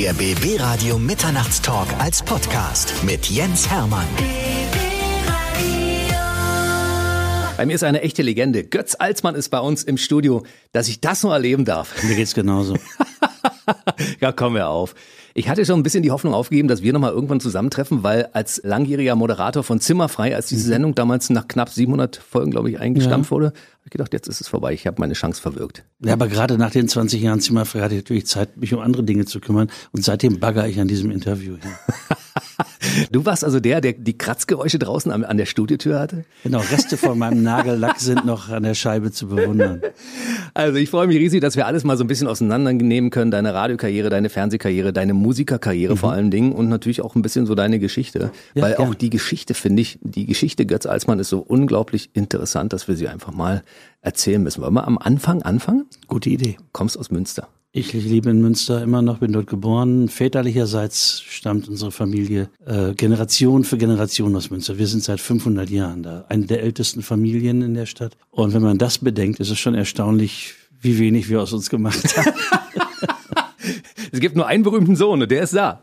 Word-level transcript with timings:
Der 0.00 0.12
BB 0.12 0.60
Radio 0.60 0.96
Mitternachtstalk 0.96 1.88
als 1.98 2.22
Podcast 2.22 2.94
mit 3.02 3.28
Jens 3.30 3.68
Hermann. 3.68 4.06
Bei 7.56 7.66
mir 7.66 7.74
ist 7.74 7.82
eine 7.82 8.02
echte 8.02 8.22
Legende. 8.22 8.62
Götz 8.62 8.94
Alsmann 8.96 9.34
ist 9.34 9.48
bei 9.48 9.58
uns 9.58 9.82
im 9.82 9.96
Studio, 9.98 10.44
dass 10.70 10.86
ich 10.86 11.00
das 11.00 11.24
nur 11.24 11.32
erleben 11.32 11.64
darf. 11.64 12.00
Mir 12.04 12.14
geht's 12.14 12.34
genauso. 12.34 12.76
ja, 14.20 14.30
komm 14.30 14.54
wir 14.54 14.68
auf. 14.68 14.94
Ich 15.38 15.48
hatte 15.48 15.64
schon 15.64 15.78
ein 15.78 15.84
bisschen 15.84 16.02
die 16.02 16.10
Hoffnung 16.10 16.34
aufgegeben, 16.34 16.66
dass 16.66 16.82
wir 16.82 16.92
nochmal 16.92 17.12
irgendwann 17.12 17.38
zusammentreffen, 17.38 18.02
weil 18.02 18.28
als 18.32 18.60
langjähriger 18.64 19.14
Moderator 19.14 19.62
von 19.62 19.78
Zimmerfrei, 19.78 20.34
als 20.34 20.48
diese 20.48 20.64
Sendung 20.64 20.96
damals 20.96 21.30
nach 21.30 21.46
knapp 21.46 21.68
700 21.70 22.16
Folgen, 22.16 22.50
glaube 22.50 22.70
ich, 22.70 22.80
eingestampft 22.80 23.30
ja. 23.30 23.36
wurde, 23.36 23.46
habe 23.46 23.84
ich 23.84 23.90
gedacht, 23.92 24.12
jetzt 24.12 24.26
ist 24.26 24.40
es 24.40 24.48
vorbei. 24.48 24.72
Ich 24.72 24.88
habe 24.88 24.96
meine 24.98 25.14
Chance 25.14 25.40
verwirkt. 25.40 25.84
Ja, 26.00 26.14
aber 26.14 26.26
gerade 26.26 26.58
nach 26.58 26.72
den 26.72 26.88
20 26.88 27.22
Jahren 27.22 27.38
Zimmerfrei 27.38 27.82
hatte 27.82 27.94
ich 27.94 28.02
natürlich 28.02 28.26
Zeit, 28.26 28.56
mich 28.56 28.74
um 28.74 28.80
andere 28.80 29.04
Dinge 29.04 29.26
zu 29.26 29.38
kümmern. 29.38 29.70
Und 29.92 30.04
seitdem 30.04 30.40
bagger 30.40 30.66
ich 30.66 30.80
an 30.80 30.88
diesem 30.88 31.12
Interview 31.12 31.54
hier. 31.62 31.70
Du 33.12 33.24
warst 33.24 33.44
also 33.44 33.60
der, 33.60 33.80
der 33.80 33.92
die 33.92 34.16
Kratzgeräusche 34.16 34.78
draußen 34.78 35.12
an, 35.12 35.24
an 35.24 35.36
der 35.36 35.46
Studiotür 35.46 35.98
hatte? 35.98 36.24
Genau, 36.42 36.58
Reste 36.58 36.96
von 36.96 37.18
meinem 37.18 37.42
Nagellack 37.42 38.00
sind 38.00 38.24
noch 38.24 38.48
an 38.48 38.62
der 38.62 38.74
Scheibe 38.74 39.12
zu 39.12 39.28
bewundern. 39.28 39.82
Also 40.54 40.78
ich 40.78 40.90
freue 40.90 41.06
mich 41.06 41.18
riesig, 41.18 41.40
dass 41.40 41.56
wir 41.56 41.66
alles 41.66 41.84
mal 41.84 41.96
so 41.96 42.02
ein 42.02 42.08
bisschen 42.08 42.26
auseinandernehmen 42.26 43.10
können. 43.10 43.30
Deine 43.30 43.54
Radiokarriere, 43.54 44.08
deine 44.08 44.28
Fernsehkarriere, 44.28 44.92
deine 44.92 45.14
Musikerkarriere 45.28 45.92
mhm. 45.92 45.98
vor 45.98 46.12
allen 46.12 46.30
Dingen 46.30 46.52
und 46.52 46.70
natürlich 46.70 47.02
auch 47.02 47.14
ein 47.14 47.20
bisschen 47.20 47.44
so 47.44 47.54
deine 47.54 47.78
Geschichte. 47.78 48.30
Ja, 48.54 48.62
Weil 48.62 48.76
auch 48.76 48.94
die 48.94 49.10
Geschichte, 49.10 49.52
finde 49.52 49.82
ich, 49.82 49.98
die 50.00 50.24
Geschichte 50.24 50.64
Götz 50.64 50.86
Alsmann 50.86 51.18
ist 51.18 51.28
so 51.28 51.40
unglaublich 51.40 52.08
interessant, 52.14 52.72
dass 52.72 52.88
wir 52.88 52.96
sie 52.96 53.08
einfach 53.08 53.32
mal 53.32 53.62
erzählen 54.00 54.42
müssen. 54.42 54.62
Wollen 54.62 54.72
wir 54.72 54.86
am 54.86 54.96
Anfang 54.96 55.42
anfangen? 55.42 55.84
Gute 56.06 56.30
Idee. 56.30 56.56
Kommst 56.72 56.98
aus 56.98 57.10
Münster. 57.10 57.48
Ich 57.72 57.92
lebe 57.92 58.30
in 58.30 58.40
Münster 58.40 58.82
immer 58.82 59.02
noch, 59.02 59.18
bin 59.18 59.32
dort 59.32 59.48
geboren. 59.48 60.08
Väterlicherseits 60.08 61.20
stammt 61.20 61.68
unsere 61.68 61.92
Familie 61.92 62.48
äh, 62.64 62.94
Generation 62.94 63.64
für 63.64 63.76
Generation 63.76 64.34
aus 64.34 64.48
Münster. 64.48 64.78
Wir 64.78 64.86
sind 64.86 65.04
seit 65.04 65.20
500 65.20 65.68
Jahren 65.68 66.02
da, 66.02 66.24
eine 66.30 66.46
der 66.46 66.62
ältesten 66.62 67.02
Familien 67.02 67.60
in 67.60 67.74
der 67.74 67.84
Stadt. 67.84 68.16
Und 68.30 68.54
wenn 68.54 68.62
man 68.62 68.78
das 68.78 68.98
bedenkt, 68.98 69.40
ist 69.40 69.50
es 69.50 69.58
schon 69.58 69.74
erstaunlich, 69.74 70.54
wie 70.80 70.98
wenig 70.98 71.28
wir 71.28 71.42
aus 71.42 71.52
uns 71.52 71.68
gemacht 71.68 72.16
haben. 72.16 72.32
es 74.12 74.20
gibt 74.20 74.36
nur 74.36 74.46
einen 74.46 74.62
berühmten 74.62 74.96
Sohn 74.96 75.22
und 75.22 75.30
der 75.30 75.42
ist 75.42 75.54
da. 75.54 75.82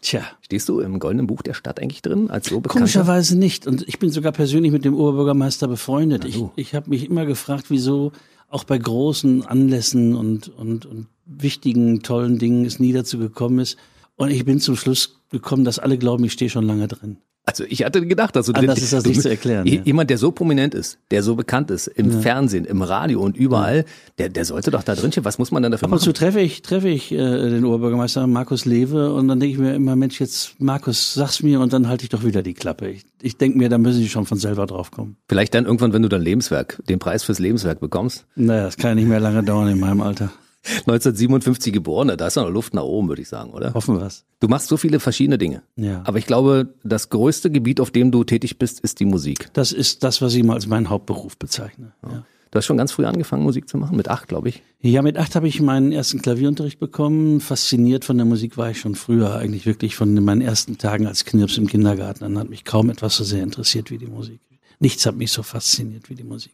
Tja, 0.00 0.22
stehst 0.40 0.68
du 0.68 0.80
im 0.80 0.98
Goldenen 0.98 1.26
Buch 1.26 1.42
der 1.42 1.54
Stadt 1.54 1.80
eigentlich 1.80 2.02
drin 2.02 2.30
als 2.30 2.48
so? 2.48 2.60
Komischerweise 2.60 3.38
nicht. 3.38 3.66
Und 3.66 3.86
ich 3.88 3.98
bin 3.98 4.10
sogar 4.10 4.32
persönlich 4.32 4.72
mit 4.72 4.84
dem 4.84 4.94
Oberbürgermeister 4.94 5.68
befreundet. 5.68 6.24
Ich, 6.24 6.42
ich 6.56 6.74
habe 6.74 6.90
mich 6.90 7.08
immer 7.08 7.26
gefragt, 7.26 7.66
wieso 7.68 8.12
auch 8.48 8.64
bei 8.64 8.78
großen 8.78 9.46
Anlässen 9.46 10.14
und, 10.14 10.48
und, 10.48 10.84
und 10.86 11.06
wichtigen, 11.24 12.02
tollen 12.02 12.38
Dingen 12.38 12.64
es 12.64 12.78
nie 12.78 12.92
dazu 12.92 13.18
gekommen 13.18 13.58
ist. 13.58 13.78
Und 14.16 14.30
ich 14.30 14.44
bin 14.44 14.60
zum 14.60 14.76
Schluss 14.76 15.20
gekommen, 15.30 15.64
dass 15.64 15.78
alle 15.78 15.96
glauben, 15.96 16.24
ich 16.24 16.32
stehe 16.32 16.50
schon 16.50 16.66
lange 16.66 16.88
drin. 16.88 17.16
Also 17.44 17.64
ich 17.68 17.84
hatte 17.84 18.06
gedacht, 18.06 18.36
dass 18.36 18.46
du 18.46 18.52
Anders 18.52 18.80
ist 18.80 18.92
das 18.92 19.04
nicht 19.04 19.20
zu 19.20 19.28
erklären. 19.28 19.66
Jemand, 19.66 20.10
der 20.10 20.18
so 20.18 20.30
prominent 20.30 20.74
ist, 20.74 20.98
der 21.10 21.24
so 21.24 21.34
bekannt 21.34 21.72
ist, 21.72 21.88
im 21.88 22.10
ja. 22.10 22.20
Fernsehen, 22.20 22.64
im 22.64 22.82
Radio 22.82 23.20
und 23.20 23.36
überall, 23.36 23.78
ja. 23.78 23.84
der, 24.18 24.28
der 24.28 24.44
sollte 24.44 24.70
doch 24.70 24.84
da 24.84 24.94
drin 24.94 25.10
stehen. 25.10 25.24
Was 25.24 25.38
muss 25.38 25.50
man 25.50 25.62
denn 25.62 25.72
dafür 25.72 25.86
Ab 25.86 25.90
machen? 25.90 25.98
Und 25.98 26.04
zu 26.04 26.12
treffe 26.12 26.40
ich, 26.40 26.62
treffe 26.62 26.88
ich 26.88 27.10
äh, 27.10 27.16
den 27.16 27.64
Oberbürgermeister 27.64 28.28
Markus 28.28 28.64
Lewe 28.64 29.12
und 29.12 29.26
dann 29.26 29.40
denke 29.40 29.54
ich 29.54 29.58
mir 29.58 29.74
immer, 29.74 29.96
Mensch, 29.96 30.20
jetzt 30.20 30.60
Markus, 30.60 31.14
sag's 31.14 31.42
mir 31.42 31.60
und 31.60 31.72
dann 31.72 31.88
halte 31.88 32.04
ich 32.04 32.10
doch 32.10 32.24
wieder 32.24 32.44
die 32.44 32.54
Klappe. 32.54 32.88
Ich, 32.88 33.04
ich 33.20 33.36
denke 33.38 33.58
mir, 33.58 33.68
da 33.68 33.78
müssen 33.78 33.98
sie 33.98 34.08
schon 34.08 34.24
von 34.24 34.38
selber 34.38 34.66
drauf 34.66 34.92
kommen. 34.92 35.16
Vielleicht 35.28 35.54
dann 35.54 35.64
irgendwann, 35.64 35.92
wenn 35.92 36.02
du 36.02 36.08
dein 36.08 36.22
Lebenswerk, 36.22 36.80
den 36.88 37.00
Preis 37.00 37.24
fürs 37.24 37.40
Lebenswerk 37.40 37.80
bekommst? 37.80 38.24
Naja, 38.36 38.64
das 38.64 38.76
kann 38.76 38.90
ja 38.90 38.94
nicht 38.94 39.08
mehr 39.08 39.20
lange 39.20 39.42
dauern 39.42 39.68
in 39.68 39.80
meinem 39.80 40.00
Alter. 40.00 40.30
1957 40.64 41.72
geboren, 41.72 42.12
da 42.16 42.26
ist 42.26 42.36
noch 42.36 42.48
Luft 42.48 42.74
nach 42.74 42.84
oben, 42.84 43.08
würde 43.08 43.22
ich 43.22 43.28
sagen, 43.28 43.50
oder? 43.50 43.74
Hoffen 43.74 43.98
wir's. 43.98 44.24
Du 44.40 44.48
machst 44.48 44.68
so 44.68 44.76
viele 44.76 45.00
verschiedene 45.00 45.38
Dinge. 45.38 45.62
Ja. 45.76 46.02
Aber 46.04 46.18
ich 46.18 46.26
glaube, 46.26 46.74
das 46.84 47.10
größte 47.10 47.50
Gebiet, 47.50 47.80
auf 47.80 47.90
dem 47.90 48.10
du 48.10 48.24
tätig 48.24 48.58
bist, 48.58 48.80
ist 48.80 49.00
die 49.00 49.04
Musik. 49.04 49.48
Das 49.52 49.72
ist 49.72 50.04
das, 50.04 50.22
was 50.22 50.34
ich 50.34 50.42
mal 50.42 50.54
als 50.54 50.66
meinen 50.66 50.88
Hauptberuf 50.88 51.36
bezeichne. 51.36 51.92
Ja. 52.02 52.24
Du 52.52 52.58
hast 52.58 52.66
schon 52.66 52.76
ganz 52.76 52.92
früh 52.92 53.06
angefangen, 53.06 53.44
Musik 53.44 53.66
zu 53.66 53.78
machen, 53.78 53.96
mit 53.96 54.08
acht, 54.08 54.28
glaube 54.28 54.50
ich. 54.50 54.62
Ja, 54.82 55.00
mit 55.00 55.16
acht 55.16 55.34
habe 55.36 55.48
ich 55.48 55.62
meinen 55.62 55.90
ersten 55.90 56.20
Klavierunterricht 56.20 56.78
bekommen. 56.78 57.40
Fasziniert 57.40 58.04
von 58.04 58.18
der 58.18 58.26
Musik 58.26 58.58
war 58.58 58.70
ich 58.70 58.78
schon 58.78 58.94
früher, 58.94 59.36
eigentlich 59.36 59.64
wirklich 59.64 59.96
von 59.96 60.12
meinen 60.22 60.42
ersten 60.42 60.76
Tagen 60.76 61.06
als 61.06 61.24
Knirps 61.24 61.56
im 61.56 61.66
Kindergarten. 61.66 62.20
Dann 62.20 62.38
hat 62.38 62.50
mich 62.50 62.66
kaum 62.66 62.90
etwas 62.90 63.16
so 63.16 63.24
sehr 63.24 63.42
interessiert 63.42 63.90
wie 63.90 63.96
die 63.96 64.06
Musik. 64.06 64.38
Nichts 64.80 65.06
hat 65.06 65.16
mich 65.16 65.32
so 65.32 65.42
fasziniert 65.42 66.10
wie 66.10 66.14
die 66.14 66.24
Musik. 66.24 66.52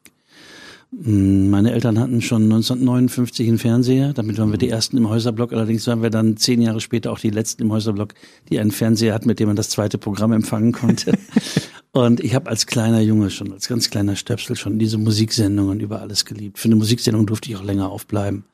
Hm, 0.91 1.51
meine 1.51 1.73
Eltern 1.73 1.99
hatten 1.99 2.23
schon 2.23 2.45
1959 2.45 3.47
einen 3.49 3.59
Fernseher, 3.59 4.15
damit 4.15 4.39
waren 4.39 4.51
wir 4.51 4.59
die 4.59 4.71
ersten 4.71 4.97
im 4.97 5.09
Häuserblock. 5.09 5.53
Allerdings 5.53 5.87
waren 5.87 6.03
wir 6.03 6.11
dann 6.11 6.37
zehn 6.37 6.63
Jahre 6.63 6.81
später 6.81 7.13
auch 7.13 7.19
die 7.19 7.31
letzten 7.31 7.63
im 7.63 7.73
Häuserblock, 7.73 8.15
die 8.49 8.59
einen 8.59 8.71
Fernseher 8.71 9.13
hatten, 9.13 9.29
mit 9.29 9.39
dem 9.39 9.49
man 9.49 9.57
das 9.57 9.69
zweite 9.69 9.99
Programm 9.99 10.33
empfangen 10.33 10.73
konnte. 10.73 11.13
Und 11.93 12.21
ich 12.21 12.35
habe 12.35 12.49
als 12.49 12.67
kleiner 12.67 13.01
Junge 13.01 13.31
schon, 13.31 13.53
als 13.53 13.69
ganz 13.69 13.91
kleiner 13.91 14.17
Stöpsel 14.17 14.57
schon 14.57 14.79
diese 14.79 14.99
Musiksendungen 14.99 15.81
über 15.81 16.01
alles 16.01 16.25
geliebt. 16.25 16.59
Für 16.59 16.69
eine 16.69 16.77
Musiksendung 16.77 17.27
durfte 17.27 17.51
ich 17.51 17.57
auch 17.57 17.65
länger 17.65 17.91
aufbleiben. 17.91 18.45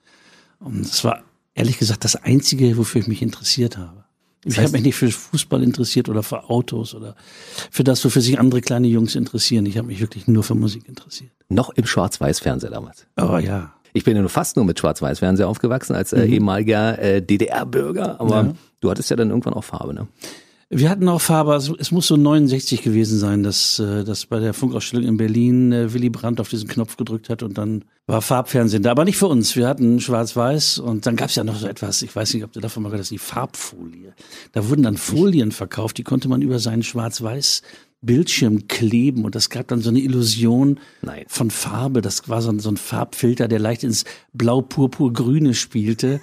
Und 0.60 0.80
das 0.80 1.04
war 1.04 1.22
ehrlich 1.54 1.78
gesagt 1.78 2.04
das 2.04 2.16
Einzige, 2.16 2.76
wofür 2.76 3.00
ich 3.00 3.08
mich 3.08 3.22
interessiert 3.22 3.76
habe. 3.76 4.03
Ich 4.44 4.58
habe 4.58 4.70
mich 4.70 4.82
nicht 4.82 4.94
für 4.94 5.10
Fußball 5.10 5.62
interessiert 5.62 6.08
oder 6.08 6.22
für 6.22 6.50
Autos 6.50 6.94
oder 6.94 7.16
für 7.70 7.84
das, 7.84 8.04
wofür 8.04 8.22
sich 8.22 8.38
andere 8.38 8.60
kleine 8.60 8.86
Jungs 8.88 9.14
interessieren. 9.14 9.66
Ich 9.66 9.78
habe 9.78 9.88
mich 9.88 10.00
wirklich 10.00 10.26
nur 10.26 10.42
für 10.42 10.54
Musik 10.54 10.88
interessiert. 10.88 11.30
Noch 11.48 11.70
im 11.70 11.86
Schwarz-Weiß-Fernseher 11.86 12.70
damals. 12.70 13.06
Oh 13.20 13.38
ja. 13.38 13.72
Ich 13.92 14.04
bin 14.04 14.16
ja 14.16 14.22
nur 14.22 14.30
fast 14.30 14.56
nur 14.56 14.64
mit 14.64 14.78
Schwarz-Weiß-Fernseher 14.78 15.48
aufgewachsen 15.48 15.94
als 15.94 16.12
äh, 16.12 16.26
mhm. 16.26 16.32
ehemaliger 16.32 16.98
äh, 16.98 17.22
DDR-Bürger, 17.22 18.20
aber 18.20 18.42
ja. 18.42 18.54
du 18.80 18.90
hattest 18.90 19.08
ja 19.10 19.16
dann 19.16 19.30
irgendwann 19.30 19.54
auch 19.54 19.64
Farbe, 19.64 19.94
ne? 19.94 20.08
Wir 20.76 20.90
hatten 20.90 21.08
auch 21.08 21.20
Farbe, 21.20 21.52
also 21.52 21.76
es 21.78 21.92
muss 21.92 22.08
so 22.08 22.16
69 22.16 22.82
gewesen 22.82 23.16
sein, 23.16 23.44
dass, 23.44 23.78
äh, 23.78 24.02
dass 24.02 24.26
bei 24.26 24.40
der 24.40 24.52
Funkausstellung 24.52 25.06
in 25.06 25.16
Berlin 25.16 25.70
äh, 25.70 25.94
Willy 25.94 26.10
Brandt 26.10 26.40
auf 26.40 26.48
diesen 26.48 26.68
Knopf 26.68 26.96
gedrückt 26.96 27.28
hat 27.28 27.44
und 27.44 27.56
dann 27.56 27.84
war 28.08 28.20
Farbfernsehen 28.20 28.82
da, 28.82 28.90
aber 28.90 29.04
nicht 29.04 29.16
für 29.16 29.28
uns. 29.28 29.54
Wir 29.54 29.68
hatten 29.68 30.00
Schwarz-Weiß 30.00 30.80
und 30.80 31.06
dann 31.06 31.14
gab 31.14 31.28
es 31.28 31.36
ja 31.36 31.44
noch 31.44 31.54
so 31.54 31.68
etwas, 31.68 32.02
ich 32.02 32.14
weiß 32.14 32.34
nicht, 32.34 32.42
ob 32.42 32.52
du 32.52 32.58
davon 32.58 32.82
mal 32.82 32.88
gehört 32.88 33.02
hast, 33.02 33.12
die 33.12 33.18
Farbfolie. 33.18 34.14
Da 34.50 34.68
wurden 34.68 34.82
dann 34.82 34.96
Folien 34.96 35.52
verkauft, 35.52 35.96
die 35.96 36.02
konnte 36.02 36.28
man 36.28 36.42
über 36.42 36.58
seinen 36.58 36.82
Schwarz-Weiß 36.82 37.62
Bildschirm 38.02 38.66
kleben 38.66 39.24
und 39.24 39.36
das 39.36 39.50
gab 39.50 39.68
dann 39.68 39.80
so 39.80 39.90
eine 39.90 40.00
Illusion 40.00 40.80
Nein. 41.02 41.24
von 41.28 41.52
Farbe. 41.52 42.02
Das 42.02 42.28
war 42.28 42.42
so 42.42 42.50
ein, 42.50 42.58
so 42.58 42.68
ein 42.68 42.76
Farbfilter, 42.76 43.46
der 43.46 43.60
leicht 43.60 43.84
ins 43.84 44.04
Blau-Purpur-Grüne 44.32 45.54
spielte 45.54 46.20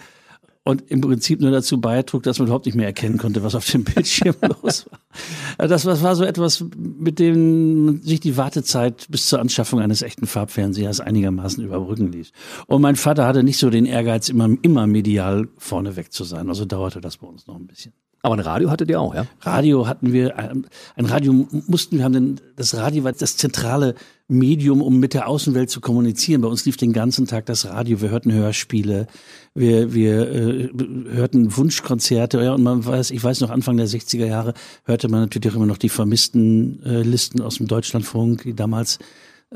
und 0.63 0.91
im 0.91 1.01
Prinzip 1.01 1.41
nur 1.41 1.49
dazu 1.49 1.81
beitrug, 1.81 2.21
dass 2.23 2.37
man 2.37 2.47
überhaupt 2.47 2.67
nicht 2.67 2.75
mehr 2.75 2.85
erkennen 2.85 3.17
konnte, 3.17 3.43
was 3.43 3.55
auf 3.55 3.69
dem 3.69 3.83
Bildschirm 3.85 4.35
los 4.61 4.85
war. 4.89 5.67
Das, 5.67 5.83
das 5.83 6.03
war 6.03 6.15
so 6.15 6.23
etwas, 6.23 6.63
mit 6.77 7.19
dem 7.19 8.01
sich 8.03 8.19
die 8.19 8.37
Wartezeit 8.37 9.07
bis 9.09 9.25
zur 9.25 9.39
Anschaffung 9.39 9.79
eines 9.79 10.01
echten 10.01 10.27
Farbfernsehers 10.27 10.99
einigermaßen 10.99 11.63
überbrücken 11.63 12.11
ließ. 12.11 12.31
Und 12.67 12.81
mein 12.81 12.95
Vater 12.95 13.25
hatte 13.25 13.43
nicht 13.43 13.57
so 13.57 13.69
den 13.69 13.85
Ehrgeiz, 13.85 14.29
immer, 14.29 14.49
immer 14.61 14.85
medial 14.85 15.47
vorneweg 15.57 16.13
zu 16.13 16.23
sein. 16.23 16.47
Also 16.49 16.65
dauerte 16.65 17.01
das 17.01 17.17
bei 17.17 17.27
uns 17.27 17.47
noch 17.47 17.55
ein 17.55 17.65
bisschen. 17.65 17.93
Aber 18.23 18.35
ein 18.35 18.39
Radio 18.39 18.69
hattet 18.69 18.89
ihr 18.89 18.99
auch, 19.01 19.15
ja? 19.15 19.25
Radio 19.41 19.87
hatten 19.87 20.13
wir, 20.13 20.37
ein 20.37 21.05
Radio 21.05 21.47
mussten 21.49 21.97
wir 21.97 22.03
haben, 22.03 22.13
denn 22.13 22.41
das 22.55 22.75
Radio 22.75 23.03
war 23.03 23.13
das 23.13 23.35
zentrale 23.35 23.95
Medium, 24.27 24.81
um 24.81 24.99
mit 24.99 25.15
der 25.15 25.27
Außenwelt 25.27 25.71
zu 25.71 25.81
kommunizieren. 25.81 26.41
Bei 26.41 26.47
uns 26.47 26.65
lief 26.65 26.77
den 26.77 26.93
ganzen 26.93 27.25
Tag 27.25 27.47
das 27.47 27.65
Radio. 27.65 27.99
Wir 27.99 28.09
hörten 28.09 28.31
Hörspiele, 28.31 29.07
wir, 29.53 29.93
wir 29.93 30.31
äh, 30.31 30.69
hörten 31.11 31.55
Wunschkonzerte. 31.55 32.41
Ja, 32.41 32.53
und 32.53 32.63
man 32.63 32.85
weiß, 32.85 33.11
ich 33.11 33.23
weiß 33.23 33.41
noch, 33.41 33.49
Anfang 33.49 33.77
der 33.77 33.87
60er 33.87 34.25
Jahre 34.25 34.53
hörte 34.85 35.09
man 35.09 35.21
natürlich 35.21 35.51
auch 35.51 35.57
immer 35.57 35.65
noch 35.65 35.77
die 35.77 35.89
vermissten 35.89 36.81
äh, 36.83 37.01
Listen 37.01 37.41
aus 37.41 37.57
dem 37.57 37.67
Deutschlandfunk, 37.67 38.43
die 38.43 38.53
damals 38.53 38.99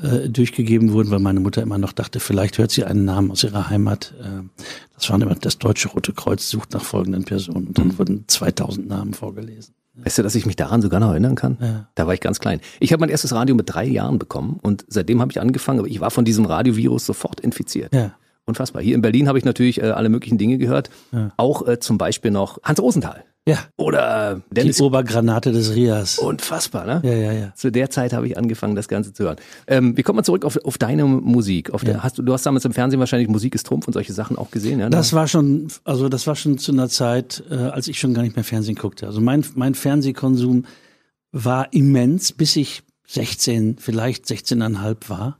äh, 0.01 0.29
durchgegeben 0.29 0.91
wurden, 0.91 1.11
weil 1.11 1.19
meine 1.19 1.39
Mutter 1.39 1.61
immer 1.61 1.78
noch 1.78 1.94
dachte, 1.94 2.19
vielleicht 2.19 2.57
hört 2.57 2.72
sie 2.72 2.83
einen 2.83 3.06
Namen 3.06 3.31
aus 3.31 3.44
ihrer 3.44 3.69
Heimat. 3.69 4.13
Äh, 4.19 4.44
das 4.95 5.09
war 5.09 5.22
immer 5.22 5.35
das 5.35 5.57
Deutsche 5.57 5.88
Rote 5.89 6.12
Kreuz 6.12 6.50
sucht 6.50 6.73
nach 6.73 6.83
folgenden 6.83 7.23
Personen. 7.23 7.67
Und 7.67 7.77
dann 7.77 7.88
mhm. 7.88 8.00
wurden 8.00 8.23
2000 8.27 8.88
Namen 8.88 9.13
vorgelesen. 9.13 9.74
Weißt 9.98 10.18
du, 10.18 10.24
dass 10.24 10.36
ich 10.36 10.45
mich 10.45 10.57
daran 10.57 10.81
sogar 10.81 11.00
noch 11.00 11.12
erinnern 11.12 11.36
kann? 11.36 11.57
Ja. 11.62 11.88
Da 11.95 12.06
war 12.06 12.13
ich 12.13 12.19
ganz 12.19 12.39
klein. 12.39 12.59
Ich 12.81 12.91
habe 12.91 13.00
mein 13.00 13.09
erstes 13.09 13.33
Radio 13.33 13.56
mit 13.56 13.74
drei 13.74 13.86
Jahren 13.86 14.19
bekommen 14.19 14.59
und 14.62 14.83
seitdem 14.89 15.21
habe 15.21 15.31
ich 15.31 15.39
angefangen, 15.39 15.80
aber 15.80 15.88
ich 15.88 16.01
war 16.01 16.12
von 16.12 16.25
diesem 16.25 16.44
Radiovirus 16.44 17.06
sofort 17.06 17.39
infiziert. 17.39 17.94
Ja. 17.94 18.13
Unfassbar. 18.45 18.81
Hier 18.81 18.95
in 18.95 19.01
Berlin 19.01 19.27
habe 19.27 19.38
ich 19.38 19.45
natürlich 19.45 19.81
äh, 19.81 19.88
alle 19.88 20.09
möglichen 20.09 20.38
Dinge 20.38 20.57
gehört. 20.57 20.89
Ja. 21.12 21.31
Auch 21.38 21.68
äh, 21.68 21.80
zum 21.80 21.97
Beispiel 21.97 22.31
noch 22.31 22.59
Hans 22.63 22.80
Rosenthal. 22.80 23.24
Ja. 23.47 23.59
Oder 23.77 24.42
Dennis. 24.50 24.77
Die 24.77 24.83
Obergranate 24.83 25.51
des 25.51 25.75
Rias. 25.75 26.18
Unfassbar, 26.18 26.86
ne? 26.86 27.01
Ja, 27.03 27.13
ja, 27.13 27.31
ja. 27.31 27.53
Zu 27.56 27.71
der 27.71 27.92
Zeit 27.92 28.12
habe 28.12 28.25
ich 28.27 28.38
angefangen, 28.38 28.75
das 28.75 28.88
Ganze 28.88 29.13
zu 29.13 29.24
hören. 29.24 29.38
Ähm, 29.68 29.95
wir 29.95 30.03
kommen 30.03 30.18
mal 30.18 30.24
zurück 30.24 30.45
auf, 30.45 30.57
auf 30.63 30.80
deine 30.80 31.06
Musik. 31.06 31.69
Auf 31.69 31.83
ja. 31.83 31.94
der, 31.94 32.03
hast 32.03 32.18
du, 32.18 32.24
du 32.24 32.33
hast 32.33 32.45
damals 32.45 32.65
im 32.65 32.74
Fernsehen 32.74 33.00
wahrscheinlich 33.00 33.30
Musik 33.30 33.53
ist 33.53 33.68
Trumpf 33.68 33.86
und 33.86 33.94
solche 33.94 34.13
Sachen 34.13 34.36
auch 34.38 34.50
gesehen, 34.50 34.80
ja? 34.80 34.89
Das 34.89 35.13
war 35.13 35.27
schon, 35.27 35.68
also 35.83 36.09
das 36.09 36.25
war 36.25 36.36
schon 36.36 36.57
zu 36.57 36.71
einer 36.71 36.89
Zeit, 36.89 37.44
äh, 37.51 37.56
als 37.56 37.88
ich 37.88 38.00
schon 38.00 38.15
gar 38.15 38.24
nicht 38.24 38.36
mehr 38.36 38.45
Fernsehen 38.45 38.75
guckte. 38.75 39.06
Also 39.06 39.21
mein, 39.21 39.45
mein 39.53 39.75
Fernsehkonsum 39.75 40.65
war 41.31 41.71
immens, 41.71 42.31
bis 42.31 42.56
ich 42.56 42.81
16, 43.07 43.77
vielleicht 43.77 44.25
16,5 44.25 45.09
war. 45.09 45.38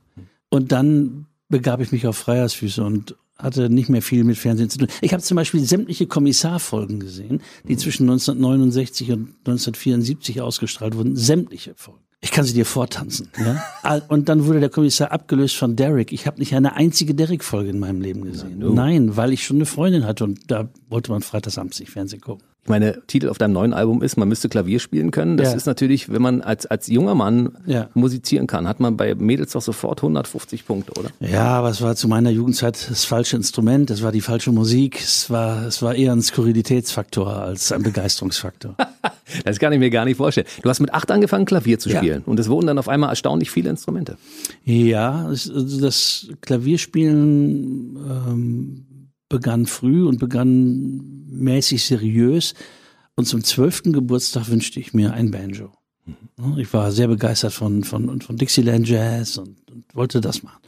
Und 0.48 0.70
dann 0.70 1.26
begab 1.48 1.80
ich 1.80 1.92
mich 1.92 2.06
auf 2.06 2.16
Freiersfüße 2.16 2.82
und 2.82 3.16
hatte 3.38 3.68
nicht 3.68 3.88
mehr 3.88 4.02
viel 4.02 4.24
mit 4.24 4.38
Fernsehen 4.38 4.70
zu 4.70 4.78
tun. 4.78 4.88
Ich 5.02 5.12
habe 5.12 5.22
zum 5.22 5.36
Beispiel 5.36 5.60
sämtliche 5.60 6.06
Kommissarfolgen 6.06 7.00
gesehen, 7.00 7.42
die 7.68 7.76
zwischen 7.76 8.04
1969 8.04 9.12
und 9.12 9.28
1974 9.40 10.40
ausgestrahlt 10.40 10.96
wurden. 10.96 11.16
Sämtliche 11.16 11.74
Folgen. 11.76 12.00
Ich 12.22 12.30
kann 12.30 12.44
sie 12.44 12.54
dir 12.54 12.64
vortanzen. 12.64 13.28
Ja? 13.38 14.02
Und 14.08 14.28
dann 14.28 14.46
wurde 14.46 14.58
der 14.58 14.70
Kommissar 14.70 15.12
abgelöst 15.12 15.54
von 15.56 15.76
Derek. 15.76 16.12
Ich 16.12 16.26
habe 16.26 16.38
nicht 16.38 16.54
eine 16.54 16.74
einzige 16.74 17.14
Derek-Folge 17.14 17.70
in 17.70 17.78
meinem 17.78 18.00
Leben 18.00 18.24
gesehen. 18.24 18.58
Nein, 18.74 19.16
weil 19.16 19.34
ich 19.34 19.44
schon 19.44 19.58
eine 19.58 19.66
Freundin 19.66 20.06
hatte 20.06 20.24
und 20.24 20.50
da 20.50 20.68
wollte 20.88 21.12
man 21.12 21.20
freitagsabends 21.20 21.78
nicht 21.78 21.90
Fernsehen 21.90 22.22
gucken. 22.22 22.46
Ich 22.66 22.68
meine, 22.68 23.00
Titel 23.06 23.28
auf 23.28 23.38
deinem 23.38 23.52
neuen 23.52 23.72
Album 23.72 24.02
ist, 24.02 24.16
man 24.16 24.28
müsste 24.28 24.48
Klavier 24.48 24.80
spielen 24.80 25.12
können. 25.12 25.36
Das 25.36 25.50
ja. 25.50 25.54
ist 25.56 25.66
natürlich, 25.66 26.10
wenn 26.10 26.20
man 26.20 26.42
als, 26.42 26.66
als 26.66 26.88
junger 26.88 27.14
Mann 27.14 27.52
ja. 27.64 27.90
musizieren 27.94 28.48
kann, 28.48 28.66
hat 28.66 28.80
man 28.80 28.96
bei 28.96 29.14
Mädels 29.14 29.52
doch 29.52 29.62
sofort 29.62 30.00
150 30.00 30.66
Punkte, 30.66 30.98
oder? 30.98 31.10
Ja, 31.20 31.44
aber 31.44 31.70
es 31.70 31.80
war 31.80 31.94
zu 31.94 32.08
meiner 32.08 32.30
Jugendzeit 32.30 32.90
das 32.90 33.04
falsche 33.04 33.36
Instrument, 33.36 33.88
es 33.90 34.02
war 34.02 34.10
die 34.10 34.20
falsche 34.20 34.50
Musik, 34.50 35.00
es 35.00 35.30
war, 35.30 35.64
es 35.66 35.80
war 35.80 35.94
eher 35.94 36.10
ein 36.10 36.22
Skurrilitätsfaktor 36.22 37.36
als 37.36 37.70
ein 37.70 37.84
Begeisterungsfaktor. 37.84 38.74
das 39.44 39.60
kann 39.60 39.72
ich 39.72 39.78
mir 39.78 39.90
gar 39.90 40.04
nicht 40.04 40.16
vorstellen. 40.16 40.48
Du 40.60 40.68
hast 40.68 40.80
mit 40.80 40.92
acht 40.92 41.08
angefangen, 41.12 41.44
Klavier 41.44 41.78
zu 41.78 41.88
spielen 41.88 42.22
ja. 42.26 42.26
und 42.26 42.40
es 42.40 42.48
wurden 42.48 42.66
dann 42.66 42.78
auf 42.80 42.88
einmal 42.88 43.10
erstaunlich 43.10 43.52
viele 43.52 43.70
Instrumente. 43.70 44.18
Ja, 44.64 45.28
das, 45.28 45.48
also 45.48 45.80
das 45.80 46.30
Klavierspielen 46.40 47.96
ähm, 47.96 48.85
begann 49.28 49.66
früh 49.66 50.06
und 50.06 50.18
begann 50.18 51.26
mäßig 51.28 51.84
seriös. 51.84 52.54
Und 53.14 53.26
zum 53.26 53.42
zwölften 53.42 53.92
Geburtstag 53.92 54.48
wünschte 54.48 54.78
ich 54.78 54.92
mir 54.94 55.12
ein 55.12 55.30
Banjo. 55.30 55.72
Mhm. 56.04 56.58
Ich 56.58 56.72
war 56.72 56.92
sehr 56.92 57.08
begeistert 57.08 57.52
von, 57.52 57.84
von, 57.84 58.20
von 58.20 58.36
Dixieland 58.36 58.88
Jazz 58.88 59.38
und, 59.38 59.56
und 59.70 59.84
wollte 59.94 60.20
das 60.20 60.42
machen. 60.42 60.60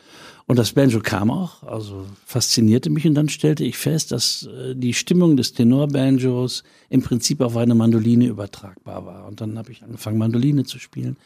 Und 0.46 0.58
das 0.58 0.72
Banjo 0.72 1.00
kam 1.00 1.30
auch, 1.30 1.62
also 1.62 2.06
faszinierte 2.24 2.88
mich 2.88 3.06
und 3.06 3.14
dann 3.14 3.28
stellte 3.28 3.64
ich 3.64 3.76
fest, 3.76 4.12
dass 4.12 4.46
äh, 4.46 4.74
die 4.74 4.94
Stimmung 4.94 5.36
des 5.36 5.52
Tenorbanjos 5.52 6.62
im 6.88 7.02
Prinzip 7.02 7.42
auf 7.42 7.54
eine 7.58 7.74
Mandoline 7.74 8.26
übertragbar 8.26 9.04
war. 9.04 9.26
Und 9.26 9.42
dann 9.42 9.58
habe 9.58 9.72
ich 9.72 9.82
angefangen, 9.82 10.16
Mandoline 10.16 10.64
zu 10.64 10.78
spielen. 10.78 11.18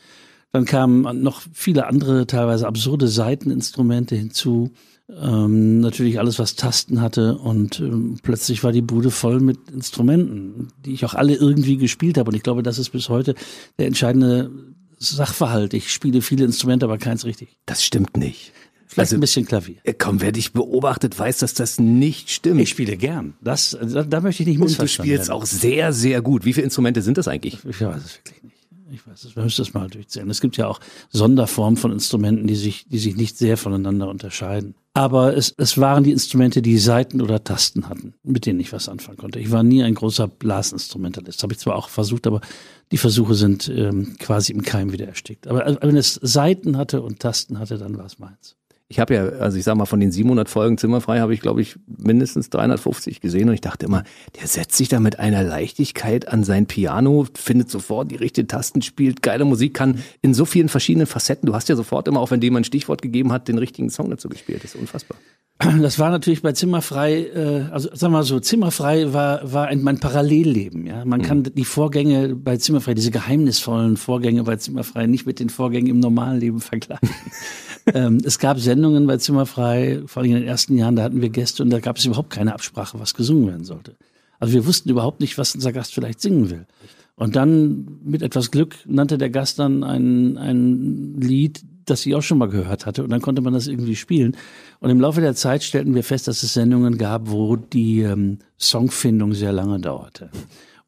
Dann 0.51 0.65
kamen 0.65 1.23
noch 1.23 1.41
viele 1.53 1.87
andere, 1.87 2.27
teilweise 2.27 2.67
absurde 2.67 3.07
Seiteninstrumente 3.07 4.17
hinzu 4.17 4.73
ähm, 5.09 5.81
natürlich 5.81 6.19
alles, 6.19 6.39
was 6.39 6.57
Tasten 6.57 7.01
hatte 7.01 7.37
und 7.37 7.81
ähm, 7.81 8.19
plötzlich 8.23 8.65
war 8.65 8.73
die 8.73 8.83
Bude 8.83 9.11
voll 9.11 9.41
mit 9.41 9.71
Instrumenten, 9.71 10.69
die 10.85 10.93
ich 10.93 11.05
auch 11.05 11.15
alle 11.15 11.35
irgendwie 11.35 11.77
gespielt 11.77 12.19
habe 12.19 12.31
und 12.31 12.37
ich 12.37 12.43
glaube, 12.43 12.63
das 12.63 12.79
ist 12.79 12.91
bis 12.91 13.09
heute 13.09 13.35
der 13.79 13.87
entscheidende 13.87 14.51
Sachverhalt. 14.99 15.75
Ich 15.75 15.93
spiele 15.93 16.23
viele 16.23 16.45
Instrumente, 16.45 16.87
aber 16.87 16.99
keins 16.99 17.25
richtig. 17.25 17.57
Das 17.67 17.85
stimmt 17.85 18.17
nicht. 18.17 18.53
Vielleicht 18.87 19.09
also, 19.09 19.17
ein 19.17 19.21
bisschen 19.21 19.47
Klavier. 19.47 19.77
Äh, 19.85 19.95
komm, 19.95 20.21
wer 20.21 20.33
dich 20.33 20.53
beobachtet, 20.53 21.19
weiß, 21.19 21.39
dass 21.39 21.55
das 21.55 21.79
nicht 21.79 22.31
stimmt. 22.31 22.61
Ich 22.61 22.69
spiele 22.69 22.99
gern. 22.99 23.35
Das, 23.41 23.77
da, 23.81 24.03
da 24.05 24.21
möchte 24.21 24.43
ich 24.43 24.49
nicht 24.51 24.61
missverstanden 24.61 25.13
Und 25.13 25.19
du 25.19 25.23
spielst 25.25 25.29
werden. 25.31 25.41
auch 25.41 25.47
sehr, 25.47 25.93
sehr 25.95 26.21
gut. 26.21 26.45
Wie 26.45 26.53
viele 26.53 26.65
Instrumente 26.65 27.01
sind 27.01 27.17
das 27.17 27.27
eigentlich? 27.27 27.55
Ich 27.65 27.81
weiß 27.81 28.05
es 28.05 28.17
wirklich 28.17 28.43
nicht. 28.43 28.52
Ich 28.93 29.07
weiß 29.07 29.25
es, 29.25 29.37
man 29.37 29.47
müsste 29.47 29.63
das 29.63 29.73
mal 29.73 29.89
durchzählen. 29.89 30.29
Es 30.29 30.41
gibt 30.41 30.57
ja 30.59 30.69
auch 30.69 30.79
Sonderformen 31.11 31.79
von 31.79 31.93
Instrumenten, 31.93 32.47
die 32.47 32.57
sich, 32.57 32.87
die 32.89 32.99
sich 32.99 33.17
nicht 33.17 33.39
sehr 33.39 33.57
voneinander 33.57 34.09
unterscheiden. 34.09 34.75
Aber 34.95 35.35
es, 35.35 35.55
es 35.57 35.79
waren 35.79 36.05
die 36.05 36.13
Instrumente, 36.13 36.61
die 36.61 36.77
Saiten 36.77 37.23
oder 37.23 37.43
Tasten 37.43 37.89
hatten, 37.89 38.15
mit 38.23 38.45
denen 38.45 38.61
ich 38.61 38.73
was 38.75 38.91
anfangen 38.91 39.17
konnte. 39.17 39.41
Ich 39.41 39.51
war 39.51 39.63
nie 39.63 39.83
ein 39.83 39.95
großer 39.95 40.29
Blasinstrumentalist. 40.29 41.43
Habe 41.43 41.55
ich 41.55 41.59
zwar 41.59 41.77
auch 41.77 41.89
versucht, 41.89 42.27
aber 42.27 42.43
die 42.91 42.99
Versuche 42.99 43.35
sind 43.35 43.71
ähm, 43.75 44.17
quasi 44.19 44.53
im 44.53 44.61
Keim 44.61 44.93
wieder 44.93 45.07
erstickt. 45.07 45.47
Aber 45.47 45.79
wenn 45.81 45.97
es 45.97 46.21
Saiten 46.23 46.77
hatte 46.77 47.01
und 47.01 47.21
Tasten 47.21 47.59
hatte, 47.59 47.79
dann 47.79 47.97
war 47.97 48.05
es 48.05 48.19
meins 48.19 48.57
ich 48.93 49.01
habe 49.01 49.15
ja, 49.15 49.25
also 49.25 49.57
ich 49.57 49.65
sag 49.65 49.75
mal, 49.75 49.87
von 49.87 50.01
den 50.01 50.13
700 50.13 50.51
Folgen 50.51 50.77
Zimmerfrei 50.77 51.21
habe 51.21 51.33
ich, 51.33 51.41
glaube 51.41 51.63
ich, 51.63 51.77
mindestens 51.87 52.51
350 52.51 53.23
gesehen 53.23 53.49
und 53.49 53.55
ich 53.55 53.63
dachte 53.63 53.87
immer, 53.87 54.05
der 54.39 54.47
setzt 54.47 54.77
sich 54.77 54.91
da 54.91 55.01
mit 55.01 55.19
einer 55.19 55.43
Leichtigkeit 55.43 56.29
an 56.29 56.45
sein 56.45 56.67
Piano, 56.67 57.27
findet 57.35 57.71
sofort 57.71 58.11
die 58.11 58.17
richtigen 58.17 58.49
Tasten, 58.49 58.83
spielt 58.83 59.23
geile 59.23 59.47
Musik, 59.47 59.73
kann 59.73 60.03
in 60.21 60.35
so 60.35 60.45
vielen 60.45 60.69
verschiedenen 60.69 61.07
Facetten. 61.07 61.47
Du 61.47 61.55
hast 61.55 61.71
ja 61.71 61.75
sofort 61.75 62.07
immer, 62.07 62.21
auch 62.21 62.31
wenn 62.31 62.43
jemand 62.43 62.65
ein 62.65 62.67
Stichwort 62.67 63.01
gegeben 63.01 63.33
hat, 63.33 63.49
den 63.49 63.57
richtigen 63.57 63.89
Song 63.89 64.11
dazu 64.11 64.29
gespielt. 64.29 64.63
Das 64.63 64.75
ist 64.75 64.81
unfassbar. 64.81 65.17
Das 65.59 65.99
war 65.99 66.11
natürlich 66.11 66.43
bei 66.43 66.53
Zimmerfrei, 66.53 67.23
äh, 67.23 67.63
also 67.71 67.89
sagen 67.95 68.13
wir 68.13 68.19
mal 68.19 68.25
so, 68.25 68.41
Zimmerfrei 68.41 69.13
war, 69.13 69.53
war 69.53 69.69
ein, 69.69 69.83
mein 69.83 70.01
Parallelleben. 70.01 70.87
Ja, 70.87 71.05
Man 71.05 71.21
mhm. 71.21 71.25
kann 71.25 71.43
die 71.45 71.65
Vorgänge 71.65 72.35
bei 72.35 72.57
Zimmerfrei, 72.57 72.95
diese 72.95 73.11
geheimnisvollen 73.11 73.97
Vorgänge 73.97 74.43
bei 74.43 74.57
Zimmerfrei 74.57 75.07
nicht 75.07 75.25
mit 75.25 75.39
den 75.39 75.51
Vorgängen 75.51 75.89
im 75.89 76.01
normalen 76.01 76.41
Leben 76.41 76.61
vergleichen. 76.61 77.09
ähm, 77.87 78.19
es 78.25 78.39
gab 78.39 78.59
Sendungen 78.59 79.07
bei 79.07 79.17
Zimmerfrei, 79.17 80.03
vor 80.07 80.23
allem 80.23 80.33
in 80.33 80.39
den 80.39 80.49
ersten 80.49 80.77
Jahren, 80.77 80.97
da 80.97 81.03
hatten 81.03 81.21
wir 81.21 81.31
Gäste 81.31 81.63
und 81.63 81.71
da 81.71 81.81
gab 81.81 81.97
es 81.97 82.05
überhaupt 82.05 82.31
keine 82.31 82.53
Absprache, 82.53 82.99
was 82.99 83.15
gesungen 83.15 83.49
werden 83.49 83.65
sollte. 83.65 83.97
Also 84.39 84.55
wir 84.55 84.67
wussten 84.67 84.89
überhaupt 84.89 85.21
nicht, 85.21 85.39
was 85.39 85.55
unser 85.55 85.73
Gast 85.73 85.95
vielleicht 85.95 86.21
singen 86.21 86.51
will. 86.51 86.67
Und 87.15 87.37
dann 87.37 88.01
mit 88.05 88.23
etwas 88.23 88.51
Glück 88.51 88.77
nannte 88.87 89.19
der 89.19 89.31
Gast 89.31 89.59
dann 89.59 89.85
ein, 89.85 90.37
ein 90.39 91.21
Lied, 91.21 91.63
das 91.85 92.07
ich 92.07 92.15
auch 92.15 92.23
schon 92.23 92.39
mal 92.39 92.49
gehört 92.49 92.87
hatte. 92.87 93.05
Und 93.05 93.11
dann 93.11 93.21
konnte 93.21 93.43
man 93.43 93.53
das 93.53 93.67
irgendwie 93.67 93.97
spielen. 93.97 94.37
Und 94.81 94.91
im 94.91 95.01
Laufe 95.01 95.21
der 95.21 95.35
Zeit 95.35 95.63
stellten 95.63 95.95
wir 95.95 96.05
fest, 96.05 96.27
dass 96.27 96.43
es 96.43 96.55
Sendungen 96.55 96.99
gab, 96.99 97.31
wo 97.31 97.57
die 97.57 98.01
ähm, 98.01 98.39
Songfindung 98.59 99.35
sehr 99.35 99.53
lange 99.53 99.79
dauerte. 99.79 100.31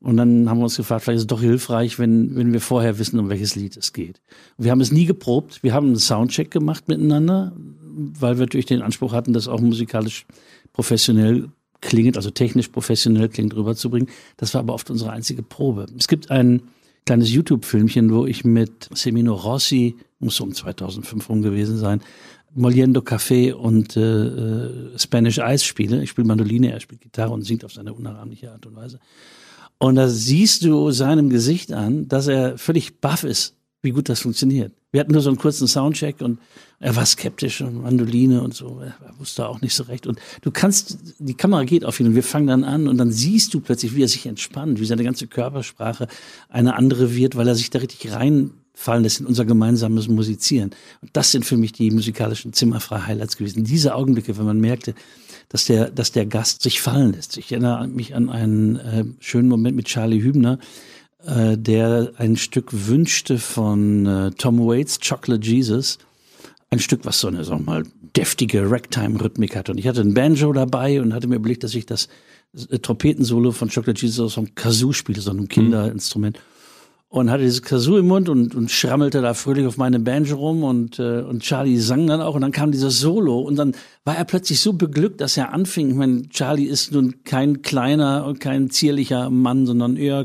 Und 0.05 0.19
dann 0.19 0.51
haben 0.51 0.59
wir 0.59 0.65
uns 0.65 0.77
gefragt, 0.77 1.03
vielleicht 1.03 1.17
ist 1.17 1.23
es 1.23 1.29
doch 1.29 1.41
hilfreich, 1.41 1.99
wenn, 1.99 2.37
wenn 2.37 2.53
wir 2.53 2.61
vorher 2.61 2.99
wissen, 2.99 3.19
um 3.19 3.31
welches 3.31 3.57
Lied 3.57 3.75
es 3.79 3.95
geht. 3.95 4.21
Wir 4.59 4.71
haben 4.71 4.83
es 4.83 4.93
nie 4.93 5.07
geprobt. 5.07 5.63
Wir 5.63 5.73
haben 5.73 5.87
einen 5.87 5.99
Soundcheck 5.99 6.51
gemacht 6.51 6.89
miteinander, 6.89 7.55
weil 7.57 8.37
wir 8.37 8.45
natürlich 8.45 8.67
den 8.67 8.83
Anspruch 8.83 9.15
hatten, 9.15 9.33
das 9.33 9.49
auch 9.49 9.63
musikalisch 9.63 10.27
professionell 10.75 11.49
klingt, 11.81 12.19
also 12.19 12.29
technisch 12.29 12.69
professionell 12.69 13.31
klingt, 13.31 13.57
rüberzubringen. 13.57 14.11
Das 14.37 14.53
war 14.53 14.61
aber 14.61 14.75
oft 14.75 14.91
unsere 14.91 15.11
einzige 15.11 15.43
Probe. 15.43 15.87
Es 15.97 16.07
gibt 16.07 16.31
ein 16.31 16.61
kleines 17.07 17.33
YouTube-Filmchen, 17.33 18.13
wo 18.13 18.27
ich 18.27 18.45
mit 18.45 18.91
Semino 18.93 19.33
Rossi, 19.33 19.97
muss 20.19 20.39
um 20.39 20.53
2005 20.53 21.31
rum 21.31 21.41
gewesen 21.41 21.79
sein, 21.79 22.03
Moliendo 22.55 23.01
Café 23.01 23.55
und 23.55 23.97
äh, 23.97 24.27
äh, 24.27 24.99
Spanish 24.99 25.39
Ice 25.39 25.65
spiele. 25.65 26.03
Ich 26.03 26.11
spiele 26.11 26.27
Mandoline, 26.27 26.73
er 26.73 26.81
spielt 26.81 27.01
Gitarre 27.01 27.33
und 27.33 27.43
singt 27.43 27.65
auf 27.65 27.73
seine 27.73 27.95
unnachahmliche 27.95 28.53
Art 28.53 28.67
und 28.67 28.77
Weise. 28.77 29.01
Und 29.79 29.97
da 29.97 30.09
siehst 30.09 30.65
du 30.65 30.91
seinem 30.91 31.31
Gesicht 31.31 31.73
an, 31.73 32.09
dass 32.09 32.27
er 32.27 32.59
völlig 32.59 33.01
baff 33.01 33.25
ist, 33.25 33.55
wie 33.83 33.91
gut 33.91 34.09
das 34.09 34.21
funktioniert. 34.21 34.73
Wir 34.95 35.01
hatten 35.01 35.13
nur 35.13 35.23
so 35.23 35.29
einen 35.29 35.39
kurzen 35.39 35.67
Soundcheck 35.67 36.21
und 36.21 36.39
er 36.79 36.95
war 36.95 37.05
skeptisch 37.05 37.61
und 37.63 37.83
Mandoline 37.83 38.43
und 38.43 38.55
so. 38.55 38.81
Er 38.81 38.95
wusste 39.19 39.49
auch 39.49 39.61
nicht 39.61 39.75
so 39.75 39.83
recht. 39.83 40.07
Und 40.07 40.21
du 40.43 40.53
kannst, 40.53 40.99
die 41.19 41.35
Kamera 41.35 41.65
geht 41.65 41.85
auf 41.85 41.99
ihn 41.99 42.07
und 42.07 42.15
wir 42.15 42.23
fangen 42.23 42.47
dann 42.47 42.63
an 42.63 42.87
und 42.87 42.99
dann 42.99 43.11
siehst 43.11 43.53
du 43.55 43.61
plötzlich, 43.61 43.97
wie 43.97 44.05
er 44.05 44.09
sich 44.09 44.27
entspannt, 44.27 44.79
wie 44.79 44.85
seine 44.85 45.03
ganze 45.03 45.27
Körpersprache 45.27 46.07
eine 46.49 46.77
andere 46.77 47.15
wird, 47.17 47.35
weil 47.35 47.49
er 47.49 47.57
sich 47.57 47.71
da 47.71 47.81
richtig 47.81 48.13
reinfallen 48.13 49.03
lässt 49.03 49.19
in 49.19 49.27
unser 49.27 49.45
gemeinsames 49.45 50.07
Musizieren. 50.07 50.71
Und 51.03 51.11
das 51.13 51.33
sind 51.33 51.45
für 51.45 51.57
mich 51.57 51.73
die 51.73 51.91
musikalischen 51.91 52.53
Zimmerfrei-Highlights 52.53 53.37
gewesen. 53.37 53.65
Diese 53.65 53.97
Augenblicke, 53.97 54.39
wenn 54.39 54.47
man 54.47 54.61
merkte, 54.61 54.95
dass 55.49 55.65
der, 55.67 55.91
dass 55.91 56.13
der 56.13 56.27
Gast 56.27 56.63
sich 56.63 56.81
fallen 56.81 57.13
lässt. 57.13 57.37
Ich 57.37 57.53
erinnere 57.53 57.87
mich 57.87 58.15
an 58.15 58.31
einen 58.31 58.77
äh, 58.77 59.05
schönen 59.21 59.49
Moment 59.49 59.77
mit 59.77 59.87
Charlie 59.87 60.23
Hübner, 60.23 60.59
äh, 61.27 61.57
der 61.57 62.13
ein 62.19 62.37
Stück 62.37 62.69
wünschte 62.73 63.39
von 63.39 64.07
äh, 64.07 64.31
Tom 64.33 64.59
Waits, 64.61 64.99
Chocolate 65.01 65.47
Jesus. 65.47 65.99
Ein 66.71 66.81
Stück, 66.81 67.05
was 67.05 67.21
so 67.21 67.29
eine, 67.29 67.45
sag 67.45 67.65
mal, 67.65 67.85
deftige 68.17 68.71
Ragtime-Rhythmik 68.71 69.55
hat. 69.57 69.71
Und 69.71 69.79
ich 69.79 69.87
hatte 69.87 70.01
ein 70.01 70.15
Banjo 70.15 70.53
dabei 70.53 71.01
und 71.01 71.15
hatte 71.15 71.29
mir 71.29 71.37
überlegt, 71.37 71.65
dass 71.65 71.75
ich 71.75 71.87
das 71.87 72.09
äh, 72.71 72.79
Trompetensolo 72.79 73.53
von 73.53 73.69
Chocolate 73.69 74.01
Jesus 74.01 74.21
aus 74.21 74.39
einem 74.39 74.55
Kazoo 74.55 74.93
spiele, 74.93 75.21
so 75.21 75.31
einem 75.31 75.49
Kinderinstrument. 75.49 76.37
Mhm 76.37 76.54
und 77.15 77.31
hatte 77.31 77.45
dieses 77.45 77.63
Kazoo 77.63 77.97
im 77.99 78.09
Mund 78.09 78.29
und, 78.29 78.57
und 78.57 78.73
schrammelte 78.73 79.23
da 79.23 79.35
fröhlich 79.35 79.67
auf 79.67 79.77
meine 79.77 80.01
Banjo 80.01 80.37
rum 80.37 80.65
und, 80.65 80.99
äh, 80.99 81.21
und 81.21 81.45
Charlie 81.45 81.79
sang 81.79 82.09
dann 82.09 82.21
auch 82.21 82.35
und 82.35 82.41
dann 82.41 82.51
kam 82.51 82.73
dieses 82.73 82.99
Solo 82.99 83.39
und 83.39 83.55
dann 83.55 83.77
war 84.05 84.17
er 84.17 84.25
plötzlich 84.25 84.61
so 84.61 84.73
beglückt, 84.73 85.21
dass 85.21 85.37
er 85.37 85.53
anfing. 85.53 85.91
Ich 85.91 85.95
meine, 85.95 86.29
Charlie 86.31 86.65
ist 86.65 86.91
nun 86.91 87.23
kein 87.23 87.63
kleiner 87.63 88.27
und 88.27 88.41
kein 88.41 88.69
zierlicher 88.69 89.31
Mann, 89.31 89.65
sondern 89.65 89.97
eher 89.97 90.25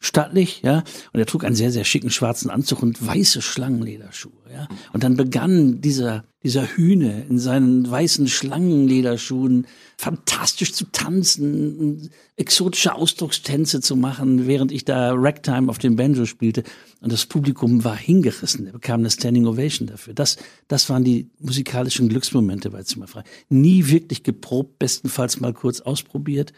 stattlich, 0.00 0.62
ja. 0.62 0.82
Und 1.12 1.20
er 1.20 1.26
trug 1.26 1.44
einen 1.44 1.54
sehr, 1.54 1.70
sehr 1.70 1.84
schicken 1.84 2.10
schwarzen 2.10 2.50
Anzug 2.50 2.82
und 2.82 3.06
weiße 3.06 3.42
Schlangenlederschuhe, 3.42 4.32
ja. 4.52 4.66
Und 4.94 5.04
dann 5.04 5.14
begann 5.14 5.82
dieser, 5.82 6.24
dieser 6.42 6.66
Hühne 6.66 7.26
in 7.28 7.38
seinen 7.38 7.88
weißen 7.88 8.26
Schlangenlederschuhen 8.26 9.66
fantastisch 9.98 10.72
zu 10.72 10.86
tanzen, 10.90 12.10
exotische 12.36 12.94
Ausdruckstänze 12.94 13.82
zu 13.82 13.94
machen, 13.94 14.46
während 14.46 14.72
ich 14.72 14.86
da 14.86 15.12
Ragtime 15.14 15.68
auf 15.68 15.76
dem 15.76 15.96
Banjo 15.96 16.24
spielte. 16.24 16.64
Und 17.02 17.12
das 17.12 17.26
Publikum 17.26 17.84
war 17.84 17.96
hingerissen. 17.96 18.66
Er 18.66 18.72
bekam 18.72 19.00
eine 19.00 19.10
Standing 19.10 19.46
Ovation 19.46 19.86
dafür. 19.86 20.14
Das, 20.14 20.38
das 20.66 20.88
waren 20.88 21.04
die 21.04 21.28
musikalischen 21.38 22.08
Glücksmomente 22.08 22.70
bei 22.70 22.82
Zimmerfrei. 22.82 23.22
Nie 23.50 23.88
wirklich 23.88 24.22
geprobt, 24.22 24.78
bestenfalls 24.78 25.40
mal 25.40 25.52
kurz 25.52 25.82
ausprobiert 25.82 26.54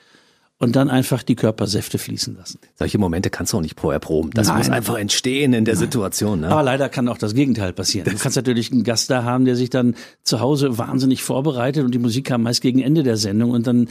und 0.63 0.77
dann 0.77 0.91
einfach 0.91 1.25
die 1.25 1.35
Körpersäfte 1.35 1.99
fließen 1.99 2.37
lassen. 2.37 2.61
Solche 2.77 2.97
Momente 2.97 3.31
kannst 3.31 3.53
du 3.53 3.57
auch 3.57 3.63
nicht 3.63 3.81
vorher 3.81 3.99
proben. 3.99 4.31
Das 4.31 4.47
Nein. 4.47 4.59
muss 4.59 4.71
einfach 4.71 4.97
entstehen 4.97 5.55
in 5.55 5.65
der 5.65 5.75
Nein. 5.75 5.81
Situation. 5.81 6.43
Ne? 6.43 6.51
Aber 6.51 6.63
leider 6.63 6.89
kann 6.89 7.09
auch 7.09 7.19
das 7.19 7.35
Gegenteil 7.35 7.73
passieren. 7.73 8.05
Das 8.05 8.15
du 8.15 8.21
kannst 8.21 8.37
natürlich 8.37 8.71
einen 8.71 8.85
Gast 8.85 9.11
da 9.11 9.25
haben, 9.25 9.45
der 9.45 9.57
sich 9.57 9.71
dann 9.71 9.97
zu 10.23 10.39
Hause 10.39 10.79
wahnsinnig 10.79 11.25
vorbereitet 11.25 11.85
und 11.85 11.93
die 11.93 11.99
Musik 11.99 12.27
kam 12.27 12.45
meist 12.45 12.61
gegen 12.61 12.81
Ende 12.81 13.03
der 13.03 13.17
Sendung 13.17 13.51
und 13.51 13.67
dann 13.67 13.89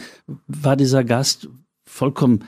war 0.48 0.78
dieser 0.78 1.04
Gast 1.04 1.50
vollkommen 1.86 2.46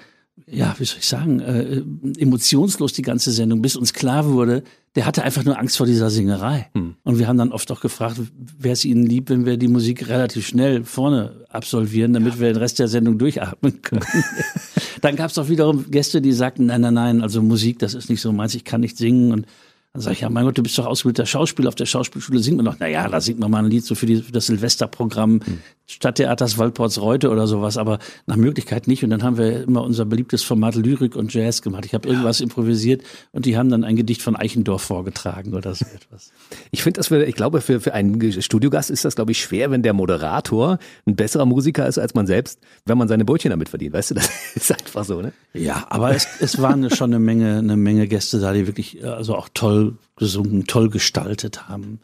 ja, 0.48 0.74
wie 0.80 0.86
soll 0.86 1.00
ich 1.00 1.08
sagen, 1.08 1.39
äh, 1.42 1.84
emotionslos 2.18 2.94
die 2.94 3.03
ganze 3.03 3.32
Sendung, 3.32 3.62
bis 3.62 3.75
uns 3.75 3.94
klar 3.94 4.25
wurde, 4.32 4.63
der 4.96 5.06
hatte 5.06 5.24
einfach 5.24 5.44
nur 5.44 5.58
Angst 5.58 5.78
vor 5.78 5.88
dieser 5.88 6.10
Singerei. 6.10 6.70
Hm. 6.74 6.96
Und 7.04 7.18
wir 7.18 7.28
haben 7.28 7.38
dann 7.38 7.52
oft 7.52 7.72
auch 7.72 7.82
gefragt, 7.82 8.22
wäre 8.60 8.74
es 8.74 8.86
Ihnen 8.86 9.06
lieb, 9.06 9.30
wenn 9.30 9.46
wir 9.46 9.58
die 9.58 9.68
Musik 9.68 10.08
relativ 10.08 10.48
schnell 10.48 10.84
vorne 10.84 11.46
absolvieren, 11.50 12.14
damit 12.14 12.36
ja. 12.36 12.40
wir 12.40 12.54
den 12.54 12.58
Rest 12.58 12.80
der 12.80 12.88
Sendung 12.88 13.18
durchatmen 13.18 13.82
können. 13.82 14.06
dann 15.02 15.16
gab 15.16 15.32
es 15.32 15.38
auch 15.38 15.50
wiederum 15.50 15.90
Gäste, 15.90 16.22
die 16.22 16.32
sagten, 16.32 16.68
nein, 16.68 16.82
nein, 16.82 16.94
nein, 16.94 17.22
also 17.22 17.42
Musik, 17.42 17.80
das 17.80 17.96
ist 17.96 18.10
nicht 18.10 18.22
so 18.22 18.32
meins, 18.32 18.54
ich 18.54 18.64
kann 18.64 18.82
nicht 18.82 18.98
singen 18.98 19.32
und 19.32 19.48
dann 19.94 20.02
sage 20.02 20.14
ich, 20.14 20.22
ja, 20.22 20.30
mein 20.30 20.46
Gott, 20.46 20.58
du 20.58 20.64
bist 20.64 20.76
doch 20.80 20.88
ausgebildeter 20.88 21.28
Schauspieler. 21.28 21.70
Auf 21.70 21.76
der 21.76 21.86
Schauspielschule 21.86 22.40
singt 22.40 22.58
man 22.58 22.66
doch, 22.66 22.78
na 22.80 22.88
ja, 22.88 23.08
da 23.08 23.22
singt 23.22 23.38
man 23.38 23.52
mal 23.52 23.64
ein 23.64 23.70
Lied 23.70 23.86
so 23.86 23.94
für, 23.94 24.08
die, 24.08 24.24
für 24.24 24.32
das 24.32 24.48
Silvesterprogramm 24.48 25.40
hm. 25.46 25.60
Stadttheaters 25.86 26.58
Waldports 26.58 27.02
Reute 27.02 27.30
oder 27.30 27.46
sowas, 27.46 27.78
aber 27.78 28.00
nach 28.25 28.38
Möglichkeit 28.38 28.88
nicht. 28.88 29.04
Und 29.04 29.10
dann 29.10 29.22
haben 29.22 29.38
wir 29.38 29.63
immer 29.63 29.84
unser 29.84 30.06
beliebtes 30.06 30.42
Format 30.42 30.75
Lyrik 30.75 31.16
und 31.16 31.34
Jazz 31.34 31.62
gemacht. 31.62 31.86
Ich 31.86 31.94
habe 31.94 32.08
irgendwas 32.08 32.40
ja. 32.40 32.44
improvisiert 32.44 33.04
und 33.34 33.46
die 33.46 33.58
haben 33.58 33.70
dann 33.70 33.84
ein 33.84 33.98
Gedicht 33.98 34.22
von 34.22 34.36
Eichendorff 34.36 34.82
vorgetragen 34.82 35.54
oder 35.54 35.75
so 35.75 35.86
etwas. 35.94 36.32
Ich 36.72 36.84
finde 36.84 37.00
das 37.00 37.08
für, 37.08 37.24
ich 37.25 37.36
glaube, 37.36 37.60
für, 37.60 37.82
für 37.82 37.94
einen 37.94 38.42
Studiogast 38.42 38.90
ist 38.90 39.04
das, 39.04 39.16
glaube 39.16 39.34
ich, 39.34 39.42
schwer, 39.42 39.72
wenn 39.72 39.84
der 39.84 39.94
Moderator 39.94 40.80
ein 41.06 41.18
besserer 41.18 41.46
Musiker 41.46 41.86
ist 41.86 41.98
als 41.98 42.13
man 42.13 42.28
selbst, 42.28 42.60
wenn 42.86 42.98
man 42.98 43.10
seine 43.10 43.25
Brötchen 43.25 43.52
damit 43.52 43.68
verdient. 43.68 43.94
Weißt 43.94 44.12
du, 44.12 44.16
das 44.16 44.30
ist 44.56 44.72
einfach 44.72 45.04
so, 45.04 45.22
ne? 45.22 45.34
Ja, 45.54 45.86
aber 45.90 46.16
es, 46.16 46.28
es 46.40 46.62
waren 46.62 46.90
schon 46.92 47.12
eine 47.12 47.20
Menge, 47.20 47.58
eine 47.58 47.75
Menge 47.75 48.08
Gäste 48.08 48.40
da, 48.40 48.54
die 48.54 48.68
wirklich, 48.68 49.06
also 49.06 49.36
auch 49.36 49.50
toll 49.54 49.98
gesungen, 50.16 50.66
toll 50.66 50.90
gestaltet 50.90 51.68
haben. 51.68 52.00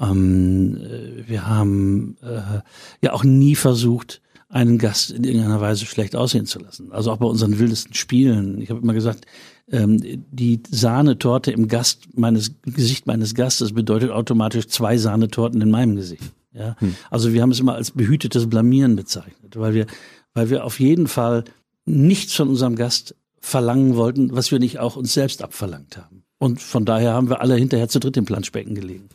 Ähm, 0.00 0.76
äh, 0.76 1.28
wir 1.28 1.46
haben 1.46 2.16
äh, 2.22 2.60
ja 3.02 3.12
auch 3.12 3.24
nie 3.24 3.54
versucht, 3.54 4.20
einen 4.48 4.78
Gast 4.78 5.10
in 5.10 5.24
irgendeiner 5.24 5.60
Weise 5.60 5.84
schlecht 5.84 6.14
aussehen 6.14 6.46
zu 6.46 6.60
lassen. 6.60 6.92
Also 6.92 7.10
auch 7.10 7.16
bei 7.16 7.26
unseren 7.26 7.58
wildesten 7.58 7.94
Spielen. 7.94 8.60
Ich 8.60 8.70
habe 8.70 8.80
immer 8.80 8.94
gesagt, 8.94 9.26
ähm, 9.70 10.00
die 10.30 10.62
Sahnetorte 10.70 11.50
im 11.50 11.68
Gast 11.68 12.16
meines 12.16 12.54
Gesicht 12.62 13.06
meines 13.06 13.34
Gastes 13.34 13.72
bedeutet 13.72 14.10
automatisch 14.10 14.68
zwei 14.68 14.96
Sahnetorten 14.96 15.60
in 15.60 15.70
meinem 15.70 15.96
Gesicht. 15.96 16.32
Ja, 16.52 16.76
hm. 16.78 16.94
also 17.10 17.32
wir 17.32 17.42
haben 17.42 17.50
es 17.50 17.58
immer 17.58 17.74
als 17.74 17.90
behütetes 17.90 18.48
Blamieren 18.48 18.94
bezeichnet, 18.94 19.56
weil 19.56 19.74
wir, 19.74 19.86
weil 20.34 20.50
wir 20.50 20.64
auf 20.64 20.78
jeden 20.78 21.08
Fall 21.08 21.42
nichts 21.84 22.34
von 22.34 22.48
unserem 22.48 22.76
Gast 22.76 23.16
verlangen 23.40 23.96
wollten, 23.96 24.34
was 24.36 24.52
wir 24.52 24.60
nicht 24.60 24.78
auch 24.78 24.96
uns 24.96 25.12
selbst 25.12 25.42
abverlangt 25.42 25.96
haben. 25.96 26.22
Und 26.38 26.60
von 26.62 26.84
daher 26.84 27.12
haben 27.12 27.28
wir 27.28 27.40
alle 27.40 27.56
hinterher 27.56 27.88
zu 27.88 27.98
dritt 27.98 28.16
im 28.16 28.24
Planschbecken 28.24 28.74
gelegen. 28.74 29.08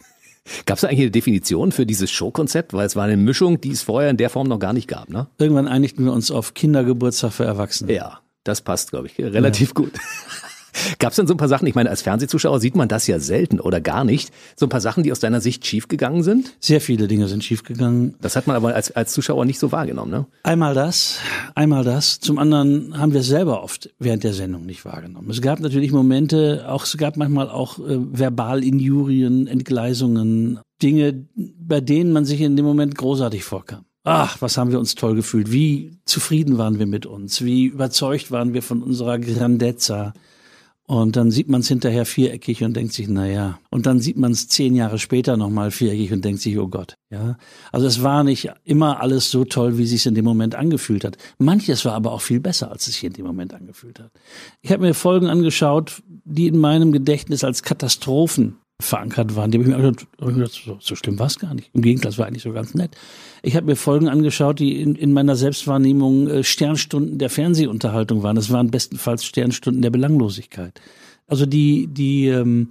Gab 0.65 0.77
es 0.77 0.83
eigentlich 0.83 1.01
eine 1.01 1.11
Definition 1.11 1.71
für 1.71 1.85
dieses 1.85 2.11
Showkonzept? 2.11 2.73
Weil 2.73 2.85
es 2.85 2.95
war 2.95 3.05
eine 3.05 3.17
Mischung, 3.17 3.61
die 3.61 3.71
es 3.71 3.81
vorher 3.81 4.09
in 4.09 4.17
der 4.17 4.29
Form 4.29 4.47
noch 4.47 4.59
gar 4.59 4.73
nicht 4.73 4.87
gab, 4.87 5.09
ne? 5.09 5.27
Irgendwann 5.37 5.67
einigten 5.67 6.05
wir 6.05 6.13
uns 6.13 6.31
auf 6.31 6.53
Kindergeburtstag 6.53 7.33
für 7.33 7.45
Erwachsene. 7.45 7.93
Ja, 7.93 8.19
das 8.43 8.61
passt, 8.61 8.91
glaube 8.91 9.07
ich, 9.07 9.17
relativ 9.19 9.69
ja. 9.69 9.73
gut. 9.73 9.93
Gab 10.99 11.11
es 11.11 11.15
denn 11.15 11.27
so 11.27 11.33
ein 11.33 11.37
paar 11.37 11.47
Sachen, 11.47 11.67
ich 11.67 11.75
meine, 11.75 11.89
als 11.89 12.01
Fernsehzuschauer 12.01 12.59
sieht 12.59 12.75
man 12.75 12.87
das 12.87 13.07
ja 13.07 13.19
selten 13.19 13.59
oder 13.59 13.81
gar 13.81 14.03
nicht, 14.03 14.31
so 14.55 14.65
ein 14.65 14.69
paar 14.69 14.81
Sachen, 14.81 15.03
die 15.03 15.11
aus 15.11 15.19
deiner 15.19 15.41
Sicht 15.41 15.65
schiefgegangen 15.65 16.23
sind? 16.23 16.53
Sehr 16.59 16.81
viele 16.81 17.07
Dinge 17.07 17.27
sind 17.27 17.43
schiefgegangen. 17.43 18.15
Das 18.21 18.35
hat 18.35 18.47
man 18.47 18.55
aber 18.55 18.73
als, 18.75 18.91
als 18.91 19.13
Zuschauer 19.13 19.45
nicht 19.45 19.59
so 19.59 19.71
wahrgenommen, 19.71 20.11
ne? 20.11 20.25
Einmal 20.43 20.73
das, 20.73 21.19
einmal 21.55 21.83
das. 21.83 22.19
Zum 22.19 22.37
anderen 22.37 22.97
haben 22.97 23.13
wir 23.13 23.21
es 23.21 23.27
selber 23.27 23.63
oft 23.63 23.89
während 23.99 24.23
der 24.23 24.33
Sendung 24.33 24.65
nicht 24.65 24.85
wahrgenommen. 24.85 25.29
Es 25.29 25.41
gab 25.41 25.59
natürlich 25.59 25.91
Momente, 25.91 26.65
auch 26.67 26.85
es 26.85 26.97
gab 26.97 27.17
manchmal 27.17 27.49
auch 27.49 27.79
äh, 27.79 27.99
Verbalinjurien, 28.11 29.47
Entgleisungen, 29.47 30.59
Dinge, 30.81 31.25
bei 31.35 31.81
denen 31.81 32.11
man 32.11 32.25
sich 32.25 32.41
in 32.41 32.55
dem 32.55 32.65
Moment 32.65 32.95
großartig 32.95 33.43
vorkam. 33.43 33.85
Ach, 34.03 34.41
was 34.41 34.57
haben 34.57 34.71
wir 34.71 34.79
uns 34.79 34.95
toll 34.95 35.15
gefühlt. 35.15 35.51
Wie 35.51 35.99
zufrieden 36.05 36.57
waren 36.57 36.79
wir 36.79 36.87
mit 36.87 37.05
uns. 37.05 37.43
Wie 37.43 37.65
überzeugt 37.65 38.31
waren 38.31 38.53
wir 38.53 38.63
von 38.63 38.81
unserer 38.81 39.19
Grandezza. 39.19 40.13
Und 40.89 41.17
dann 41.17 41.29
sieht 41.29 41.49
man 41.49 41.61
es 41.61 41.67
hinterher 41.67 42.03
viereckig 42.03 42.63
und 42.63 42.75
denkt 42.75 42.93
sich, 42.93 43.07
na 43.07 43.27
ja. 43.27 43.59
Und 43.69 43.85
dann 43.85 43.99
sieht 43.99 44.17
man 44.17 44.31
es 44.31 44.47
zehn 44.47 44.73
Jahre 44.73 44.97
später 44.97 45.37
nochmal 45.37 45.69
viereckig 45.69 46.11
und 46.11 46.25
denkt 46.25 46.41
sich, 46.41 46.57
oh 46.57 46.67
Gott. 46.67 46.95
Ja. 47.11 47.37
Also 47.71 47.85
es 47.85 48.01
war 48.01 48.23
nicht 48.23 48.49
immer 48.63 48.99
alles 48.99 49.29
so 49.29 49.45
toll, 49.45 49.77
wie 49.77 49.83
es 49.83 49.91
sich 49.91 50.07
in 50.07 50.15
dem 50.15 50.25
Moment 50.25 50.55
angefühlt 50.55 51.03
hat. 51.03 51.15
Manches 51.37 51.85
war 51.85 51.93
aber 51.93 52.11
auch 52.11 52.21
viel 52.21 52.39
besser, 52.39 52.71
als 52.71 52.87
es 52.87 52.95
sich 52.95 53.03
in 53.03 53.13
dem 53.13 53.27
Moment 53.27 53.53
angefühlt 53.53 53.99
hat. 53.99 54.09
Ich 54.63 54.71
habe 54.71 54.81
mir 54.81 54.95
Folgen 54.95 55.27
angeschaut, 55.27 56.01
die 56.25 56.47
in 56.47 56.57
meinem 56.57 56.91
Gedächtnis 56.91 57.43
als 57.43 57.61
Katastrophen 57.61 58.57
verankert 58.81 59.35
waren. 59.35 59.51
Die 59.51 59.57
habe 59.57 59.69
ich 59.69 59.75
mir 59.75 60.33
gedacht, 60.33 60.61
so, 60.65 60.77
so 60.79 60.95
schlimm 60.95 61.19
war 61.19 61.27
es 61.27 61.37
gar 61.37 61.53
nicht. 61.53 61.69
Im 61.73 61.81
Gegenteil, 61.81 62.11
es 62.11 62.17
war 62.17 62.27
eigentlich 62.27 62.43
so 62.43 62.53
ganz 62.53 62.73
nett. 62.73 62.95
Ich 63.43 63.55
habe 63.55 63.65
mir 63.65 63.75
Folgen 63.75 64.07
angeschaut, 64.07 64.59
die 64.59 64.81
in, 64.81 64.95
in 64.95 65.11
meiner 65.11 65.35
Selbstwahrnehmung 65.35 66.27
äh, 66.27 66.43
Sternstunden 66.43 67.17
der 67.17 67.29
Fernsehunterhaltung 67.29 68.23
waren. 68.23 68.37
Es 68.37 68.51
waren 68.51 68.71
bestenfalls 68.71 69.25
Sternstunden 69.25 69.81
der 69.81 69.89
Belanglosigkeit. 69.89 70.79
Also 71.27 71.45
die, 71.45 71.87
die, 71.87 72.27
ähm, 72.27 72.69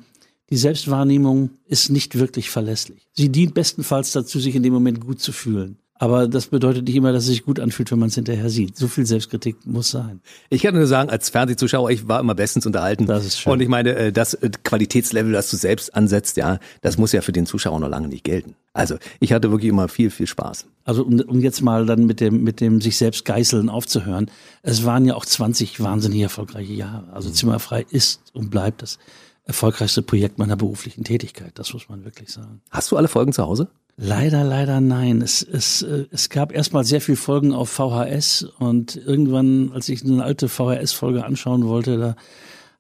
die 0.51 0.57
Selbstwahrnehmung 0.57 1.51
ist 1.67 1.91
nicht 1.91 2.19
wirklich 2.19 2.49
verlässlich. 2.49 3.07
Sie 3.13 3.29
dient 3.29 3.53
bestenfalls 3.53 4.13
dazu, 4.13 4.41
sich 4.41 4.57
in 4.57 4.63
dem 4.63 4.73
Moment 4.73 5.01
gut 5.01 5.21
zu 5.21 5.33
fühlen. 5.33 5.77
Aber 5.99 6.29
das 6.29 6.47
bedeutet 6.47 6.87
nicht 6.87 6.95
immer, 6.95 7.13
dass 7.13 7.25
es 7.25 7.31
sich 7.31 7.45
gut 7.45 7.59
anfühlt, 7.59 7.91
wenn 7.91 7.99
man 7.99 8.09
es 8.09 8.15
hinterher 8.15 8.49
sieht. 8.51 8.77
So 8.77 8.87
viel 8.87 9.05
Selbstkritik 9.05 9.57
muss 9.67 9.91
sein. 9.91 10.21
Ich 10.49 10.63
kann 10.63 10.75
nur 10.75 10.87
sagen, 10.87 11.11
als 11.11 11.29
Fernsehzuschauer, 11.29 11.91
ich 11.91 12.07
war 12.07 12.21
immer 12.21 12.37
bestens 12.37 12.67
unterhalten. 12.67 13.07
Das 13.07 13.27
ist 13.27 13.41
schön. 13.41 13.53
Und 13.53 13.61
ich 13.61 13.69
meine, 13.69 13.95
äh, 13.97 14.13
das 14.13 14.35
äh, 14.35 14.51
Qualitätslevel, 14.63 15.33
das 15.33 15.51
du 15.51 15.57
selbst 15.57 15.95
ansetzt, 15.95 16.37
ja, 16.37 16.61
das 16.83 16.99
muss 16.99 17.11
ja 17.11 17.21
für 17.21 17.33
den 17.33 17.47
Zuschauer 17.47 17.81
noch 17.81 17.89
lange 17.89 18.07
nicht 18.07 18.23
gelten. 18.23 18.55
Also 18.73 18.97
ich 19.19 19.33
hatte 19.33 19.51
wirklich 19.51 19.71
immer 19.71 19.89
viel, 19.89 20.11
viel 20.11 20.29
Spaß. 20.29 20.67
Also 20.85 21.05
um, 21.05 21.19
um 21.21 21.41
jetzt 21.41 21.63
mal 21.63 21.85
dann 21.85 22.07
mit 22.07 22.21
dem, 22.21 22.45
mit 22.45 22.61
dem 22.61 22.81
sich 22.81 22.97
selbst 22.97 23.25
geißeln 23.25 23.69
aufzuhören. 23.69 24.31
Es 24.63 24.85
waren 24.85 25.05
ja 25.05 25.17
auch 25.17 25.27
20 25.27 25.81
wahnsinnig 25.81 26.21
erfolgreiche 26.21 26.75
Jahre. 26.75 27.13
Also 27.13 27.31
Zimmerfrei 27.31 27.85
ist 27.91 28.21
und 28.35 28.51
bleibt 28.51 28.83
das 28.83 28.99
erfolgreichste 29.45 30.03
Projekt 30.03 30.39
meiner 30.39 30.57
beruflichen 30.57 31.03
Tätigkeit. 31.03 31.53
Das 31.57 31.73
muss 31.73 31.89
man 31.89 32.05
wirklich 32.05 32.31
sagen. 32.31 32.61
Hast 32.71 32.93
du 32.93 32.97
alle 32.97 33.09
Folgen 33.09 33.33
zu 33.33 33.43
Hause? 33.43 33.69
Leider, 34.01 34.45
leider 34.45 34.81
nein. 34.81 35.21
Es, 35.23 35.43
es, 35.43 35.83
äh, 35.83 36.05
es 36.13 36.31
gab 36.31 36.53
erstmal 36.53 36.85
sehr 36.85 37.01
viel 37.01 37.17
Folgen 37.17 37.53
auf 37.53 37.69
VHS 37.69 38.45
und 38.61 38.95
irgendwann, 38.95 39.73
als 39.73 39.89
ich 39.89 40.05
eine 40.05 40.23
alte 40.23 40.49
VHS-Folge 40.49 41.25
anschauen 41.25 41.67
wollte, 41.67 41.99
da 41.99 42.17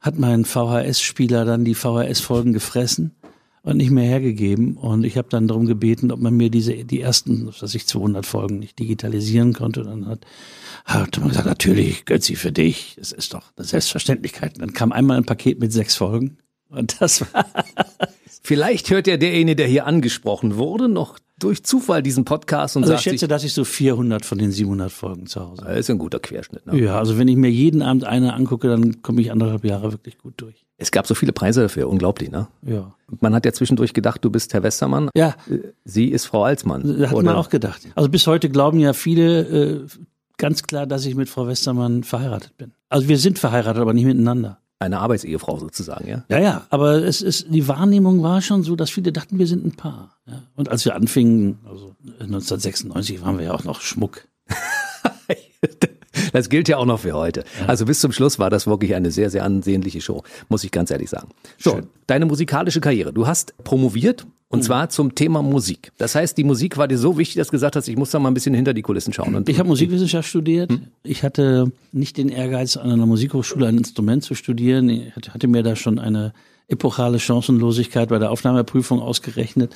hat 0.01 0.17
mein 0.17 0.45
VHS-Spieler 0.45 1.45
dann 1.45 1.65
die 1.65 1.75
VHS-Folgen 1.75 2.53
gefressen 2.53 3.17
und 3.65 3.79
nicht 3.79 3.91
mehr 3.91 4.05
hergegeben. 4.05 4.77
Und 4.77 5.03
ich 5.03 5.19
habe 5.19 5.29
dann 5.29 5.49
darum 5.49 5.67
gebeten, 5.67 6.13
ob 6.13 6.21
man 6.21 6.37
mir 6.37 6.51
diese 6.51 6.85
die 6.85 7.01
ersten, 7.01 7.49
was 7.49 7.63
weiß 7.65 7.75
ich, 7.75 7.89
200 7.89 8.25
Folgen 8.25 8.61
nicht 8.61 8.79
digitalisieren 8.79 9.55
konnte. 9.55 9.81
Und 9.81 9.89
dann 9.89 10.07
hat, 10.07 10.25
hat 10.85 11.19
man 11.19 11.31
gesagt, 11.31 11.49
natürlich, 11.49 12.05
Götzi, 12.05 12.37
für 12.37 12.53
dich. 12.53 12.95
Das 12.97 13.11
ist 13.11 13.35
doch 13.35 13.51
eine 13.57 13.67
Selbstverständlichkeit. 13.67 14.55
Und 14.55 14.61
dann 14.61 14.73
kam 14.73 14.93
einmal 14.93 15.17
ein 15.17 15.27
Paket 15.27 15.59
mit 15.59 15.73
sechs 15.73 15.97
Folgen. 15.97 16.39
Und 16.69 17.01
das 17.01 17.23
war 17.23 17.45
Vielleicht 18.49 18.89
hört 18.89 19.07
ja 19.07 19.19
derjenige, 19.19 19.57
der 19.57 19.67
hier 19.67 19.85
angesprochen 19.87 20.57
wurde, 20.57 20.89
noch 20.89 21.19
durch 21.39 21.65
Zufall 21.65 22.03
diesen 22.03 22.25
Podcast 22.25 22.79
und 22.79 22.85
also 22.85 22.93
sagt 22.95 23.01
ich 23.01 23.05
schätze, 23.05 23.19
sich, 23.19 23.29
dass 23.29 23.45
ich 23.45 23.53
so 23.53 23.63
400 23.63 24.25
von 24.25 24.39
den 24.39 24.53
700 24.53 24.91
Folgen 24.91 25.27
zu 25.27 25.41
Hause 25.41 25.65
habe. 25.65 25.73
Das 25.73 25.81
ist 25.81 25.91
ein 25.91 25.99
guter 25.99 26.19
Querschnitt. 26.19 26.67
Ne? 26.67 26.81
Ja, 26.81 26.99
also 26.99 27.19
wenn 27.19 27.29
ich 27.29 27.37
mir 27.37 27.51
jeden 27.51 27.83
Abend 27.83 28.05
eine 28.05 28.33
angucke, 28.33 28.69
dann 28.69 29.03
komme 29.03 29.21
ich 29.21 29.31
anderthalb 29.31 29.67
Jahre 29.67 29.93
wirklich 29.93 30.17
gut 30.17 30.33
durch. 30.39 30.65
Es 30.79 30.91
gab 30.91 31.07
so 31.07 31.15
viele 31.15 31.35
Preise 31.35 31.61
dafür, 31.61 31.91
unglaublich, 31.91 32.31
ne? 32.31 32.49
Ja. 32.63 32.95
Man 33.21 33.35
hat 33.35 33.45
ja 33.45 33.53
zwischendurch 33.53 33.93
gedacht, 33.93 34.25
du 34.25 34.31
bist 34.31 34.55
Herr 34.55 34.63
Westermann. 34.63 35.11
Ja. 35.15 35.37
Sie 35.85 36.07
ist 36.07 36.25
Frau 36.25 36.45
Alsmann. 36.45 37.07
Hat 37.07 37.13
oder? 37.13 37.25
man 37.25 37.37
auch 37.37 37.51
gedacht. 37.51 37.83
Also 37.97 38.09
bis 38.09 38.27
heute 38.27 38.49
glauben 38.49 38.81
ja 38.81 38.95
viele 38.95 39.41
äh, 39.43 39.87
ganz 40.39 40.63
klar, 40.63 40.87
dass 40.87 41.05
ich 41.05 41.15
mit 41.17 41.29
Frau 41.29 41.47
Westermann 41.47 42.03
verheiratet 42.03 42.57
bin. 42.57 42.73
Also 42.89 43.09
wir 43.09 43.19
sind 43.19 43.39
verheiratet, 43.39 43.83
aber 43.83 43.93
nicht 43.93 44.07
miteinander 44.07 44.59
eine 44.79 45.01
Arbeitsehefrau 45.01 45.59
sozusagen, 45.59 46.09
ja? 46.09 46.25
Ja, 46.29 46.39
ja, 46.39 46.67
aber 46.71 47.03
es 47.05 47.21
ist, 47.21 47.47
die 47.49 47.67
Wahrnehmung 47.67 48.23
war 48.23 48.41
schon 48.43 48.63
so, 48.63 48.77
dass 48.77 48.91
viele 48.91 49.13
dachten, 49.13 49.39
wir 49.39 49.47
sind 49.47 49.65
ein 49.65 49.73
Paar. 49.73 50.17
Ja? 50.27 50.43
Und 50.55 50.69
als 50.69 50.85
wir 50.85 50.95
anfingen, 50.95 51.59
also 51.65 51.97
1996 52.21 53.23
waren 53.23 53.39
wir 53.39 53.47
ja 53.47 53.53
auch 53.55 53.65
noch 53.65 53.81
Schmuck. 53.81 54.29
Das 56.33 56.49
gilt 56.49 56.69
ja 56.69 56.77
auch 56.77 56.87
noch 56.87 57.01
für 57.01 57.13
heute. 57.13 57.45
Also 57.67 57.87
bis 57.87 58.01
zum 58.01 58.13
Schluss 58.13 58.39
war 58.39 58.51
das 58.51 58.67
wirklich 58.67 58.95
eine 58.95 59.11
sehr, 59.11 59.31
sehr 59.31 59.45
ansehnliche 59.45 60.01
Show, 60.01 60.23
muss 60.49 60.65
ich 60.65 60.71
ganz 60.71 60.91
ehrlich 60.91 61.11
sagen. 61.11 61.29
So, 61.59 61.73
Schön. 61.73 61.87
deine 62.07 62.27
musikalische 62.27 62.81
Karriere. 62.81 63.13
Du 63.13 63.27
hast 63.27 63.55
promoviert 63.65 64.27
und 64.49 64.61
mhm. 64.61 64.63
zwar 64.63 64.89
zum 64.89 65.15
Thema 65.15 65.43
Musik. 65.43 65.93
Das 65.99 66.15
heißt, 66.15 66.37
die 66.39 66.45
Musik 66.45 66.77
war 66.79 66.89
dir 66.89 66.99
so 66.99 67.19
wichtig, 67.19 67.37
dass 67.37 67.49
du 67.49 67.53
gesagt 67.53 67.77
hast, 67.77 67.89
ich 67.89 67.97
muss 67.97 68.11
da 68.11 68.19
mal 68.19 68.31
ein 68.31 68.35
bisschen 68.35 68.55
hinter 68.55 68.75
die 68.75 68.83
Kulissen 68.83 69.13
schauen. 69.13 69.35
Und 69.35 69.49
ich 69.49 69.59
habe 69.59 69.69
Musikwissenschaft 69.69 70.29
studiert. 70.29 70.71
Hm? 70.71 70.89
Ich 71.03 71.23
hatte 71.23 71.71
nicht 71.93 72.17
den 72.17 72.29
Ehrgeiz, 72.29 72.77
an 72.77 72.91
einer 72.91 73.07
Musikhochschule 73.07 73.67
ein 73.67 73.79
Instrument 73.79 74.25
zu 74.25 74.35
studieren. 74.35 74.89
Ich 74.89 75.13
hatte 75.15 75.49
mir 75.49 75.63
da 75.63 75.77
schon 75.77 75.99
eine 75.99 76.33
epochale 76.69 77.19
Chancenlosigkeit 77.19 78.09
bei 78.09 78.19
der 78.19 78.31
Aufnahmeprüfung 78.31 79.01
ausgerechnet. 79.01 79.75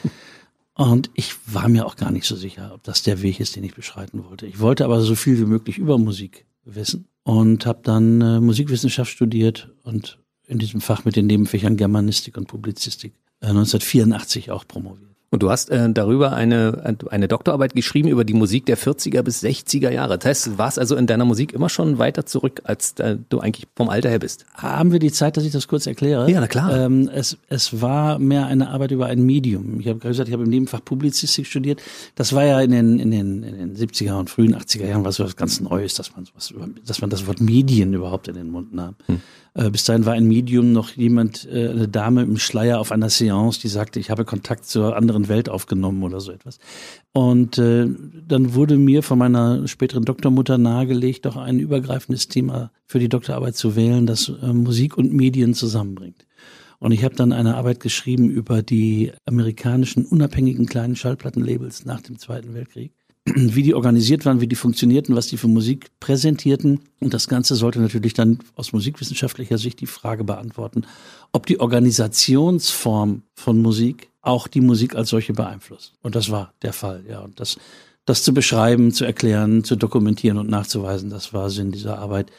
Und 0.75 1.11
ich 1.15 1.35
war 1.47 1.69
mir 1.69 1.87
auch 1.87 1.97
gar 1.97 2.11
nicht 2.11 2.27
so 2.27 2.35
sicher, 2.35 2.73
ob 2.75 2.83
das 2.83 3.03
der 3.03 3.21
Weg 3.23 3.41
ist, 3.41 3.57
den 3.57 3.65
ich 3.65 3.75
beschreiten 3.75 4.25
wollte. 4.25 4.47
Ich 4.47 4.59
wollte 4.59 4.85
aber 4.85 5.01
so 5.03 5.15
viel 5.15 5.39
wie 5.39 5.45
möglich 5.45 5.79
über 5.79 5.99
Musik 5.99 6.47
Wissen 6.65 7.09
und 7.25 7.67
habe 7.67 7.81
dann 7.83 8.21
äh, 8.21 8.41
Musikwissenschaft 8.41 9.11
studiert 9.11 9.71
und 9.83 10.19
in 10.47 10.59
diesem 10.59 10.81
Fach 10.81 11.05
mit 11.05 11.17
den 11.17 11.27
Nebenfächern 11.27 11.77
Germanistik 11.77 12.37
und 12.37 12.47
Publizistik 12.47 13.15
äh, 13.41 13.47
1984 13.47 14.51
auch 14.51 14.67
promoviert. 14.67 15.12
Und 15.33 15.43
du 15.43 15.51
hast 15.51 15.71
äh, 15.71 15.91
darüber 15.91 16.35
eine, 16.35 16.95
eine 17.09 17.27
Doktorarbeit 17.27 17.75
geschrieben 17.75 18.11
über 18.11 18.23
die 18.23 18.35
Musik 18.35 18.67
der 18.67 18.77
40er 18.77 19.23
bis 19.23 19.43
60er 19.43 19.91
Jahre. 19.91 20.19
Das 20.19 20.27
heißt, 20.27 20.47
du 20.47 20.59
warst 20.59 20.79
also 20.79 20.95
in 20.95 21.07
deiner 21.07 21.25
Musik 21.25 21.55
immer 21.55 21.71
schon 21.71 21.97
weiter 21.97 22.27
zurück, 22.27 22.61
als 22.65 22.93
äh, 23.01 23.17
du 23.31 23.41
eigentlich 23.41 23.67
vom 23.75 23.89
Alter 23.89 24.11
her 24.11 24.19
bist. 24.19 24.45
Haben 24.53 24.93
wir 24.93 24.99
die 24.99 25.11
Zeit, 25.11 25.39
dass 25.39 25.45
ich 25.45 25.53
das 25.53 25.69
kurz 25.69 25.87
erkläre? 25.87 26.31
Ja, 26.31 26.39
na 26.39 26.49
klar. 26.49 26.77
Ähm, 26.77 27.09
es, 27.11 27.39
es 27.49 27.81
war 27.81 28.19
mehr 28.19 28.47
eine 28.47 28.69
Arbeit 28.69 28.91
über 28.91 29.07
ein 29.07 29.23
Medium. 29.25 29.81
Ich 29.81 29.89
habe 29.89 30.01
gesagt, 30.01 30.29
ich 30.29 30.35
habe 30.35 30.45
im 30.45 30.51
Nebenfach 30.51 30.85
Publizistik 30.85 31.47
studiert. 31.47 31.81
Das 32.15 32.35
war 32.35 32.45
ja 32.45 32.61
in 32.61 32.71
den, 32.71 32.99
in 32.99 33.11
den, 33.11 33.43
in 33.43 33.57
den 33.57 33.75
70er 33.75 34.19
und 34.19 34.29
frühen 34.29 34.55
80er 34.55 34.87
Jahren 34.87 35.07
was, 35.07 35.19
was 35.19 35.35
ganz 35.35 35.61
Neues, 35.61 35.95
dass 35.95 36.15
man, 36.15 36.27
sowas, 36.27 36.53
dass 36.85 37.01
man 37.01 37.09
das 37.09 37.27
Wort 37.27 37.41
Medien 37.41 37.95
überhaupt 37.95 38.29
in 38.29 38.35
den 38.35 38.51
Mund 38.51 38.75
nahm. 38.75 38.97
Hm. 39.07 39.23
Äh, 39.55 39.71
bis 39.71 39.85
dahin 39.85 40.07
war 40.07 40.15
ein 40.15 40.27
Medium 40.27 40.73
noch 40.73 40.91
jemand, 40.91 41.47
äh, 41.47 41.69
eine 41.69 41.89
Dame 41.89 42.23
im 42.23 42.39
Schleier 42.39 42.81
auf 42.81 42.91
einer 42.91 43.11
Seance, 43.11 43.61
die 43.61 43.69
sagte, 43.69 44.01
ich 44.01 44.11
habe 44.11 44.25
Kontakt 44.25 44.65
zur 44.65 44.97
anderen 44.97 45.29
Welt 45.29 45.49
aufgenommen 45.49 46.03
oder 46.03 46.21
so 46.21 46.33
etwas. 46.33 46.59
Und 47.13 47.59
äh, 47.59 47.87
dann 48.27 48.55
wurde 48.55 48.77
mir 48.77 49.03
von 49.03 49.19
meiner 49.19 49.69
späteren 49.69 50.05
Doktormutter 50.05 50.57
nahegelegt, 50.57 51.27
doch 51.27 51.37
ein 51.37 51.59
übergreifendes 51.59 52.29
Thema 52.29 52.71
für 52.87 52.99
die 52.99 53.11
Doktorarbeit 53.11 53.55
zu 53.55 53.77
wählen, 53.77 54.07
das 54.07 54.31
äh, 54.43 54.53
Musik 54.53 54.97
und 54.97 55.13
Medien 55.13 55.53
zusammenbringt. 55.53 56.27
Und 56.79 56.93
ich 56.93 57.05
habe 57.05 57.15
dann 57.15 57.33
eine 57.33 57.57
Arbeit 57.57 57.79
geschrieben 57.79 58.29
über 58.31 58.63
die 58.63 59.13
amerikanischen 59.27 60.05
unabhängigen 60.05 60.67
kleinen 60.67 60.97
Schallplattenlabels 60.97 61.85
nach 61.85 62.01
dem 62.01 62.19
Zweiten 62.19 62.55
Weltkrieg 62.55 62.93
wie 63.35 63.63
die 63.63 63.75
organisiert 63.75 64.25
waren, 64.25 64.41
wie 64.41 64.49
die 64.49 64.57
funktionierten, 64.57 65.15
was 65.15 65.29
die 65.29 65.37
für 65.37 65.49
Musik 65.49 65.91
präsentierten. 66.01 66.81
Und 67.01 67.15
das 67.15 67.29
Ganze 67.29 67.55
sollte 67.55 67.81
natürlich 67.81 68.15
dann 68.15 68.41
aus 68.57 68.73
musikwissenschaftlicher 68.73 69.59
Sicht 69.59 69.81
die 69.81 69.87
Frage 69.87 70.25
beantworten, 70.25 70.85
ob 71.31 71.47
die 71.47 71.61
Organisationsform 71.61 73.23
von 73.35 73.63
Musik 73.63 74.11
auch 74.23 74.49
die 74.49 74.61
Musik 74.61 74.95
als 74.95 75.11
solche 75.11 75.33
beeinflusst. 75.33 75.95
Und 76.03 76.15
das 76.15 76.31
war 76.31 76.53
der 76.63 76.73
Fall, 76.73 77.05
ja. 77.09 77.21
Und 77.21 77.39
das, 77.41 77.59
das 78.05 78.23
zu 78.23 78.35
beschreiben, 78.35 78.93
zu 78.93 79.05
erklären, 79.05 79.65
zu 79.65 79.77
dokumentieren 79.77 80.39
und 80.39 80.49
nachzuweisen, 80.49 81.11
das 81.11 81.33
war 81.33 81.51
Sinn 81.51 81.73
dieser 81.73 81.99
Arbeit. 81.99 82.31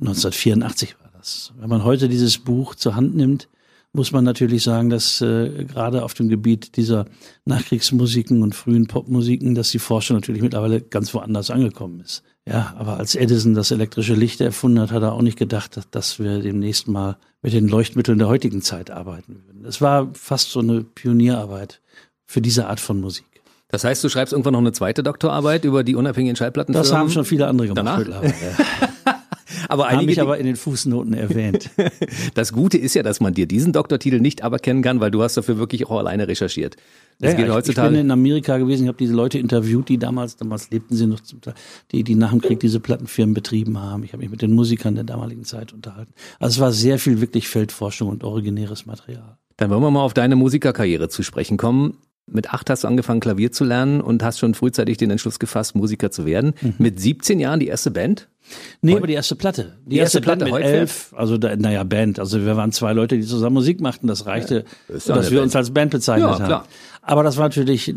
1984 0.00 0.96
war 1.00 1.10
das. 1.18 1.52
Wenn 1.58 1.68
man 1.68 1.84
heute 1.84 2.08
dieses 2.08 2.38
Buch 2.38 2.74
zur 2.74 2.96
Hand 2.96 3.14
nimmt, 3.16 3.48
muss 3.92 4.12
man 4.12 4.24
natürlich 4.24 4.62
sagen, 4.62 4.88
dass 4.88 5.20
äh, 5.20 5.64
gerade 5.64 6.02
auf 6.02 6.14
dem 6.14 6.28
Gebiet 6.28 6.76
dieser 6.76 7.06
Nachkriegsmusiken 7.44 8.42
und 8.42 8.54
frühen 8.54 8.86
Popmusiken, 8.86 9.54
dass 9.54 9.70
die 9.70 9.78
Forschung 9.78 10.16
natürlich 10.16 10.42
mittlerweile 10.42 10.80
ganz 10.80 11.12
woanders 11.12 11.50
angekommen 11.50 12.00
ist. 12.00 12.22
Ja, 12.46 12.74
aber 12.76 12.96
als 12.96 13.14
Edison 13.14 13.54
das 13.54 13.70
elektrische 13.70 14.14
Licht 14.14 14.40
erfunden 14.40 14.80
hat, 14.80 14.90
hat 14.90 15.02
er 15.02 15.12
auch 15.12 15.22
nicht 15.22 15.38
gedacht, 15.38 15.80
dass 15.90 16.18
wir 16.18 16.40
demnächst 16.40 16.88
mal 16.88 17.16
mit 17.42 17.52
den 17.52 17.68
Leuchtmitteln 17.68 18.18
der 18.18 18.28
heutigen 18.28 18.62
Zeit 18.62 18.90
arbeiten 18.90 19.42
würden. 19.46 19.64
Es 19.64 19.80
war 19.80 20.10
fast 20.14 20.50
so 20.50 20.60
eine 20.60 20.82
Pionierarbeit 20.82 21.80
für 22.26 22.40
diese 22.40 22.66
Art 22.66 22.80
von 22.80 23.00
Musik. 23.00 23.26
Das 23.68 23.84
heißt, 23.84 24.02
du 24.02 24.08
schreibst 24.08 24.32
irgendwann 24.32 24.52
noch 24.52 24.60
eine 24.60 24.72
zweite 24.72 25.02
Doktorarbeit 25.02 25.64
über 25.64 25.84
die 25.84 25.94
unabhängigen 25.94 26.36
Schallplatten? 26.36 26.74
Das 26.74 26.92
haben 26.92 27.10
schon 27.10 27.24
viele 27.24 27.46
andere 27.46 27.68
gemacht. 27.68 28.06
Danach? 28.08 28.22
Ja. 29.78 29.84
aber 29.84 29.90
Habe 29.90 30.10
ich 30.10 30.20
aber 30.20 30.38
in 30.38 30.46
den 30.46 30.56
Fußnoten 30.56 31.14
erwähnt. 31.14 31.70
das 32.34 32.52
Gute 32.52 32.78
ist 32.78 32.94
ja, 32.94 33.02
dass 33.02 33.20
man 33.20 33.34
dir 33.34 33.46
diesen 33.46 33.72
Doktortitel 33.72 34.20
nicht 34.20 34.42
aberkennen 34.42 34.82
kann, 34.82 35.00
weil 35.00 35.10
du 35.10 35.22
hast 35.22 35.36
dafür 35.36 35.58
wirklich 35.58 35.86
auch 35.86 35.98
alleine 35.98 36.28
recherchiert. 36.28 36.76
Das 37.18 37.32
ja, 37.32 37.38
geht 37.38 37.48
heutzutage. 37.50 37.88
Ich 37.88 37.92
bin 37.92 38.00
in 38.00 38.10
Amerika 38.10 38.58
gewesen, 38.58 38.84
ich 38.84 38.88
habe 38.88 38.98
diese 38.98 39.14
Leute 39.14 39.38
interviewt, 39.38 39.88
die 39.88 39.98
damals, 39.98 40.36
damals 40.36 40.70
lebten 40.70 40.96
sie 40.96 41.06
noch 41.06 41.20
zum 41.20 41.40
Teil, 41.40 41.54
die, 41.92 42.04
die 42.04 42.14
nach 42.14 42.30
dem 42.30 42.40
Krieg 42.40 42.60
diese 42.60 42.80
Plattenfirmen 42.80 43.34
betrieben 43.34 43.80
haben. 43.80 44.02
Ich 44.02 44.12
habe 44.12 44.22
mich 44.22 44.30
mit 44.30 44.42
den 44.42 44.52
Musikern 44.52 44.94
der 44.94 45.04
damaligen 45.04 45.44
Zeit 45.44 45.72
unterhalten. 45.72 46.12
Also 46.38 46.56
es 46.56 46.60
war 46.60 46.72
sehr 46.72 46.98
viel 46.98 47.20
wirklich 47.20 47.48
Feldforschung 47.48 48.08
und 48.08 48.24
originäres 48.24 48.86
Material. 48.86 49.36
Dann 49.56 49.70
wollen 49.70 49.82
wir 49.82 49.90
mal 49.90 50.02
auf 50.02 50.14
deine 50.14 50.36
Musikerkarriere 50.36 51.08
zu 51.08 51.22
sprechen 51.22 51.56
kommen. 51.56 51.98
Mit 52.26 52.52
acht 52.52 52.70
hast 52.70 52.84
du 52.84 52.88
angefangen, 52.88 53.20
Klavier 53.20 53.52
zu 53.52 53.64
lernen 53.64 54.00
und 54.00 54.22
hast 54.22 54.38
schon 54.38 54.54
frühzeitig 54.54 54.96
den 54.96 55.10
Entschluss 55.10 55.38
gefasst, 55.38 55.74
Musiker 55.74 56.10
zu 56.10 56.24
werden. 56.24 56.54
Mhm. 56.60 56.74
Mit 56.78 57.00
17 57.00 57.40
Jahren 57.40 57.60
die 57.60 57.66
erste 57.66 57.90
Band? 57.90 58.28
Nee, 58.80 58.96
aber 58.96 59.06
die 59.06 59.14
erste 59.14 59.36
Platte. 59.36 59.76
Die, 59.84 59.90
die 59.90 59.96
erste, 59.98 60.18
erste, 60.18 60.36
Platte 60.36 60.52
mit 60.52 60.62
elf, 60.62 61.14
also 61.16 61.38
da, 61.38 61.54
naja, 61.56 61.84
Band. 61.84 62.18
Also 62.18 62.44
wir 62.44 62.56
waren 62.56 62.72
zwei 62.72 62.92
Leute, 62.92 63.16
die 63.16 63.24
zusammen 63.24 63.54
Musik 63.54 63.80
machten. 63.80 64.06
Das 64.06 64.26
reichte, 64.26 64.54
ja, 64.56 64.62
das 64.88 65.04
dass 65.04 65.30
wir 65.30 65.38
Band. 65.38 65.46
uns 65.46 65.56
als 65.56 65.72
Band 65.72 65.90
bezeichnet 65.92 66.28
ja, 66.28 66.34
haben. 66.38 66.44
Klar. 66.44 66.66
Aber 67.02 67.22
das 67.24 67.36
war 67.36 67.44
natürlich 67.44 67.94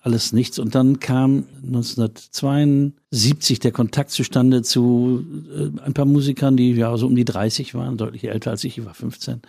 alles 0.00 0.32
nichts. 0.32 0.58
Und 0.58 0.74
dann 0.74 1.00
kam 1.00 1.44
1972 1.64 3.58
der 3.58 3.72
Kontakt 3.72 4.10
zustande 4.10 4.62
zu 4.62 5.24
äh, 5.56 5.70
ein 5.84 5.92
paar 5.94 6.04
Musikern, 6.04 6.56
die 6.56 6.72
ja 6.72 6.96
so 6.96 7.06
um 7.06 7.16
die 7.16 7.24
30 7.24 7.74
waren, 7.74 7.96
deutlich 7.96 8.24
älter 8.24 8.50
als 8.50 8.62
ich. 8.64 8.78
Ich 8.78 8.84
war 8.84 8.94
15. 8.94 9.42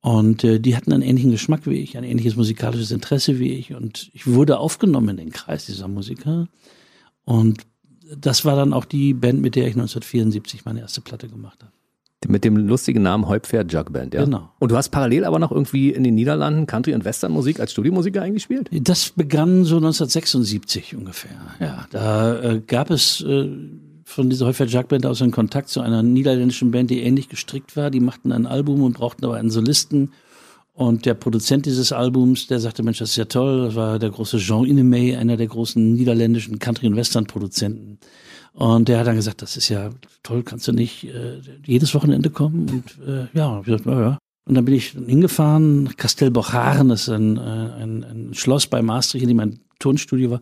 Und 0.00 0.44
äh, 0.44 0.60
die 0.60 0.76
hatten 0.76 0.92
einen 0.92 1.02
ähnlichen 1.02 1.30
Geschmack 1.30 1.62
wie 1.64 1.80
ich, 1.80 1.96
ein 1.96 2.04
ähnliches 2.04 2.36
musikalisches 2.36 2.90
Interesse 2.90 3.38
wie 3.38 3.54
ich. 3.54 3.74
Und 3.74 4.10
ich 4.12 4.26
wurde 4.26 4.58
aufgenommen 4.58 5.08
in 5.10 5.16
den 5.16 5.30
Kreis 5.30 5.66
dieser 5.66 5.88
Musiker. 5.88 6.46
Und 7.24 7.62
das 8.14 8.44
war 8.44 8.56
dann 8.56 8.72
auch 8.72 8.84
die 8.84 9.14
Band, 9.14 9.40
mit 9.40 9.56
der 9.56 9.64
ich 9.64 9.74
1974 9.74 10.64
meine 10.64 10.80
erste 10.80 11.00
Platte 11.00 11.28
gemacht 11.28 11.62
habe. 11.62 11.72
Mit 12.28 12.44
dem 12.44 12.56
lustigen 12.56 13.02
Namen 13.02 13.28
Heupferd 13.28 13.72
Jug 13.72 13.92
Band, 13.92 14.14
ja? 14.14 14.24
Genau. 14.24 14.48
Und 14.58 14.72
du 14.72 14.76
hast 14.76 14.88
parallel 14.88 15.24
aber 15.24 15.38
noch 15.38 15.52
irgendwie 15.52 15.90
in 15.90 16.02
den 16.02 16.14
Niederlanden 16.14 16.66
Country- 16.66 16.94
und 16.94 17.04
Westernmusik 17.04 17.60
als 17.60 17.72
Studiomusiker 17.72 18.22
eingespielt? 18.22 18.68
Das 18.72 19.10
begann 19.10 19.64
so 19.64 19.76
1976 19.76 20.96
ungefähr. 20.96 21.36
Ja, 21.60 21.86
da 21.90 22.40
äh, 22.40 22.60
gab 22.66 22.90
es 22.90 23.20
äh, 23.20 23.48
von 24.04 24.30
dieser 24.30 24.46
Heupferd 24.46 24.70
Jug 24.70 24.88
Band 24.88 25.06
aus 25.06 25.20
einen 25.22 25.30
Kontakt 25.30 25.68
zu 25.68 25.80
einer 25.82 26.02
niederländischen 26.02 26.70
Band, 26.70 26.90
die 26.90 27.02
ähnlich 27.02 27.28
gestrickt 27.28 27.76
war. 27.76 27.90
Die 27.90 28.00
machten 28.00 28.32
ein 28.32 28.46
Album 28.46 28.82
und 28.82 28.94
brauchten 28.94 29.24
aber 29.24 29.36
einen 29.36 29.50
Solisten. 29.50 30.12
Und 30.76 31.06
der 31.06 31.14
Produzent 31.14 31.64
dieses 31.64 31.90
Albums, 31.90 32.48
der 32.48 32.60
sagte, 32.60 32.82
Mensch, 32.82 32.98
das 32.98 33.10
ist 33.10 33.16
ja 33.16 33.24
toll. 33.24 33.64
Das 33.64 33.76
war 33.76 33.98
der 33.98 34.10
große 34.10 34.36
Jean 34.36 34.66
Inemey, 34.66 35.16
einer 35.16 35.38
der 35.38 35.46
großen 35.46 35.94
niederländischen 35.94 36.58
Country- 36.58 36.86
und 36.86 36.96
Western-Produzenten. 36.96 37.98
Und 38.52 38.88
der 38.88 38.98
hat 38.98 39.06
dann 39.06 39.16
gesagt, 39.16 39.40
das 39.40 39.56
ist 39.56 39.70
ja 39.70 39.88
toll, 40.22 40.42
kannst 40.42 40.68
du 40.68 40.72
nicht 40.72 41.04
äh, 41.04 41.40
jedes 41.64 41.94
Wochenende 41.94 42.28
kommen? 42.28 42.68
Und 42.68 43.08
äh, 43.08 43.26
ja, 43.32 43.58
ich 43.60 43.64
gesagt, 43.64 43.86
ja, 43.86 44.00
ja. 44.00 44.18
Und 44.46 44.54
dann 44.54 44.66
bin 44.66 44.74
ich 44.74 44.90
hingefahren 44.90 45.84
nach 45.84 45.96
Castelbocharen, 45.96 46.90
das 46.90 47.02
ist 47.02 47.08
ein, 47.08 47.38
äh, 47.38 47.40
ein, 47.40 48.04
ein 48.04 48.34
Schloss 48.34 48.66
bei 48.66 48.82
Maastricht, 48.82 49.22
in 49.22 49.28
dem 49.28 49.38
mein 49.38 49.60
Tonstudio 49.78 50.32
war. 50.32 50.40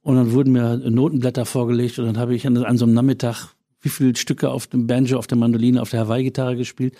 Und 0.00 0.16
dann 0.16 0.32
wurden 0.32 0.52
mir 0.52 0.78
Notenblätter 0.78 1.44
vorgelegt 1.44 1.98
und 1.98 2.06
dann 2.06 2.16
habe 2.16 2.34
ich 2.34 2.46
an, 2.46 2.56
an 2.56 2.78
so 2.78 2.86
einem 2.86 2.94
Nachmittag 2.94 3.54
wie 3.82 3.90
viele 3.90 4.16
Stücke 4.16 4.50
auf 4.50 4.66
dem 4.66 4.86
Banjo, 4.86 5.18
auf 5.18 5.26
der 5.26 5.36
Mandoline, 5.38 5.82
auf 5.82 5.90
der 5.90 6.00
Hawaii-Gitarre 6.00 6.56
gespielt. 6.56 6.94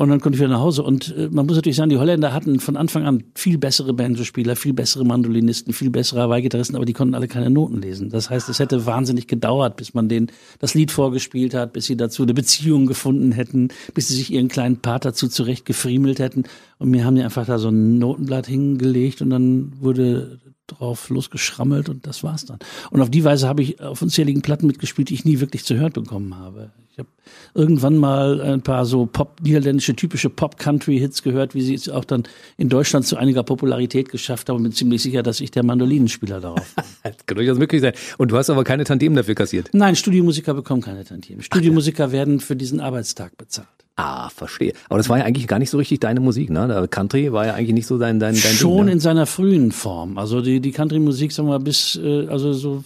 Und 0.00 0.08
dann 0.08 0.18
konnte 0.22 0.36
ich 0.36 0.40
wieder 0.40 0.48
nach 0.48 0.62
Hause. 0.62 0.82
Und 0.82 1.14
äh, 1.14 1.28
man 1.30 1.44
muss 1.44 1.56
natürlich 1.56 1.76
sagen, 1.76 1.90
die 1.90 1.98
Holländer 1.98 2.32
hatten 2.32 2.58
von 2.58 2.78
Anfang 2.78 3.04
an 3.04 3.22
viel 3.34 3.58
bessere 3.58 3.92
Banjo-Spieler, 3.92 4.56
viel 4.56 4.72
bessere 4.72 5.04
Mandolinisten, 5.04 5.74
viel 5.74 5.90
bessere 5.90 6.22
Hawaii-Gitarristen, 6.22 6.74
aber 6.74 6.86
die 6.86 6.94
konnten 6.94 7.14
alle 7.14 7.28
keine 7.28 7.50
Noten 7.50 7.82
lesen. 7.82 8.08
Das 8.08 8.30
heißt, 8.30 8.48
es 8.48 8.60
hätte 8.60 8.86
wahnsinnig 8.86 9.26
gedauert, 9.26 9.76
bis 9.76 9.92
man 9.92 10.08
denen 10.08 10.32
das 10.58 10.72
Lied 10.72 10.90
vorgespielt 10.90 11.52
hat, 11.52 11.74
bis 11.74 11.84
sie 11.84 11.98
dazu 11.98 12.22
eine 12.22 12.32
Beziehung 12.32 12.86
gefunden 12.86 13.30
hätten, 13.32 13.68
bis 13.92 14.08
sie 14.08 14.14
sich 14.14 14.32
ihren 14.32 14.48
kleinen 14.48 14.78
Part 14.78 15.04
dazu 15.04 15.28
zurecht 15.28 15.66
gefriemelt 15.66 16.18
hätten. 16.18 16.44
Und 16.78 16.88
mir 16.88 17.04
haben 17.04 17.16
die 17.16 17.22
einfach 17.22 17.44
da 17.44 17.58
so 17.58 17.68
ein 17.68 17.98
Notenblatt 17.98 18.46
hingelegt 18.46 19.20
und 19.20 19.28
dann 19.28 19.74
wurde 19.80 20.40
drauf 20.72 21.08
losgeschrammelt 21.10 21.88
und 21.88 22.06
das 22.06 22.22
war's 22.22 22.46
dann. 22.46 22.58
Und 22.90 23.00
auf 23.00 23.10
die 23.10 23.24
Weise 23.24 23.48
habe 23.48 23.62
ich 23.62 23.80
auf 23.80 24.02
unzähligen 24.02 24.42
Platten 24.42 24.66
mitgespielt, 24.66 25.10
die 25.10 25.14
ich 25.14 25.24
nie 25.24 25.40
wirklich 25.40 25.64
zu 25.64 25.74
hören 25.74 25.92
bekommen 25.92 26.36
habe. 26.36 26.70
Ich 26.92 26.98
habe 26.98 27.08
irgendwann 27.54 27.96
mal 27.96 28.40
ein 28.40 28.62
paar 28.62 28.84
so 28.84 29.06
Pop, 29.06 29.40
niederländische 29.42 29.94
typische 29.94 30.28
Pop-Country-Hits 30.28 31.22
gehört, 31.22 31.54
wie 31.54 31.62
sie 31.62 31.74
es 31.74 31.88
auch 31.88 32.04
dann 32.04 32.24
in 32.56 32.68
Deutschland 32.68 33.06
zu 33.06 33.16
einiger 33.16 33.42
Popularität 33.42 34.08
geschafft 34.08 34.48
haben 34.48 34.56
und 34.56 34.62
bin 34.64 34.72
ziemlich 34.72 35.02
sicher, 35.02 35.22
dass 35.22 35.40
ich 35.40 35.50
der 35.50 35.62
Mandolinenspieler 35.62 36.40
darauf 36.40 36.74
bin. 36.74 36.84
das 37.02 37.26
kann 37.26 37.36
durchaus 37.36 37.58
möglich 37.58 37.80
sein. 37.80 37.92
Und 38.18 38.32
du 38.32 38.36
hast 38.36 38.50
aber 38.50 38.64
keine 38.64 38.84
Tantiemen 38.84 39.16
dafür 39.16 39.34
kassiert? 39.34 39.70
Nein, 39.72 39.96
Studiomusiker 39.96 40.54
bekommen 40.54 40.82
keine 40.82 41.04
Tantiemen. 41.04 41.42
Studiomusiker 41.42 42.12
werden 42.12 42.40
für 42.40 42.56
diesen 42.56 42.80
Arbeitstag 42.80 43.36
bezahlt. 43.36 43.68
Ah, 44.00 44.30
verstehe. 44.30 44.72
Aber 44.88 44.98
das 44.98 45.08
war 45.08 45.18
ja 45.18 45.24
eigentlich 45.24 45.46
gar 45.46 45.58
nicht 45.58 45.70
so 45.70 45.78
richtig 45.78 46.00
deine 46.00 46.20
Musik, 46.20 46.50
ne? 46.50 46.66
Der 46.66 46.88
Country 46.88 47.32
war 47.32 47.46
ja 47.46 47.54
eigentlich 47.54 47.74
nicht 47.74 47.86
so 47.86 47.98
dein 47.98 48.18
dein, 48.18 48.34
dein 48.34 48.54
Schon 48.54 48.76
Ding, 48.76 48.84
ne? 48.86 48.92
in 48.92 49.00
seiner 49.00 49.26
frühen 49.26 49.72
Form. 49.72 50.16
Also 50.16 50.40
die 50.40 50.60
die 50.60 50.72
Country-Musik, 50.72 51.32
sagen 51.32 51.48
wir 51.48 51.58
mal, 51.58 51.64
bis 51.64 52.00
äh, 52.02 52.26
also 52.28 52.52
so 52.52 52.84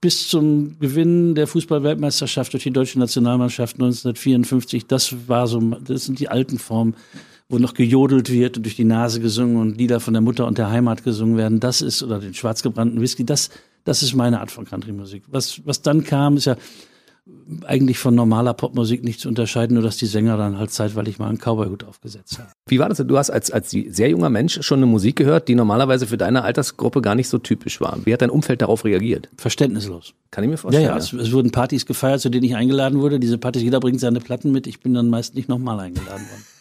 bis 0.00 0.28
zum 0.28 0.78
Gewinn 0.80 1.34
der 1.34 1.46
Fußball-Weltmeisterschaft 1.46 2.52
durch 2.52 2.64
die 2.64 2.70
deutsche 2.70 2.98
Nationalmannschaft 2.98 3.76
1954, 3.76 4.86
das 4.86 5.28
war 5.28 5.46
so, 5.46 5.60
das 5.60 6.04
sind 6.04 6.20
die 6.20 6.28
alten 6.28 6.58
Formen, 6.58 6.94
wo 7.48 7.58
noch 7.58 7.72
gejodelt 7.72 8.30
wird 8.30 8.58
und 8.58 8.64
durch 8.64 8.76
die 8.76 8.84
Nase 8.84 9.20
gesungen 9.20 9.56
und 9.56 9.78
Lieder 9.78 10.00
von 10.00 10.12
der 10.12 10.20
Mutter 10.20 10.46
und 10.46 10.58
der 10.58 10.68
Heimat 10.70 11.04
gesungen 11.04 11.38
werden. 11.38 11.58
Das 11.58 11.80
ist, 11.80 12.02
oder 12.02 12.18
den 12.18 12.34
schwarzgebrannten 12.34 13.00
Whisky, 13.00 13.24
das, 13.24 13.48
das 13.84 14.02
ist 14.02 14.14
meine 14.14 14.40
Art 14.40 14.50
von 14.50 14.66
Country-Musik. 14.66 15.22
Was, 15.28 15.62
was 15.64 15.80
dann 15.80 16.04
kam, 16.04 16.36
ist 16.36 16.44
ja 16.44 16.56
eigentlich 17.64 17.98
von 17.98 18.14
normaler 18.14 18.52
Popmusik 18.52 19.02
nicht 19.02 19.20
zu 19.20 19.28
unterscheiden, 19.28 19.74
nur 19.74 19.82
dass 19.82 19.96
die 19.96 20.06
Sänger 20.06 20.36
dann 20.36 20.58
halt 20.58 20.70
zeitweilig 20.70 21.18
mal 21.18 21.28
einen 21.28 21.38
Cowboyhut 21.38 21.84
aufgesetzt 21.84 22.38
haben. 22.38 22.50
Wie 22.68 22.78
war 22.78 22.88
das? 22.88 22.98
Du 22.98 23.16
hast 23.16 23.30
als, 23.30 23.50
als 23.50 23.70
sehr 23.70 24.10
junger 24.10 24.28
Mensch 24.28 24.62
schon 24.62 24.78
eine 24.78 24.86
Musik 24.86 25.16
gehört, 25.16 25.48
die 25.48 25.54
normalerweise 25.54 26.06
für 26.06 26.18
deine 26.18 26.42
Altersgruppe 26.42 27.00
gar 27.00 27.14
nicht 27.14 27.28
so 27.28 27.38
typisch 27.38 27.80
war. 27.80 27.98
Wie 28.04 28.12
hat 28.12 28.20
dein 28.20 28.30
Umfeld 28.30 28.60
darauf 28.60 28.84
reagiert? 28.84 29.30
Verständnislos. 29.38 30.14
Kann 30.30 30.44
ich 30.44 30.50
mir 30.50 30.56
vorstellen. 30.58 30.84
Ja, 30.84 30.90
ja, 30.90 30.98
es, 30.98 31.12
es 31.12 31.32
wurden 31.32 31.50
Partys 31.50 31.86
gefeiert, 31.86 32.20
zu 32.20 32.28
denen 32.28 32.44
ich 32.44 32.56
eingeladen 32.56 33.00
wurde. 33.00 33.18
Diese 33.18 33.38
Partys, 33.38 33.62
jeder 33.62 33.80
bringt 33.80 34.00
seine 34.00 34.20
Platten 34.20 34.52
mit. 34.52 34.66
Ich 34.66 34.80
bin 34.80 34.92
dann 34.92 35.08
meist 35.08 35.34
nicht 35.34 35.48
nochmal 35.48 35.80
eingeladen 35.80 36.22
worden. 36.28 36.53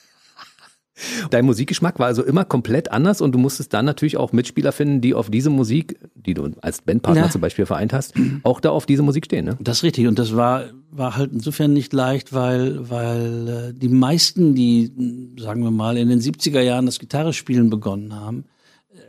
Dein 1.31 1.45
Musikgeschmack 1.45 1.97
war 1.97 2.05
also 2.05 2.23
immer 2.23 2.45
komplett 2.45 2.91
anders 2.91 3.19
und 3.21 3.31
du 3.31 3.39
musstest 3.39 3.73
dann 3.73 3.85
natürlich 3.85 4.17
auch 4.17 4.31
Mitspieler 4.31 4.71
finden, 4.71 5.01
die 5.01 5.15
auf 5.15 5.31
diese 5.31 5.49
Musik, 5.49 5.99
die 6.13 6.35
du 6.35 6.51
als 6.61 6.81
Bandpartner 6.81 7.25
ja. 7.25 7.29
zum 7.31 7.41
Beispiel 7.41 7.65
vereint 7.65 7.93
hast, 7.93 8.13
auch 8.43 8.59
da 8.59 8.69
auf 8.69 8.85
diese 8.85 9.01
Musik 9.01 9.25
stehen. 9.25 9.45
Ne? 9.45 9.57
Das 9.59 9.77
ist 9.77 9.83
richtig 9.83 10.07
und 10.07 10.19
das 10.19 10.35
war, 10.35 10.65
war 10.91 11.17
halt 11.17 11.31
insofern 11.33 11.73
nicht 11.73 11.93
leicht, 11.93 12.31
weil, 12.33 12.89
weil 12.89 13.47
äh, 13.47 13.73
die 13.73 13.89
meisten, 13.89 14.53
die, 14.53 15.33
sagen 15.39 15.63
wir 15.63 15.71
mal, 15.71 15.97
in 15.97 16.09
den 16.09 16.21
70er 16.21 16.61
Jahren 16.61 16.85
das 16.85 16.99
Gitarrespielen 16.99 17.71
begonnen 17.71 18.15
haben, 18.15 18.45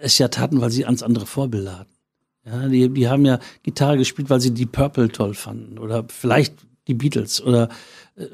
es 0.00 0.16
ja 0.16 0.28
taten, 0.28 0.62
weil 0.62 0.70
sie 0.70 0.86
ans 0.86 1.02
andere 1.02 1.26
Vorbilder 1.26 1.80
hatten. 1.80 1.94
Ja, 2.46 2.68
die, 2.68 2.88
die 2.88 3.08
haben 3.08 3.24
ja 3.24 3.38
Gitarre 3.62 3.98
gespielt, 3.98 4.30
weil 4.30 4.40
sie 4.40 4.52
die 4.52 4.66
Purple 4.66 5.10
toll 5.10 5.34
fanden 5.34 5.78
oder 5.78 6.04
vielleicht 6.08 6.54
die 6.88 6.94
Beatles 6.94 7.42
oder, 7.42 7.68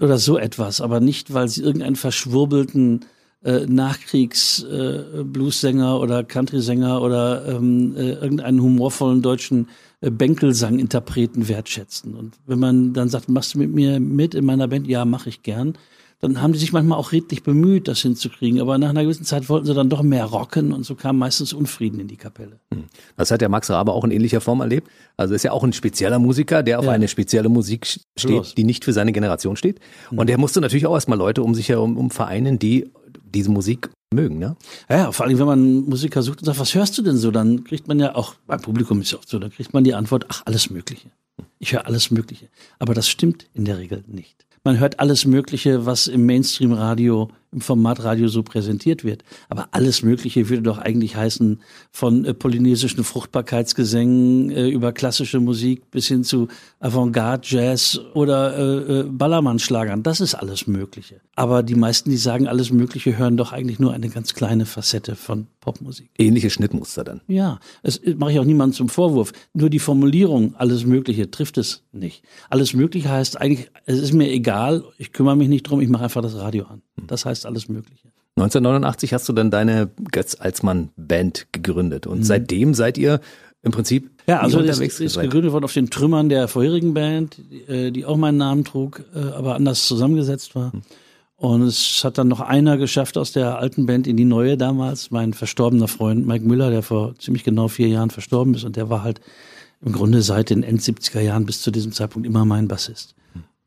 oder 0.01 0.19
so 0.19 0.37
etwas, 0.39 0.81
aber 0.81 1.01
nicht, 1.01 1.33
weil 1.33 1.49
sie 1.49 1.63
irgendeinen 1.63 1.97
verschwurbelten 1.97 3.05
äh, 3.44 3.66
Nachkriegs-Blues-Sänger 3.66 5.92
äh, 5.92 5.98
oder 5.98 6.24
Country-Sänger 6.24 7.00
oder 7.00 7.46
ähm, 7.48 7.94
äh, 7.96 8.12
irgendeinen 8.12 8.61
humorvollen 8.62 9.22
deutschen 9.22 9.68
äh, 10.00 10.11
Bänkelsang-Interpreten 10.11 11.48
wertschätzen. 11.48 12.14
Und 12.14 12.35
wenn 12.46 12.59
man 12.59 12.92
dann 12.92 13.09
sagt, 13.09 13.29
machst 13.29 13.55
du 13.55 13.59
mit 13.59 13.72
mir 13.72 14.00
mit 14.00 14.35
in 14.35 14.44
meiner 14.44 14.68
Band? 14.68 14.87
Ja, 14.87 15.05
mache 15.05 15.31
ich 15.31 15.42
gern 15.42 15.74
dann 16.20 16.42
haben 16.42 16.53
die 16.53 16.59
sich 16.59 16.72
manchmal 16.72 16.98
auch 16.98 17.12
redlich 17.12 17.42
bemüht, 17.42 17.88
das 17.88 18.00
hinzukriegen. 18.00 18.61
Aber 18.61 18.76
nach 18.76 18.90
einer 18.90 19.03
gewissen 19.03 19.24
Zeit 19.24 19.48
wollten 19.48 19.66
sie 19.66 19.74
dann 19.74 19.88
doch 19.88 20.03
mehr 20.03 20.26
rocken 20.26 20.72
und 20.72 20.85
so 20.85 20.94
kam 20.94 21.18
meistens 21.18 21.55
Unfrieden 21.55 21.98
in 21.98 22.09
die 22.09 22.18
Kapelle. 22.18 22.61
Hm. 22.72 22.85
Das 23.16 23.31
hat 23.31 23.40
der 23.40 23.48
Max 23.48 23.70
Rabe 23.70 23.92
auch 23.92 24.05
in 24.05 24.11
ähnlicher 24.11 24.42
Form 24.42 24.61
erlebt. 24.61 24.88
Also 25.16 25.35
ist 25.35 25.44
ja 25.44 25.53
auch 25.53 25.64
ein 25.64 25.72
spezieller 25.72 26.18
Musiker, 26.18 26.62
der 26.62 26.79
auf 26.79 26.85
ja. 26.85 26.92
eine 26.92 27.09
spezielle 27.09 27.48
Musik 27.48 27.87
steht, 27.87 28.31
Los. 28.31 28.55
die 28.55 28.64
nicht 28.64 28.85
für 28.85 28.92
seine 28.92 29.12
Generation 29.12 29.57
steht. 29.57 29.81
Hm. 30.11 30.18
Und 30.18 30.29
der 30.29 30.37
musste 30.37 30.61
natürlich 30.61 30.87
auch 30.87 30.94
erstmal 30.94 31.18
Leute 31.18 31.42
um 31.42 31.55
sich 31.55 31.70
herum 31.70 31.96
um 31.96 32.11
vereinen, 32.11 32.59
die 32.59 32.90
diese 33.24 33.50
Musik 33.50 33.90
mögen, 34.12 34.38
ne? 34.38 34.56
Ja, 34.88 35.12
vor 35.12 35.26
allem, 35.26 35.38
wenn 35.38 35.46
man 35.46 35.88
Musiker 35.88 36.22
sucht 36.22 36.40
und 36.40 36.46
sagt, 36.46 36.59
was 36.59 36.74
hörst 36.74 36.98
du 36.98 37.02
denn 37.02 37.16
so, 37.16 37.30
dann 37.30 37.64
kriegt 37.64 37.88
man 37.88 37.98
ja 37.98 38.14
auch, 38.14 38.35
beim 38.46 38.61
Publikum 38.61 39.00
ist 39.00 39.12
ja 39.12 39.18
oft 39.18 39.28
so, 39.28 39.38
dann 39.38 39.50
kriegt 39.50 39.72
man 39.72 39.85
die 39.85 39.94
Antwort, 39.94 40.26
ach, 40.28 40.42
alles 40.46 40.70
Mögliche. 40.70 41.11
Ich 41.59 41.72
höre 41.72 41.87
alles 41.87 42.11
Mögliche. 42.11 42.48
Aber 42.78 42.94
das 42.94 43.09
stimmt 43.09 43.46
in 43.54 43.64
der 43.64 43.78
Regel 43.78 44.04
nicht 44.06 44.44
man 44.64 44.78
hört 44.78 45.00
alles 45.00 45.24
Mögliche, 45.24 45.87
was 45.87 46.06
im 46.06 46.26
Mainstream-Radio, 46.26 47.30
im 47.53 47.61
Formatradio 47.61 48.29
so 48.29 48.43
präsentiert 48.43 49.05
wird. 49.05 49.25
Aber 49.49 49.69
alles 49.73 50.03
Mögliche 50.03 50.49
würde 50.49 50.63
doch 50.63 50.79
eigentlich 50.79 51.17
heißen, 51.17 51.61
von 51.91 52.25
äh, 52.25 52.35
polynesischen 52.35 53.03
Fruchtbarkeitsgesängen 53.03 54.51
äh, 54.51 54.69
über 54.69 54.93
klassische 54.93 55.41
Musik 55.41 55.91
bis 55.91 56.07
hin 56.07 56.23
zu 56.23 56.49
Avantgarde, 56.79 57.47
Jazz 57.47 58.01
oder 58.15 58.57
äh, 58.57 59.01
äh, 59.01 59.03
Ballermann-Schlagern. 59.05 60.03
Das 60.03 60.21
ist 60.21 60.35
alles 60.35 60.67
Mögliche. 60.67 61.21
Aber 61.35 61.63
die 61.63 61.75
meisten, 61.75 62.11
die 62.11 62.17
sagen 62.17 62.47
alles 62.47 62.71
Mögliche, 62.71 63.19
hören 63.19 63.37
doch 63.37 63.53
eigentlich 63.53 63.79
nur 63.79 63.93
eine 63.93 64.09
ganz 64.09 64.35
kleine 64.35 64.67
Facette 64.67 65.17
von 65.17 65.47
Popmusik. 65.61 66.11
Ähnliche 66.19 66.51
Schnittmuster 66.51 67.05
dann. 67.05 67.21
Ja, 67.27 67.59
das 67.83 67.97
äh, 67.97 68.15
mache 68.15 68.33
ich 68.33 68.39
auch 68.39 68.45
niemandem 68.45 68.77
zum 68.77 68.89
Vorwurf. 68.89 69.33
Nur 69.55 69.71
die 69.71 69.79
Formulierung, 69.79 70.55
alles 70.57 70.85
Mögliche, 70.85 71.31
trifft 71.31 71.59
es 71.59 71.83
nicht. 71.93 72.23
Alles 72.49 72.75
Mögliche 72.75 73.11
heißt 73.11 73.41
eigentlich, 73.41 73.71
es 73.87 73.99
ist 73.99 74.13
mir 74.13 74.31
egal, 74.31 74.85
ich 74.99 75.13
kümmere 75.13 75.37
mich 75.37 75.49
nicht 75.49 75.65
drum, 75.65 75.81
ich 75.81 75.89
mache 75.89 76.05
einfach 76.05 76.23
das 76.23 76.37
Radio 76.37 76.65
an. 76.65 76.83
Das 77.07 77.25
heißt 77.25 77.47
alles 77.47 77.69
Mögliche. 77.69 78.09
1989 78.37 79.13
hast 79.13 79.29
du 79.29 79.33
dann 79.33 79.51
deine 79.51 79.91
Götz 80.11 80.37
Alsmann 80.39 80.91
Band 80.97 81.47
gegründet 81.53 82.07
und 82.07 82.19
mhm. 82.19 82.25
seitdem 82.25 82.75
seid 82.75 82.97
ihr 82.97 83.21
im 83.63 83.73
Prinzip 83.73 84.11
ja, 84.27 84.41
also 84.41 84.61
es 84.61 84.79
ist, 84.79 85.01
ist 85.01 85.21
gegründet 85.21 85.53
worden 85.53 85.65
auf 85.65 85.73
den 85.75 85.91
Trümmern 85.91 86.29
der 86.29 86.49
vorherigen 86.49 86.95
Band, 86.95 87.37
die, 87.51 87.61
äh, 87.71 87.91
die 87.91 88.07
auch 88.07 88.17
meinen 88.17 88.39
Namen 88.39 88.65
trug, 88.65 89.03
äh, 89.15 89.19
aber 89.19 89.57
anders 89.57 89.87
zusammengesetzt 89.87 90.55
war. 90.55 90.73
Mhm. 90.75 90.83
Und 91.37 91.63
es 91.63 92.05
hat 92.05 92.19
dann 92.19 92.29
noch 92.29 92.41
einer 92.41 92.77
geschafft 92.77 93.17
aus 93.17 93.33
der 93.33 93.59
alten 93.59 93.87
Band 93.87 94.07
in 94.07 94.17
die 94.17 94.27
neue 94.27 94.59
damals, 94.59 95.11
mein 95.11 95.33
verstorbener 95.33 95.89
Freund 95.89 96.27
Mike 96.27 96.45
Müller, 96.45 96.71
der 96.71 96.83
vor 96.83 97.15
ziemlich 97.19 97.45
genau 97.45 97.69
vier 97.69 97.89
Jahren 97.89 98.11
verstorben 98.11 98.55
ist 98.55 98.65
und 98.65 98.77
der 98.77 98.91
war 98.91 99.03
halt 99.03 99.21
im 99.83 99.93
Grunde 99.93 100.21
seit 100.21 100.51
den 100.51 100.63
End 100.63 100.83
70er 100.83 101.21
Jahren 101.21 101.47
bis 101.47 101.63
zu 101.63 101.71
diesem 101.71 101.93
Zeitpunkt 101.93 102.27
immer 102.29 102.45
mein 102.45 102.69
Bassist. 102.69 103.15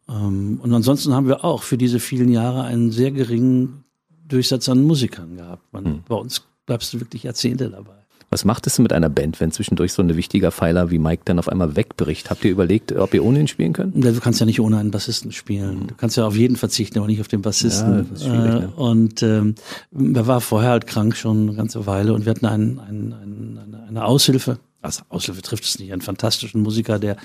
Mhm. 0.07 0.59
und 0.61 0.73
ansonsten 0.73 1.13
haben 1.13 1.27
wir 1.27 1.43
auch 1.45 1.63
für 1.63 1.77
diese 1.77 1.99
vielen 1.99 2.29
Jahre 2.29 2.63
einen 2.63 2.91
sehr 2.91 3.11
geringen 3.11 3.83
Durchsatz 4.27 4.69
an 4.69 4.83
Musikern 4.83 5.37
gehabt. 5.37 5.71
Man, 5.71 5.83
mhm. 5.83 6.03
Bei 6.07 6.15
uns 6.15 6.43
bleibst 6.65 6.93
du 6.93 6.99
wirklich 6.99 7.23
Jahrzehnte 7.23 7.69
dabei. 7.69 8.03
Was 8.33 8.45
macht 8.45 8.65
es 8.65 8.79
mit 8.79 8.91
einer 8.91 9.09
Band, 9.09 9.39
wenn 9.39 9.51
zwischendurch 9.51 9.93
so 9.93 10.01
ein 10.01 10.15
wichtiger 10.15 10.51
Pfeiler 10.51 10.89
wie 10.89 10.97
Mike 10.97 11.21
dann 11.25 11.37
auf 11.37 11.49
einmal 11.49 11.75
wegbricht? 11.75 12.31
Habt 12.31 12.43
ihr 12.43 12.49
überlegt, 12.49 12.91
ob 12.91 13.13
ihr 13.13 13.23
ohne 13.23 13.39
ihn 13.39 13.47
spielen 13.47 13.73
könnt? 13.73 14.03
Du 14.03 14.19
kannst 14.19 14.39
ja 14.39 14.47
nicht 14.47 14.59
ohne 14.59 14.79
einen 14.79 14.89
Bassisten 14.89 15.31
spielen. 15.31 15.85
Du 15.85 15.93
kannst 15.93 16.17
ja 16.17 16.25
auf 16.25 16.35
jeden 16.35 16.55
verzichten, 16.55 16.97
aber 16.97 17.05
nicht 17.05 17.21
auf 17.21 17.27
den 17.27 17.43
Bassisten. 17.43 18.07
Ja, 18.15 18.19
schwierig, 18.19 18.61
ne? 18.61 18.73
Und 18.75 19.21
ähm, 19.21 19.53
er 19.91 20.25
war 20.25 20.41
vorher 20.41 20.71
halt 20.71 20.87
krank 20.87 21.15
schon 21.15 21.47
eine 21.47 21.53
ganze 21.55 21.85
Weile 21.85 22.15
und 22.15 22.25
wir 22.25 22.31
hatten 22.31 22.47
einen, 22.47 22.79
einen, 22.79 23.13
einen, 23.13 23.75
eine 23.87 24.03
Aushilfe. 24.03 24.57
Also 24.81 25.03
Aushilfe 25.09 25.43
trifft 25.43 25.65
es 25.65 25.77
nicht, 25.77 25.93
einen 25.93 26.01
fantastischen 26.01 26.63
Musiker, 26.63 26.97
der, 26.97 27.17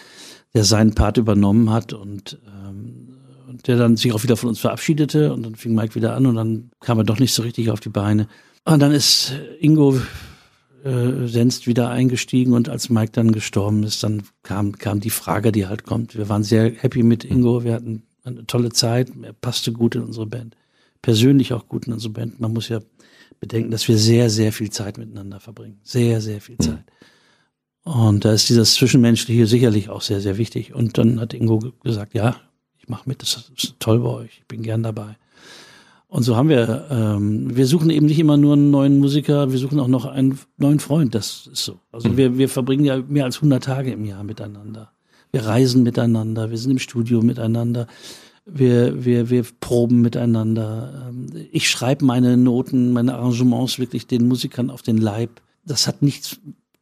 der 0.55 0.65
seinen 0.65 0.95
Part 0.95 1.19
übernommen 1.19 1.71
hat 1.71 1.93
und 1.93 2.39
ähm, 2.47 3.09
und 3.49 3.67
der 3.67 3.77
dann 3.77 3.97
sich 3.97 4.13
auch 4.13 4.23
wieder 4.23 4.37
von 4.37 4.51
uns 4.51 4.61
verabschiedete 4.61 5.33
und 5.33 5.43
dann 5.43 5.55
fing 5.55 5.75
Mike 5.75 5.95
wieder 5.95 6.15
an 6.15 6.27
und 6.27 6.35
dann 6.35 6.71
kam 6.81 6.99
er 6.99 7.05
doch 7.05 7.19
nicht 7.19 7.33
so 7.33 7.43
richtig 7.43 7.71
auf 7.71 7.81
die 7.81 7.89
Beine. 7.89 8.29
Und 8.65 8.81
dann 8.81 8.93
ist 8.93 9.33
Ingo 9.59 9.99
äh, 10.85 11.27
Senst 11.27 11.67
wieder 11.67 11.89
eingestiegen 11.89 12.53
und 12.53 12.69
als 12.69 12.91
Mike 12.91 13.13
dann 13.13 13.33
gestorben 13.33 13.83
ist, 13.83 14.03
dann 14.05 14.23
kam, 14.43 14.73
kam 14.73 15.01
die 15.01 15.11
Frage, 15.11 15.51
die 15.51 15.67
halt 15.67 15.85
kommt. 15.85 16.17
Wir 16.17 16.29
waren 16.29 16.45
sehr 16.45 16.71
happy 16.71 17.03
mit 17.03 17.25
Ingo, 17.25 17.65
wir 17.65 17.75
hatten 17.75 18.03
eine 18.23 18.47
tolle 18.47 18.71
Zeit, 18.71 19.11
er 19.23 19.33
passte 19.33 19.73
gut 19.73 19.97
in 19.97 20.03
unsere 20.03 20.27
Band. 20.27 20.55
Persönlich 21.01 21.53
auch 21.53 21.69
gut 21.69 21.87
in 21.87 21.95
unsere 21.95 22.13
Band. 22.13 22.41
Man 22.41 22.53
muss 22.53 22.69
ja 22.69 22.81
bedenken, 23.41 23.71
dass 23.71 23.89
wir 23.89 23.97
sehr, 23.97 24.29
sehr 24.31 24.53
viel 24.53 24.71
Zeit 24.71 24.99
miteinander 24.99 25.41
verbringen. 25.41 25.81
Sehr, 25.83 26.21
sehr 26.21 26.41
viel 26.41 26.59
Zeit. 26.59 26.85
Und 27.89 28.27
da 28.27 28.33
ist 28.35 28.51
dieses 28.51 28.75
Zwischenmenschliche 28.75 29.47
sicherlich 29.47 29.89
auch 29.89 30.03
sehr, 30.03 30.21
sehr 30.21 30.37
wichtig. 30.37 30.75
Und 30.75 30.99
dann 30.99 31.19
hat 31.19 31.33
Ingo 31.33 31.73
gesagt, 31.83 32.13
ja, 32.13 32.37
ich 32.77 32.87
mache 32.87 33.09
mit, 33.09 33.23
das 33.23 33.51
ist 33.57 33.77
toll 33.79 34.01
bei 34.01 34.11
euch, 34.11 34.41
ich 34.41 34.47
bin 34.47 34.61
gern 34.61 34.83
dabei. 34.83 35.17
Und 36.07 36.23
so 36.23 36.37
haben 36.37 36.51
wir, 36.51 36.87
ähm, 36.91 37.57
wir 37.57 37.67
suchen 37.67 37.89
eben 37.89 38.05
nicht 38.05 38.19
immer 38.19 38.37
nur 38.37 38.53
einen 38.53 38.71
neuen 38.71 38.99
Musiker, 38.99 39.53
wir 39.53 39.59
suchen 39.59 39.81
auch 39.81 39.89
noch 39.89 40.05
einen 40.05 40.39
neuen 40.59 40.81
Freund, 40.81 41.15
das 41.15 41.49
ist 41.51 41.65
so. 41.65 41.81
Also 41.91 42.15
wir, 42.15 42.37
wir 42.37 42.51
verbringen 42.51 42.85
ja 42.85 43.03
mehr 43.09 43.25
als 43.25 43.37
100 43.37 43.65
Tage 43.65 43.91
im 43.91 44.05
Jahr 44.05 44.23
miteinander. 44.23 44.93
Wir 45.33 45.47
reisen 45.47 45.83
miteinander, 45.83 46.51
wir 46.51 46.59
sind 46.59 46.73
im 46.73 46.79
Studio 46.79 47.23
miteinander, 47.23 47.87
wir, 48.45 49.03
wir, 49.03 49.31
wir 49.31 49.47
proben 49.61 50.03
miteinander. 50.03 51.09
Ähm, 51.09 51.29
ich 51.53 51.71
schreibe 51.71 52.05
meine 52.05 52.37
Noten, 52.37 52.93
meine 52.93 53.15
Arrangements 53.15 53.79
wirklich 53.79 54.07
den 54.07 54.29
Musikern 54.29 54.69
auf 54.69 54.83
den 54.83 54.99
Leib. 54.99 55.41
Das 55.65 55.87
hat 55.87 56.03
nichts 56.03 56.39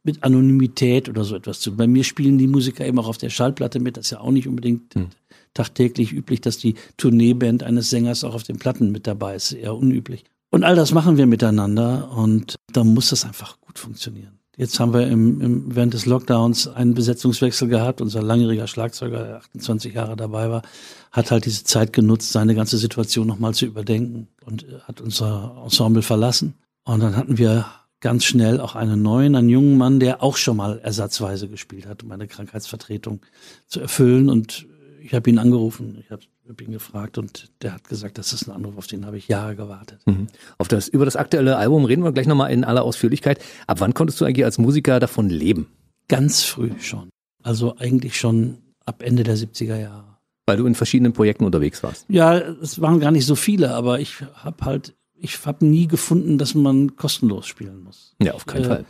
mit 0.07 0.23
Anonymität 0.23 1.09
oder 1.09 1.23
so 1.23 1.35
etwas 1.35 1.59
zu. 1.59 1.75
Bei 1.75 1.85
mir 1.85 2.03
spielen 2.03 2.39
die 2.39 2.47
Musiker 2.47 2.85
eben 2.85 2.97
auch 2.97 3.07
auf 3.07 3.19
der 3.19 3.29
Schallplatte 3.29 3.79
mit, 3.79 3.97
das 3.97 4.07
ist 4.07 4.11
ja 4.11 4.21
auch 4.21 4.31
nicht 4.31 4.47
unbedingt 4.47 4.95
hm 4.95 5.09
tagtäglich 5.57 6.13
üblich, 6.13 6.41
dass 6.41 6.57
die 6.57 6.75
Tourneeband 6.97 7.63
eines 7.63 7.89
Sängers 7.89 8.23
auch 8.23 8.35
auf 8.35 8.43
den 8.43 8.59
Platten 8.59 8.91
mit 8.91 9.07
dabei 9.07 9.35
ist. 9.35 9.51
Eher 9.51 9.75
unüblich. 9.75 10.23
Und 10.51 10.63
all 10.63 10.75
das 10.75 10.93
machen 10.93 11.17
wir 11.17 11.25
miteinander 11.25 12.11
und 12.11 12.55
da 12.71 12.83
muss 12.83 13.09
das 13.09 13.25
einfach 13.25 13.59
gut 13.59 13.79
funktionieren. 13.79 14.39
Jetzt 14.55 14.79
haben 14.79 14.93
wir 14.93 15.07
im, 15.07 15.41
im, 15.41 15.75
während 15.75 15.93
des 15.93 16.05
Lockdowns 16.05 16.67
einen 16.67 16.95
Besetzungswechsel 16.95 17.67
gehabt. 17.67 18.01
Unser 18.01 18.23
langjähriger 18.23 18.65
Schlagzeuger, 18.65 19.23
der 19.23 19.37
28 19.37 19.93
Jahre 19.93 20.15
dabei 20.15 20.49
war, 20.49 20.61
hat 21.11 21.29
halt 21.29 21.45
diese 21.45 21.63
Zeit 21.63 21.93
genutzt, 21.93 22.31
seine 22.31 22.55
ganze 22.55 22.77
Situation 22.77 23.27
nochmal 23.27 23.53
zu 23.53 23.65
überdenken 23.65 24.29
und 24.45 24.65
hat 24.87 25.01
unser 25.01 25.61
Ensemble 25.63 26.01
verlassen. 26.01 26.55
Und 26.85 27.01
dann 27.01 27.15
hatten 27.15 27.37
wir 27.37 27.65
ganz 27.99 28.25
schnell 28.25 28.59
auch 28.59 28.75
einen 28.75 29.01
neuen, 29.01 29.35
einen 29.35 29.49
jungen 29.49 29.77
Mann, 29.77 29.99
der 29.99 30.23
auch 30.23 30.37
schon 30.37 30.57
mal 30.57 30.79
ersatzweise 30.79 31.47
gespielt 31.47 31.87
hat, 31.87 32.03
um 32.03 32.11
eine 32.11 32.27
Krankheitsvertretung 32.27 33.21
zu 33.65 33.79
erfüllen. 33.79 34.29
Und 34.29 34.67
ich 35.01 35.13
habe 35.13 35.29
ihn 35.29 35.39
angerufen, 35.39 35.97
ich 35.99 36.11
habe 36.11 36.21
hab 36.47 36.61
ihn 36.61 36.71
gefragt 36.71 37.17
und 37.17 37.49
der 37.61 37.73
hat 37.73 37.87
gesagt, 37.87 38.17
das 38.17 38.33
ist 38.33 38.47
ein 38.47 38.51
Anruf, 38.51 38.77
auf 38.77 38.87
den 38.87 39.05
habe 39.05 39.17
ich 39.17 39.27
Jahre 39.27 39.55
gewartet. 39.55 39.99
Mhm. 40.05 40.27
Auf 40.57 40.67
das, 40.67 40.87
über 40.87 41.05
das 41.05 41.15
aktuelle 41.15 41.57
Album 41.57 41.85
reden 41.85 42.03
wir 42.03 42.11
gleich 42.11 42.27
nochmal 42.27 42.51
in 42.51 42.63
aller 42.63 42.83
Ausführlichkeit. 42.83 43.39
Ab 43.65 43.79
wann 43.79 43.93
konntest 43.93 44.21
du 44.21 44.25
eigentlich 44.25 44.45
als 44.45 44.57
Musiker 44.57 44.99
davon 44.99 45.29
leben? 45.29 45.67
Ganz 46.07 46.43
früh 46.43 46.71
schon. 46.79 47.09
Also 47.43 47.77
eigentlich 47.77 48.17
schon 48.17 48.59
ab 48.85 49.01
Ende 49.03 49.23
der 49.23 49.37
70er 49.37 49.77
Jahre. 49.77 50.17
Weil 50.45 50.57
du 50.57 50.65
in 50.65 50.75
verschiedenen 50.75 51.11
Projekten 51.11 51.43
unterwegs 51.43 51.83
warst? 51.83 52.05
Ja, 52.07 52.37
es 52.37 52.79
waren 52.79 53.01
gar 53.01 53.11
nicht 53.11 53.25
so 53.25 53.35
viele, 53.35 53.73
aber 53.73 53.99
ich 53.99 54.21
habe 54.35 54.63
halt, 54.63 54.95
ich 55.19 55.45
habe 55.45 55.65
nie 55.65 55.87
gefunden, 55.87 56.37
dass 56.37 56.55
man 56.55 56.95
kostenlos 56.95 57.47
spielen 57.47 57.83
muss. 57.83 58.15
Ja, 58.21 58.33
auf 58.33 58.45
keinen 58.45 58.63
äh, 58.63 58.67
Fall. 58.67 58.85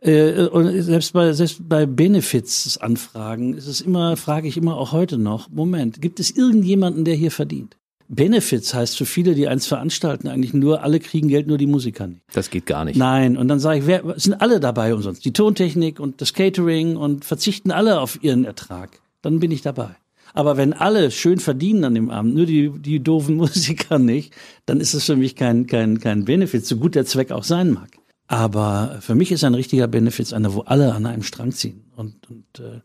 Äh, 0.00 0.46
und 0.46 0.82
selbst 0.82 1.12
bei, 1.12 1.32
selbst 1.32 1.68
bei 1.68 1.86
Benefits-Anfragen 1.86 3.54
ist 3.54 3.66
es 3.66 3.80
immer, 3.80 4.16
frage 4.16 4.48
ich 4.48 4.56
immer 4.56 4.76
auch 4.76 4.92
heute 4.92 5.18
noch, 5.18 5.48
Moment, 5.50 6.00
gibt 6.00 6.20
es 6.20 6.30
irgendjemanden, 6.30 7.04
der 7.04 7.14
hier 7.14 7.30
verdient? 7.30 7.76
Benefits 8.08 8.72
heißt 8.72 8.96
für 8.96 9.06
viele, 9.06 9.34
die 9.34 9.48
eins 9.48 9.66
veranstalten, 9.66 10.28
eigentlich 10.28 10.54
nur, 10.54 10.82
alle 10.82 11.00
kriegen 11.00 11.28
Geld, 11.28 11.48
nur 11.48 11.58
die 11.58 11.66
Musiker 11.66 12.06
nicht. 12.06 12.22
Das 12.32 12.50
geht 12.50 12.66
gar 12.66 12.84
nicht. 12.84 12.96
Nein, 12.96 13.36
und 13.36 13.48
dann 13.48 13.58
sage 13.58 13.80
ich, 13.80 13.86
wer, 13.86 14.14
sind 14.16 14.34
alle 14.34 14.60
dabei 14.60 14.94
umsonst? 14.94 15.24
Die 15.24 15.32
Tontechnik 15.32 15.98
und 15.98 16.20
das 16.20 16.32
Catering 16.32 16.96
und 16.96 17.24
verzichten 17.24 17.72
alle 17.72 18.00
auf 18.00 18.22
ihren 18.22 18.44
Ertrag. 18.44 19.00
Dann 19.22 19.40
bin 19.40 19.50
ich 19.50 19.62
dabei. 19.62 19.96
Aber 20.36 20.58
wenn 20.58 20.74
alle 20.74 21.10
schön 21.10 21.38
verdienen 21.38 21.84
an 21.84 21.94
dem 21.94 22.10
Abend, 22.10 22.34
nur 22.34 22.44
die, 22.44 22.70
die 22.70 23.02
doofen 23.02 23.36
Musiker 23.36 23.98
nicht, 23.98 24.34
dann 24.66 24.80
ist 24.80 24.92
es 24.92 25.06
für 25.06 25.16
mich 25.16 25.34
kein, 25.34 25.66
kein, 25.66 25.98
kein 25.98 26.26
Benefit, 26.26 26.66
so 26.66 26.76
gut 26.76 26.94
der 26.94 27.06
Zweck 27.06 27.32
auch 27.32 27.42
sein 27.42 27.72
mag. 27.72 27.88
Aber 28.28 28.98
für 29.00 29.14
mich 29.14 29.32
ist 29.32 29.44
ein 29.44 29.54
richtiger 29.54 29.86
Benefit 29.88 30.34
einer, 30.34 30.52
wo 30.52 30.60
alle 30.60 30.92
an 30.94 31.06
einem 31.06 31.22
Strang 31.22 31.52
ziehen. 31.52 31.84
Und, 31.96 32.28
und 32.28 32.58
äh, 32.58 32.80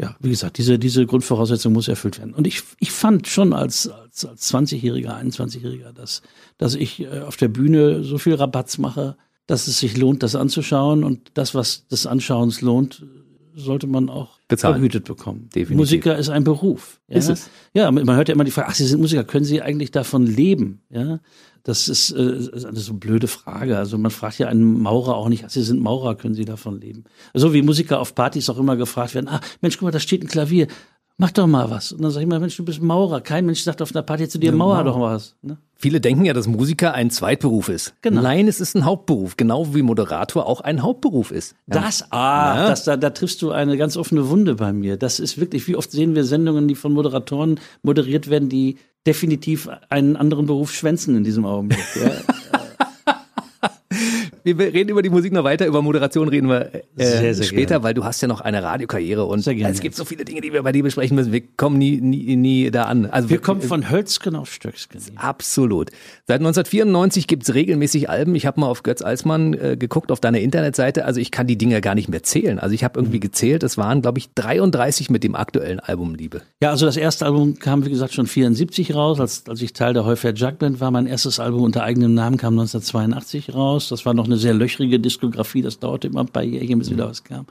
ja, 0.00 0.14
wie 0.20 0.28
gesagt, 0.28 0.56
diese, 0.58 0.78
diese 0.78 1.04
Grundvoraussetzung 1.04 1.72
muss 1.72 1.88
erfüllt 1.88 2.18
werden. 2.18 2.32
Und 2.32 2.46
ich, 2.46 2.62
ich 2.78 2.92
fand 2.92 3.26
schon 3.26 3.54
als, 3.54 3.88
als, 3.88 4.24
als 4.24 4.54
20-Jähriger, 4.54 5.18
21-Jähriger, 5.20 5.92
dass, 5.92 6.22
dass 6.58 6.76
ich 6.76 7.00
äh, 7.00 7.20
auf 7.20 7.36
der 7.36 7.48
Bühne 7.48 8.04
so 8.04 8.18
viel 8.18 8.34
Rabatz 8.34 8.78
mache, 8.78 9.16
dass 9.46 9.66
es 9.66 9.80
sich 9.80 9.96
lohnt, 9.96 10.22
das 10.22 10.36
anzuschauen. 10.36 11.02
Und 11.02 11.32
das, 11.34 11.56
was 11.56 11.88
des 11.88 12.06
Anschauens 12.06 12.60
lohnt, 12.60 13.04
sollte 13.54 13.86
man 13.86 14.10
auch 14.10 14.38
Bezahlen. 14.48 14.74
vergütet 14.74 15.04
bekommen. 15.04 15.48
Definitiv. 15.54 15.76
Musiker 15.76 16.16
ist 16.18 16.28
ein 16.28 16.44
Beruf. 16.44 17.00
Ja? 17.08 17.16
Ist 17.16 17.28
es? 17.28 17.50
Ja, 17.72 17.90
man 17.90 18.16
hört 18.16 18.28
ja 18.28 18.34
immer 18.34 18.44
die 18.44 18.50
Frage, 18.50 18.68
ach, 18.68 18.74
Sie 18.74 18.86
sind 18.86 19.00
Musiker, 19.00 19.24
können 19.24 19.44
Sie 19.44 19.62
eigentlich 19.62 19.90
davon 19.90 20.26
leben? 20.26 20.82
Ja, 20.90 21.20
das 21.62 21.88
ist, 21.88 22.10
äh, 22.10 22.16
eine 22.16 22.78
so 22.78 22.94
blöde 22.94 23.26
Frage. 23.26 23.78
Also 23.78 23.96
man 23.96 24.10
fragt 24.10 24.38
ja 24.38 24.48
einen 24.48 24.82
Maurer 24.82 25.16
auch 25.16 25.28
nicht, 25.28 25.44
ach, 25.44 25.50
Sie 25.50 25.62
sind 25.62 25.80
Maurer, 25.80 26.14
können 26.14 26.34
Sie 26.34 26.44
davon 26.44 26.80
leben? 26.80 27.04
So 27.32 27.54
wie 27.54 27.62
Musiker 27.62 28.00
auf 28.00 28.14
Partys 28.14 28.50
auch 28.50 28.58
immer 28.58 28.76
gefragt 28.76 29.14
werden, 29.14 29.28
ah, 29.28 29.40
Mensch, 29.60 29.78
guck 29.78 29.84
mal, 29.86 29.90
da 29.90 30.00
steht 30.00 30.22
ein 30.22 30.28
Klavier 30.28 30.66
mach 31.16 31.30
doch 31.30 31.46
mal 31.46 31.70
was. 31.70 31.92
Und 31.92 32.02
dann 32.02 32.10
sag 32.10 32.20
ich 32.20 32.26
mal, 32.26 32.40
Mensch, 32.40 32.56
du 32.56 32.64
bist 32.64 32.82
Maurer. 32.82 33.20
Kein 33.20 33.46
Mensch 33.46 33.62
sagt 33.62 33.82
auf 33.82 33.94
einer 33.94 34.02
Party 34.02 34.28
zu 34.28 34.38
dir, 34.38 34.50
ja, 34.50 34.56
Mauer 34.56 34.84
doch 34.84 35.00
was. 35.00 35.36
Ne? 35.42 35.58
Viele 35.76 36.00
denken 36.00 36.24
ja, 36.24 36.32
dass 36.32 36.46
Musiker 36.46 36.94
ein 36.94 37.10
Zweitberuf 37.10 37.68
ist. 37.68 37.94
Genau. 38.02 38.22
Nein, 38.22 38.48
es 38.48 38.60
ist 38.60 38.74
ein 38.74 38.84
Hauptberuf, 38.84 39.36
genau 39.36 39.74
wie 39.74 39.82
Moderator 39.82 40.46
auch 40.46 40.60
ein 40.60 40.82
Hauptberuf 40.82 41.30
ist. 41.30 41.56
Das, 41.66 42.10
ah, 42.10 42.56
ja. 42.56 42.68
das, 42.68 42.84
da, 42.84 42.96
da 42.96 43.10
triffst 43.10 43.42
du 43.42 43.50
eine 43.50 43.76
ganz 43.76 43.96
offene 43.96 44.28
Wunde 44.28 44.54
bei 44.54 44.72
mir. 44.72 44.96
Das 44.96 45.20
ist 45.20 45.38
wirklich, 45.38 45.68
wie 45.68 45.76
oft 45.76 45.90
sehen 45.90 46.14
wir 46.14 46.24
Sendungen, 46.24 46.68
die 46.68 46.74
von 46.74 46.92
Moderatoren 46.92 47.60
moderiert 47.82 48.30
werden, 48.30 48.48
die 48.48 48.78
definitiv 49.06 49.68
einen 49.90 50.16
anderen 50.16 50.46
Beruf 50.46 50.72
schwänzen 50.72 51.16
in 51.16 51.24
diesem 51.24 51.44
Augenblick. 51.44 51.84
Ja? 51.96 52.10
wir 54.44 54.58
reden 54.58 54.90
über 54.90 55.00
die 55.00 55.08
Musik 55.08 55.32
noch 55.32 55.44
weiter, 55.44 55.66
über 55.66 55.80
Moderation 55.80 56.28
reden 56.28 56.48
wir 56.48 56.74
äh, 56.74 56.82
sehr, 56.96 57.34
sehr 57.34 57.44
später, 57.44 57.66
gerne. 57.66 57.84
weil 57.84 57.94
du 57.94 58.04
hast 58.04 58.20
ja 58.20 58.28
noch 58.28 58.42
eine 58.42 58.62
Radiokarriere 58.62 59.24
und 59.24 59.46
es 59.46 59.80
gibt 59.80 59.96
so 59.96 60.04
viele 60.04 60.24
Dinge, 60.24 60.42
die 60.42 60.52
wir 60.52 60.62
bei 60.62 60.72
dir 60.72 60.82
besprechen 60.82 61.14
müssen. 61.14 61.32
Wir 61.32 61.42
kommen 61.56 61.78
nie, 61.78 62.00
nie, 62.00 62.36
nie 62.36 62.70
da 62.70 62.84
an. 62.84 63.06
Also 63.06 63.30
wir, 63.30 63.36
wir 63.36 63.40
kommen 63.40 63.62
von 63.62 63.90
Hölzken 63.90 64.36
auf 64.36 64.52
Stöcksken. 64.52 65.00
Absolut. 65.16 65.90
Seit 66.26 66.40
1994 66.40 67.26
gibt's 67.26 67.54
regelmäßig 67.54 68.10
Alben. 68.10 68.34
Ich 68.34 68.44
habe 68.44 68.60
mal 68.60 68.66
auf 68.66 68.82
Götz 68.82 69.00
Alsmann 69.02 69.54
äh, 69.54 69.76
geguckt, 69.78 70.12
auf 70.12 70.20
deiner 70.20 70.40
Internetseite. 70.40 71.06
Also 71.06 71.20
ich 71.20 71.30
kann 71.30 71.46
die 71.46 71.56
Dinge 71.56 71.80
gar 71.80 71.94
nicht 71.94 72.08
mehr 72.08 72.22
zählen. 72.22 72.58
Also 72.58 72.74
ich 72.74 72.84
habe 72.84 73.00
irgendwie 73.00 73.16
mhm. 73.16 73.22
gezählt, 73.22 73.62
es 73.62 73.78
waren, 73.78 74.02
glaube 74.02 74.18
ich, 74.18 74.34
33 74.34 75.08
mit 75.08 75.24
dem 75.24 75.34
aktuellen 75.34 75.80
Album 75.80 76.14
Liebe. 76.14 76.42
Ja, 76.62 76.70
also 76.70 76.84
das 76.84 76.96
erste 76.96 77.24
Album 77.24 77.58
kam, 77.58 77.84
wie 77.86 77.90
gesagt, 77.90 78.12
schon 78.12 78.26
74 78.26 78.94
raus, 78.94 79.20
als, 79.20 79.44
als 79.48 79.62
ich 79.62 79.72
Teil 79.72 79.94
der 79.94 80.04
Heufair 80.04 80.34
Jug 80.34 80.58
Band 80.58 80.80
war. 80.80 80.90
Mein 80.90 81.06
erstes 81.06 81.40
Album 81.40 81.62
unter 81.62 81.82
eigenem 81.82 82.14
Namen 82.14 82.36
kam 82.36 82.54
1982 82.54 83.54
raus. 83.54 83.88
Das 83.88 84.04
war 84.04 84.12
noch 84.12 84.26
eine 84.26 84.33
sehr 84.36 84.54
löchrige 84.54 85.00
Diskografie, 85.00 85.62
das 85.62 85.78
dauerte 85.78 86.08
immer 86.08 86.20
ein 86.20 86.28
paar 86.28 86.42
Jährchen, 86.42 86.78
bis 86.78 86.90
wieder 86.90 87.08
was 87.08 87.24
kam. 87.24 87.46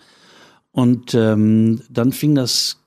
Und 0.72 1.14
ähm, 1.14 1.82
dann 1.90 2.12
fing 2.12 2.36
das 2.36 2.80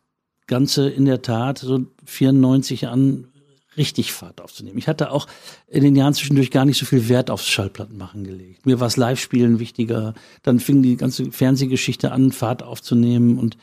Ganze 0.46 0.88
in 0.88 1.04
der 1.04 1.22
Tat 1.22 1.58
so 1.58 1.86
94 2.04 2.88
an, 2.88 3.28
richtig 3.76 4.12
Fahrt 4.12 4.40
aufzunehmen. 4.40 4.78
Ich 4.78 4.88
hatte 4.88 5.10
auch 5.10 5.26
in 5.68 5.84
den 5.84 5.96
Jahren 5.96 6.14
zwischendurch 6.14 6.50
gar 6.50 6.64
nicht 6.64 6.78
so 6.78 6.86
viel 6.86 7.08
Wert 7.08 7.30
aufs 7.30 7.46
Schallplattenmachen 7.46 8.24
gelegt. 8.24 8.64
Mir 8.66 8.80
war 8.80 8.86
es 8.86 8.96
Live-Spielen 8.96 9.58
wichtiger. 9.58 10.14
Dann 10.42 10.60
fing 10.60 10.82
die 10.82 10.96
ganze 10.96 11.30
Fernsehgeschichte 11.30 12.12
an, 12.12 12.32
Fahrt 12.32 12.62
aufzunehmen 12.62 13.38
und 13.38 13.56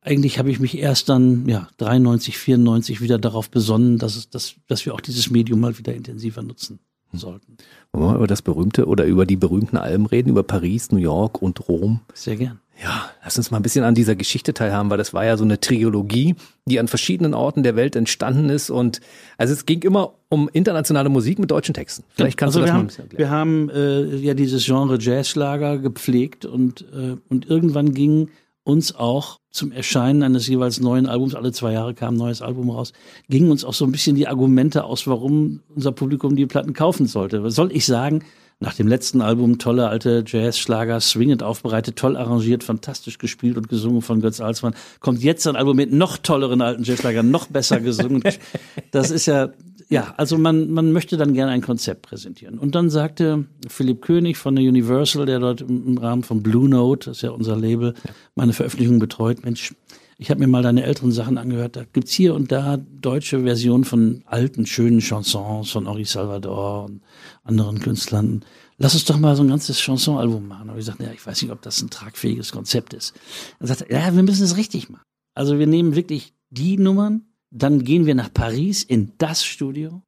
eigentlich 0.00 0.38
habe 0.38 0.50
ich 0.50 0.60
mich 0.60 0.78
erst 0.78 1.08
dann, 1.08 1.46
ja, 1.48 1.68
93, 1.76 2.38
94 2.38 3.00
wieder 3.00 3.18
darauf 3.18 3.50
besonnen, 3.50 3.98
dass, 3.98 4.16
es, 4.16 4.30
dass, 4.30 4.54
dass 4.66 4.86
wir 4.86 4.94
auch 4.94 5.00
dieses 5.00 5.30
Medium 5.30 5.60
mal 5.60 5.76
wieder 5.76 5.94
intensiver 5.94 6.42
nutzen 6.42 6.78
sollten. 7.12 7.56
Wollen 7.98 8.12
wir 8.12 8.16
über 8.16 8.26
das 8.26 8.42
berühmte 8.42 8.86
oder 8.86 9.04
über 9.04 9.26
die 9.26 9.36
berühmten 9.36 9.76
Alben 9.76 10.06
reden, 10.06 10.30
über 10.30 10.42
Paris, 10.42 10.92
New 10.92 10.98
York 10.98 11.42
und 11.42 11.68
Rom? 11.68 12.00
Sehr 12.14 12.36
gern. 12.36 12.60
Ja, 12.80 13.10
lass 13.24 13.36
uns 13.36 13.50
mal 13.50 13.56
ein 13.56 13.62
bisschen 13.62 13.82
an 13.82 13.96
dieser 13.96 14.14
Geschichte 14.14 14.54
teilhaben, 14.54 14.88
weil 14.88 14.98
das 14.98 15.12
war 15.12 15.24
ja 15.24 15.36
so 15.36 15.42
eine 15.42 15.58
Trilogie, 15.58 16.36
die 16.64 16.78
an 16.78 16.86
verschiedenen 16.86 17.34
Orten 17.34 17.64
der 17.64 17.74
Welt 17.74 17.96
entstanden 17.96 18.50
ist 18.50 18.70
und 18.70 19.00
also 19.36 19.52
es 19.52 19.66
ging 19.66 19.82
immer 19.82 20.14
um 20.28 20.48
internationale 20.52 21.08
Musik 21.08 21.40
mit 21.40 21.50
deutschen 21.50 21.74
Texten. 21.74 22.04
Vielleicht 22.10 22.38
kannst 22.38 22.56
also 22.56 22.60
du 22.60 22.66
das 22.66 22.74
mal 22.74 22.80
ein 22.80 22.86
bisschen 22.86 23.04
erklären. 23.04 23.18
Wir 23.18 23.30
haben 23.30 23.70
äh, 23.70 24.16
ja 24.18 24.34
dieses 24.34 24.64
Genre 24.64 24.96
Jazzschlager 25.00 25.78
gepflegt 25.78 26.44
und 26.44 26.82
äh, 26.92 27.16
und 27.28 27.50
irgendwann 27.50 27.94
ging 27.94 28.28
uns 28.68 28.94
auch 28.94 29.40
zum 29.50 29.72
Erscheinen 29.72 30.22
eines 30.22 30.46
jeweils 30.46 30.78
neuen 30.78 31.06
Albums, 31.06 31.34
alle 31.34 31.52
zwei 31.52 31.72
Jahre 31.72 31.94
kam 31.94 32.14
ein 32.14 32.18
neues 32.18 32.42
Album 32.42 32.68
raus, 32.68 32.92
gingen 33.30 33.50
uns 33.50 33.64
auch 33.64 33.72
so 33.72 33.86
ein 33.86 33.92
bisschen 33.92 34.14
die 34.14 34.28
Argumente 34.28 34.84
aus, 34.84 35.06
warum 35.06 35.60
unser 35.74 35.90
Publikum 35.90 36.36
die 36.36 36.44
Platten 36.44 36.74
kaufen 36.74 37.06
sollte. 37.06 37.42
Was 37.42 37.54
soll 37.54 37.72
ich 37.72 37.86
sagen? 37.86 38.24
Nach 38.60 38.74
dem 38.74 38.86
letzten 38.86 39.22
Album 39.22 39.58
tolle 39.58 39.88
alte 39.88 40.22
Jazz-Schlager, 40.26 41.00
swingend 41.00 41.42
aufbereitet, 41.42 41.96
toll 41.96 42.16
arrangiert, 42.16 42.62
fantastisch 42.62 43.16
gespielt 43.16 43.56
und 43.56 43.70
gesungen 43.70 44.02
von 44.02 44.20
Götz 44.20 44.40
Alsmann, 44.40 44.74
kommt 45.00 45.22
jetzt 45.22 45.46
ein 45.46 45.56
Album 45.56 45.76
mit 45.76 45.92
noch 45.92 46.18
tolleren 46.18 46.60
alten 46.60 46.82
Jazz-Schlager, 46.82 47.22
noch 47.22 47.46
besser 47.46 47.80
gesungen. 47.80 48.22
Das 48.90 49.10
ist 49.10 49.26
ja 49.26 49.50
ja, 49.90 50.14
also 50.18 50.36
man, 50.36 50.70
man 50.70 50.92
möchte 50.92 51.16
dann 51.16 51.32
gerne 51.32 51.52
ein 51.52 51.62
Konzept 51.62 52.02
präsentieren. 52.02 52.58
Und 52.58 52.74
dann 52.74 52.90
sagte 52.90 53.46
Philipp 53.68 54.02
König 54.02 54.36
von 54.36 54.54
der 54.54 54.68
Universal, 54.68 55.24
der 55.24 55.38
dort 55.38 55.62
im, 55.62 55.96
Rahmen 55.96 56.22
von 56.22 56.42
Blue 56.42 56.68
Note, 56.68 57.08
das 57.08 57.18
ist 57.18 57.22
ja 57.22 57.30
unser 57.30 57.56
Label, 57.56 57.94
ja. 58.04 58.10
meine 58.34 58.52
Veröffentlichung 58.52 58.98
betreut, 58.98 59.44
Mensch, 59.44 59.74
ich 60.18 60.30
habe 60.30 60.40
mir 60.40 60.48
mal 60.48 60.62
deine 60.62 60.82
älteren 60.82 61.12
Sachen 61.12 61.38
angehört. 61.38 61.76
Da 61.76 61.84
gibt's 61.92 62.12
hier 62.12 62.34
und 62.34 62.50
da 62.50 62.76
deutsche 62.76 63.44
Versionen 63.44 63.84
von 63.84 64.22
alten, 64.26 64.66
schönen 64.66 65.00
Chansons 65.00 65.70
von 65.70 65.86
Henri 65.86 66.04
Salvador 66.04 66.86
und 66.86 67.02
anderen 67.44 67.78
Künstlern. 67.78 68.44
Lass 68.78 68.94
uns 68.94 69.04
doch 69.04 69.16
mal 69.16 69.36
so 69.36 69.44
ein 69.44 69.48
ganzes 69.48 69.80
Chansonalbum 69.80 70.48
machen. 70.48 70.70
Und 70.70 70.78
ich 70.78 70.84
sagte, 70.84 71.04
ja, 71.04 71.12
ich 71.12 71.24
weiß 71.24 71.40
nicht, 71.40 71.52
ob 71.52 71.62
das 71.62 71.80
ein 71.80 71.90
tragfähiges 71.90 72.50
Konzept 72.50 72.94
ist. 72.94 73.14
Er 73.60 73.68
sagte, 73.68 73.86
ja, 73.90 74.14
wir 74.14 74.22
müssen 74.24 74.42
es 74.42 74.56
richtig 74.56 74.90
machen. 74.90 75.04
Also 75.34 75.60
wir 75.60 75.68
nehmen 75.68 75.94
wirklich 75.94 76.34
die 76.50 76.78
Nummern, 76.78 77.27
dann 77.50 77.84
gehen 77.84 78.06
wir 78.06 78.14
nach 78.14 78.32
Paris 78.32 78.82
in 78.82 79.12
das 79.18 79.44
Studio 79.44 80.02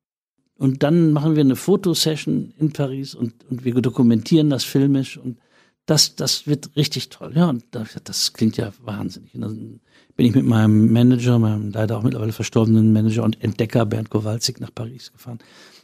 und 0.57 0.83
dann 0.83 1.13
machen 1.13 1.37
wir 1.37 1.41
eine 1.41 1.57
Fotosession 1.57 2.53
in 2.59 2.73
Paris 2.73 3.15
und, 3.15 3.33
und 3.51 3.65
wir 3.65 3.75
dokumentieren 3.75 4.51
das 4.51 4.65
filmisch 4.65 5.17
und 5.17 5.39
das, 5.87 6.15
das 6.15 6.47
wird 6.47 6.71
richtig 6.77 7.09
toll. 7.09 7.33
Ja, 7.35 7.49
und 7.49 7.65
das, 7.73 7.97
das 8.05 8.33
klingt 8.33 8.57
ja 8.57 8.73
wahnsinnig. 8.83 9.35
Und 9.35 9.41
dann 9.41 9.81
bin 10.17 10.27
ich 10.27 10.35
mit 10.35 10.45
meinem 10.45 10.93
Manager, 10.93 11.39
meinem 11.39 11.71
leider 11.73 11.99
auch 11.99 12.03
mittlerweile 12.03 12.33
verstorbenen 12.33 12.93
Manager 12.93 13.25
und 13.25 13.43
Entdecker 13.43 13.87
Bernd 13.87 14.11
Kowalczyk 14.11 14.61
nach 14.61 14.73
Paris 14.73 15.11
gefahren. 15.11 15.39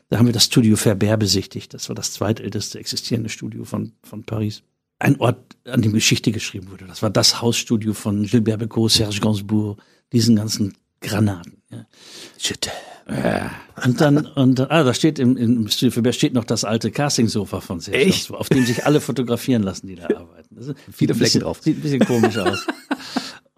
Da 0.08 0.18
haben 0.18 0.26
wir 0.26 0.32
das 0.32 0.44
Studio 0.44 0.76
Ferber 0.76 1.16
besichtigt. 1.16 1.74
Das 1.74 1.88
war 1.88 1.96
das 1.96 2.12
zweitälteste 2.12 2.78
existierende 2.78 3.30
Studio 3.30 3.64
von, 3.64 3.94
von 4.02 4.22
Paris. 4.22 4.62
Ein 4.98 5.18
Ort, 5.20 5.56
an 5.64 5.82
dem 5.82 5.92
Geschichte 5.92 6.30
geschrieben 6.30 6.70
wurde. 6.70 6.86
Das 6.86 7.02
war 7.02 7.10
das 7.10 7.42
Hausstudio 7.42 7.92
von 7.92 8.24
Gilbert 8.24 8.60
Becot, 8.60 8.92
Serge 8.92 9.20
Gainsbourg, 9.20 9.82
diesen 10.12 10.36
ganzen 10.36 10.74
Granaten. 11.00 11.62
Ja. 11.70 11.86
Ja. 13.08 13.50
Und 13.84 14.00
dann, 14.00 14.26
und 14.26 14.60
ah, 14.60 14.82
da 14.82 14.94
steht 14.94 15.18
im, 15.18 15.36
im 15.36 15.68
Studio 15.68 15.92
für 15.92 16.12
steht 16.12 16.34
noch 16.34 16.44
das 16.44 16.64
alte 16.64 16.90
Casting-Sofa 16.90 17.60
von 17.60 17.78
Sergio, 17.78 18.36
auf 18.36 18.48
dem 18.48 18.66
sich 18.66 18.84
alle 18.84 19.00
fotografieren 19.00 19.62
lassen, 19.62 19.86
die 19.86 19.94
da 19.94 20.04
arbeiten. 20.04 20.56
Viele 20.90 21.14
Flecken 21.14 21.18
bisschen, 21.18 21.40
drauf. 21.42 21.60
Sieht 21.62 21.78
ein 21.78 21.82
bisschen 21.82 22.00
komisch 22.00 22.36
aus. 22.38 22.66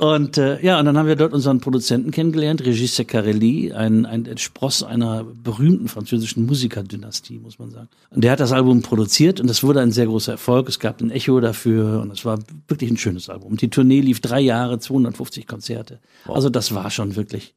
Und 0.00 0.38
äh, 0.38 0.64
ja, 0.64 0.78
und 0.78 0.84
dann 0.84 0.96
haben 0.96 1.08
wir 1.08 1.16
dort 1.16 1.32
unseren 1.32 1.58
Produzenten 1.58 2.12
kennengelernt, 2.12 2.62
Régis 2.62 2.94
Secarelli, 2.94 3.72
ein, 3.72 4.06
ein 4.06 4.38
Spross 4.38 4.84
einer 4.84 5.24
berühmten 5.24 5.88
französischen 5.88 6.46
Musikerdynastie, 6.46 7.40
muss 7.40 7.58
man 7.58 7.72
sagen. 7.72 7.88
Und 8.10 8.22
der 8.22 8.30
hat 8.30 8.38
das 8.38 8.52
Album 8.52 8.82
produziert 8.82 9.40
und 9.40 9.48
das 9.48 9.64
wurde 9.64 9.80
ein 9.80 9.90
sehr 9.90 10.06
großer 10.06 10.32
Erfolg. 10.32 10.68
Es 10.68 10.78
gab 10.78 11.00
ein 11.00 11.10
Echo 11.10 11.40
dafür 11.40 12.00
und 12.00 12.12
es 12.12 12.24
war 12.24 12.38
wirklich 12.68 12.92
ein 12.92 12.96
schönes 12.96 13.28
Album. 13.28 13.56
Die 13.56 13.70
Tournee 13.70 14.00
lief 14.00 14.20
drei 14.20 14.40
Jahre, 14.40 14.78
250 14.78 15.48
Konzerte. 15.48 15.98
Wow. 16.26 16.36
Also 16.36 16.48
das 16.48 16.72
war 16.72 16.92
schon 16.92 17.16
wirklich 17.16 17.56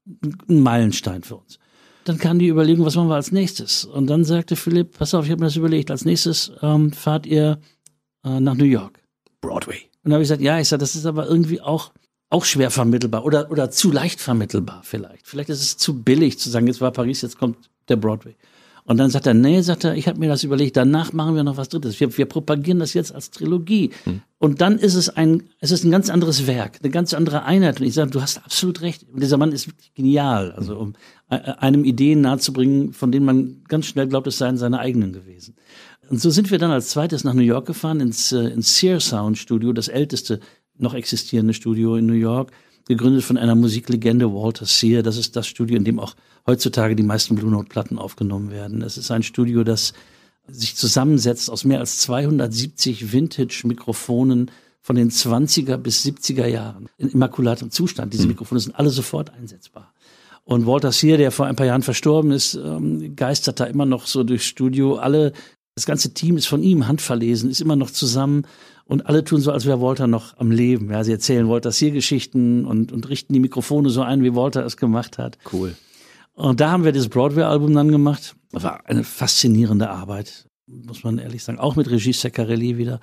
ein 0.49 0.61
Meilenstein 0.61 1.21
für 1.21 1.35
uns. 1.35 1.59
Dann 2.05 2.17
kam 2.17 2.39
die 2.39 2.47
Überlegung, 2.47 2.83
was 2.87 2.95
machen 2.95 3.09
wir 3.09 3.15
als 3.15 3.31
nächstes? 3.31 3.85
Und 3.85 4.07
dann 4.07 4.23
sagte 4.23 4.55
Philipp, 4.55 4.97
pass 4.97 5.13
auf, 5.13 5.25
ich 5.25 5.31
habe 5.31 5.41
mir 5.41 5.47
das 5.47 5.57
überlegt, 5.57 5.91
als 5.91 6.05
nächstes 6.05 6.51
ähm, 6.63 6.91
fahrt 6.91 7.27
ihr 7.27 7.59
äh, 8.25 8.39
nach 8.39 8.55
New 8.55 8.65
York. 8.65 8.99
Broadway. 9.41 9.81
Und 10.03 10.05
dann 10.05 10.13
habe 10.13 10.23
ich 10.23 10.29
gesagt, 10.29 10.41
ja, 10.41 10.59
ich 10.59 10.67
sage, 10.67 10.79
das 10.79 10.95
ist 10.95 11.05
aber 11.05 11.27
irgendwie 11.27 11.61
auch 11.61 11.91
auch 12.31 12.45
schwer 12.45 12.71
vermittelbar 12.71 13.25
oder, 13.25 13.51
oder 13.51 13.69
zu 13.69 13.91
leicht 13.91 14.19
vermittelbar 14.19 14.81
vielleicht. 14.83 15.27
Vielleicht 15.27 15.49
ist 15.49 15.61
es 15.61 15.77
zu 15.77 16.01
billig 16.01 16.39
zu 16.39 16.49
sagen, 16.49 16.65
jetzt 16.65 16.81
war 16.81 16.91
Paris, 16.91 17.21
jetzt 17.21 17.37
kommt 17.37 17.69
der 17.89 17.97
Broadway. 17.97 18.35
Und 18.83 18.97
dann 18.97 19.11
sagt 19.11 19.27
er, 19.27 19.35
nee, 19.35 19.61
sagt 19.61 19.83
er, 19.83 19.95
ich 19.95 20.07
habe 20.07 20.19
mir 20.19 20.27
das 20.27 20.43
überlegt, 20.43 20.75
danach 20.75 21.13
machen 21.13 21.35
wir 21.35 21.43
noch 21.43 21.57
was 21.57 21.69
Drittes. 21.69 21.99
Wir, 21.99 22.17
wir 22.17 22.25
propagieren 22.25 22.79
das 22.79 22.93
jetzt 22.93 23.13
als 23.13 23.29
Trilogie. 23.29 23.91
Hm. 24.05 24.21
Und 24.39 24.59
dann 24.61 24.79
ist 24.79 24.95
es 24.95 25.09
ein, 25.09 25.43
es 25.59 25.69
ist 25.69 25.83
ein 25.83 25.91
ganz 25.91 26.09
anderes 26.09 26.47
Werk, 26.47 26.79
eine 26.81 26.89
ganz 26.89 27.13
andere 27.13 27.43
Einheit. 27.43 27.79
Und 27.79 27.85
ich 27.85 27.93
sage, 27.93 28.09
du 28.09 28.21
hast 28.21 28.43
absolut 28.43 28.81
recht. 28.81 29.05
Und 29.13 29.21
dieser 29.21 29.37
Mann 29.37 29.51
ist 29.51 29.67
wirklich 29.67 29.93
genial. 29.93 30.51
Also 30.53 30.77
um 30.77 30.93
äh, 31.29 31.35
einem 31.35 31.85
Ideen 31.85 32.21
nahezubringen, 32.21 32.91
von 32.91 33.11
denen 33.11 33.25
man 33.25 33.61
ganz 33.67 33.85
schnell 33.85 34.07
glaubt, 34.07 34.25
es 34.25 34.39
seien 34.39 34.57
seine 34.57 34.79
eigenen 34.79 35.13
gewesen. 35.13 35.55
Und 36.09 36.19
so 36.19 36.29
sind 36.29 36.49
wir 36.49 36.57
dann 36.57 36.71
als 36.71 36.89
zweites 36.89 37.23
nach 37.23 37.33
New 37.33 37.43
York 37.43 37.67
gefahren, 37.67 37.99
ins, 37.99 38.31
äh, 38.31 38.47
ins 38.47 38.77
Sear 38.77 38.99
Sound 38.99 39.37
Studio, 39.37 39.73
das 39.73 39.89
älteste 39.89 40.39
noch 40.77 40.93
existierende 40.93 41.53
Studio 41.53 41.95
in 41.95 42.05
New 42.05 42.13
York 42.13 42.51
gegründet 42.87 43.23
von 43.23 43.37
einer 43.37 43.55
Musiklegende 43.55 44.33
Walter 44.33 44.65
Sear. 44.65 45.03
Das 45.03 45.17
ist 45.17 45.35
das 45.35 45.47
Studio, 45.47 45.77
in 45.77 45.83
dem 45.83 45.99
auch 45.99 46.15
heutzutage 46.45 46.95
die 46.95 47.03
meisten 47.03 47.35
Blue 47.35 47.51
Note 47.51 47.69
Platten 47.69 47.97
aufgenommen 47.97 48.51
werden. 48.51 48.81
Es 48.81 48.97
ist 48.97 49.11
ein 49.11 49.23
Studio, 49.23 49.63
das 49.63 49.93
sich 50.47 50.75
zusammensetzt 50.75 51.49
aus 51.49 51.63
mehr 51.63 51.79
als 51.79 51.97
270 51.99 53.13
Vintage 53.13 53.63
Mikrofonen 53.65 54.51
von 54.81 54.95
den 54.95 55.11
20er 55.11 55.77
bis 55.77 56.03
70er 56.03 56.47
Jahren 56.47 56.89
in 56.97 57.09
immakulatem 57.09 57.69
Zustand. 57.69 58.13
Diese 58.13 58.23
hm. 58.23 58.29
Mikrofone 58.29 58.59
sind 58.59 58.75
alle 58.75 58.89
sofort 58.89 59.31
einsetzbar. 59.33 59.93
Und 60.43 60.65
Walter 60.65 60.91
Sear, 60.91 61.17
der 61.17 61.31
vor 61.31 61.45
ein 61.45 61.55
paar 61.55 61.67
Jahren 61.67 61.83
verstorben 61.83 62.31
ist, 62.31 62.55
ähm, 62.55 63.15
geistert 63.15 63.59
da 63.59 63.65
immer 63.65 63.85
noch 63.85 64.07
so 64.07 64.23
durchs 64.23 64.45
Studio. 64.45 64.95
Alle, 64.95 65.33
das 65.75 65.85
ganze 65.85 66.13
Team 66.13 66.35
ist 66.35 66.47
von 66.47 66.63
ihm 66.63 66.87
handverlesen, 66.87 67.49
ist 67.49 67.61
immer 67.61 67.75
noch 67.75 67.91
zusammen 67.91 68.47
und 68.91 69.05
alle 69.07 69.23
tun 69.23 69.39
so, 69.39 69.53
als 69.53 69.65
wäre 69.65 69.79
Walter 69.79 70.05
noch 70.05 70.37
am 70.37 70.51
Leben. 70.51 70.91
Ja, 70.91 71.01
sie 71.05 71.13
erzählen 71.13 71.47
Walters 71.47 71.77
hier 71.77 71.91
Geschichten 71.91 72.65
und, 72.65 72.91
und 72.91 73.07
richten 73.07 73.31
die 73.31 73.39
Mikrofone 73.39 73.89
so 73.89 74.01
ein, 74.01 74.21
wie 74.21 74.35
Walter 74.35 74.65
es 74.65 74.75
gemacht 74.75 75.17
hat. 75.17 75.37
Cool. 75.53 75.77
Und 76.33 76.59
da 76.59 76.71
haben 76.71 76.83
wir 76.83 76.91
das 76.91 77.07
Broadway-Album 77.07 77.73
dann 77.73 77.89
gemacht. 77.89 78.35
Das 78.51 78.63
war 78.63 78.85
eine 78.85 79.05
faszinierende 79.05 79.89
Arbeit, 79.89 80.45
muss 80.67 81.05
man 81.05 81.19
ehrlich 81.19 81.41
sagen. 81.41 81.57
Auch 81.57 81.77
mit 81.77 81.89
Regie 81.89 82.11
Seccarelli 82.11 82.77
wieder. 82.77 82.99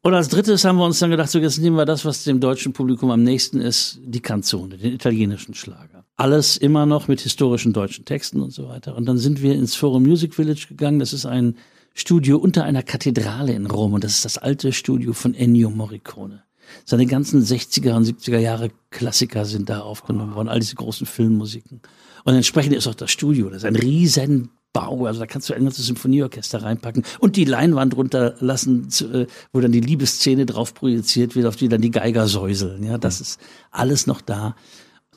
Und 0.00 0.14
als 0.14 0.28
drittes 0.28 0.64
haben 0.64 0.78
wir 0.78 0.86
uns 0.86 0.98
dann 0.98 1.10
gedacht, 1.10 1.28
so 1.28 1.38
jetzt 1.38 1.58
nehmen 1.58 1.76
wir 1.76 1.84
das, 1.84 2.06
was 2.06 2.24
dem 2.24 2.40
deutschen 2.40 2.72
Publikum 2.72 3.10
am 3.10 3.22
nächsten 3.22 3.60
ist, 3.60 4.00
die 4.02 4.20
Canzone, 4.20 4.78
den 4.78 4.94
italienischen 4.94 5.52
Schlager. 5.52 6.06
Alles 6.16 6.56
immer 6.56 6.86
noch 6.86 7.06
mit 7.06 7.20
historischen 7.20 7.74
deutschen 7.74 8.06
Texten 8.06 8.40
und 8.40 8.52
so 8.52 8.66
weiter. 8.66 8.96
Und 8.96 9.04
dann 9.04 9.18
sind 9.18 9.42
wir 9.42 9.54
ins 9.54 9.76
Forum 9.76 10.04
Music 10.04 10.34
Village 10.34 10.68
gegangen. 10.70 11.00
Das 11.00 11.12
ist 11.12 11.26
ein 11.26 11.56
Studio 11.98 12.38
unter 12.38 12.62
einer 12.62 12.84
Kathedrale 12.84 13.52
in 13.52 13.66
Rom 13.66 13.92
und 13.92 14.04
das 14.04 14.12
ist 14.12 14.24
das 14.24 14.38
alte 14.38 14.72
Studio 14.72 15.12
von 15.12 15.34
Ennio 15.34 15.68
Morricone. 15.68 16.44
Seine 16.84 17.06
ganzen 17.06 17.42
60er 17.42 17.94
und 17.94 18.06
70er 18.06 18.38
Jahre 18.38 18.70
Klassiker 18.90 19.44
sind 19.44 19.68
da 19.68 19.80
aufgenommen 19.80 20.36
worden, 20.36 20.48
all 20.48 20.60
diese 20.60 20.76
großen 20.76 21.08
Filmmusiken. 21.08 21.80
Und 22.24 22.34
entsprechend 22.34 22.74
ist 22.76 22.86
auch 22.86 22.94
das 22.94 23.10
Studio, 23.10 23.48
das 23.48 23.58
ist 23.58 23.64
ein 23.64 23.74
riesen 23.74 24.50
Bau, 24.72 25.06
also 25.06 25.18
da 25.18 25.26
kannst 25.26 25.48
du 25.48 25.54
ein 25.54 25.64
ganzes 25.64 25.86
Symphonieorchester 25.86 26.62
reinpacken 26.62 27.02
und 27.18 27.34
die 27.34 27.44
Leinwand 27.44 27.96
runterlassen, 27.96 28.88
äh, 29.12 29.26
wo 29.52 29.60
dann 29.60 29.72
die 29.72 29.80
Liebesszene 29.80 30.46
drauf 30.46 30.74
projiziert 30.74 31.34
wird, 31.34 31.46
auf 31.46 31.56
die 31.56 31.68
dann 31.68 31.80
die 31.80 31.90
Geiger 31.90 32.28
säuseln. 32.28 32.84
Ja, 32.84 32.98
das 32.98 33.20
ist 33.20 33.40
alles 33.72 34.06
noch 34.06 34.20
da. 34.20 34.54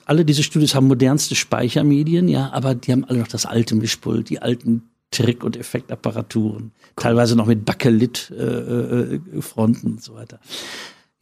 Alle 0.05 0.25
diese 0.25 0.41
Studios 0.41 0.73
haben 0.73 0.87
modernste 0.87 1.35
Speichermedien, 1.35 2.27
ja, 2.27 2.51
aber 2.51 2.73
die 2.73 2.91
haben 2.91 3.05
alle 3.05 3.19
noch 3.19 3.27
das 3.27 3.45
alte 3.45 3.75
Mischpult, 3.75 4.29
die 4.29 4.41
alten 4.41 4.90
Trick- 5.11 5.43
und 5.43 5.57
Effektapparaturen, 5.57 6.71
teilweise 6.95 7.35
noch 7.35 7.45
mit 7.45 7.65
Bakelit-Fronten 7.65 9.85
äh, 9.85 9.89
äh, 9.89 9.93
und 9.93 10.01
so 10.01 10.15
weiter. 10.15 10.39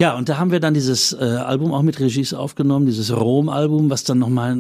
Ja, 0.02 0.16
und 0.16 0.30
da 0.30 0.38
haben 0.38 0.52
wir 0.52 0.62
dann 0.62 0.74
dieses 0.74 1.12
äh, 1.12 1.26
Album 1.26 1.74
auch 1.74 1.82
mit 1.82 2.00
Regies 2.00 2.34
aufgenommen, 2.34 2.86
dieses 2.86 3.14
Rom-Album, 3.14 3.90
was 3.90 4.06
dann 4.06 4.20
nochmal, 4.20 4.58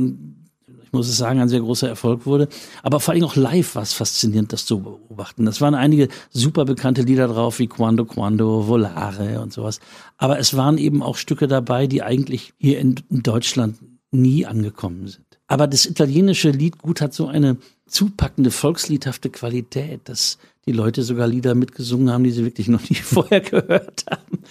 ich 0.83 0.91
muss 0.91 1.07
es 1.07 1.15
sagen, 1.15 1.39
ein 1.39 1.47
sehr 1.47 1.61
großer 1.61 1.87
Erfolg 1.87 2.25
wurde. 2.25 2.49
Aber 2.83 2.99
vor 2.99 3.13
allem 3.13 3.23
auch 3.23 3.37
live 3.37 3.75
war 3.75 3.83
es 3.83 3.93
faszinierend, 3.93 4.51
das 4.51 4.65
zu 4.65 4.81
beobachten. 4.81 5.45
Das 5.45 5.61
waren 5.61 5.75
einige 5.75 6.09
super 6.31 6.65
bekannte 6.65 7.03
Lieder 7.03 7.29
drauf, 7.29 7.59
wie 7.59 7.67
Quando 7.67 8.03
Quando, 8.03 8.67
Volare 8.67 9.39
und 9.39 9.53
sowas. 9.53 9.79
Aber 10.17 10.39
es 10.39 10.57
waren 10.57 10.77
eben 10.77 11.01
auch 11.01 11.15
Stücke 11.15 11.47
dabei, 11.47 11.87
die 11.87 12.03
eigentlich 12.03 12.53
hier 12.57 12.79
in 12.79 12.95
Deutschland 13.09 13.77
nie 14.11 14.45
angekommen 14.45 15.07
sind. 15.07 15.39
Aber 15.47 15.67
das 15.67 15.85
italienische 15.85 16.51
Liedgut 16.51 16.99
hat 16.99 17.13
so 17.13 17.27
eine 17.27 17.55
zupackende, 17.89 18.51
volksliedhafte 18.51 19.29
Qualität, 19.29 20.01
dass 20.05 20.37
die 20.65 20.71
Leute 20.71 21.03
sogar 21.03 21.27
Lieder 21.27 21.55
mitgesungen 21.55 22.11
haben, 22.11 22.23
die 22.23 22.31
sie 22.31 22.45
wirklich 22.45 22.67
noch 22.67 22.87
nie 22.89 22.95
vorher 22.95 23.41
gehört 23.41 24.05
haben. 24.09 24.43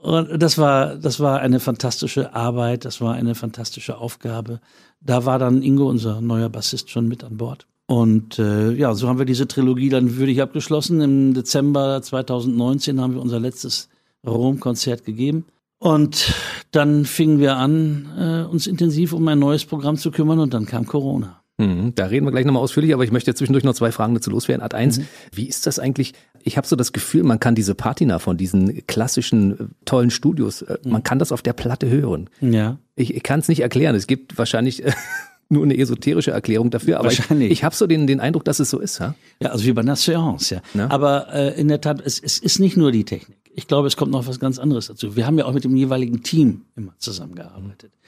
Und 0.00 0.42
das 0.42 0.58
war, 0.58 0.96
das 0.96 1.20
war 1.20 1.40
eine 1.40 1.60
fantastische 1.60 2.34
Arbeit, 2.34 2.84
das 2.84 3.00
war 3.00 3.14
eine 3.14 3.34
fantastische 3.34 3.98
Aufgabe. 3.98 4.60
Da 5.00 5.24
war 5.24 5.38
dann 5.38 5.62
Ingo, 5.62 5.88
unser 5.88 6.20
neuer 6.20 6.48
Bassist, 6.48 6.90
schon 6.90 7.08
mit 7.08 7.24
an 7.24 7.36
Bord. 7.36 7.66
Und 7.86 8.38
äh, 8.38 8.72
ja, 8.72 8.94
so 8.94 9.08
haben 9.08 9.18
wir 9.18 9.26
diese 9.26 9.46
Trilogie 9.46 9.88
dann 9.88 10.16
würdig 10.16 10.42
abgeschlossen. 10.42 11.00
Im 11.00 11.34
Dezember 11.34 12.02
2019 12.02 13.00
haben 13.00 13.14
wir 13.14 13.22
unser 13.22 13.38
letztes 13.38 13.88
Rom-Konzert 14.26 15.04
gegeben. 15.04 15.44
Und 15.78 16.34
dann 16.70 17.04
fingen 17.04 17.38
wir 17.38 17.56
an, 17.56 18.08
äh, 18.18 18.50
uns 18.50 18.66
intensiv 18.66 19.12
um 19.12 19.28
ein 19.28 19.38
neues 19.38 19.64
Programm 19.64 19.96
zu 19.96 20.10
kümmern 20.10 20.40
und 20.40 20.54
dann 20.54 20.66
kam 20.66 20.86
Corona. 20.86 21.42
Mhm, 21.58 21.94
da 21.94 22.06
reden 22.06 22.26
wir 22.26 22.32
gleich 22.32 22.44
nochmal 22.44 22.62
ausführlich, 22.62 22.92
aber 22.92 23.04
ich 23.04 23.12
möchte 23.12 23.34
zwischendurch 23.34 23.64
noch 23.64 23.74
zwei 23.74 23.90
Fragen 23.90 24.14
dazu 24.14 24.30
loswerden. 24.30 24.62
Art 24.62 24.74
1, 24.74 24.98
mhm. 24.98 25.06
wie 25.32 25.46
ist 25.46 25.66
das 25.66 25.78
eigentlich? 25.78 26.12
Ich 26.42 26.56
habe 26.56 26.66
so 26.66 26.76
das 26.76 26.92
Gefühl, 26.92 27.22
man 27.22 27.40
kann 27.40 27.54
diese 27.54 27.74
Patina 27.74 28.18
von 28.18 28.36
diesen 28.36 28.86
klassischen 28.86 29.52
äh, 29.52 29.64
tollen 29.86 30.10
Studios, 30.10 30.62
mhm. 30.84 30.92
man 30.92 31.02
kann 31.02 31.18
das 31.18 31.32
auf 31.32 31.40
der 31.40 31.54
Platte 31.54 31.88
hören. 31.88 32.28
Ja. 32.40 32.78
Ich, 32.94 33.14
ich 33.14 33.22
kann 33.22 33.40
es 33.40 33.48
nicht 33.48 33.60
erklären. 33.60 33.94
Es 33.94 34.06
gibt 34.06 34.36
wahrscheinlich 34.36 34.84
äh, 34.84 34.92
nur 35.48 35.64
eine 35.64 35.78
esoterische 35.78 36.30
Erklärung 36.30 36.70
dafür, 36.70 36.98
aber 37.00 37.10
ich, 37.10 37.30
ich 37.30 37.64
habe 37.64 37.74
so 37.74 37.86
den, 37.86 38.06
den 38.06 38.20
Eindruck, 38.20 38.44
dass 38.44 38.60
es 38.60 38.68
so 38.68 38.78
ist. 38.78 38.98
Ja, 38.98 39.14
ja 39.40 39.50
also 39.50 39.64
wie 39.64 39.72
bei 39.72 39.80
einer 39.80 39.96
Seance, 39.96 40.56
ja. 40.56 40.62
ja. 40.74 40.90
Aber 40.90 41.32
äh, 41.32 41.58
in 41.58 41.68
der 41.68 41.80
Tat, 41.80 42.02
es, 42.04 42.20
es 42.20 42.38
ist 42.38 42.58
nicht 42.58 42.76
nur 42.76 42.92
die 42.92 43.04
Technik. 43.04 43.38
Ich 43.54 43.66
glaube, 43.66 43.88
es 43.88 43.96
kommt 43.96 44.12
noch 44.12 44.26
was 44.26 44.38
ganz 44.38 44.58
anderes 44.58 44.88
dazu. 44.88 45.16
Wir 45.16 45.26
haben 45.26 45.38
ja 45.38 45.46
auch 45.46 45.54
mit 45.54 45.64
dem 45.64 45.74
jeweiligen 45.74 46.22
Team 46.22 46.66
immer 46.76 46.94
zusammengearbeitet. 46.98 47.90
Äh, 47.90 48.05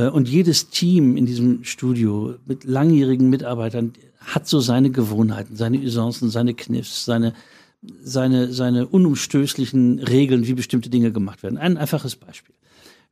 und 0.00 0.28
jedes 0.28 0.70
Team 0.70 1.16
in 1.16 1.26
diesem 1.26 1.64
Studio 1.64 2.34
mit 2.46 2.64
langjährigen 2.64 3.30
Mitarbeitern 3.30 3.92
hat 4.18 4.48
so 4.48 4.60
seine 4.60 4.90
Gewohnheiten, 4.90 5.56
seine 5.56 5.78
Usancen, 5.78 6.30
seine 6.30 6.54
Kniffs, 6.54 7.04
seine, 7.04 7.34
seine, 8.02 8.52
seine 8.52 8.86
unumstößlichen 8.86 10.00
Regeln, 10.00 10.46
wie 10.46 10.54
bestimmte 10.54 10.90
Dinge 10.90 11.12
gemacht 11.12 11.42
werden. 11.42 11.58
Ein 11.58 11.76
einfaches 11.76 12.16
Beispiel. 12.16 12.53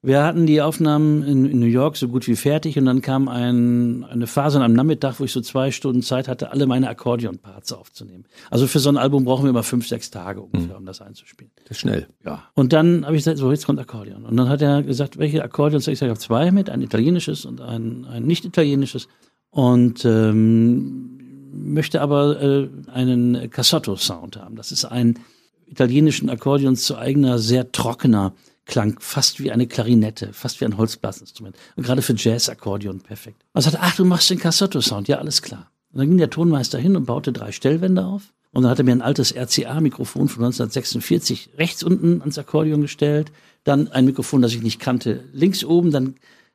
Wir 0.04 0.24
hatten 0.24 0.46
die 0.46 0.60
Aufnahmen 0.60 1.22
in, 1.22 1.46
in, 1.46 1.60
New 1.60 1.66
York 1.66 1.96
so 1.96 2.08
gut 2.08 2.26
wie 2.26 2.34
fertig 2.34 2.76
und 2.76 2.86
dann 2.86 3.02
kam 3.02 3.28
ein, 3.28 4.02
eine 4.02 4.26
Phase 4.26 4.60
am 4.60 4.72
Nachmittag, 4.72 5.20
wo 5.20 5.24
ich 5.24 5.30
so 5.30 5.40
zwei 5.40 5.70
Stunden 5.70 6.02
Zeit 6.02 6.26
hatte, 6.26 6.50
alle 6.50 6.66
meine 6.66 6.88
Akkordeon-Parts 6.88 7.72
aufzunehmen. 7.72 8.24
Also 8.50 8.66
für 8.66 8.80
so 8.80 8.88
ein 8.88 8.96
Album 8.96 9.24
brauchen 9.24 9.44
wir 9.44 9.50
immer 9.50 9.62
fünf, 9.62 9.86
sechs 9.86 10.10
Tage 10.10 10.40
ungefähr, 10.40 10.74
mhm. 10.74 10.80
um 10.80 10.86
das 10.86 11.00
einzuspielen. 11.00 11.52
Das 11.68 11.76
ist 11.76 11.78
schnell. 11.78 12.08
Ja. 12.24 12.42
Und 12.54 12.72
dann 12.72 13.04
habe 13.04 13.14
ich 13.14 13.20
gesagt, 13.20 13.38
so 13.38 13.48
jetzt 13.52 13.64
kommt 13.64 13.78
Akkordeon. 13.78 14.24
Und 14.24 14.36
dann 14.36 14.48
hat 14.48 14.60
er 14.60 14.82
gesagt, 14.82 15.18
welche 15.18 15.44
Akkordeons? 15.44 15.86
Ich 15.86 16.00
sage, 16.00 16.10
ich 16.10 16.16
habe 16.16 16.26
zwei 16.26 16.50
mit, 16.50 16.68
ein 16.68 16.82
italienisches 16.82 17.44
und 17.44 17.60
ein, 17.60 18.04
ein 18.04 18.24
nicht 18.24 18.44
italienisches. 18.44 19.06
Und 19.50 20.04
ähm, 20.04 21.20
möchte 21.52 22.00
aber 22.00 22.42
äh, 22.42 22.68
einen 22.92 23.50
Cassotto-Sound 23.50 24.36
haben. 24.36 24.56
Das 24.56 24.72
ist 24.72 24.84
ein 24.84 25.20
italienischen 25.66 26.28
Akkordeons 26.28 26.82
zu 26.82 26.98
eigener, 26.98 27.38
sehr 27.38 27.70
trockener 27.70 28.32
klang 28.66 28.96
fast 29.00 29.42
wie 29.42 29.50
eine 29.50 29.66
Klarinette, 29.66 30.32
fast 30.32 30.60
wie 30.60 30.64
ein 30.64 30.76
Holzblasinstrument. 30.76 31.56
Und 31.76 31.84
gerade 31.84 32.02
für 32.02 32.14
Jazz-Akkordeon 32.16 33.00
perfekt. 33.00 33.44
Und 33.52 33.62
sagte, 33.62 33.80
ach, 33.80 33.96
du 33.96 34.04
machst 34.04 34.30
den 34.30 34.38
Cassotto-Sound. 34.38 35.08
Ja, 35.08 35.18
alles 35.18 35.42
klar. 35.42 35.70
Und 35.92 35.98
dann 35.98 36.08
ging 36.08 36.18
der 36.18 36.30
Tonmeister 36.30 36.78
hin 36.78 36.96
und 36.96 37.06
baute 37.06 37.32
drei 37.32 37.52
Stellwände 37.52 38.04
auf. 38.04 38.32
Und 38.52 38.62
dann 38.62 38.70
hat 38.70 38.78
er 38.78 38.84
mir 38.84 38.92
ein 38.92 39.02
altes 39.02 39.32
RCA-Mikrofon 39.34 40.28
von 40.28 40.44
1946 40.44 41.50
rechts 41.58 41.82
unten 41.82 42.20
ans 42.20 42.38
Akkordeon 42.38 42.82
gestellt. 42.82 43.32
Dann 43.64 43.88
ein 43.88 44.04
Mikrofon, 44.04 44.42
das 44.42 44.54
ich 44.54 44.62
nicht 44.62 44.80
kannte, 44.80 45.24
links 45.32 45.64
oben. 45.64 45.90
Dann, 45.90 46.14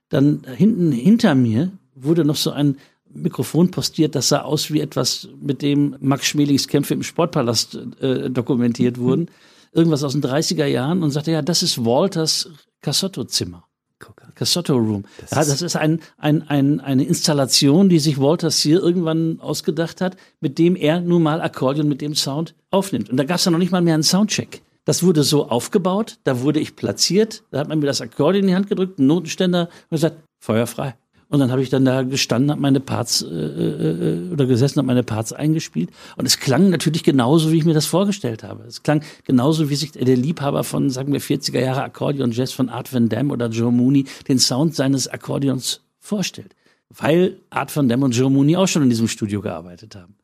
dann 0.10 0.44
hinten 0.56 0.92
hinter 0.92 1.36
mir 1.36 1.72
wurde 1.96 2.24
noch 2.24 2.36
so 2.36 2.52
ein 2.52 2.78
Mikrofon 3.10 3.72
postiert, 3.72 4.16
das 4.16 4.30
sah 4.30 4.42
aus 4.42 4.72
wie 4.72 4.82
etwas, 4.82 5.30
mit 5.42 5.62
dem 5.62 5.96
Max 6.02 6.28
Schmelings 6.28 6.68
Kämpfe 6.68 6.94
im 6.94 7.04
Sportpalast 7.04 7.80
äh, 8.00 8.30
dokumentiert 8.30 9.00
wurden 9.00 9.30
irgendwas 9.72 10.04
aus 10.04 10.14
den 10.14 10.24
30er 10.24 10.66
Jahren 10.66 11.04
und 11.04 11.12
sagte, 11.12 11.32
ja, 11.32 11.42
das 11.42 11.64
ist 11.64 11.84
Walters 11.84 12.50
Cassotto-Zimmer. 12.82 13.64
Cassotto 14.38 14.76
Room. 14.76 15.04
Das, 15.20 15.32
ja, 15.32 15.38
das 15.38 15.62
ist 15.62 15.76
ein, 15.76 16.00
ein, 16.18 16.48
ein, 16.48 16.80
eine 16.80 17.04
Installation, 17.04 17.90
die 17.90 18.00
sich 18.00 18.20
Walters 18.20 18.60
hier 18.60 18.82
irgendwann 18.82 19.40
ausgedacht 19.40 20.00
hat, 20.00 20.16
mit 20.40 20.60
dem 20.60 20.76
er 20.76 21.02
nun 21.02 21.24
mal 21.24 21.42
Akkordeon 21.42 21.88
mit 21.88 22.02
dem 22.02 22.14
Sound 22.14 22.54
aufnimmt. 22.70 23.10
Und 23.10 23.18
da 23.18 23.24
gab 23.24 23.38
es 23.38 23.46
ja 23.46 23.52
noch 23.52 23.58
nicht 23.58 23.72
mal 23.72 23.82
mehr 23.82 23.96
einen 23.96 24.04
Soundcheck. 24.04 24.62
Das 24.86 25.04
wurde 25.04 25.24
so 25.24 25.50
aufgebaut, 25.50 26.20
da 26.24 26.42
wurde 26.42 26.60
ich 26.60 26.76
platziert, 26.76 27.44
da 27.52 27.60
hat 27.60 27.68
man 27.68 27.80
mir 27.80 27.88
das 27.88 28.00
Akkordeon 28.00 28.44
in 28.44 28.48
die 28.48 28.56
Hand 28.56 28.70
gedrückt, 28.70 29.00
einen 29.00 29.08
Notenständer 29.08 29.70
und 29.90 29.96
gesagt, 29.96 30.18
Feuer 30.40 30.68
frei. 30.68 30.96
Und 31.30 31.40
dann 31.40 31.52
habe 31.52 31.62
ich 31.62 31.70
dann 31.70 31.84
da 31.84 32.04
gestanden, 32.04 32.52
habe 32.52 32.62
meine 32.62 32.80
Parts 32.80 33.22
äh, 33.22 33.26
äh, 33.28 34.32
oder 34.32 34.46
gesessen, 34.46 34.78
habe 34.78 34.88
meine 34.88 35.04
Parts 35.04 35.34
eingespielt. 35.34 35.90
Und 36.16 36.26
es 36.26 36.40
klang 36.40 36.70
natürlich 36.70 37.04
genauso, 37.04 37.52
wie 37.52 37.58
ich 37.58 37.66
mir 37.66 37.74
das 37.74 37.86
vorgestellt 37.86 38.44
habe. 38.44 38.64
Es 38.64 38.82
klang 38.82 39.04
genauso, 39.26 39.70
wie 39.70 39.76
sich 39.76 39.92
der 39.92 40.16
Liebhaber 40.16 40.64
von, 40.64 40.90
sagen 40.90 41.12
wir, 41.12 41.20
40er 41.20 41.60
Jahre 41.60 41.84
Akkordeon 41.84 42.32
Jazz 42.32 42.54
von 42.54 42.70
Art 42.70 42.94
Van 42.94 43.10
Dam 43.10 43.32
oder 43.32 43.50
Joe 43.50 43.74
Mooney 43.74 44.06
den 44.30 44.40
Sound 44.40 44.76
seines 44.76 45.10
Akkordeons 45.10 45.82
vorstellt. 46.00 46.56
Weil 46.90 47.38
Art 47.50 47.76
Van 47.76 47.90
Dam 47.90 48.04
und 48.04 48.16
Joe 48.16 48.30
Mooney 48.30 48.56
auch 48.56 48.68
schon 48.68 48.84
in 48.84 48.90
diesem 48.90 49.10
Studio 49.10 49.42
gearbeitet 49.42 49.96
haben. 49.96 50.16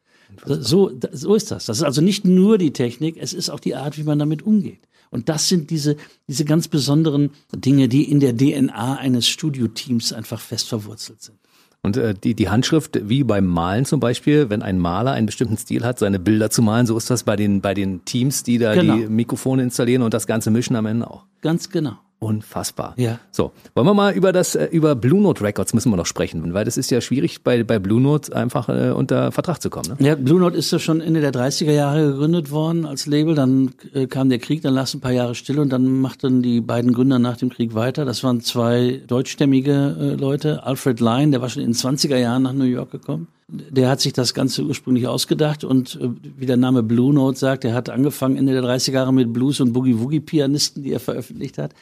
So, 0.45 0.91
so 1.11 1.36
ist 1.36 1.51
das. 1.51 1.65
Das 1.65 1.77
ist 1.77 1.84
also 1.84 2.01
nicht 2.01 2.25
nur 2.25 2.57
die 2.57 2.71
Technik, 2.71 3.17
es 3.19 3.34
ist 3.34 3.49
auch 3.49 3.59
die 3.59 3.75
Art, 3.75 3.97
wie 3.97 4.03
man 4.03 4.19
damit 4.19 4.41
umgeht. 4.41 4.80
Und 5.14 5.30
das 5.30 5.47
sind 5.47 5.70
diese, 5.70 5.95
diese 6.28 6.43
ganz 6.43 6.68
besonderen 6.68 7.30
Dinge, 7.53 7.88
die 7.88 8.09
in 8.09 8.20
der 8.20 8.36
DNA 8.36 8.95
eines 8.95 9.28
Studioteams 9.28 10.11
einfach 10.11 10.41
fest 10.41 10.68
verwurzelt 10.70 11.22
sind. 11.22 11.38
Und 11.84 11.97
äh, 11.97 12.14
die, 12.14 12.34
die 12.34 12.49
Handschrift, 12.49 13.09
wie 13.09 13.24
beim 13.24 13.45
Malen 13.45 13.86
zum 13.86 13.99
Beispiel, 13.99 14.49
wenn 14.49 14.61
ein 14.61 14.80
Maler 14.80 15.11
einen 15.11 15.26
bestimmten 15.26 15.57
Stil 15.57 15.84
hat, 15.84 15.99
seine 15.99 16.18
Bilder 16.18 16.49
zu 16.49 16.61
malen, 16.61 16.88
so 16.88 16.97
ist 16.97 17.09
das 17.09 17.24
bei 17.24 17.36
den, 17.36 17.59
bei 17.61 17.74
den 17.74 18.05
Teams, 18.05 18.43
die 18.43 18.57
da 18.57 18.74
genau. 18.74 18.95
die 18.95 19.07
Mikrofone 19.07 19.64
installieren 19.64 20.01
und 20.01 20.14
das 20.14 20.26
Ganze 20.26 20.49
mischen 20.49 20.78
am 20.78 20.86
Ende 20.86 21.09
auch. 21.09 21.26
Ganz 21.41 21.70
genau. 21.70 21.97
Unfassbar. 22.24 22.93
Ja. 22.97 23.19
So, 23.32 23.51
wollen 23.76 23.88
wir 23.88 23.93
mal 23.93 24.13
über 24.13 24.32
das 24.32 24.55
äh, 24.55 24.65
über 24.65 24.95
Blue 24.95 25.21
Note 25.21 25.43
Records 25.43 25.74
müssen 25.74 25.91
wir 25.91 25.97
noch 25.97 26.05
sprechen, 26.05 26.53
weil 26.53 26.65
das 26.65 26.78
ist 26.78 26.89
ja 26.89 27.01
schwierig 27.01 27.43
bei 27.43 27.63
bei 27.63 27.80
Blue 27.80 28.01
Note 28.01 28.36
einfach 28.36 28.69
äh, 28.69 28.91
unter 28.91 29.32
Vertrag 29.32 29.61
zu 29.61 29.69
kommen. 29.69 29.95
Ne? 29.99 30.07
Ja, 30.07 30.15
Blue 30.15 30.39
Note 30.39 30.57
ist 30.57 30.71
ja 30.71 30.80
schon 30.80 31.01
Ende 31.01 31.21
der 31.21 31.34
30er 31.34 31.71
Jahre 31.71 32.07
gegründet 32.07 32.51
worden 32.51 32.86
als 32.86 33.05
Label, 33.05 33.36
dann 33.36 33.71
äh, 33.93 34.07
kam 34.07 34.30
der 34.30 34.39
Krieg, 34.39 34.61
dann 34.61 34.74
lag 34.74 34.84
es 34.84 34.93
ein 34.93 35.01
paar 35.01 35.11
Jahre 35.11 35.36
still 35.36 35.59
und 35.59 35.69
dann 35.69 35.99
machten 36.01 36.41
die 36.41 36.61
beiden 36.61 36.93
Gründer 36.93 37.19
nach 37.19 37.38
dem 37.38 37.49
Krieg 37.49 37.76
weiter. 37.76 38.05
Das 38.05 38.24
waren 38.24 38.41
zwei 38.41 39.01
deutschstämmige 39.07 39.97
äh, 39.99 40.13
Leute, 40.15 40.63
Alfred 40.63 40.99
Line, 40.99 41.32
der 41.32 41.41
war 41.41 41.49
schon 41.49 41.63
in 41.63 41.71
den 41.71 41.76
20er 41.76 42.17
Jahren 42.17 42.43
nach 42.43 42.53
New 42.53 42.63
York 42.63 42.91
gekommen 42.91 43.28
der 43.47 43.89
hat 43.89 44.01
sich 44.01 44.13
das 44.13 44.33
Ganze 44.33 44.63
ursprünglich 44.63 45.07
ausgedacht 45.07 45.63
und 45.63 45.99
äh, 46.01 46.09
wie 46.37 46.45
der 46.45 46.57
Name 46.57 46.83
Blue 46.83 47.13
Note 47.13 47.37
sagt, 47.37 47.65
er 47.65 47.73
hat 47.73 47.89
angefangen 47.89 48.37
Ende 48.37 48.53
der 48.53 48.63
30er 48.63 48.93
Jahre 48.93 49.13
mit 49.13 49.33
Blues- 49.33 49.59
und 49.59 49.73
Boogie-Woogie-Pianisten, 49.73 50.83
die 50.83 50.91
er 50.91 50.99
veröffentlicht 50.99 51.57
hat. 51.57 51.73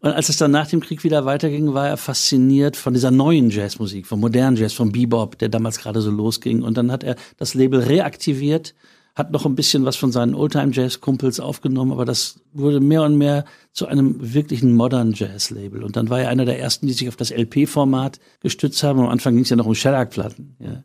Und 0.00 0.10
als 0.10 0.28
es 0.28 0.38
dann 0.38 0.50
nach 0.50 0.66
dem 0.66 0.80
Krieg 0.80 1.04
wieder 1.04 1.24
weiterging, 1.24 1.74
war 1.74 1.88
er 1.88 1.96
fasziniert 1.96 2.76
von 2.76 2.94
dieser 2.94 3.10
neuen 3.10 3.50
Jazzmusik, 3.50 4.06
vom 4.06 4.20
modernen 4.20 4.56
Jazz, 4.56 4.72
vom 4.72 4.92
Bebop, 4.92 5.38
der 5.38 5.50
damals 5.50 5.78
gerade 5.78 6.00
so 6.00 6.10
losging. 6.10 6.62
Und 6.62 6.78
dann 6.78 6.90
hat 6.90 7.04
er 7.04 7.16
das 7.36 7.54
Label 7.54 7.80
reaktiviert 7.80 8.74
hat 9.14 9.32
noch 9.32 9.46
ein 9.46 9.54
bisschen 9.54 9.84
was 9.84 9.96
von 9.96 10.12
seinen 10.12 10.34
Oldtime-Jazz-Kumpels 10.34 11.40
aufgenommen, 11.40 11.92
aber 11.92 12.04
das 12.04 12.40
wurde 12.52 12.80
mehr 12.80 13.02
und 13.02 13.16
mehr 13.16 13.44
zu 13.72 13.86
einem 13.86 14.16
wirklichen 14.34 14.74
Modern 14.74 15.12
Jazz-Label. 15.12 15.82
Und 15.82 15.96
dann 15.96 16.10
war 16.10 16.20
er 16.20 16.28
einer 16.28 16.44
der 16.44 16.58
ersten, 16.58 16.86
die 16.86 16.92
sich 16.92 17.08
auf 17.08 17.16
das 17.16 17.30
LP-Format 17.30 18.20
gestützt 18.40 18.82
haben. 18.82 19.00
Am 19.00 19.08
Anfang 19.08 19.34
ging 19.34 19.44
es 19.44 19.50
ja 19.50 19.56
noch 19.56 19.66
um 19.66 19.74
Shellac-Platten, 19.74 20.56
ja, 20.58 20.84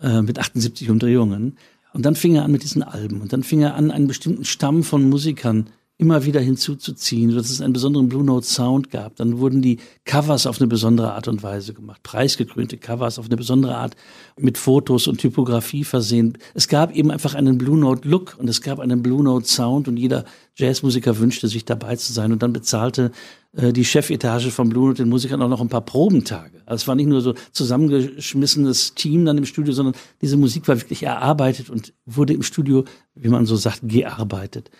äh, 0.00 0.22
mit 0.22 0.38
78 0.38 0.90
Umdrehungen. 0.90 1.56
Und 1.92 2.06
dann 2.06 2.14
fing 2.14 2.36
er 2.36 2.44
an 2.44 2.52
mit 2.52 2.62
diesen 2.62 2.82
Alben. 2.82 3.20
Und 3.20 3.32
dann 3.32 3.42
fing 3.42 3.62
er 3.62 3.74
an, 3.74 3.90
einen 3.90 4.06
bestimmten 4.06 4.44
Stamm 4.44 4.82
von 4.82 5.08
Musikern 5.08 5.70
immer 6.00 6.24
wieder 6.24 6.40
hinzuzuziehen, 6.40 7.34
dass 7.34 7.50
es 7.50 7.60
einen 7.60 7.74
besonderen 7.74 8.08
Blue 8.08 8.24
Note 8.24 8.46
Sound 8.46 8.90
gab. 8.90 9.16
Dann 9.16 9.38
wurden 9.38 9.60
die 9.60 9.78
Covers 10.06 10.46
auf 10.46 10.58
eine 10.58 10.66
besondere 10.66 11.12
Art 11.12 11.28
und 11.28 11.42
Weise 11.42 11.74
gemacht, 11.74 12.02
preisgekrönte 12.02 12.78
Covers 12.78 13.18
auf 13.18 13.26
eine 13.26 13.36
besondere 13.36 13.76
Art 13.76 13.96
mit 14.38 14.56
Fotos 14.56 15.06
und 15.06 15.18
Typografie 15.18 15.84
versehen. 15.84 16.38
Es 16.54 16.68
gab 16.68 16.96
eben 16.96 17.10
einfach 17.10 17.34
einen 17.34 17.58
Blue 17.58 17.78
Note 17.78 18.08
Look 18.08 18.36
und 18.38 18.48
es 18.48 18.62
gab 18.62 18.80
einen 18.80 19.02
Blue 19.02 19.22
Note 19.22 19.46
Sound 19.46 19.88
und 19.88 19.98
jeder 19.98 20.24
Jazzmusiker 20.56 21.18
wünschte 21.18 21.48
sich 21.48 21.66
dabei 21.66 21.96
zu 21.96 22.14
sein 22.14 22.32
und 22.32 22.42
dann 22.42 22.54
bezahlte 22.54 23.12
äh, 23.52 23.72
die 23.72 23.84
Chefetage 23.84 24.50
von 24.50 24.70
Blue 24.70 24.88
Note 24.88 25.02
den 25.02 25.10
Musikern 25.10 25.42
auch 25.42 25.48
noch 25.48 25.60
ein 25.60 25.68
paar 25.68 25.84
Probentage. 25.84 26.62
Also 26.64 26.82
es 26.82 26.88
war 26.88 26.94
nicht 26.94 27.08
nur 27.08 27.20
so 27.20 27.34
zusammengeschmissenes 27.52 28.94
Team 28.94 29.26
dann 29.26 29.36
im 29.36 29.44
Studio, 29.44 29.74
sondern 29.74 29.94
diese 30.22 30.38
Musik 30.38 30.66
war 30.66 30.80
wirklich 30.80 31.02
erarbeitet 31.02 31.68
und 31.68 31.92
wurde 32.06 32.32
im 32.32 32.42
Studio, 32.42 32.84
wie 33.14 33.28
man 33.28 33.44
so 33.44 33.56
sagt, 33.56 33.80
gearbeitet. 33.82 34.70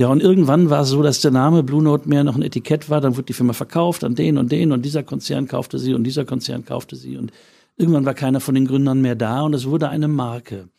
Ja, 0.00 0.08
und 0.08 0.22
irgendwann 0.22 0.70
war 0.70 0.80
es 0.80 0.88
so, 0.88 1.02
dass 1.02 1.20
der 1.20 1.30
Name 1.30 1.62
Blue 1.62 1.82
Note 1.82 2.08
mehr 2.08 2.24
noch 2.24 2.34
ein 2.34 2.40
Etikett 2.40 2.88
war. 2.88 3.02
Dann 3.02 3.16
wurde 3.16 3.26
die 3.26 3.34
Firma 3.34 3.52
verkauft 3.52 4.02
an 4.02 4.14
den 4.14 4.38
und 4.38 4.50
den 4.50 4.72
und 4.72 4.82
dieser 4.86 5.02
Konzern 5.02 5.46
kaufte 5.46 5.78
sie 5.78 5.92
und 5.92 6.04
dieser 6.04 6.24
Konzern 6.24 6.64
kaufte 6.64 6.96
sie 6.96 7.18
und 7.18 7.32
irgendwann 7.76 8.06
war 8.06 8.14
keiner 8.14 8.40
von 8.40 8.54
den 8.54 8.66
Gründern 8.66 9.02
mehr 9.02 9.14
da 9.14 9.42
und 9.42 9.52
es 9.52 9.66
wurde 9.66 9.90
eine 9.90 10.08
Marke. 10.08 10.70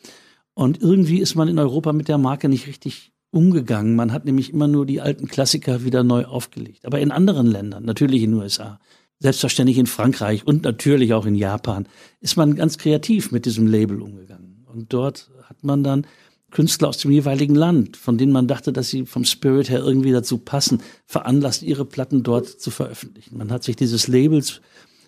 Und 0.55 0.81
irgendwie 0.81 1.19
ist 1.19 1.35
man 1.35 1.47
in 1.49 1.59
Europa 1.59 1.93
mit 1.93 2.07
der 2.07 2.17
Marke 2.17 2.49
nicht 2.49 2.65
richtig 2.65 3.11
umgegangen. 3.29 3.95
Man 3.95 4.11
hat 4.11 4.25
nämlich 4.25 4.51
immer 4.51 4.67
nur 4.67 4.87
die 4.87 5.01
alten 5.01 5.27
Klassiker 5.27 5.85
wieder 5.85 6.01
neu 6.01 6.25
aufgelegt. 6.25 6.87
Aber 6.87 6.99
in 6.99 7.11
anderen 7.11 7.45
Ländern, 7.45 7.85
natürlich 7.85 8.23
in 8.23 8.31
den 8.31 8.39
USA, 8.39 8.79
selbstverständlich 9.19 9.77
in 9.77 9.85
Frankreich 9.85 10.47
und 10.47 10.63
natürlich 10.63 11.13
auch 11.13 11.27
in 11.27 11.35
Japan, 11.35 11.85
ist 12.21 12.37
man 12.37 12.55
ganz 12.55 12.79
kreativ 12.79 13.31
mit 13.31 13.45
diesem 13.45 13.67
Label 13.67 14.01
umgegangen. 14.01 14.65
Und 14.65 14.91
dort 14.91 15.29
hat 15.43 15.63
man 15.63 15.83
dann 15.83 16.07
Künstler 16.51 16.89
aus 16.89 16.97
dem 16.97 17.11
jeweiligen 17.11 17.55
Land, 17.55 17.97
von 17.97 18.17
denen 18.17 18.31
man 18.31 18.47
dachte, 18.47 18.71
dass 18.73 18.89
sie 18.89 19.05
vom 19.05 19.25
Spirit 19.25 19.69
her 19.69 19.79
irgendwie 19.79 20.11
dazu 20.11 20.37
passen, 20.37 20.81
veranlasst, 21.05 21.63
ihre 21.63 21.85
Platten 21.85 22.23
dort 22.23 22.47
zu 22.47 22.69
veröffentlichen. 22.71 23.37
Man 23.37 23.51
hat 23.51 23.63
sich 23.63 23.75
dieses 23.75 24.07
Labels 24.07 24.61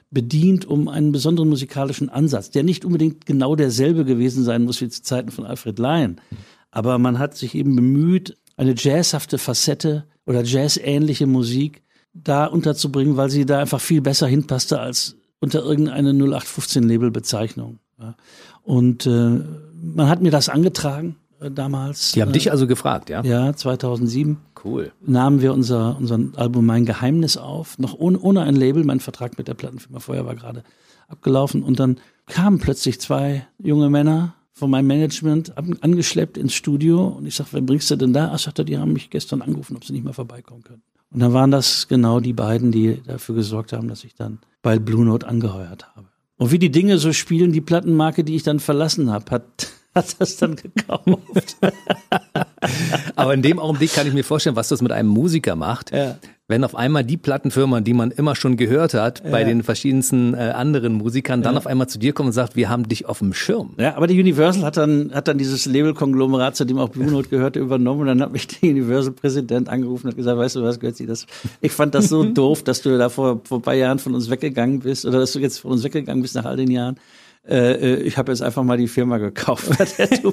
bedient 0.10 0.66
um 0.66 0.88
einen 0.88 1.12
besonderen 1.12 1.50
musikalischen 1.50 2.10
Ansatz, 2.10 2.52
der 2.52 2.64
nicht 2.64 2.86
unbedingt 2.86 3.26
genau 3.26 3.56
derselbe 3.56 4.06
gewesen 4.06 4.44
sein 4.44 4.64
muss 4.64 4.80
wie 4.80 4.90
zu 4.90 5.02
Zeiten 5.02 5.32
von 5.32 5.46
Alfred 5.46 5.80
Lyon. 5.80 6.22
Aber 6.72 6.98
man 6.98 7.20
hat 7.20 7.36
sich 7.36 7.56
eben 7.56 7.76
bemüht, 7.76 8.38
eine 8.56 8.76
jazzhafte 8.78 9.38
Facette 9.38 10.06
oder 10.26 10.44
jazzähnliche 10.44 11.28
Musik 11.28 11.82
da 12.14 12.46
unterzubringen, 12.46 13.18
weil 13.18 13.32
sie 13.32 13.46
da 13.46 13.60
einfach 13.60 13.82
viel 13.82 14.02
besser 14.02 14.28
hinpasste 14.28 14.80
als 14.80 15.18
unter 15.40 15.64
irgendeine 15.64 16.12
0815-Label-Bezeichnung. 16.12 17.80
Und 18.62 19.06
äh, 19.06 19.10
man 19.10 20.08
hat 20.10 20.22
mir 20.22 20.32
das 20.32 20.48
angetragen 20.50 21.18
damals. 21.52 22.12
Die 22.14 22.22
haben 22.22 22.30
äh, 22.30 22.34
dich 22.34 22.52
also 22.52 22.68
gefragt, 22.68 23.10
ja? 23.10 23.24
Ja, 23.24 23.54
2007. 23.54 24.38
Cool. 24.64 24.92
Nahmen 25.06 25.42
wir 25.42 25.54
unser, 25.54 25.98
unser 25.98 26.20
Album 26.36 26.66
Mein 26.66 26.86
Geheimnis 26.86 27.38
auf, 27.38 27.78
noch 27.80 27.98
ohne, 27.98 28.20
ohne 28.20 28.42
ein 28.42 28.56
Label. 28.56 28.84
Mein 28.84 29.00
Vertrag 29.00 29.38
mit 29.38 29.48
der 29.48 29.54
Plattenfirma 29.54 30.00
vorher 30.00 30.26
war 30.26 30.36
gerade 30.36 30.64
abgelaufen. 31.08 31.64
Und 31.64 31.80
dann 31.80 31.98
kamen 32.28 32.60
plötzlich 32.60 33.00
zwei 33.02 33.48
junge 33.58 33.90
Männer 33.90 34.36
von 34.52 34.70
meinem 34.70 34.88
Management 34.88 35.58
angeschleppt 35.58 36.38
ins 36.38 36.54
Studio. 36.54 37.08
Und 37.08 37.26
ich 37.26 37.36
sag, 37.36 37.48
wer 37.52 37.62
bringst 37.62 37.90
du 37.92 37.96
denn 37.96 38.14
da? 38.14 38.32
Ach, 38.34 38.40
sagt 38.40 38.60
er, 38.60 38.66
die 38.66 38.78
haben 38.78 38.94
mich 38.94 39.10
gestern 39.10 39.42
angerufen, 39.42 39.76
ob 39.76 39.84
sie 39.84 39.94
nicht 39.94 40.06
mal 40.06 40.14
vorbeikommen 40.14 40.64
können. 40.64 40.84
Und 41.12 41.20
dann 41.20 41.34
waren 41.34 41.52
das 41.52 41.88
genau 41.88 42.20
die 42.20 42.34
beiden, 42.34 42.72
die 42.72 43.02
dafür 43.06 43.36
gesorgt 43.36 43.74
haben, 43.74 43.88
dass 43.88 44.04
ich 44.04 44.16
dann 44.16 44.40
bei 44.62 44.80
Blue 44.80 45.06
Note 45.06 45.28
angeheuert 45.28 45.96
habe. 45.96 46.08
Und 46.38 46.52
wie 46.52 46.60
die 46.60 46.72
Dinge 46.72 46.98
so 46.98 47.14
spielen, 47.14 47.52
die 47.52 47.62
Plattenmarke, 47.62 48.24
die 48.24 48.36
ich 48.36 48.44
dann 48.44 48.60
verlassen 48.60 49.12
habe, 49.12 49.30
hat 49.32 49.70
hat 49.96 50.16
das 50.20 50.38
dann 50.38 50.56
gekauft. 50.56 51.58
Aber 53.16 53.34
in 53.34 53.42
dem 53.42 53.60
Augenblick 53.60 53.94
kann 53.94 54.08
ich 54.08 54.14
mir 54.14 54.24
vorstellen, 54.24 54.56
was 54.56 54.70
das 54.70 54.82
mit 54.82 54.92
einem 54.92 55.10
Musiker 55.10 55.56
macht. 55.56 55.92
Ja. 55.94 56.18
Wenn 56.50 56.66
auf 56.66 56.76
einmal 56.76 57.06
die 57.06 57.16
Plattenfirma, 57.16 57.80
die 57.80 57.94
man 57.94 58.12
immer 58.12 58.36
schon 58.36 58.58
gehört 58.58 58.94
hat, 58.94 59.24
ja. 59.24 59.32
bei 59.32 59.46
den 59.46 59.64
verschiedensten 59.64 60.34
äh, 60.34 60.52
anderen 60.56 60.94
Musikern, 60.94 61.42
dann 61.42 61.54
ja. 61.54 61.58
auf 61.58 61.68
einmal 61.68 61.88
zu 61.88 62.00
dir 62.00 62.12
kommt 62.12 62.28
und 62.28 62.34
sagt, 62.34 62.58
wir 62.58 62.70
haben 62.70 62.88
dich 62.88 63.06
auf 63.06 63.20
dem 63.20 63.34
Schirm. 63.34 63.76
Ja, 63.80 63.96
aber 63.96 64.08
die 64.08 64.20
Universal 64.20 64.64
hat 64.64 64.76
dann, 64.76 65.12
hat 65.14 65.30
dann 65.30 65.38
dieses 65.38 65.66
Label-Konglomerat, 65.66 66.58
zu 66.58 66.66
dem 66.66 66.80
auch 66.80 66.90
Blue 66.90 67.10
Note 67.10 67.30
gehörte, 67.30 67.60
übernommen 67.60 68.02
und 68.02 68.08
dann 68.08 68.22
hat 68.22 68.34
mich 68.34 68.48
der 68.48 68.72
Universal-Präsident 68.72 69.70
angerufen 69.70 70.08
und 70.08 70.12
hat 70.12 70.18
gesagt, 70.18 70.38
weißt 70.38 70.58
du 70.58 70.64
was, 70.64 70.80
Götzi, 70.82 71.06
das, 71.06 71.28
ich 71.62 71.72
fand 71.72 71.96
das 71.96 72.10
so 72.10 72.24
doof, 72.34 72.62
dass 72.64 72.82
du 72.82 72.98
da 72.98 73.08
vor, 73.08 73.42
vor 73.46 73.60
ein 73.60 73.62
paar 73.62 73.76
Jahren 73.76 74.00
von 74.00 74.14
uns 74.14 74.30
weggegangen 74.30 74.80
bist 74.80 75.06
oder 75.06 75.20
dass 75.20 75.32
du 75.32 75.40
jetzt 75.40 75.60
von 75.60 75.72
uns 75.72 75.84
weggegangen 75.84 76.22
bist 76.22 76.36
nach 76.36 76.46
all 76.46 76.58
den 76.58 76.72
Jahren. 76.72 76.98
Äh, 77.46 77.74
äh, 77.74 78.02
ich 78.04 78.18
habe 78.18 78.32
jetzt 78.32 78.42
einfach 78.42 78.64
mal 78.64 78.78
die 78.78 78.88
Firma 78.88 79.18
gekauft, 79.18 79.68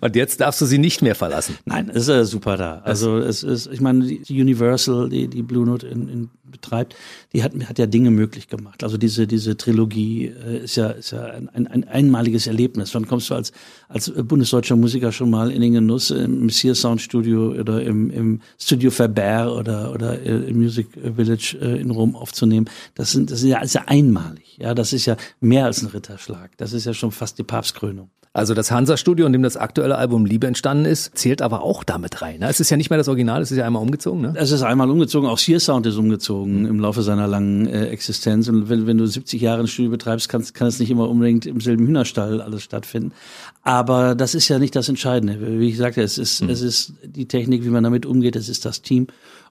Und 0.00 0.14
jetzt 0.14 0.40
darfst 0.40 0.60
du 0.60 0.66
sie 0.66 0.76
nicht 0.76 1.00
mehr 1.00 1.14
verlassen. 1.14 1.56
Nein, 1.64 1.88
es 1.88 2.02
ist 2.02 2.08
äh, 2.08 2.24
super 2.26 2.58
da. 2.58 2.82
Also 2.84 3.16
es 3.16 3.42
ist, 3.42 3.66
ich 3.72 3.80
meine, 3.80 4.04
die 4.04 4.40
Universal, 4.40 5.08
die, 5.08 5.28
die 5.28 5.42
Blue 5.42 5.64
Note 5.64 5.86
in, 5.86 6.08
in 6.08 6.28
betreibt, 6.44 6.96
die 7.32 7.42
hat, 7.42 7.52
hat 7.66 7.78
ja 7.78 7.86
Dinge 7.86 8.10
möglich 8.10 8.48
gemacht. 8.48 8.84
Also 8.84 8.98
diese, 8.98 9.26
diese 9.26 9.56
Trilogie 9.56 10.26
äh, 10.26 10.64
ist 10.64 10.76
ja, 10.76 10.90
ist 10.90 11.12
ja 11.12 11.24
ein, 11.24 11.48
ein, 11.48 11.66
ein 11.66 11.84
einmaliges 11.84 12.46
Erlebnis. 12.46 12.94
Wann 12.94 13.06
kommst 13.06 13.30
du 13.30 13.34
als, 13.34 13.52
als 13.88 14.10
bundesdeutscher 14.10 14.76
Musiker 14.76 15.12
schon 15.12 15.30
mal 15.30 15.50
in 15.50 15.62
den 15.62 15.72
Genuss 15.72 16.10
im 16.10 16.44
Messier 16.44 16.74
Sound 16.74 17.00
Studio 17.00 17.52
oder 17.52 17.82
im, 17.82 18.10
im 18.10 18.42
Studio 18.58 18.90
Faber 18.90 19.56
oder, 19.56 19.92
oder 19.92 20.20
im 20.20 20.58
Music 20.58 20.88
Village 21.16 21.56
in 21.58 21.90
Rom 21.90 22.16
aufzunehmen? 22.16 22.68
Das 22.94 23.12
sind, 23.12 23.30
das 23.30 23.40
ist 23.40 23.48
ja, 23.48 23.60
ist 23.60 23.74
ja 23.74 23.84
einmalig. 23.86 24.47
Ja, 24.58 24.74
das 24.74 24.92
ist 24.92 25.06
ja 25.06 25.16
mehr 25.40 25.66
als 25.66 25.82
ein 25.82 25.88
Ritterschlag. 25.88 26.50
Das 26.56 26.72
ist 26.72 26.84
ja 26.84 26.94
schon 26.94 27.12
fast 27.12 27.38
die 27.38 27.44
Papstkrönung. 27.44 28.10
Also 28.34 28.54
das 28.54 28.70
Hansa-Studio, 28.70 29.26
in 29.26 29.32
dem 29.32 29.42
das 29.42 29.56
aktuelle 29.56 29.96
Album 29.96 30.26
Liebe 30.26 30.46
entstanden 30.46 30.84
ist, 30.84 31.16
zählt 31.18 31.42
aber 31.42 31.62
auch 31.62 31.82
damit 31.82 32.22
rein. 32.22 32.40
Ne? 32.40 32.48
Es 32.48 32.60
ist 32.60 32.70
ja 32.70 32.76
nicht 32.76 32.90
mehr 32.90 32.98
das 32.98 33.08
Original, 33.08 33.40
es 33.42 33.50
ist 33.50 33.56
ja 33.56 33.66
einmal 33.66 33.82
umgezogen. 33.82 34.20
Ne? 34.20 34.34
Es 34.36 34.52
ist 34.52 34.62
einmal 34.62 34.90
umgezogen, 34.90 35.28
auch 35.28 35.38
Sear 35.38 35.58
Sound 35.58 35.86
ist 35.86 35.96
umgezogen 35.96 36.66
im 36.66 36.78
Laufe 36.78 37.02
seiner 37.02 37.26
langen 37.26 37.66
äh, 37.66 37.86
Existenz. 37.86 38.48
Und 38.48 38.68
wenn, 38.68 38.86
wenn 38.86 38.98
du 38.98 39.06
70 39.06 39.40
Jahre 39.40 39.62
ein 39.62 39.66
Studio 39.66 39.90
betreibst, 39.90 40.28
kann, 40.28 40.44
kann 40.52 40.68
es 40.68 40.78
nicht 40.78 40.90
immer 40.90 41.08
unbedingt 41.08 41.46
im 41.46 41.60
selben 41.60 41.86
Hühnerstall 41.86 42.40
alles 42.40 42.62
stattfinden. 42.62 43.12
Aber 43.62 44.14
das 44.14 44.34
ist 44.34 44.46
ja 44.48 44.58
nicht 44.58 44.76
das 44.76 44.88
Entscheidende. 44.88 45.58
Wie 45.58 45.68
ich 45.68 45.76
sagte, 45.76 46.02
es 46.02 46.18
ist, 46.18 46.42
mhm. 46.42 46.50
es 46.50 46.60
ist 46.60 46.92
die 47.02 47.26
Technik, 47.26 47.64
wie 47.64 47.70
man 47.70 47.82
damit 47.82 48.06
umgeht, 48.06 48.36
es 48.36 48.48
ist 48.48 48.64
das 48.64 48.82
Team. 48.82 49.08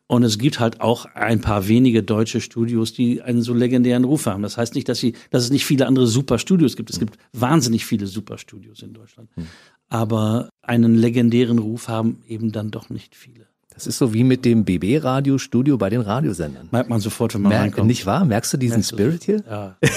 Und 0.07 0.23
es 0.23 0.37
gibt 0.37 0.59
halt 0.59 0.79
auch 0.79 1.05
ein 1.15 1.41
paar 1.41 1.67
wenige 1.67 2.01
deutsche 2.01 2.39
Studios, 2.39 2.93
die 2.93 3.21
einen 3.21 3.41
so 3.41 3.53
legendären 3.53 4.05
Ruf 4.05 4.25
haben. 4.25 4.41
Das 4.41 4.57
heißt 4.57 4.73
nicht, 4.73 4.87
dass, 4.87 4.99
sie, 4.99 5.13
dass 5.31 5.43
es 5.43 5.49
nicht 5.49 5.65
viele 5.65 5.85
andere 5.85 6.07
super 6.07 6.39
Studios 6.39 6.77
gibt. 6.77 6.89
Es 6.89 6.97
gibt 6.99 7.17
wahnsinnig 7.33 7.85
viele 7.85 8.07
super 8.07 8.37
Studios 8.37 8.81
in 8.81 8.93
Deutschland. 8.93 9.29
Hm. 9.35 9.47
Aber 9.89 10.49
einen 10.61 10.95
legendären 10.95 11.59
Ruf 11.59 11.89
haben 11.89 12.23
eben 12.27 12.53
dann 12.53 12.71
doch 12.71 12.89
nicht 12.89 13.15
viele. 13.15 13.47
Das 13.73 13.85
ist 13.85 13.97
so 13.97 14.13
wie 14.13 14.23
mit 14.23 14.43
dem 14.43 14.65
BB-Radiostudio 14.65 15.77
bei 15.77 15.89
den 15.89 16.01
Radiosendern. 16.01 16.69
Merkt 16.71 16.89
man 16.89 16.99
sofort, 16.99 17.35
wenn 17.35 17.43
man 17.43 17.51
Merk, 17.51 17.61
reinkommt. 17.63 17.87
Nicht 17.87 18.05
wahr? 18.05 18.25
Merkst 18.25 18.53
du 18.53 18.57
diesen 18.57 18.77
Merkst 18.77 18.91
Spirit 18.91 19.23
hier? 19.23 19.43
Ja. 19.47 19.77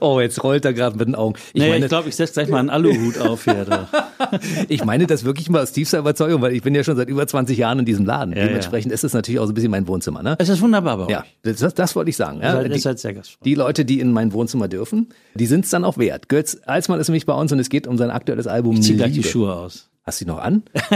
oh, 0.00 0.20
jetzt 0.20 0.42
rollt 0.42 0.64
er 0.64 0.72
gerade 0.72 0.96
mit 0.96 1.08
den 1.08 1.14
Augen. 1.14 1.34
Ich 1.52 1.60
naja, 1.60 1.72
meine, 1.72 1.86
ich 1.86 1.88
glaube, 1.88 2.08
ich 2.08 2.16
setze 2.16 2.34
gleich 2.34 2.48
mal 2.48 2.58
einen 2.58 2.70
Aluhut 2.70 3.18
auf 3.18 3.44
hier. 3.44 3.64
Da. 3.64 3.88
ich 4.68 4.84
meine 4.84 5.06
das 5.06 5.24
wirklich 5.24 5.50
mal 5.50 5.62
aus 5.62 5.72
tiefster 5.72 5.98
Überzeugung, 5.98 6.42
weil 6.42 6.52
ich 6.52 6.62
bin 6.62 6.74
ja 6.74 6.84
schon 6.84 6.96
seit 6.96 7.08
über 7.08 7.26
20 7.26 7.56
Jahren 7.56 7.80
in 7.80 7.84
diesem 7.84 8.04
Laden. 8.04 8.36
Ja, 8.36 8.46
Dementsprechend 8.46 8.90
ja. 8.90 8.94
ist 8.94 9.04
es 9.04 9.12
natürlich 9.12 9.40
auch 9.40 9.46
so 9.46 9.52
ein 9.52 9.54
bisschen 9.54 9.70
mein 9.70 9.86
Wohnzimmer. 9.86 10.22
Ne? 10.22 10.36
Es 10.38 10.48
ist 10.48 10.60
wunderbar 10.60 10.96
bei 10.98 11.04
euch. 11.04 11.10
Ja, 11.10 11.24
das, 11.42 11.74
das 11.74 11.96
wollte 11.96 12.10
ich 12.10 12.16
sagen. 12.16 12.40
Ja. 12.40 12.62
Seid 12.78 12.98
sehr 12.98 13.14
gastfreundlich. 13.14 13.38
Die 13.44 13.54
Leute, 13.54 13.84
die 13.84 14.00
in 14.00 14.12
mein 14.12 14.32
Wohnzimmer 14.32 14.68
dürfen, 14.68 15.08
die 15.34 15.46
sind 15.46 15.64
es 15.64 15.70
dann 15.70 15.84
auch 15.84 15.98
wert. 15.98 16.28
Götz 16.28 16.58
Alsmann 16.66 17.00
ist 17.00 17.08
nämlich 17.08 17.26
bei 17.26 17.34
uns 17.34 17.52
und 17.52 17.58
es 17.58 17.68
geht 17.68 17.86
um 17.86 17.96
sein 17.98 18.10
aktuelles 18.10 18.46
Album. 18.46 18.74
Ich 18.74 18.82
zieh 18.82 18.96
gleich 18.96 19.12
die 19.12 19.22
Schuhe 19.22 19.54
aus. 19.54 19.88
Hast 20.04 20.20
du 20.20 20.26
die 20.26 20.30
noch 20.30 20.38
an? 20.38 20.62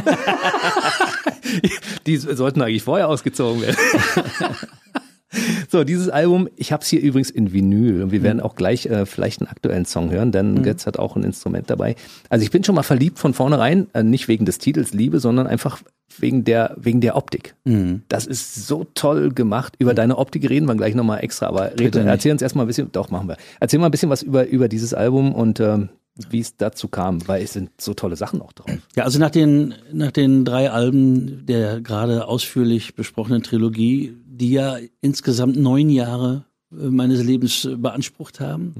die 2.06 2.16
sollten 2.16 2.62
eigentlich 2.62 2.82
vorher 2.82 3.08
ausgezogen 3.08 3.62
werden. 3.62 3.76
So, 5.70 5.84
dieses 5.84 6.08
Album, 6.08 6.48
ich 6.56 6.72
habe 6.72 6.82
es 6.82 6.88
hier 6.88 7.00
übrigens 7.00 7.30
in 7.30 7.52
Vinyl 7.52 8.02
und 8.02 8.10
wir 8.10 8.22
werden 8.22 8.40
auch 8.40 8.54
gleich 8.54 8.86
äh, 8.86 9.04
vielleicht 9.04 9.40
einen 9.40 9.50
aktuellen 9.50 9.84
Song 9.84 10.10
hören, 10.10 10.32
denn 10.32 10.54
mhm. 10.54 10.62
Götz 10.62 10.86
hat 10.86 10.98
auch 10.98 11.14
ein 11.14 11.24
Instrument 11.24 11.68
dabei. 11.68 11.94
Also 12.30 12.42
ich 12.42 12.50
bin 12.50 12.64
schon 12.64 12.74
mal 12.74 12.82
verliebt 12.82 13.18
von 13.18 13.34
vornherein, 13.34 13.86
äh, 13.92 14.02
nicht 14.02 14.28
wegen 14.28 14.46
des 14.46 14.58
Titels 14.58 14.94
Liebe, 14.94 15.20
sondern 15.20 15.46
einfach 15.46 15.82
wegen 16.16 16.44
der, 16.44 16.74
wegen 16.78 17.02
der 17.02 17.16
Optik. 17.16 17.54
Mhm. 17.64 18.02
Das 18.08 18.26
ist 18.26 18.66
so 18.66 18.86
toll 18.94 19.30
gemacht. 19.30 19.74
Über 19.78 19.92
deine 19.92 20.16
Optik 20.16 20.48
reden 20.48 20.66
wir 20.66 20.74
gleich 20.74 20.94
nochmal 20.94 21.22
extra, 21.22 21.46
aber 21.46 21.78
red, 21.78 21.94
erzähl 21.96 22.32
uns 22.32 22.40
erstmal 22.40 22.64
ein 22.64 22.68
bisschen, 22.68 22.90
doch 22.90 23.10
machen 23.10 23.28
wir. 23.28 23.36
Erzähl 23.60 23.78
mal 23.78 23.86
ein 23.86 23.92
bisschen 23.92 24.10
was 24.10 24.22
über, 24.22 24.48
über 24.48 24.68
dieses 24.68 24.94
Album 24.94 25.34
und 25.34 25.60
ähm, 25.60 25.90
wie 26.30 26.40
es 26.40 26.56
dazu 26.56 26.88
kam, 26.88 27.26
weil 27.28 27.42
es 27.42 27.52
sind 27.52 27.70
so 27.80 27.94
tolle 27.94 28.16
Sachen 28.16 28.42
auch 28.42 28.52
drauf. 28.52 28.70
Ja, 28.96 29.04
also 29.04 29.18
nach 29.18 29.30
den, 29.30 29.74
nach 29.92 30.10
den 30.10 30.44
drei 30.44 30.70
Alben 30.70 31.46
der 31.46 31.80
gerade 31.80 32.26
ausführlich 32.26 32.94
besprochenen 32.94 33.42
Trilogie, 33.42 34.16
die 34.38 34.52
ja 34.52 34.78
insgesamt 35.00 35.56
neun 35.56 35.90
Jahre 35.90 36.44
äh, 36.72 36.88
meines 36.88 37.22
Lebens 37.22 37.68
beansprucht 37.76 38.40
haben, 38.40 38.74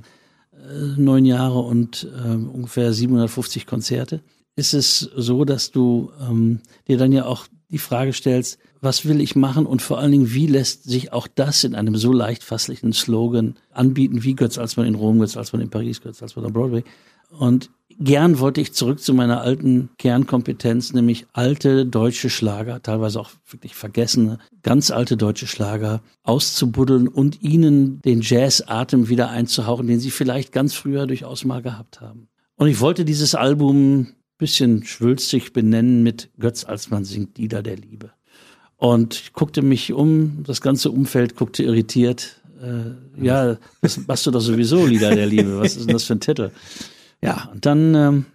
äh, 0.52 1.00
neun 1.00 1.24
Jahre 1.24 1.60
und 1.60 2.08
äh, 2.24 2.30
ungefähr 2.30 2.92
750 2.92 3.66
Konzerte, 3.66 4.22
ist 4.56 4.74
es 4.74 4.98
so, 5.16 5.44
dass 5.44 5.70
du 5.70 6.10
ähm, 6.20 6.60
dir 6.88 6.98
dann 6.98 7.12
ja 7.12 7.26
auch 7.26 7.46
die 7.70 7.78
Frage 7.78 8.12
stellst, 8.12 8.58
was 8.80 9.06
will 9.06 9.20
ich 9.20 9.36
machen? 9.36 9.66
Und 9.66 9.82
vor 9.82 9.98
allen 9.98 10.12
Dingen, 10.12 10.32
wie 10.32 10.46
lässt 10.46 10.84
sich 10.84 11.12
auch 11.12 11.26
das 11.26 11.64
in 11.64 11.74
einem 11.74 11.96
so 11.96 12.12
leicht 12.12 12.42
fasslichen 12.42 12.92
Slogan 12.92 13.56
anbieten, 13.72 14.24
wie 14.24 14.34
Götz 14.34 14.58
als 14.58 14.76
man 14.76 14.86
in 14.86 14.94
Rom, 14.94 15.18
Götz 15.18 15.36
als 15.36 15.52
man 15.52 15.62
in 15.62 15.70
Paris, 15.70 16.00
Götz 16.00 16.22
als 16.22 16.34
man 16.36 16.46
am 16.46 16.52
Broadway. 16.52 16.82
Und 17.30 17.70
gern 17.98 18.38
wollte 18.38 18.60
ich 18.60 18.72
zurück 18.72 19.00
zu 19.00 19.14
meiner 19.14 19.40
alten 19.40 19.90
Kernkompetenz, 19.98 20.92
nämlich 20.92 21.26
alte 21.32 21.86
deutsche 21.86 22.30
Schlager, 22.30 22.82
teilweise 22.82 23.20
auch 23.20 23.30
wirklich 23.48 23.74
vergessene, 23.74 24.38
ganz 24.62 24.90
alte 24.90 25.16
deutsche 25.16 25.46
Schlager 25.46 26.02
auszubuddeln 26.22 27.08
und 27.08 27.42
ihnen 27.42 28.00
den 28.02 28.20
Jazz-Atem 28.22 29.08
wieder 29.08 29.30
einzuhauchen, 29.30 29.86
den 29.86 30.00
sie 30.00 30.10
vielleicht 30.10 30.52
ganz 30.52 30.74
früher 30.74 31.06
durchaus 31.06 31.44
mal 31.44 31.62
gehabt 31.62 32.00
haben. 32.00 32.28
Und 32.56 32.68
ich 32.68 32.80
wollte 32.80 33.04
dieses 33.04 33.34
Album 33.34 34.08
bisschen 34.38 34.84
schwülstig 34.84 35.52
benennen 35.52 36.02
mit 36.02 36.30
Götz 36.38 36.64
als 36.64 36.90
man 36.90 37.04
singt 37.04 37.38
Lieder 37.38 37.62
der 37.62 37.76
Liebe. 37.76 38.12
Und 38.76 39.14
ich 39.14 39.32
guckte 39.32 39.62
mich 39.62 39.92
um, 39.92 40.44
das 40.46 40.60
ganze 40.60 40.92
Umfeld 40.92 41.34
guckte 41.34 41.64
irritiert. 41.64 42.40
Äh, 42.62 43.24
ja, 43.24 43.56
das 43.82 44.06
machst 44.06 44.26
du 44.26 44.30
doch 44.30 44.40
sowieso 44.40 44.86
Lieder 44.86 45.14
der 45.14 45.26
Liebe. 45.26 45.58
Was 45.58 45.76
ist 45.76 45.86
denn 45.86 45.92
das 45.92 46.04
für 46.04 46.14
ein 46.14 46.20
Titel? 46.20 46.52
Ja, 47.22 47.48
und 47.52 47.66
dann 47.66 47.94
ähm, 47.94 48.26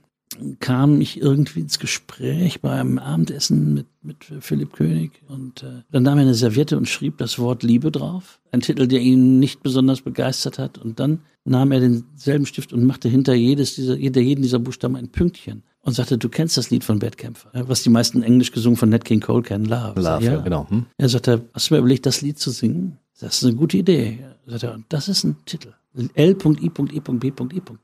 kam 0.60 1.00
ich 1.02 1.22
irgendwie 1.22 1.62
ins 1.62 1.80
Gespräch 1.80 2.62
beim 2.62 2.98
Abendessen 2.98 3.74
mit, 3.74 3.88
mit 4.02 4.26
Philipp 4.40 4.74
König 4.74 5.22
und 5.28 5.64
äh, 5.64 5.84
dann 5.92 6.04
nahm 6.04 6.18
er 6.18 6.24
eine 6.24 6.34
Serviette 6.34 6.78
und 6.78 6.88
schrieb 6.88 7.18
das 7.18 7.40
Wort 7.40 7.64
Liebe 7.64 7.92
drauf. 7.92 8.40
Ein 8.52 8.62
Titel, 8.62 8.88
der 8.88 9.00
ihn 9.00 9.40
nicht 9.40 9.64
besonders 9.64 10.02
begeistert 10.02 10.60
hat. 10.60 10.78
Und 10.78 11.00
dann 11.00 11.22
nahm 11.46 11.72
er 11.72 11.80
denselben 11.80 12.46
Stift 12.46 12.74
und 12.74 12.86
machte 12.86 13.10
hinter 13.10 13.34
jedes 13.34 13.76
dieser, 13.76 13.96
hinter 13.96 14.22
jeden 14.22 14.42
dieser 14.42 14.60
Buchstaben 14.60 14.96
ein 14.96 15.10
Pünktchen 15.10 15.64
und 15.82 15.94
sagte, 15.94 16.18
du 16.18 16.30
kennst 16.30 16.58
das 16.58 16.70
Lied 16.70 16.84
von 16.84 17.00
Bad 17.00 17.18
Camper, 17.18 17.50
was 17.68 17.84
die 17.84 17.90
meisten 17.90 18.24
Englisch 18.24 18.52
gesungen 18.52 18.78
von 18.78 18.90
Nat 18.90 19.06
King 19.06 19.20
Cole 19.20 19.44
kennen, 19.44 19.66
Love. 19.66 20.00
Love, 20.00 20.24
ja, 20.24 20.34
ja 20.34 20.42
genau. 20.42 20.70
Hm? 20.70 20.86
Er 20.98 21.10
sagte, 21.10 21.50
hast 21.54 21.70
du 21.70 21.74
mir 21.74 21.80
überlegt, 21.80 22.06
das 22.06 22.22
Lied 22.22 22.40
zu 22.40 22.52
singen? 22.52 22.98
Das 23.20 23.38
ist 23.38 23.46
eine 23.46 23.56
gute 23.56 23.78
Idee. 23.78 24.20
Er, 24.48 24.80
das 24.90 25.08
ist 25.08 25.24
ein 25.24 25.38
Titel. 25.46 25.74
L.I.E.B. 25.96 27.32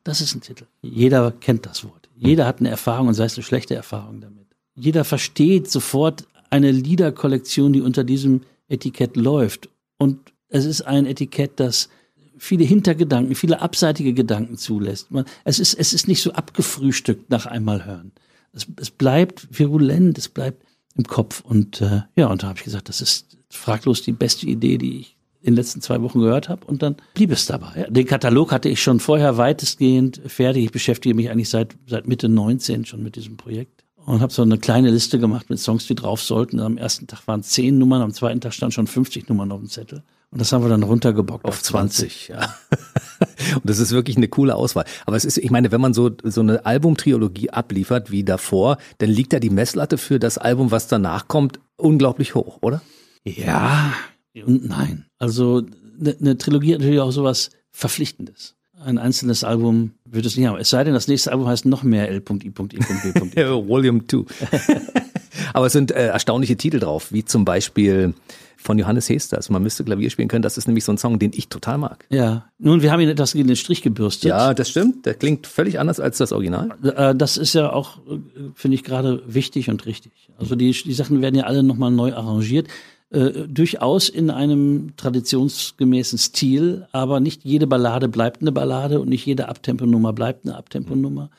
Das 0.03 0.21
ist 0.21 0.35
ein 0.35 0.41
Titel. 0.41 0.65
Jeder 0.81 1.31
kennt 1.31 1.65
das 1.65 1.83
Wort. 1.83 2.09
Jeder 2.15 2.45
hat 2.45 2.59
eine 2.59 2.69
Erfahrung 2.69 3.09
und 3.09 3.13
sei 3.13 3.25
es 3.25 3.35
eine 3.37 3.43
schlechte 3.43 3.75
Erfahrung 3.75 4.19
damit. 4.19 4.47
Jeder 4.75 5.03
versteht 5.03 5.69
sofort 5.69 6.27
eine 6.49 6.71
Liederkollektion, 6.71 7.73
die 7.73 7.81
unter 7.81 8.03
diesem 8.03 8.41
Etikett 8.67 9.15
läuft. 9.15 9.69
Und 9.97 10.33
es 10.49 10.65
ist 10.65 10.81
ein 10.81 11.05
Etikett, 11.05 11.59
das 11.59 11.89
viele 12.37 12.63
Hintergedanken, 12.63 13.35
viele 13.35 13.61
abseitige 13.61 14.13
Gedanken 14.13 14.57
zulässt. 14.57 15.11
Man, 15.11 15.25
es, 15.43 15.59
ist, 15.59 15.75
es 15.75 15.93
ist 15.93 16.07
nicht 16.07 16.21
so 16.21 16.31
abgefrühstückt 16.31 17.29
nach 17.29 17.45
einmal 17.45 17.85
hören. 17.85 18.11
Es, 18.53 18.65
es 18.77 18.89
bleibt 18.89 19.47
virulent, 19.51 20.17
es 20.17 20.29
bleibt 20.29 20.65
im 20.95 21.03
Kopf. 21.03 21.41
Und 21.41 21.81
äh, 21.81 22.01
ja, 22.15 22.27
und 22.27 22.43
da 22.43 22.47
habe 22.47 22.57
ich 22.57 22.65
gesagt, 22.65 22.89
das 22.89 23.01
ist 23.01 23.37
fraglos 23.49 24.01
die 24.01 24.13
beste 24.13 24.47
Idee, 24.47 24.77
die 24.77 24.99
ich 24.99 25.17
in 25.41 25.53
den 25.53 25.55
letzten 25.55 25.81
zwei 25.81 26.01
Wochen 26.01 26.19
gehört 26.19 26.49
habe 26.49 26.65
und 26.65 26.81
dann 26.81 26.97
blieb 27.13 27.31
es 27.31 27.45
dabei. 27.45 27.87
Den 27.89 28.05
Katalog 28.05 28.51
hatte 28.51 28.69
ich 28.69 28.81
schon 28.81 28.99
vorher 28.99 29.37
weitestgehend 29.37 30.21
fertig. 30.25 30.65
Ich 30.65 30.71
beschäftige 30.71 31.15
mich 31.15 31.29
eigentlich 31.29 31.49
seit, 31.49 31.75
seit 31.87 32.07
Mitte 32.07 32.27
19 32.27 32.85
schon 32.85 33.03
mit 33.03 33.15
diesem 33.15 33.37
Projekt 33.37 33.85
und 34.05 34.21
habe 34.21 34.33
so 34.33 34.41
eine 34.41 34.57
kleine 34.57 34.89
Liste 34.89 35.19
gemacht 35.19 35.49
mit 35.49 35.59
Songs, 35.59 35.87
die 35.87 35.95
drauf 35.95 36.21
sollten. 36.21 36.59
Am 36.59 36.77
ersten 36.77 37.07
Tag 37.07 37.27
waren 37.27 37.43
zehn 37.43 37.77
Nummern, 37.77 38.01
am 38.01 38.13
zweiten 38.13 38.41
Tag 38.41 38.53
stand 38.53 38.73
schon 38.73 38.87
50 38.87 39.29
Nummern 39.29 39.51
auf 39.51 39.59
dem 39.59 39.69
Zettel. 39.69 40.03
Und 40.31 40.41
das 40.41 40.51
haben 40.51 40.63
wir 40.63 40.69
dann 40.69 40.83
runtergebockt 40.83 41.45
auf, 41.45 41.55
auf 41.55 41.63
20. 41.63 42.27
20. 42.27 42.27
Ja. 42.29 42.55
und 43.55 43.63
das 43.63 43.79
ist 43.79 43.91
wirklich 43.91 44.17
eine 44.17 44.27
coole 44.27 44.55
Auswahl. 44.55 44.85
Aber 45.05 45.15
es 45.15 45.25
ist, 45.25 45.37
ich 45.37 45.51
meine, 45.51 45.71
wenn 45.71 45.81
man 45.81 45.93
so, 45.93 46.11
so 46.23 46.41
eine 46.41 46.65
Albumtriologie 46.65 47.49
abliefert 47.49 48.11
wie 48.11 48.23
davor, 48.23 48.77
dann 48.99 49.09
liegt 49.09 49.33
da 49.33 49.39
die 49.39 49.49
Messlatte 49.49 49.97
für 49.97 50.19
das 50.19 50.37
Album, 50.37 50.71
was 50.71 50.87
danach 50.87 51.27
kommt, 51.27 51.59
unglaublich 51.77 52.35
hoch, 52.35 52.59
oder? 52.61 52.81
Ja, 53.23 53.93
und 54.35 54.67
nein. 54.67 55.05
Also 55.17 55.63
eine, 55.99 56.15
eine 56.19 56.37
Trilogie 56.37 56.73
hat 56.73 56.79
natürlich 56.79 57.01
auch 57.01 57.11
sowas 57.11 57.49
Verpflichtendes. 57.71 58.55
Ein 58.81 58.97
einzelnes 58.97 59.43
Album 59.43 59.91
wird 60.05 60.25
es 60.25 60.37
nicht 60.37 60.47
haben. 60.47 60.57
Es 60.57 60.69
sei 60.69 60.83
denn, 60.85 60.93
das 60.93 61.07
nächste 61.07 61.31
Album 61.31 61.47
heißt 61.47 61.65
noch 61.65 61.83
mehr 61.83 62.07
L.I.B. 62.07 62.49
Volume 63.67 64.07
2. 64.07 64.23
Aber 65.53 65.65
es 65.65 65.73
sind 65.73 65.91
äh, 65.91 66.07
erstaunliche 66.07 66.55
Titel 66.55 66.79
drauf, 66.79 67.11
wie 67.11 67.25
zum 67.25 67.43
Beispiel 67.43 68.13
von 68.55 68.77
Johannes 68.77 69.09
Hester. 69.09 69.37
Also 69.37 69.51
man 69.53 69.63
müsste 69.63 69.83
Klavier 69.83 70.09
spielen 70.09 70.27
können. 70.27 70.41
Das 70.41 70.57
ist 70.57 70.67
nämlich 70.67 70.83
so 70.83 70.91
ein 70.91 70.97
Song, 70.97 71.19
den 71.19 71.31
ich 71.33 71.47
total 71.47 71.77
mag. 71.77 72.05
Ja. 72.09 72.49
Nun, 72.57 72.81
wir 72.81 72.91
haben 72.91 72.99
ihn 72.99 73.09
etwas 73.09 73.33
gegen 73.33 73.47
den 73.47 73.55
Strich 73.55 73.81
gebürstet. 73.81 74.29
Ja, 74.29 74.53
das 74.53 74.69
stimmt. 74.69 75.05
Der 75.05 75.13
klingt 75.13 75.47
völlig 75.47 75.79
anders 75.79 75.99
als 75.99 76.17
das 76.17 76.31
Original. 76.31 76.71
Äh, 76.83 77.15
das 77.15 77.37
ist 77.37 77.53
ja 77.53 77.71
auch, 77.71 77.97
äh, 78.07 78.19
finde 78.55 78.75
ich, 78.75 78.83
gerade 78.83 79.23
wichtig 79.27 79.69
und 79.69 79.85
richtig. 79.85 80.11
Also 80.37 80.55
die, 80.55 80.71
die 80.71 80.93
Sachen 80.93 81.21
werden 81.21 81.35
ja 81.35 81.45
alle 81.45 81.63
nochmal 81.63 81.91
neu 81.91 82.13
arrangiert 82.13 82.67
äh, 83.11 83.47
durchaus 83.47 84.07
in 84.07 84.29
einem 84.29 84.95
traditionsgemäßen 84.95 86.19
Stil, 86.19 86.87
aber 86.91 87.19
nicht 87.19 87.43
jede 87.43 87.65
Ballade 87.65 88.07
bleibt 88.07 88.41
eine 88.41 88.51
Ballade 88.51 88.99
und 88.99 89.09
nicht 89.09 89.25
jede 89.25 89.49
Abtemponummer 89.49 90.13
bleibt 90.13 90.45
eine 90.45 90.55
Abtemponummer. 90.55 91.31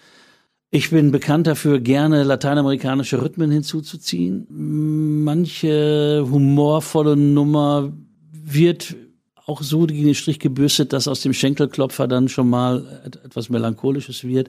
Ich 0.73 0.91
bin 0.91 1.11
bekannt 1.11 1.47
dafür, 1.47 1.81
gerne 1.81 2.23
lateinamerikanische 2.23 3.23
Rhythmen 3.23 3.51
hinzuzuziehen. 3.51 4.47
Manche 5.25 6.27
humorvolle 6.31 7.17
Nummer 7.17 7.93
wird 8.33 8.97
auch 9.47 9.63
so 9.63 9.87
gegen 9.87 10.07
den 10.07 10.15
Strich 10.15 10.39
gebürstet, 10.39 10.93
dass 10.93 11.09
aus 11.09 11.23
dem 11.23 11.33
Schenkelklopfer 11.33 12.07
dann 12.07 12.29
schon 12.29 12.49
mal 12.49 13.03
etwas 13.25 13.49
Melancholisches 13.49 14.25
wird. 14.25 14.49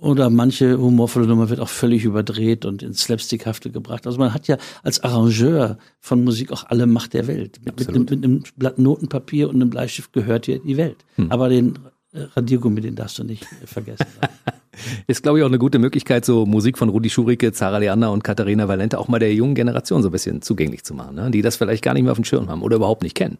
Oder 0.00 0.30
manche 0.30 0.78
humorvolle 0.78 1.26
Nummer 1.26 1.50
wird 1.50 1.60
auch 1.60 1.68
völlig 1.68 2.04
überdreht 2.04 2.64
und 2.64 2.82
ins 2.82 3.00
Slapstickhafte 3.00 3.70
gebracht. 3.70 4.06
Also 4.06 4.18
man 4.18 4.32
hat 4.32 4.46
ja 4.46 4.56
als 4.82 5.02
Arrangeur 5.02 5.78
von 6.00 6.22
Musik 6.22 6.52
auch 6.52 6.64
alle 6.68 6.86
Macht 6.86 7.14
der 7.14 7.26
Welt. 7.26 7.60
Mit, 7.64 7.78
mit, 7.78 7.92
mit, 7.92 8.10
mit 8.10 8.24
einem 8.24 8.42
Blatt 8.56 8.78
Notenpapier 8.78 9.48
und 9.48 9.56
einem 9.56 9.70
Bleistift 9.70 10.12
gehört 10.12 10.46
dir 10.46 10.60
die 10.60 10.76
Welt. 10.76 11.04
Hm. 11.16 11.32
Aber 11.32 11.48
den 11.48 11.78
Radiergummi, 12.14 12.80
den 12.80 12.94
darfst 12.94 13.18
du 13.18 13.24
nicht 13.24 13.44
vergessen. 13.64 14.06
Ist, 15.06 15.22
glaube 15.22 15.38
ich, 15.38 15.44
auch 15.44 15.48
eine 15.48 15.58
gute 15.58 15.78
Möglichkeit, 15.78 16.24
so 16.24 16.46
Musik 16.46 16.78
von 16.78 16.88
Rudi 16.88 17.10
Schurike, 17.10 17.52
Zara 17.52 17.78
Leander 17.78 18.12
und 18.12 18.24
Katharina 18.24 18.68
Valente 18.68 18.98
auch 18.98 19.08
mal 19.08 19.18
der 19.18 19.32
jungen 19.34 19.54
Generation 19.54 20.02
so 20.02 20.08
ein 20.08 20.12
bisschen 20.12 20.42
zugänglich 20.42 20.84
zu 20.84 20.94
machen, 20.94 21.16
ne? 21.16 21.30
die 21.30 21.42
das 21.42 21.56
vielleicht 21.56 21.84
gar 21.84 21.94
nicht 21.94 22.02
mehr 22.02 22.12
auf 22.12 22.18
dem 22.18 22.24
Schirm 22.24 22.48
haben 22.48 22.62
oder 22.62 22.76
überhaupt 22.76 23.02
nicht 23.02 23.16
kennen. 23.16 23.38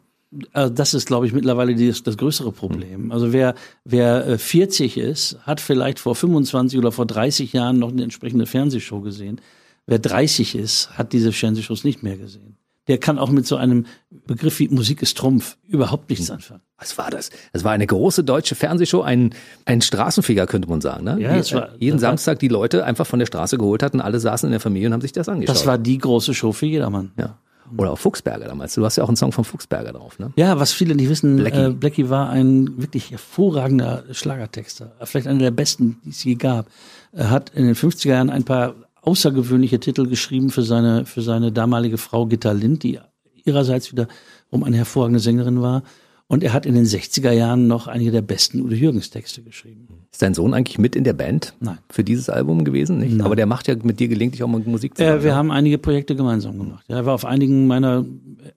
Also 0.53 0.73
das 0.73 0.95
ist, 0.95 1.07
glaube 1.07 1.27
ich, 1.27 1.33
mittlerweile 1.33 1.75
das, 1.75 2.03
das 2.03 2.17
größere 2.17 2.53
Problem. 2.53 3.13
Also 3.13 3.33
wer, 3.33 3.55
wer 3.85 4.39
40 4.39 4.97
äh, 4.97 5.11
ist, 5.11 5.39
hat 5.43 5.61
vielleicht 5.61 5.99
vor 5.99 6.15
25 6.15 6.79
oder 6.79 6.93
vor 6.93 7.07
30 7.07 7.53
Jahren 7.53 7.79
noch 7.79 7.93
eine 7.93 8.03
entsprechende 8.03 8.47
Fernsehshow 8.47 9.01
gesehen. 9.01 9.41
Wer 9.87 9.99
30 9.99 10.55
ist, 10.55 10.91
hat 10.97 11.13
diese 11.13 11.33
Fernsehshows 11.33 11.85
nicht 11.85 12.03
mehr 12.03 12.17
gesehen. 12.17 12.57
Der 12.87 12.99
kann 12.99 13.19
auch 13.19 13.31
mit 13.31 13.47
so 13.47 13.57
einem 13.57 13.87
Begriff 14.11 14.59
wie 14.59 14.69
Musik 14.69 15.01
ist 15.01 15.17
Trumpf 15.17 15.57
überhaupt 15.67 16.11
nichts 16.11 16.29
hm. 16.29 16.37
anfangen. 16.37 16.61
Was 16.79 16.99
war 16.99 17.11
das? 17.11 17.31
Das 17.53 17.65
war 17.65 17.73
eine 17.73 17.87
große 17.87 18.25
deutsche 18.25 18.55
Fernsehshow, 18.55 19.01
ein, 19.01 19.35
ein 19.65 19.81
Straßenfeger, 19.81 20.47
könnte 20.47 20.69
man 20.69 20.81
sagen. 20.81 21.05
Ne? 21.05 21.19
Ja, 21.21 21.37
das 21.37 21.53
war, 21.55 21.71
jeden 21.79 21.97
das 21.97 22.03
Samstag 22.03 22.41
die 22.41 22.49
Leute 22.49 22.85
einfach 22.85 23.07
von 23.07 23.19
der 23.19 23.27
Straße 23.27 23.57
geholt 23.57 23.83
hatten, 23.83 24.01
alle 24.01 24.21
saßen 24.21 24.49
in 24.49 24.51
der 24.51 24.61
Familie 24.61 24.89
und 24.89 24.93
haben 24.93 25.01
sich 25.01 25.13
das 25.13 25.29
angeschaut. 25.29 25.55
Das 25.55 25.67
war 25.67 25.79
die 25.79 25.97
große 25.97 26.35
Show 26.35 26.53
für 26.53 26.67
jedermann. 26.67 27.13
Ja. 27.17 27.39
Oder 27.77 27.93
auch 27.93 27.99
Fuchsberger 27.99 28.47
damals. 28.47 28.75
Du 28.75 28.85
hast 28.85 28.97
ja 28.97 29.05
auch 29.05 29.09
einen 29.09 29.17
Song 29.17 29.33
von 29.33 29.45
Fuchsberger 29.45 29.93
drauf, 29.93 30.19
ne? 30.19 30.33
Ja, 30.37 30.59
was 30.59 30.73
viele 30.73 30.95
nicht 30.95 31.09
wissen, 31.09 31.37
Blackie, 31.37 31.59
äh, 31.59 31.71
Blackie 31.71 32.09
war 32.09 32.31
ein 32.31 32.81
wirklich 32.81 33.11
hervorragender 33.11 34.05
Schlagertexter. 34.13 34.93
Vielleicht 35.03 35.27
einer 35.27 35.39
der 35.39 35.51
besten, 35.51 36.01
die 36.05 36.11
es 36.11 36.23
je 36.25 36.35
gab. 36.35 36.67
Er 37.13 37.31
hat 37.31 37.51
in 37.51 37.65
den 37.65 37.75
50er 37.75 38.09
Jahren 38.09 38.31
ein 38.31 38.45
paar 38.45 38.75
außergewöhnliche 39.03 39.81
Titel 39.81 40.07
geschrieben 40.07 40.51
für 40.51 40.63
seine, 40.63 41.05
für 41.07 41.23
seine 41.23 41.53
damalige 41.53 41.99
Frau 41.99 42.27
Gitta 42.27 42.53
Lind, 42.53 42.83
die 42.83 42.99
ihrerseits 43.45 43.93
wiederum 43.93 44.65
eine 44.65 44.77
hervorragende 44.77 45.21
Sängerin 45.21 45.61
war. 45.61 45.83
Und 46.27 46.43
er 46.43 46.55
hat 46.55 46.65
in 46.65 46.75
den 46.75 46.87
60er 46.87 47.33
Jahren 47.33 47.67
noch 47.67 47.87
einige 47.87 48.11
der 48.11 48.23
besten 48.23 48.63
Udo 48.63 48.75
Jürgens 48.75 49.11
Texte 49.11 49.43
geschrieben. 49.43 49.89
Ist 50.11 50.23
dein 50.23 50.33
Sohn 50.33 50.55
eigentlich 50.55 50.79
mit 50.79 50.97
in 50.97 51.05
der 51.05 51.13
Band? 51.13 51.55
Nein. 51.61 51.79
Für 51.91 52.03
dieses 52.03 52.31
Album 52.31 52.65
gewesen? 52.65 52.99
Nicht? 52.99 53.13
Nein. 53.13 53.27
Aber 53.27 53.37
der 53.37 53.45
macht 53.45 53.69
ja 53.69 53.75
mit 53.83 54.01
dir 54.01 54.09
gelegentlich 54.09 54.43
auch 54.43 54.49
mal 54.49 54.61
Musik 54.65 54.97
zusammen. 54.97 55.21
Äh, 55.21 55.25
wir 55.25 55.35
haben 55.35 55.51
einige 55.51 55.77
Projekte 55.77 56.17
gemeinsam 56.17 56.59
gemacht. 56.59 56.85
Er 56.89 57.05
war 57.05 57.15
auf 57.15 57.27
einigen 57.27 57.67
meiner 57.67 58.07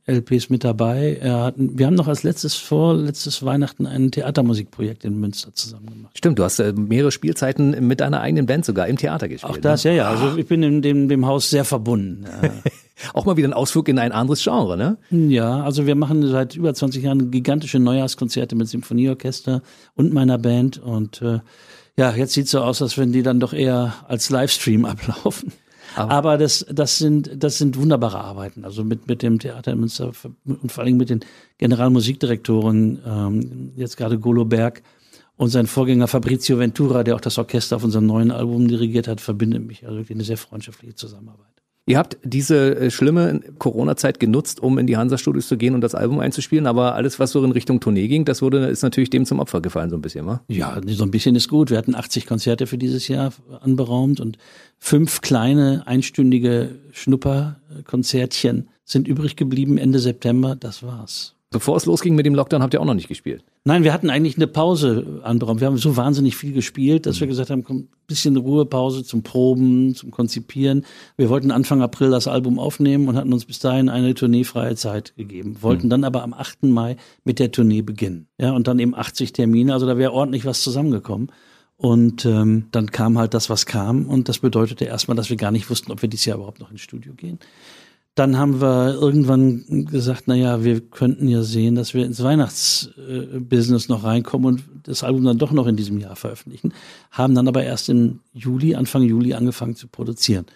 LPs 0.06 0.50
mit 0.50 0.64
dabei. 0.64 1.20
Hat, 1.22 1.56
wir 1.58 1.86
haben 1.88 1.96
noch 1.96 2.08
als 2.08 2.24
letztes 2.24 2.56
vor, 2.56 2.96
letztes 2.96 3.44
Weihnachten 3.44 3.86
ein 3.86 4.12
Theatermusikprojekt 4.12 5.04
in 5.04 5.20
Münster 5.20 5.54
zusammen 5.54 5.88
gemacht. 5.88 6.18
Stimmt, 6.18 6.40
du 6.40 6.44
hast 6.46 6.60
äh, 6.60 6.72
mehrere 6.72 7.12
Spielzeiten 7.12 7.86
mit 7.86 8.00
deiner 8.00 8.22
eigenen 8.22 8.46
Band 8.46 8.64
sogar 8.64 8.88
im 8.88 8.98
Theater 8.98 9.28
gespielt. 9.28 9.52
Auch 9.52 9.58
das, 9.58 9.84
ne? 9.84 9.92
ja, 9.92 9.98
ja. 9.98 10.10
Also 10.10 10.38
ich 10.38 10.48
bin 10.48 10.64
in 10.64 10.82
dem, 10.82 11.10
dem 11.10 11.26
Haus 11.26 11.50
sehr 11.50 11.66
verbunden. 11.66 12.26
Auch 13.14 13.26
mal 13.26 13.38
wieder 13.38 13.48
ein 13.48 13.54
Ausflug 13.54 13.88
in 13.90 14.00
ein 14.00 14.12
anderes 14.12 14.44
Genre, 14.44 14.78
ne? 14.78 14.98
Ja, 15.12 15.62
also 15.62 15.86
wir 15.86 15.96
machen 15.96 16.26
seit 16.28 16.56
über 16.56 16.74
20 16.74 17.04
Jahren 17.04 17.32
gigantische 17.32 17.80
Neujahrskonzerte 17.80 18.56
mit 18.56 18.68
Symphonieorchester 18.68 19.62
und 19.96 20.14
meiner 20.14 20.38
Band 20.38 20.78
und 20.78 21.22
äh, 21.22 21.40
ja, 21.98 22.12
jetzt 22.12 22.34
sieht's 22.34 22.52
so 22.52 22.62
aus, 22.62 22.82
als 22.82 22.98
wenn 22.98 23.12
die 23.12 23.24
dann 23.24 23.40
doch 23.40 23.54
eher 23.54 23.96
als 24.08 24.30
Livestream 24.30 24.86
ablaufen. 24.86 25.52
Aber, 25.96 26.12
Aber 26.12 26.38
das, 26.38 26.66
das 26.70 26.98
sind, 26.98 27.32
das 27.42 27.58
sind 27.58 27.78
wunderbare 27.78 28.20
Arbeiten. 28.20 28.66
Also 28.66 28.84
mit, 28.84 29.08
mit 29.08 29.24
dem 29.24 29.40
Theater 29.40 29.72
in 29.72 29.80
Münster 29.80 30.12
und 30.46 30.72
vor 30.72 30.84
allem 30.84 30.98
mit 30.98 31.10
den 31.10 31.22
Generalmusikdirektoren, 31.58 33.00
ähm, 33.06 33.72
jetzt 33.76 33.98
gerade 33.98 34.20
Golo 34.20 34.46
Berg 34.46 34.84
und 35.38 35.50
sein 35.50 35.66
Vorgänger 35.66 36.08
Fabrizio 36.08 36.60
Ventura, 36.60 37.04
der 37.04 37.16
auch 37.16 37.22
das 37.22 37.38
Orchester 37.38 37.78
auf 37.78 37.84
unserem 37.84 38.06
neuen 38.06 38.32
Album 38.32 38.68
dirigiert 38.68 39.08
hat, 39.08 39.22
verbindet 39.22 39.66
mich 39.66 39.86
also 39.86 39.98
wirklich 39.98 40.16
eine 40.16 40.24
sehr 40.24 40.38
freundschaftliche 40.38 40.96
Zusammenarbeit. 40.96 41.57
Ihr 41.88 41.98
habt 41.98 42.18
diese 42.22 42.76
äh, 42.76 42.92
schlimme 42.92 43.40
Corona-Zeit 43.60 44.20
genutzt, 44.20 44.62
um 44.62 44.78
in 44.78 44.88
die 44.88 44.98
Hansa-Studios 44.98 45.48
zu 45.48 45.56
gehen 45.56 45.74
und 45.74 45.80
das 45.80 45.96
Album 45.96 46.20
einzuspielen, 46.20 46.68
aber 46.68 46.96
alles, 46.96 47.18
was 47.18 47.32
so 47.32 47.42
in 47.46 47.54
Richtung 47.54 47.80
Tournee 47.80 48.10
ging, 48.10 48.26
das 48.26 48.42
wurde, 48.42 48.66
ist 48.68 48.84
natürlich 48.84 49.10
dem 49.10 49.26
zum 49.26 49.40
Opfer 49.40 49.62
gefallen, 49.62 49.90
so 49.90 49.96
ein 49.96 50.02
bisschen, 50.02 50.26
wa? 50.26 50.42
Ja, 50.50 50.82
so 50.86 51.06
ein 51.06 51.12
bisschen 51.12 51.38
ist 51.38 51.48
gut. 51.48 51.70
Wir 51.70 51.78
hatten 51.78 51.96
80 51.96 52.26
Konzerte 52.26 52.68
für 52.68 52.78
dieses 52.78 53.08
Jahr 53.08 53.32
anberaumt 53.62 54.20
und 54.20 54.38
fünf 54.78 55.22
kleine, 55.22 55.88
einstündige 55.88 56.76
Schnupperkonzertchen 56.92 58.68
sind 58.84 59.08
übrig 59.08 59.38
geblieben 59.38 59.78
Ende 59.78 60.00
September. 60.00 60.58
Das 60.58 60.84
war's. 60.84 61.37
Bevor 61.50 61.78
es 61.78 61.86
losging 61.86 62.16
mit 62.16 62.26
dem 62.26 62.36
Lockdown, 62.36 62.62
habt 62.62 62.74
ihr 62.74 62.82
auch 62.82 62.86
noch 62.86 62.94
nicht 62.94 63.08
gespielt? 63.08 63.46
Nein, 63.64 63.86
wir 63.86 63.94
hatten 63.94 64.10
eigentlich 64.10 64.36
eine 64.36 64.48
Pause 64.48 65.22
anberaumt. 65.24 65.62
Wir 65.62 65.68
haben 65.68 65.78
so 65.78 65.96
wahnsinnig 65.96 66.36
viel 66.36 66.52
gespielt, 66.52 67.06
dass 67.06 67.22
wir 67.22 67.28
gesagt 67.28 67.50
haben, 67.50 67.64
komm, 67.64 67.78
ein 67.78 67.90
bisschen 68.06 68.36
Ruhepause 68.36 69.06
zum 69.06 69.24
Proben, 69.24 69.96
zum 69.96 70.12
Konzipieren. 70.12 70.86
Wir 71.16 71.30
wollten 71.30 71.52
Anfang 71.52 71.82
April 71.82 72.10
das 72.10 72.28
Album 72.28 72.60
aufnehmen 72.60 73.08
und 73.08 73.16
hatten 73.16 73.32
uns 73.32 73.46
bis 73.46 73.60
dahin 73.60 73.88
eine 73.88 74.14
tourneefreie 74.14 74.76
Zeit 74.76 75.16
gegeben. 75.16 75.56
Wollten 75.62 75.86
mhm. 75.86 75.92
dann 75.92 76.04
aber 76.04 76.24
am 76.24 76.34
8. 76.34 76.64
Mai 76.64 76.98
mit 77.24 77.40
der 77.40 77.50
Tournee 77.50 77.82
beginnen. 77.82 78.28
Ja, 78.38 78.52
und 78.52 78.68
dann 78.68 78.78
eben 78.80 78.94
80 78.94 79.32
Termine, 79.32 79.72
also 79.74 79.88
da 79.88 79.98
wäre 79.98 80.12
ordentlich 80.12 80.44
was 80.44 80.62
zusammengekommen. 80.64 81.32
Und 81.78 82.26
ähm, 82.26 82.66
dann 82.72 82.92
kam 82.92 83.18
halt 83.18 83.34
das, 83.34 83.50
was 83.50 83.66
kam. 83.66 84.08
Und 84.08 84.28
das 84.28 84.40
bedeutete 84.40 84.84
erstmal, 84.84 85.16
dass 85.16 85.30
wir 85.30 85.38
gar 85.38 85.52
nicht 85.52 85.70
wussten, 85.70 85.94
ob 85.94 86.02
wir 86.02 86.10
dieses 86.10 86.26
Jahr 86.26 86.38
überhaupt 86.38 86.60
noch 86.60 86.72
ins 86.72 86.82
Studio 86.82 87.14
gehen. 87.14 87.40
Dann 88.18 88.40
haben 88.40 88.62
wir 88.62 88.96
irgendwann 88.96 89.86
gesagt, 89.86 90.24
na 90.26 90.34
ja, 90.34 90.64
wir 90.64 90.82
könnten 90.82 91.28
ja 91.28 91.44
sehen, 91.44 91.76
dass 91.76 91.94
wir 91.94 92.04
ins 92.04 92.24
Weihnachtsbusiness 92.24 93.90
noch 93.90 94.04
reinkommen 94.04 94.48
und 94.48 94.64
das 94.82 95.04
Album 95.04 95.24
dann 95.24 95.38
doch 95.38 95.52
noch 95.52 95.68
in 95.68 95.76
diesem 95.76 96.00
Jahr 96.00 96.16
veröffentlichen. 96.16 96.74
Haben 97.12 97.36
dann 97.36 97.48
aber 97.48 97.64
erst 97.64 97.90
im 97.90 98.22
Juli, 98.34 98.74
Anfang 98.74 99.04
Juli 99.04 99.36
angefangen 99.36 99.76
zu 99.76 99.88
produzieren. 99.88 100.48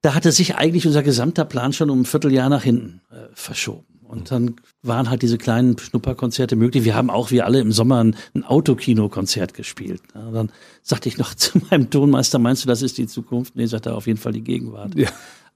Da 0.00 0.14
hatte 0.14 0.30
sich 0.30 0.54
eigentlich 0.54 0.86
unser 0.86 1.02
gesamter 1.02 1.44
Plan 1.44 1.72
schon 1.72 1.90
um 1.90 2.02
ein 2.02 2.04
Vierteljahr 2.04 2.48
nach 2.48 2.62
hinten 2.62 3.00
äh, 3.10 3.16
verschoben. 3.34 3.84
Und 4.06 4.30
dann 4.30 4.54
waren 4.82 5.10
halt 5.10 5.22
diese 5.22 5.38
kleinen 5.38 5.76
Schnupperkonzerte 5.78 6.54
möglich. 6.54 6.84
Wir 6.84 6.94
haben 6.94 7.10
auch 7.10 7.32
wie 7.32 7.42
alle 7.42 7.58
im 7.58 7.72
Sommer 7.72 8.04
ein, 8.04 8.14
ein 8.34 8.44
Autokino-Konzert 8.44 9.54
gespielt. 9.54 10.02
Ja, 10.14 10.30
dann 10.30 10.52
sagte 10.82 11.08
ich 11.08 11.18
noch 11.18 11.34
zu 11.34 11.58
meinem 11.68 11.90
Tonmeister, 11.90 12.38
meinst 12.38 12.62
du, 12.62 12.68
das 12.68 12.82
ist 12.82 12.96
die 12.96 13.08
Zukunft? 13.08 13.56
Nee, 13.56 13.66
sagt 13.66 13.86
er 13.86 13.96
auf 13.96 14.06
jeden 14.06 14.20
Fall 14.20 14.32
die 14.32 14.44
Gegenwart. 14.44 14.94
Ja. 14.94 15.08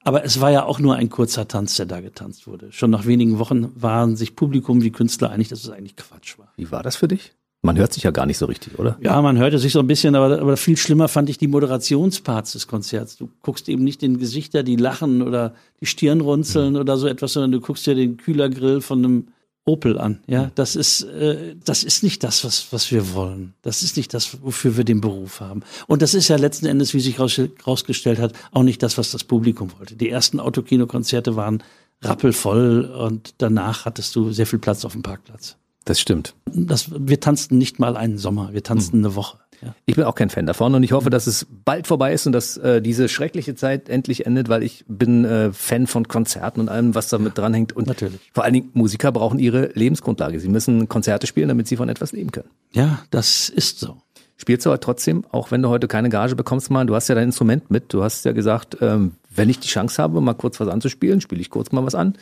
Aber 0.07 0.25
es 0.25 0.41
war 0.41 0.53
ja 0.53 0.65
auch 0.65 0.79
nur 0.79 0.95
ein 0.95 1.11
kurzer 1.11 1.49
Tanz, 1.49 1.75
der 1.75 1.87
da 1.87 2.01
getanzt 2.01 2.47
wurde. 2.47 2.71
Schon 2.71 2.91
nach 2.93 3.07
wenigen 3.07 3.41
Wochen 3.41 3.73
waren 3.75 4.15
sich 4.15 4.37
Publikum 4.37 4.81
wie 4.83 4.93
Künstler 4.93 5.31
einig, 5.31 5.49
dass 5.49 5.65
es 5.65 5.71
eigentlich 5.71 5.97
Quatsch 5.97 6.39
war. 6.39 6.53
Wie 6.55 6.71
war 6.71 6.85
das 6.85 6.95
für 6.95 7.09
dich? 7.09 7.33
Man 7.63 7.77
hört 7.77 7.93
sich 7.93 8.05
ja 8.05 8.13
gar 8.13 8.25
nicht 8.25 8.39
so 8.39 8.47
richtig, 8.47 8.79
oder? 8.79 8.97
Ja, 9.01 9.21
man 9.21 9.37
hörte 9.37 9.59
sich 9.59 9.73
so 9.73 9.81
ein 9.81 9.89
bisschen, 9.89 10.15
aber, 10.15 10.41
aber 10.41 10.57
viel 10.57 10.77
schlimmer 10.77 11.09
fand 11.09 11.29
ich 11.29 11.39
die 11.39 11.49
Moderationsparts 11.49 12.53
des 12.53 12.69
Konzerts. 12.69 13.17
Du 13.17 13.29
guckst 13.43 13.69
eben 13.69 13.83
nicht 13.83 14.01
den 14.01 14.19
Gesichter, 14.19 14.63
die 14.63 14.77
lachen 14.77 15.23
oder 15.23 15.55
die 15.81 15.87
Stirn 15.87 16.21
runzeln 16.21 16.75
mhm. 16.75 16.81
oder 16.81 16.97
so 16.99 17.09
etwas, 17.09 17.33
sondern 17.33 17.51
du 17.51 17.61
guckst 17.61 17.85
dir 17.85 17.97
den 17.97 18.17
Kühlergrill 18.17 18.83
von 18.83 19.05
einem 19.05 19.29
Opel 19.67 19.99
an. 19.99 20.21
Ja, 20.29 20.53
das 20.55 20.77
ist, 20.77 21.03
äh, 21.03 21.57
das 21.65 21.83
ist 21.83 22.05
nicht 22.05 22.23
das, 22.23 22.45
was, 22.45 22.69
was 22.73 22.91
wir 22.93 23.15
wollen. 23.15 23.55
Das 23.63 23.83
ist 23.83 23.97
nicht 23.97 24.15
das, 24.15 24.41
wofür 24.43 24.77
wir 24.77 24.85
den 24.85 25.01
Beruf 25.01 25.41
haben. 25.41 25.63
Und 25.89 26.03
das 26.03 26.15
ist 26.15 26.29
ja 26.29 26.37
letzten 26.37 26.67
Endes, 26.67 26.95
wie 26.95 27.01
sich 27.01 27.19
raus, 27.19 27.41
rausgestellt 27.67 28.21
hat, 28.21 28.33
auch 28.53 28.63
nicht 28.63 28.83
das, 28.83 28.97
was 28.97 29.11
das 29.11 29.25
Publikum 29.25 29.73
wollte. 29.77 29.97
Die 29.97 30.09
ersten 30.09 30.39
Autokinokonzerte 30.39 31.35
waren 31.35 31.65
rappelvoll 32.01 32.85
und 32.85 33.35
danach 33.39 33.85
hattest 33.85 34.15
du 34.15 34.31
sehr 34.31 34.47
viel 34.47 34.61
Platz 34.61 34.85
auf 34.85 34.93
dem 34.93 35.03
Parkplatz. 35.03 35.57
Das 35.85 36.01
stimmt. 36.01 36.35
Das, 36.47 36.91
wir 36.97 37.21
tanzten 37.21 37.59
nicht 37.59 37.79
mal 37.79 37.97
einen 37.97 38.19
Sommer, 38.19 38.53
wir 38.53 38.63
tanzten 38.63 38.99
hm. 38.99 39.05
eine 39.05 39.15
Woche. 39.15 39.39
Ja. 39.63 39.75
Ich 39.87 39.97
bin 39.97 40.05
auch 40.05 40.15
kein 40.15 40.31
Fan 40.31 40.47
davon 40.47 40.75
und 40.75 40.83
ich 40.83 40.93
hoffe, 40.93 41.11
dass 41.11 41.27
es 41.27 41.47
bald 41.65 41.87
vorbei 41.87 42.13
ist 42.13 42.27
und 42.27 42.33
dass 42.33 42.57
äh, 42.57 42.83
diese 42.83 43.09
schreckliche 43.09 43.55
Zeit 43.55 43.89
endlich 43.89 44.27
endet, 44.27 44.49
weil 44.49 44.63
ich 44.63 44.85
bin 44.89 45.25
äh, 45.25 45.53
Fan 45.53 45.87
von 45.87 46.09
Konzerten 46.09 46.61
und 46.61 46.69
allem, 46.69 46.95
was 46.95 47.09
damit 47.09 47.39
dranhängt. 47.39 47.75
Und 47.75 47.87
Natürlich. 47.87 48.21
vor 48.33 48.45
allen 48.45 48.55
Dingen 48.55 48.71
Musiker 48.75 49.13
brauchen 49.13 49.39
ihre 49.39 49.71
Lebensgrundlage. 49.75 50.41
Sie 50.41 50.49
müssen 50.49 50.89
Konzerte 50.89 51.27
spielen, 51.27 51.49
damit 51.49 51.67
sie 51.67 51.77
von 51.77 51.89
etwas 51.89 52.13
leben 52.13 52.33
können. 52.33 52.51
Ja, 52.73 53.01
das 53.11 53.49
ist 53.49 53.81
so. 53.81 53.97
Spielst 54.39 54.67
du 54.67 54.71
aber 54.71 54.81
trotzdem, 54.81 55.25
auch 55.31 55.51
wenn 55.51 55.63
du 55.63 55.71
heute 55.71 55.89
keine 55.89 56.11
Gage 56.11 56.37
bekommst, 56.37 56.71
mal, 56.71 56.85
du 56.85 56.95
hast 56.95 57.09
ja 57.09 57.15
dein 57.15 57.25
Instrument 57.25 57.71
mit. 57.71 57.93
Du 57.93 58.03
hast 58.03 58.25
ja 58.27 58.33
gesagt, 58.33 58.77
ähm, 58.83 59.13
wenn 59.35 59.49
ich 59.49 59.59
die 59.61 59.69
Chance 59.69 60.03
habe, 60.03 60.21
mal 60.21 60.35
kurz 60.35 60.61
was 60.61 60.69
anzuspielen, 60.69 61.21
spiele 61.21 61.41
ich 61.41 61.49
kurz 61.49 61.73
mal 61.73 61.85
was 61.85 61.95
an. 61.95 62.17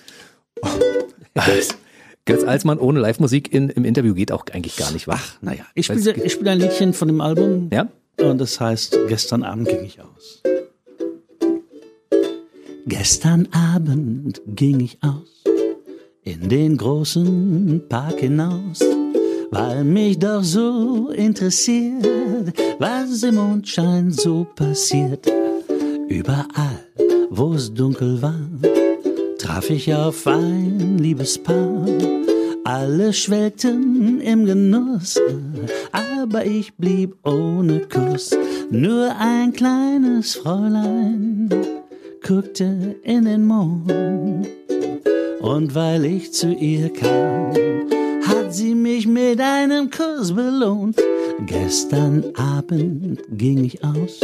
Götz 2.27 2.43
Alsmann 2.43 2.79
ohne 2.79 3.01
Live-Musik 3.01 3.53
in, 3.53 3.68
im 3.68 3.85
Interview 3.85 4.14
geht 4.14 4.33
auch 4.33 4.47
eigentlich 4.53 4.77
gar 4.77 4.91
nicht, 4.93 5.07
wa? 5.07 5.14
Ach, 5.16 5.43
naja. 5.43 5.64
Ich 5.75 5.87
spiele 5.87 6.31
spiel 6.31 6.49
ein 6.49 6.59
Liedchen 6.59 6.95
von 6.95 7.09
dem 7.09 7.20
Album. 7.20 7.68
Ja? 7.70 7.89
Und 8.18 8.41
das 8.41 8.61
heißt, 8.61 8.99
gestern 9.09 9.43
Abend 9.43 9.68
ging 9.68 9.85
ich 9.85 10.01
aus. 10.01 10.43
Gestern 12.87 13.49
Abend 13.53 14.41
ging 14.47 14.81
ich 14.81 14.99
aus 15.03 15.45
in 16.22 16.49
den 16.49 16.79
großen 16.79 17.83
Park 17.91 18.20
hinaus, 18.20 18.81
weil 19.51 19.85
mich 19.85 20.18
doch 20.18 20.43
so 20.43 21.11
interessiert, 21.11 22.07
was 22.79 23.22
im 23.22 23.35
Mondschein 23.35 24.11
so 24.11 24.47
passiert. 24.57 25.31
Überall, 26.09 26.87
wo 27.29 27.53
es 27.53 27.72
dunkel 27.72 28.22
war, 28.22 28.41
traf 29.45 29.68
ich 29.68 29.92
auf 29.95 30.26
ein 30.26 30.97
liebes 30.97 31.36
Paar. 31.36 31.86
Alle 32.64 33.12
schwelgten 33.12 34.22
im 34.22 34.47
Genuss, 34.47 35.20
aber 35.92 36.47
ich 36.47 36.74
blieb 36.76 37.14
ohne 37.24 37.80
Kuss. 37.80 38.34
Nur 38.70 39.14
ein 39.18 39.53
kleines 39.53 40.36
Fräulein 40.36 41.51
guckte 42.26 42.97
in 43.03 43.26
den 43.26 43.45
Mond. 43.45 44.49
Und 45.42 45.74
weil 45.74 46.07
ich 46.07 46.32
zu 46.32 46.55
ihr 46.55 46.90
kam, 46.90 47.53
hat 48.26 48.55
sie 48.55 48.74
mich 48.74 49.07
mit 49.07 49.40
einem 49.42 49.90
Kuss 49.90 50.32
belohnt. 50.32 50.97
Gestern 51.47 52.24
Abend 52.34 53.20
ging 53.30 53.62
ich 53.66 53.84
aus, 53.84 54.20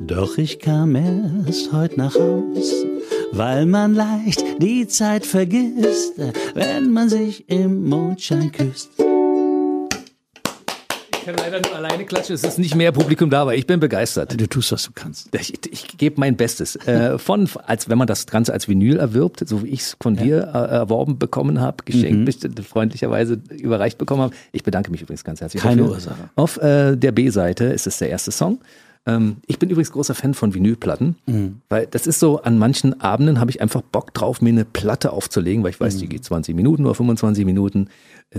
doch 0.00 0.38
ich 0.38 0.58
kam 0.58 0.96
erst 0.96 1.72
heute 1.72 1.96
nach 1.96 2.16
Haus 2.16 2.89
weil 3.32 3.66
man 3.66 3.94
leicht 3.94 4.42
die 4.60 4.86
Zeit 4.86 5.24
vergisst, 5.26 6.14
wenn 6.54 6.90
man 6.90 7.08
sich 7.08 7.48
im 7.48 7.88
Mondschein 7.88 8.50
küsst. 8.52 8.90
Ich 11.12 11.26
kann 11.26 11.34
leider 11.36 11.60
nur 11.60 11.76
alleine 11.76 12.06
klatschen, 12.06 12.34
es 12.34 12.44
ist 12.44 12.58
nicht 12.58 12.74
mehr 12.74 12.92
Publikum 12.92 13.28
da, 13.28 13.42
aber 13.42 13.54
ich 13.54 13.66
bin 13.66 13.78
begeistert. 13.78 14.40
Du 14.40 14.46
tust, 14.46 14.72
was 14.72 14.84
du 14.84 14.92
kannst. 14.94 15.28
Ich, 15.34 15.52
ich 15.70 15.98
gebe 15.98 16.18
mein 16.18 16.36
Bestes. 16.36 16.76
Äh, 16.76 17.18
von, 17.18 17.46
als 17.66 17.90
wenn 17.90 17.98
man 17.98 18.06
das 18.06 18.26
Ganze 18.26 18.54
als 18.54 18.68
Vinyl 18.68 18.96
erwirbt, 18.98 19.46
so 19.46 19.62
wie 19.62 19.68
ich 19.68 19.80
es 19.80 19.96
von 20.00 20.14
ja. 20.14 20.22
dir 20.22 20.36
äh, 20.54 20.74
erworben 20.76 21.18
bekommen 21.18 21.60
habe, 21.60 21.84
geschenkt, 21.84 22.42
mhm. 22.42 22.62
freundlicherweise 22.62 23.38
überreicht 23.50 23.98
bekommen 23.98 24.22
habe. 24.22 24.34
Ich 24.52 24.62
bedanke 24.62 24.90
mich 24.90 25.02
übrigens 25.02 25.22
ganz 25.22 25.42
herzlich. 25.42 25.62
Keine 25.62 25.82
dafür. 25.82 25.94
Ursache. 25.96 26.30
Auf 26.36 26.56
äh, 26.56 26.96
der 26.96 27.12
B-Seite 27.12 27.64
ist 27.66 27.86
es 27.86 27.98
der 27.98 28.08
erste 28.08 28.30
Song. 28.30 28.60
Ähm, 29.06 29.38
ich 29.46 29.58
bin 29.58 29.70
übrigens 29.70 29.92
großer 29.92 30.14
Fan 30.14 30.34
von 30.34 30.54
Vinylplatten, 30.54 31.16
mhm. 31.26 31.60
weil 31.68 31.86
das 31.86 32.06
ist 32.06 32.20
so, 32.20 32.42
an 32.42 32.58
manchen 32.58 33.00
Abenden 33.00 33.40
habe 33.40 33.50
ich 33.50 33.60
einfach 33.60 33.82
Bock 33.82 34.12
drauf, 34.12 34.42
mir 34.42 34.50
eine 34.50 34.64
Platte 34.64 35.12
aufzulegen, 35.12 35.62
weil 35.62 35.70
ich 35.70 35.80
weiß, 35.80 35.94
mhm. 35.96 36.00
die 36.00 36.08
geht 36.08 36.24
20 36.24 36.54
Minuten 36.54 36.84
oder 36.84 36.94
25 36.94 37.44
Minuten. 37.44 37.88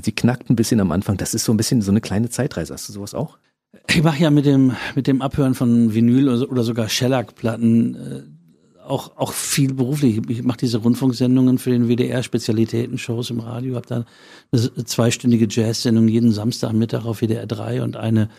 Sie 0.01 0.11
knackt 0.11 0.49
ein 0.49 0.55
bisschen 0.55 0.79
am 0.79 0.91
Anfang. 0.91 1.17
Das 1.17 1.33
ist 1.33 1.43
so 1.43 1.53
ein 1.53 1.57
bisschen 1.57 1.81
so 1.81 1.91
eine 1.91 2.01
kleine 2.01 2.29
Zeitreise. 2.29 2.73
Hast 2.73 2.87
du 2.87 2.93
sowas 2.93 3.13
auch? 3.13 3.37
Ich 3.89 4.03
mache 4.03 4.21
ja 4.21 4.29
mit 4.29 4.45
dem, 4.45 4.73
mit 4.95 5.07
dem 5.07 5.21
Abhören 5.21 5.55
von 5.55 5.93
Vinyl 5.93 6.29
oder 6.29 6.63
sogar 6.63 6.89
Shellac-Platten 6.89 7.95
äh, 7.95 8.21
auch, 8.85 9.17
auch 9.17 9.31
viel 9.31 9.73
beruflich. 9.73 10.21
Ich 10.27 10.43
mache 10.43 10.57
diese 10.57 10.79
Rundfunksendungen 10.79 11.57
für 11.57 11.71
den 11.71 11.87
WDR, 11.87 12.23
Spezialitäten-Shows 12.23 13.29
im 13.29 13.39
Radio, 13.39 13.75
habe 13.75 13.87
da 13.87 14.05
eine 14.51 14.85
zweistündige 14.85 15.47
Jazz-Sendung 15.49 16.07
jeden 16.07 16.31
Samstagmittag 16.31 17.05
auf 17.05 17.21
WDR 17.21 17.47
3 17.47 17.83
und 17.83 17.95
eine, 17.95 18.29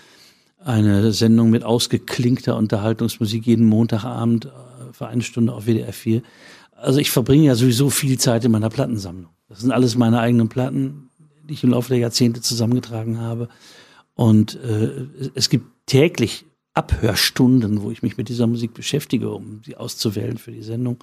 eine 0.65 1.13
Sendung 1.13 1.51
mit 1.51 1.65
ausgeklinkter 1.65 2.57
Unterhaltungsmusik 2.57 3.47
jeden 3.47 3.67
Montagabend 3.67 4.47
äh, 4.47 4.51
für 4.93 5.07
eine 5.07 5.23
Stunde 5.23 5.53
auf 5.53 5.67
WDR 5.67 5.93
4. 5.93 6.23
Also 6.73 6.99
ich 6.99 7.11
verbringe 7.11 7.45
ja 7.45 7.55
sowieso 7.55 7.91
viel 7.91 8.19
Zeit 8.19 8.45
in 8.45 8.53
meiner 8.53 8.71
Plattensammlung. 8.71 9.31
Das 9.49 9.61
sind 9.61 9.71
alles 9.73 9.97
meine 9.97 10.21
eigenen 10.21 10.49
Platten, 10.49 11.11
die 11.49 11.55
ich 11.55 11.65
im 11.65 11.71
Laufe 11.71 11.91
der 11.91 11.99
Jahrzehnte 11.99 12.41
zusammengetragen 12.41 13.21
habe. 13.21 13.49
Und 14.15 14.57
äh, 14.57 15.07
es 15.35 15.49
gibt 15.49 15.67
täglich 15.87 16.45
Abhörstunden, 16.75 17.83
wo 17.83 17.91
ich 17.91 18.03
mich 18.03 18.17
mit 18.17 18.29
dieser 18.29 18.47
Musik 18.47 18.75
beschäftige, 18.75 19.31
um 19.31 19.61
sie 19.65 19.77
auszuwählen 19.77 20.39
für 20.39 20.53
die 20.53 20.63
Sendung. 20.63 20.99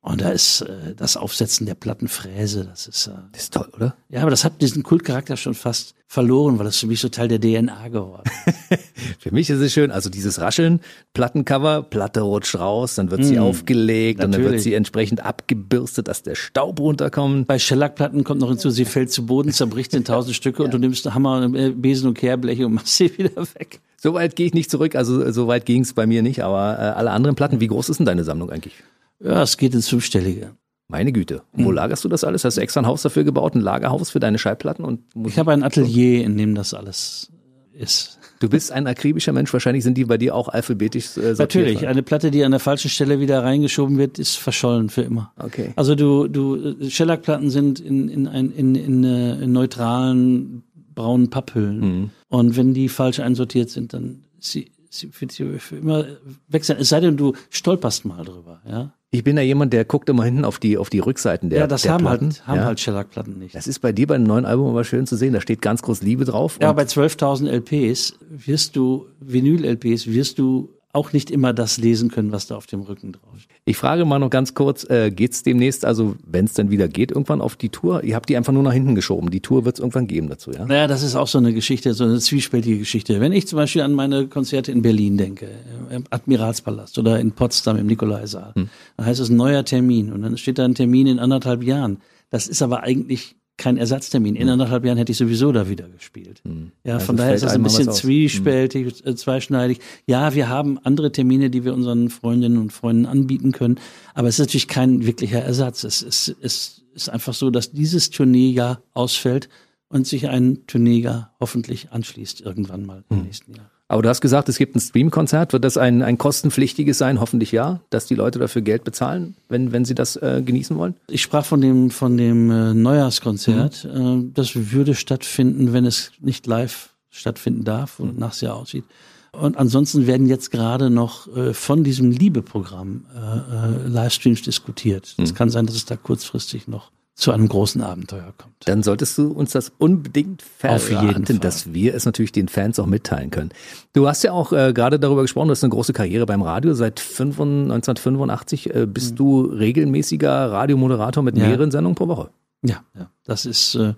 Und 0.00 0.20
da 0.22 0.30
ist 0.30 0.62
äh, 0.62 0.94
das 0.94 1.16
Aufsetzen 1.16 1.66
der 1.66 1.74
Plattenfräse, 1.74 2.64
das 2.64 2.86
ist, 2.86 3.08
äh, 3.08 3.12
das 3.32 3.42
ist 3.42 3.54
toll, 3.54 3.68
oder? 3.74 3.96
Ja, 4.08 4.22
aber 4.22 4.30
das 4.30 4.44
hat 4.44 4.62
diesen 4.62 4.82
Kultcharakter 4.82 5.36
schon 5.36 5.54
fast 5.54 5.94
verloren, 6.10 6.58
weil 6.58 6.64
das 6.64 6.76
für 6.76 6.88
mich 6.88 6.98
so 6.98 7.08
Teil 7.08 7.28
der 7.28 7.40
DNA 7.40 7.86
geworden 7.86 8.28
ist. 8.44 8.80
für 9.20 9.32
mich 9.32 9.48
ist 9.48 9.60
es 9.60 9.72
schön, 9.72 9.92
also 9.92 10.10
dieses 10.10 10.40
Rascheln, 10.40 10.80
Plattencover, 11.14 11.84
Platte 11.84 12.22
rutscht 12.22 12.56
raus, 12.56 12.96
dann 12.96 13.12
wird 13.12 13.24
sie 13.24 13.36
mm, 13.36 13.42
aufgelegt 13.42 14.18
natürlich. 14.18 14.38
und 14.38 14.44
dann 14.44 14.52
wird 14.52 14.60
sie 14.60 14.74
entsprechend 14.74 15.24
abgebürstet, 15.24 16.08
dass 16.08 16.24
der 16.24 16.34
Staub 16.34 16.80
runterkommt. 16.80 17.46
Bei 17.46 17.60
Shellac-Platten 17.60 18.24
kommt 18.24 18.40
noch 18.40 18.48
hinzu, 18.48 18.70
sie 18.70 18.86
fällt 18.86 19.12
zu 19.12 19.24
Boden, 19.24 19.52
zerbricht 19.52 19.94
in 19.94 20.04
tausend 20.04 20.34
Stücke 20.34 20.58
ja. 20.58 20.64
und 20.64 20.74
du 20.74 20.78
nimmst 20.78 21.06
Hammer, 21.14 21.44
äh, 21.54 21.70
Besen 21.70 22.08
und 22.08 22.14
Kehrbleche 22.14 22.66
und 22.66 22.74
machst 22.74 22.96
sie 22.96 23.16
wieder 23.16 23.42
weg. 23.54 23.78
So 23.96 24.12
weit 24.12 24.34
gehe 24.34 24.46
ich 24.46 24.54
nicht 24.54 24.68
zurück, 24.68 24.96
also 24.96 25.30
so 25.30 25.46
weit 25.46 25.64
ging 25.64 25.82
es 25.82 25.92
bei 25.92 26.08
mir 26.08 26.22
nicht, 26.22 26.42
aber 26.42 26.76
äh, 26.76 26.82
alle 26.98 27.12
anderen 27.12 27.36
Platten, 27.36 27.60
wie 27.60 27.68
groß 27.68 27.88
ist 27.88 27.98
denn 27.98 28.06
deine 28.06 28.24
Sammlung 28.24 28.50
eigentlich? 28.50 28.74
Ja, 29.20 29.44
es 29.44 29.56
geht 29.56 29.74
ins 29.74 29.88
Fünfstellige. 29.88 30.56
Meine 30.90 31.12
Güte. 31.12 31.42
Wo 31.52 31.68
hm. 31.68 31.74
lagerst 31.74 32.04
du 32.04 32.08
das 32.08 32.24
alles? 32.24 32.44
Hast 32.44 32.56
du 32.56 32.60
extra 32.60 32.80
ein 32.80 32.86
Haus 32.86 33.02
dafür 33.02 33.22
gebaut, 33.24 33.54
ein 33.54 33.60
Lagerhaus 33.60 34.10
für 34.10 34.18
deine 34.18 34.38
Schallplatten 34.38 34.84
und? 34.84 35.00
Ich 35.26 35.38
habe 35.38 35.52
ein 35.52 35.62
Atelier, 35.62 36.24
in 36.24 36.36
dem 36.36 36.54
das 36.54 36.74
alles 36.74 37.30
ist. 37.72 38.18
Du 38.40 38.48
bist 38.48 38.72
ein 38.72 38.86
akribischer 38.86 39.32
Mensch, 39.32 39.52
wahrscheinlich 39.52 39.84
sind 39.84 39.96
die 39.98 40.04
bei 40.04 40.16
dir 40.16 40.34
auch 40.34 40.48
alphabetisch 40.48 41.16
äh, 41.16 41.34
sortiert. 41.34 41.66
Natürlich, 41.66 41.86
eine 41.86 42.02
Platte, 42.02 42.30
die 42.30 42.42
an 42.42 42.50
der 42.50 42.60
falschen 42.60 42.88
Stelle 42.88 43.20
wieder 43.20 43.44
reingeschoben 43.44 43.98
wird, 43.98 44.18
ist 44.18 44.36
verschollen 44.36 44.88
für 44.88 45.02
immer. 45.02 45.32
Okay. 45.38 45.72
Also 45.76 45.94
du, 45.94 46.26
du, 46.26 46.88
Shellac-Platten 46.88 47.50
sind 47.50 47.80
in, 47.80 48.08
in, 48.08 48.26
in, 48.26 48.50
in, 48.52 48.74
in, 48.74 49.04
äh, 49.04 49.44
in 49.44 49.52
neutralen 49.52 50.62
braunen 50.94 51.30
Papphüllen. 51.30 51.80
Mhm. 51.80 52.10
Und 52.28 52.56
wenn 52.56 52.74
die 52.74 52.88
falsch 52.88 53.20
einsortiert 53.20 53.70
sind, 53.70 53.92
dann 53.92 54.24
sie, 54.38 54.70
sie 54.72 54.79
sie 54.90 55.08
für 55.10 55.76
immer 55.76 56.04
wechseln. 56.48 56.78
Es 56.80 56.88
sei 56.90 57.00
denn, 57.00 57.16
du 57.16 57.34
stolperst 57.48 58.04
mal 58.04 58.24
drüber, 58.24 58.60
ja. 58.68 58.92
Ich 59.12 59.24
bin 59.24 59.36
ja 59.36 59.42
jemand, 59.42 59.72
der 59.72 59.84
guckt 59.84 60.08
immer 60.08 60.24
hinten 60.24 60.44
auf 60.44 60.60
die, 60.60 60.78
auf 60.78 60.88
die 60.88 61.00
Rückseiten 61.00 61.50
der 61.50 61.60
Ja, 61.60 61.66
das 61.66 61.82
der 61.82 61.94
haben 61.94 62.04
Platten. 62.04 62.26
halt, 62.26 62.46
haben 62.46 62.58
ja. 62.58 62.64
halt 62.66 62.78
Shellac-Platten 62.78 63.38
nicht. 63.38 63.56
Das 63.56 63.66
ist 63.66 63.80
bei 63.80 63.90
dir 63.92 64.06
beim 64.06 64.22
neuen 64.22 64.44
Album 64.44 64.68
aber 64.68 64.84
schön 64.84 65.06
zu 65.06 65.16
sehen. 65.16 65.32
Da 65.32 65.40
steht 65.40 65.62
ganz 65.62 65.82
groß 65.82 66.02
Liebe 66.02 66.24
drauf. 66.24 66.58
Ja, 66.62 66.72
bei 66.72 66.84
12.000 66.84 67.48
LPs 67.48 68.14
wirst 68.28 68.76
du, 68.76 69.06
Vinyl-LPs, 69.20 70.06
wirst 70.06 70.38
du 70.38 70.70
auch 70.92 71.12
nicht 71.12 71.30
immer 71.30 71.52
das 71.52 71.76
lesen 71.78 72.10
können, 72.10 72.30
was 72.30 72.46
da 72.46 72.56
auf 72.56 72.66
dem 72.66 72.82
Rücken 72.82 73.12
drauf 73.12 73.38
steht. 73.38 73.56
Ich 73.70 73.76
frage 73.76 74.04
mal 74.04 74.18
noch 74.18 74.30
ganz 74.30 74.54
kurz, 74.54 74.82
äh, 74.90 75.12
geht's 75.12 75.44
demnächst, 75.44 75.84
also 75.84 76.16
wenn 76.26 76.44
es 76.44 76.54
dann 76.54 76.72
wieder 76.72 76.88
geht, 76.88 77.12
irgendwann 77.12 77.40
auf 77.40 77.54
die 77.54 77.68
Tour? 77.68 78.02
Ihr 78.02 78.16
habt 78.16 78.28
die 78.28 78.36
einfach 78.36 78.52
nur 78.52 78.64
nach 78.64 78.72
hinten 78.72 78.96
geschoben. 78.96 79.30
Die 79.30 79.38
Tour 79.38 79.64
wird 79.64 79.76
es 79.76 79.78
irgendwann 79.78 80.08
geben 80.08 80.28
dazu, 80.28 80.50
ja? 80.50 80.66
Naja, 80.66 80.88
das 80.88 81.04
ist 81.04 81.14
auch 81.14 81.28
so 81.28 81.38
eine 81.38 81.54
Geschichte, 81.54 81.94
so 81.94 82.02
eine 82.02 82.18
zwiespältige 82.18 82.78
Geschichte. 82.78 83.20
Wenn 83.20 83.30
ich 83.30 83.46
zum 83.46 83.58
Beispiel 83.58 83.82
an 83.82 83.92
meine 83.92 84.26
Konzerte 84.26 84.72
in 84.72 84.82
Berlin 84.82 85.16
denke, 85.16 85.46
im 85.88 86.02
Admiralspalast 86.10 86.98
oder 86.98 87.20
in 87.20 87.30
Potsdam 87.30 87.76
im 87.76 87.86
Nikolaisaal, 87.86 88.54
hm. 88.56 88.70
dann 88.96 89.06
heißt 89.06 89.20
es 89.20 89.28
ein 89.28 89.36
neuer 89.36 89.64
Termin 89.64 90.12
und 90.12 90.22
dann 90.22 90.36
steht 90.36 90.58
da 90.58 90.64
ein 90.64 90.74
Termin 90.74 91.06
in 91.06 91.20
anderthalb 91.20 91.62
Jahren. 91.62 91.98
Das 92.30 92.48
ist 92.48 92.62
aber 92.62 92.82
eigentlich 92.82 93.36
kein 93.60 93.76
Ersatztermin. 93.76 94.36
In 94.36 94.44
hm. 94.44 94.54
anderthalb 94.54 94.84
Jahren 94.86 94.96
hätte 94.96 95.12
ich 95.12 95.18
sowieso 95.18 95.52
da 95.52 95.68
wieder 95.68 95.86
gespielt. 95.86 96.40
Mhm. 96.44 96.72
Ja, 96.82 96.94
also 96.94 97.06
von 97.06 97.16
daher 97.16 97.34
ist 97.34 97.44
das 97.44 97.52
ein 97.52 97.62
bisschen 97.62 97.92
zwiespältig, 97.92 99.04
mhm. 99.04 99.16
zweischneidig. 99.16 99.80
Ja, 100.06 100.34
wir 100.34 100.48
haben 100.48 100.78
andere 100.78 101.12
Termine, 101.12 101.50
die 101.50 101.62
wir 101.64 101.74
unseren 101.74 102.08
Freundinnen 102.08 102.56
und 102.56 102.72
Freunden 102.72 103.04
anbieten 103.04 103.52
können, 103.52 103.78
aber 104.14 104.28
es 104.28 104.36
ist 104.36 104.46
natürlich 104.46 104.66
kein 104.66 105.04
wirklicher 105.06 105.40
Ersatz. 105.40 105.84
Es 105.84 106.00
ist, 106.00 106.34
es 106.40 106.82
ist 106.94 107.10
einfach 107.10 107.34
so, 107.34 107.50
dass 107.50 107.70
dieses 107.70 108.08
Tourneejahr 108.08 108.82
ausfällt 108.94 109.50
und 109.90 110.06
sich 110.06 110.28
ein 110.28 110.66
Tourneejahr 110.66 111.34
hoffentlich 111.38 111.92
anschließt 111.92 112.40
irgendwann 112.40 112.86
mal 112.86 113.04
im 113.10 113.18
mhm. 113.18 113.24
nächsten 113.24 113.54
Jahr. 113.54 113.70
Aber 113.90 114.02
du 114.02 114.08
hast 114.08 114.20
gesagt, 114.20 114.48
es 114.48 114.56
gibt 114.56 114.76
ein 114.76 114.80
Streamkonzert. 114.80 115.52
Wird 115.52 115.64
das 115.64 115.76
ein, 115.76 116.02
ein 116.02 116.16
kostenpflichtiges 116.16 116.96
sein? 116.96 117.18
Hoffentlich 117.18 117.50
ja, 117.50 117.80
dass 117.90 118.06
die 118.06 118.14
Leute 118.14 118.38
dafür 118.38 118.62
Geld 118.62 118.84
bezahlen, 118.84 119.34
wenn, 119.48 119.72
wenn 119.72 119.84
sie 119.84 119.96
das 119.96 120.14
äh, 120.14 120.42
genießen 120.46 120.78
wollen? 120.78 120.94
Ich 121.08 121.22
sprach 121.22 121.44
von 121.44 121.60
dem, 121.60 121.90
von 121.90 122.16
dem 122.16 122.52
äh, 122.52 122.72
Neujahrskonzert. 122.72 123.88
Mhm. 123.92 124.28
Äh, 124.28 124.32
das 124.32 124.52
würde 124.54 124.94
stattfinden, 124.94 125.72
wenn 125.72 125.86
es 125.86 126.12
nicht 126.20 126.46
live 126.46 126.90
stattfinden 127.10 127.64
darf 127.64 127.98
und 127.98 128.14
mhm. 128.14 128.20
nachher 128.20 128.54
aussieht. 128.54 128.84
Und 129.32 129.56
ansonsten 129.56 130.06
werden 130.06 130.28
jetzt 130.28 130.52
gerade 130.52 130.88
noch 130.88 131.26
äh, 131.36 131.52
von 131.52 131.82
diesem 131.82 132.12
Liebeprogramm 132.12 133.06
äh, 133.12 133.18
äh, 133.18 133.88
Livestreams 133.88 134.42
diskutiert. 134.42 135.16
Es 135.18 135.32
mhm. 135.32 135.34
kann 135.34 135.50
sein, 135.50 135.66
dass 135.66 135.74
es 135.74 135.84
da 135.84 135.96
kurzfristig 135.96 136.68
noch 136.68 136.92
zu 137.20 137.32
einem 137.32 137.48
großen 137.48 137.82
Abenteuer 137.82 138.32
kommt. 138.38 138.54
Dann 138.64 138.82
solltest 138.82 139.18
du 139.18 139.30
uns 139.30 139.52
das 139.52 139.72
unbedingt 139.76 140.42
verraten, 140.42 140.76
Auf 140.76 140.90
jeden 140.90 141.26
Fall. 141.26 141.38
dass 141.38 141.74
wir 141.74 141.94
es 141.94 142.06
natürlich 142.06 142.32
den 142.32 142.48
Fans 142.48 142.78
auch 142.78 142.86
mitteilen 142.86 143.30
können. 143.30 143.50
Du 143.92 144.08
hast 144.08 144.24
ja 144.24 144.32
auch 144.32 144.52
äh, 144.52 144.72
gerade 144.72 144.98
darüber 144.98 145.22
gesprochen, 145.22 145.48
du 145.48 145.52
hast 145.52 145.62
eine 145.62 145.70
große 145.70 145.92
Karriere 145.92 146.24
beim 146.24 146.40
Radio. 146.40 146.72
Seit 146.72 146.98
1985 146.98 148.74
äh, 148.74 148.86
bist 148.86 149.12
mhm. 149.12 149.16
du 149.16 149.42
regelmäßiger 149.42 150.50
Radiomoderator 150.50 151.22
mit 151.22 151.36
ja. 151.36 151.46
mehreren 151.46 151.70
Sendungen 151.70 151.94
pro 151.94 152.08
Woche. 152.08 152.30
Ja, 152.62 152.82
ja. 152.96 153.10
das 153.24 153.44
ist 153.44 153.74
äh, 153.74 153.94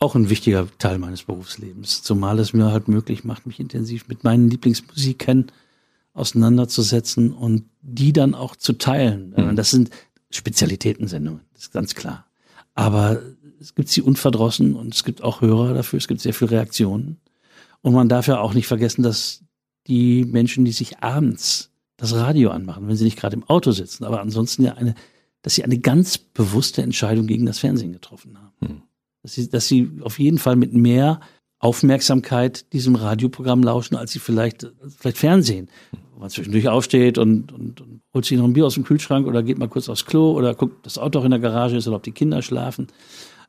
auch 0.00 0.16
ein 0.16 0.28
wichtiger 0.28 0.66
Teil 0.78 0.98
meines 0.98 1.22
Berufslebens, 1.22 2.02
zumal 2.02 2.40
es 2.40 2.52
mir 2.52 2.72
halt 2.72 2.88
möglich 2.88 3.22
macht, 3.22 3.46
mich 3.46 3.60
intensiv 3.60 4.08
mit 4.08 4.24
meinen 4.24 4.50
Lieblingsmusikern 4.50 5.46
auseinanderzusetzen 6.12 7.32
und 7.32 7.64
die 7.82 8.12
dann 8.12 8.34
auch 8.34 8.56
zu 8.56 8.72
teilen. 8.72 9.32
Mhm. 9.36 9.54
Das 9.54 9.70
sind 9.70 9.90
Spezialitätensendungen, 10.30 11.42
das 11.52 11.62
ist 11.62 11.72
ganz 11.72 11.94
klar. 11.94 12.26
Aber 12.74 13.20
es 13.60 13.74
gibt 13.74 13.88
sie 13.88 14.02
unverdrossen 14.02 14.74
und 14.74 14.94
es 14.94 15.04
gibt 15.04 15.22
auch 15.22 15.40
Hörer 15.40 15.74
dafür, 15.74 15.98
es 15.98 16.08
gibt 16.08 16.20
sehr 16.20 16.34
viele 16.34 16.52
Reaktionen. 16.52 17.20
Und 17.80 17.94
man 17.94 18.08
darf 18.08 18.26
ja 18.26 18.40
auch 18.40 18.54
nicht 18.54 18.66
vergessen, 18.66 19.02
dass 19.02 19.42
die 19.86 20.24
Menschen, 20.24 20.64
die 20.64 20.72
sich 20.72 20.98
abends 21.00 21.70
das 21.96 22.14
Radio 22.14 22.50
anmachen, 22.50 22.88
wenn 22.88 22.96
sie 22.96 23.04
nicht 23.04 23.18
gerade 23.18 23.36
im 23.36 23.44
Auto 23.44 23.72
sitzen, 23.72 24.04
aber 24.04 24.20
ansonsten 24.20 24.64
ja 24.64 24.74
eine, 24.74 24.94
dass 25.42 25.54
sie 25.54 25.64
eine 25.64 25.78
ganz 25.78 26.18
bewusste 26.18 26.82
Entscheidung 26.82 27.26
gegen 27.26 27.46
das 27.46 27.58
Fernsehen 27.58 27.92
getroffen 27.92 28.38
haben. 28.38 28.52
Hm. 28.60 28.82
Dass, 29.22 29.34
sie, 29.34 29.48
dass 29.48 29.68
sie 29.68 29.90
auf 30.02 30.18
jeden 30.18 30.38
Fall 30.38 30.56
mit 30.56 30.72
mehr 30.72 31.20
Aufmerksamkeit 31.58 32.72
diesem 32.72 32.96
Radioprogramm 32.96 33.62
lauschen, 33.62 33.96
als 33.96 34.12
sie 34.12 34.18
vielleicht, 34.18 34.66
vielleicht 34.98 35.18
Fernsehen. 35.18 35.68
Man 36.22 36.30
zwischendurch 36.30 36.68
aufsteht 36.68 37.18
und, 37.18 37.50
und, 37.50 37.80
und 37.80 38.00
holt 38.14 38.24
sich 38.24 38.38
noch 38.38 38.44
ein 38.44 38.52
Bier 38.52 38.64
aus 38.64 38.74
dem 38.74 38.84
Kühlschrank 38.84 39.26
oder 39.26 39.42
geht 39.42 39.58
mal 39.58 39.66
kurz 39.66 39.88
aufs 39.88 40.06
Klo 40.06 40.30
oder 40.30 40.54
guckt, 40.54 40.86
das 40.86 40.96
Auto 40.96 41.18
auch 41.18 41.24
in 41.24 41.32
der 41.32 41.40
Garage 41.40 41.76
ist 41.76 41.88
oder 41.88 41.96
ob 41.96 42.04
die 42.04 42.12
Kinder 42.12 42.42
schlafen. 42.42 42.86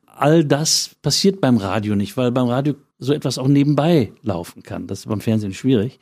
All 0.06 0.44
das 0.44 0.96
passiert 1.00 1.40
beim 1.40 1.56
Radio 1.56 1.94
nicht, 1.94 2.16
weil 2.16 2.32
beim 2.32 2.48
Radio 2.48 2.74
so 2.98 3.12
etwas 3.12 3.38
auch 3.38 3.46
nebenbei 3.46 4.12
laufen 4.22 4.64
kann. 4.64 4.88
Das 4.88 4.98
ist 4.98 5.08
beim 5.08 5.20
Fernsehen 5.20 5.54
schwierig. 5.54 6.00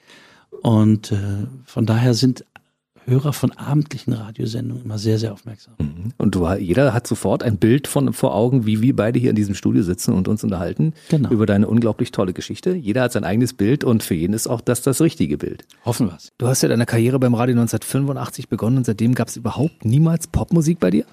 Und 0.62 1.12
äh, 1.12 1.46
von 1.66 1.84
daher 1.84 2.14
sind 2.14 2.46
Hörer 3.06 3.32
von 3.32 3.52
abendlichen 3.52 4.12
Radiosendungen 4.12 4.84
immer 4.84 4.98
sehr, 4.98 5.18
sehr 5.18 5.32
aufmerksam. 5.32 5.74
Mhm. 5.78 6.12
Und 6.18 6.34
du, 6.34 6.48
jeder 6.54 6.94
hat 6.94 7.06
sofort 7.06 7.42
ein 7.42 7.58
Bild 7.58 7.86
von 7.86 8.12
vor 8.12 8.34
Augen, 8.34 8.66
wie 8.66 8.80
wir 8.80 8.94
beide 8.94 9.18
hier 9.18 9.30
in 9.30 9.36
diesem 9.36 9.54
Studio 9.54 9.82
sitzen 9.82 10.12
und 10.12 10.28
uns 10.28 10.44
unterhalten 10.44 10.94
genau. 11.08 11.30
über 11.30 11.46
deine 11.46 11.66
unglaublich 11.66 12.12
tolle 12.12 12.32
Geschichte. 12.32 12.74
Jeder 12.74 13.02
hat 13.02 13.12
sein 13.12 13.24
eigenes 13.24 13.54
Bild 13.54 13.84
und 13.84 14.02
für 14.02 14.14
jeden 14.14 14.34
ist 14.34 14.46
auch 14.46 14.60
das 14.60 14.82
das 14.82 15.00
richtige 15.00 15.38
Bild. 15.38 15.64
Hoffen 15.84 16.06
wir 16.06 16.18
Du 16.38 16.46
hast 16.46 16.62
ja 16.62 16.68
deine 16.68 16.86
Karriere 16.86 17.18
beim 17.18 17.34
Radio 17.34 17.54
1985 17.54 18.48
begonnen 18.48 18.78
und 18.78 18.86
seitdem 18.86 19.14
gab 19.14 19.28
es 19.28 19.36
überhaupt 19.36 19.84
niemals 19.84 20.26
Popmusik 20.26 20.78
bei 20.78 20.90
dir? 20.90 21.04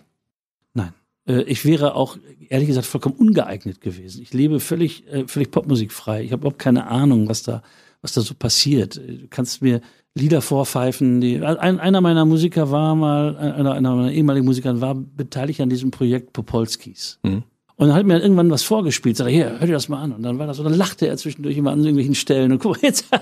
Nein. 0.74 0.94
Äh, 1.28 1.44
ich 1.44 1.66
wäre 1.66 1.96
auch, 1.96 2.18
ehrlich 2.50 2.68
gesagt, 2.68 2.88
vollkommen 2.88 3.16
ungeeignet 3.16 3.82
gewesen. 3.82 4.22
Ich 4.22 4.34
lebe 4.34 4.60
völlig, 4.60 5.08
äh, 5.08 5.28
völlig 5.28 5.52
popmusikfrei. 5.52 6.24
Ich 6.24 6.32
habe 6.32 6.42
überhaupt 6.42 6.60
keine 6.60 6.88
Ahnung, 6.88 7.30
was 7.30 7.44
da, 7.44 7.62
was 8.02 8.14
da 8.14 8.22
so 8.22 8.34
passiert. 8.34 8.98
Du 8.98 9.28
kannst 9.30 9.62
mir 9.62 9.82
Lieder 10.16 10.42
vorpfeifen. 10.42 11.22
Die, 11.22 11.42
ein, 11.44 11.80
einer 11.80 12.02
meiner 12.02 12.26
Musiker 12.26 12.72
war 12.72 12.96
mal, 12.96 13.38
einer, 13.38 13.74
einer 13.74 13.96
meiner 13.96 14.12
ehemaligen 14.12 14.46
Musiker 14.46 14.82
war 14.82 14.96
beteiligt 14.96 15.62
an 15.62 15.70
diesem 15.70 15.92
Projekt 15.92 16.34
Popolskis. 16.34 17.20
Mhm. 17.24 17.44
Und 17.76 17.88
dann 17.88 17.96
hat 17.96 18.06
mir 18.06 18.20
irgendwann 18.20 18.52
was 18.52 18.64
vorgespielt, 18.64 19.16
sagte, 19.16 19.32
hier, 19.32 19.58
hör 19.58 19.66
dir 19.66 19.74
das 19.74 19.88
mal 19.88 20.02
an. 20.02 20.12
Und 20.12 20.24
dann 20.24 20.38
war 20.38 20.48
das 20.48 20.58
so, 20.58 20.64
dann 20.64 20.74
lachte 20.74 21.08
er 21.08 21.16
zwischendurch 21.16 21.56
immer 21.56 21.72
an 21.72 21.80
irgendwelchen 21.80 22.16
Stellen 22.16 22.52
und 22.52 22.60
guck 22.60 22.84
jetzt. 22.84 23.06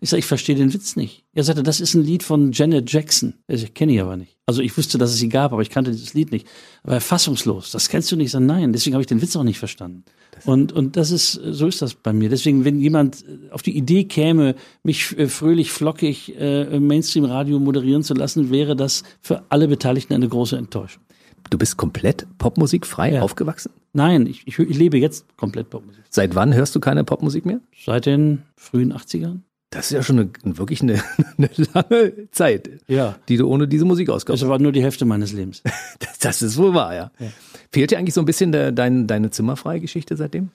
Ich 0.00 0.10
sage, 0.10 0.20
ich 0.20 0.26
verstehe 0.26 0.54
den 0.54 0.72
Witz 0.72 0.94
nicht. 0.94 1.24
Er 1.34 1.42
sagte, 1.42 1.64
das 1.64 1.80
ist 1.80 1.94
ein 1.94 2.04
Lied 2.04 2.22
von 2.22 2.52
Janet 2.52 2.90
Jackson. 2.90 3.34
Ich 3.48 3.74
kenne 3.74 3.92
ich 3.92 4.00
aber 4.00 4.16
nicht. 4.16 4.36
Also 4.46 4.62
ich 4.62 4.76
wusste, 4.76 4.96
dass 4.96 5.10
es 5.10 5.16
sie 5.16 5.28
gab, 5.28 5.52
aber 5.52 5.62
ich 5.62 5.70
kannte 5.70 5.90
dieses 5.90 6.14
Lied 6.14 6.30
nicht. 6.30 6.46
Aber 6.84 7.00
fassungslos. 7.00 7.72
Das 7.72 7.88
kennst 7.88 8.10
du 8.12 8.16
nicht. 8.16 8.26
Ich 8.26 8.32
sage, 8.32 8.44
nein. 8.44 8.72
Deswegen 8.72 8.94
habe 8.94 9.02
ich 9.02 9.08
den 9.08 9.20
Witz 9.20 9.34
auch 9.34 9.42
nicht 9.42 9.58
verstanden. 9.58 10.04
Und, 10.44 10.72
und 10.72 10.96
das 10.96 11.10
ist, 11.10 11.32
so 11.32 11.66
ist 11.66 11.82
das 11.82 11.94
bei 11.94 12.12
mir. 12.12 12.28
Deswegen, 12.28 12.64
wenn 12.64 12.78
jemand 12.78 13.24
auf 13.50 13.62
die 13.62 13.76
Idee 13.76 14.04
käme, 14.04 14.54
mich 14.82 15.18
äh, 15.18 15.28
fröhlich, 15.28 15.72
flockig 15.72 16.34
äh, 16.38 16.78
Mainstream-Radio 16.78 17.58
moderieren 17.58 18.02
zu 18.02 18.14
lassen, 18.14 18.50
wäre 18.50 18.76
das 18.76 19.02
für 19.20 19.42
alle 19.48 19.68
Beteiligten 19.68 20.14
eine 20.14 20.28
große 20.28 20.56
Enttäuschung. 20.56 21.02
Du 21.50 21.58
bist 21.58 21.76
komplett 21.76 22.26
popmusikfrei 22.38 23.14
ja. 23.14 23.22
aufgewachsen? 23.22 23.72
Nein, 23.92 24.26
ich, 24.26 24.46
ich, 24.46 24.58
ich, 24.58 24.76
lebe 24.76 24.98
jetzt 24.98 25.24
komplett 25.36 25.70
Popmusik. 25.70 26.04
Seit 26.10 26.34
wann 26.34 26.54
hörst 26.54 26.74
du 26.74 26.80
keine 26.80 27.04
Popmusik 27.04 27.46
mehr? 27.46 27.60
Seit 27.84 28.06
den 28.06 28.42
frühen 28.56 28.92
80ern. 28.92 29.40
Das 29.70 29.86
ist 29.86 29.92
ja 29.92 30.02
schon 30.02 30.18
eine, 30.18 30.58
wirklich 30.58 30.82
eine, 30.82 31.02
eine, 31.38 31.50
lange 31.74 32.30
Zeit, 32.30 32.70
ja. 32.86 33.16
die 33.28 33.36
du 33.36 33.48
ohne 33.48 33.68
diese 33.68 33.84
Musik 33.84 34.08
ausgabst. 34.08 34.42
Das 34.42 34.48
war 34.48 34.58
nur 34.58 34.72
die 34.72 34.82
Hälfte 34.82 35.04
meines 35.04 35.32
Lebens. 35.32 35.62
das, 35.98 36.18
das, 36.18 36.42
ist 36.42 36.56
wohl 36.56 36.74
wahr, 36.74 36.94
ja. 36.94 37.10
ja. 37.18 37.28
Fehlt 37.72 37.90
dir 37.90 37.98
eigentlich 37.98 38.14
so 38.14 38.22
ein 38.22 38.26
bisschen 38.26 38.52
der, 38.52 38.72
dein, 38.72 39.06
deine 39.06 39.30
zimmerfreie 39.30 39.80
Geschichte 39.80 40.16
seitdem? 40.16 40.50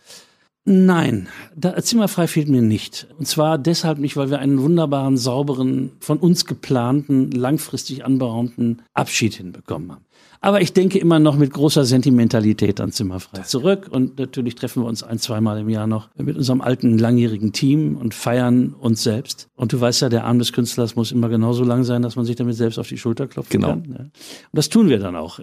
Nein, 0.65 1.27
da, 1.55 1.75
zimmerfrei 1.75 2.27
fehlt 2.27 2.47
mir 2.47 2.61
nicht. 2.61 3.07
Und 3.19 3.27
zwar 3.27 3.57
deshalb 3.57 3.97
nicht, 3.99 4.15
weil 4.15 4.29
wir 4.29 4.39
einen 4.39 4.61
wunderbaren, 4.61 5.17
sauberen, 5.17 5.91
von 5.99 6.17
uns 6.17 6.45
geplanten, 6.45 7.31
langfristig 7.31 8.05
anberaumten 8.05 8.81
Abschied 8.93 9.33
hinbekommen 9.33 9.91
haben. 9.91 10.05
Aber 10.39 10.61
ich 10.61 10.73
denke 10.73 10.99
immer 10.99 11.19
noch 11.19 11.37
mit 11.37 11.53
großer 11.53 11.85
Sentimentalität 11.85 12.81
an 12.81 12.91
Zimmerfrei 12.91 13.43
zurück. 13.43 13.87
Und 13.89 14.19
natürlich 14.19 14.55
treffen 14.55 14.83
wir 14.83 14.87
uns 14.87 15.01
ein, 15.01 15.17
zweimal 15.17 15.57
im 15.59 15.69
Jahr 15.69 15.87
noch 15.87 16.09
mit 16.17 16.35
unserem 16.35 16.59
alten, 16.59 16.97
langjährigen 16.97 17.53
Team 17.53 17.95
und 17.95 18.13
feiern 18.13 18.73
uns 18.73 19.03
selbst. 19.03 19.47
Und 19.55 19.71
du 19.71 19.79
weißt 19.79 20.01
ja, 20.01 20.09
der 20.09 20.25
Arm 20.25 20.39
des 20.39 20.51
Künstlers 20.51 20.97
muss 20.97 21.13
immer 21.13 21.29
genauso 21.29 21.63
lang 21.63 21.85
sein, 21.85 22.01
dass 22.01 22.17
man 22.17 22.25
sich 22.25 22.35
damit 22.35 22.55
selbst 22.55 22.77
auf 22.77 22.89
die 22.89 22.97
Schulter 22.97 23.27
klopfen 23.27 23.61
genau. 23.61 23.69
kann. 23.69 23.85
Und 23.85 24.11
das 24.51 24.67
tun 24.67 24.89
wir 24.89 24.99
dann 24.99 25.15
auch. 25.15 25.39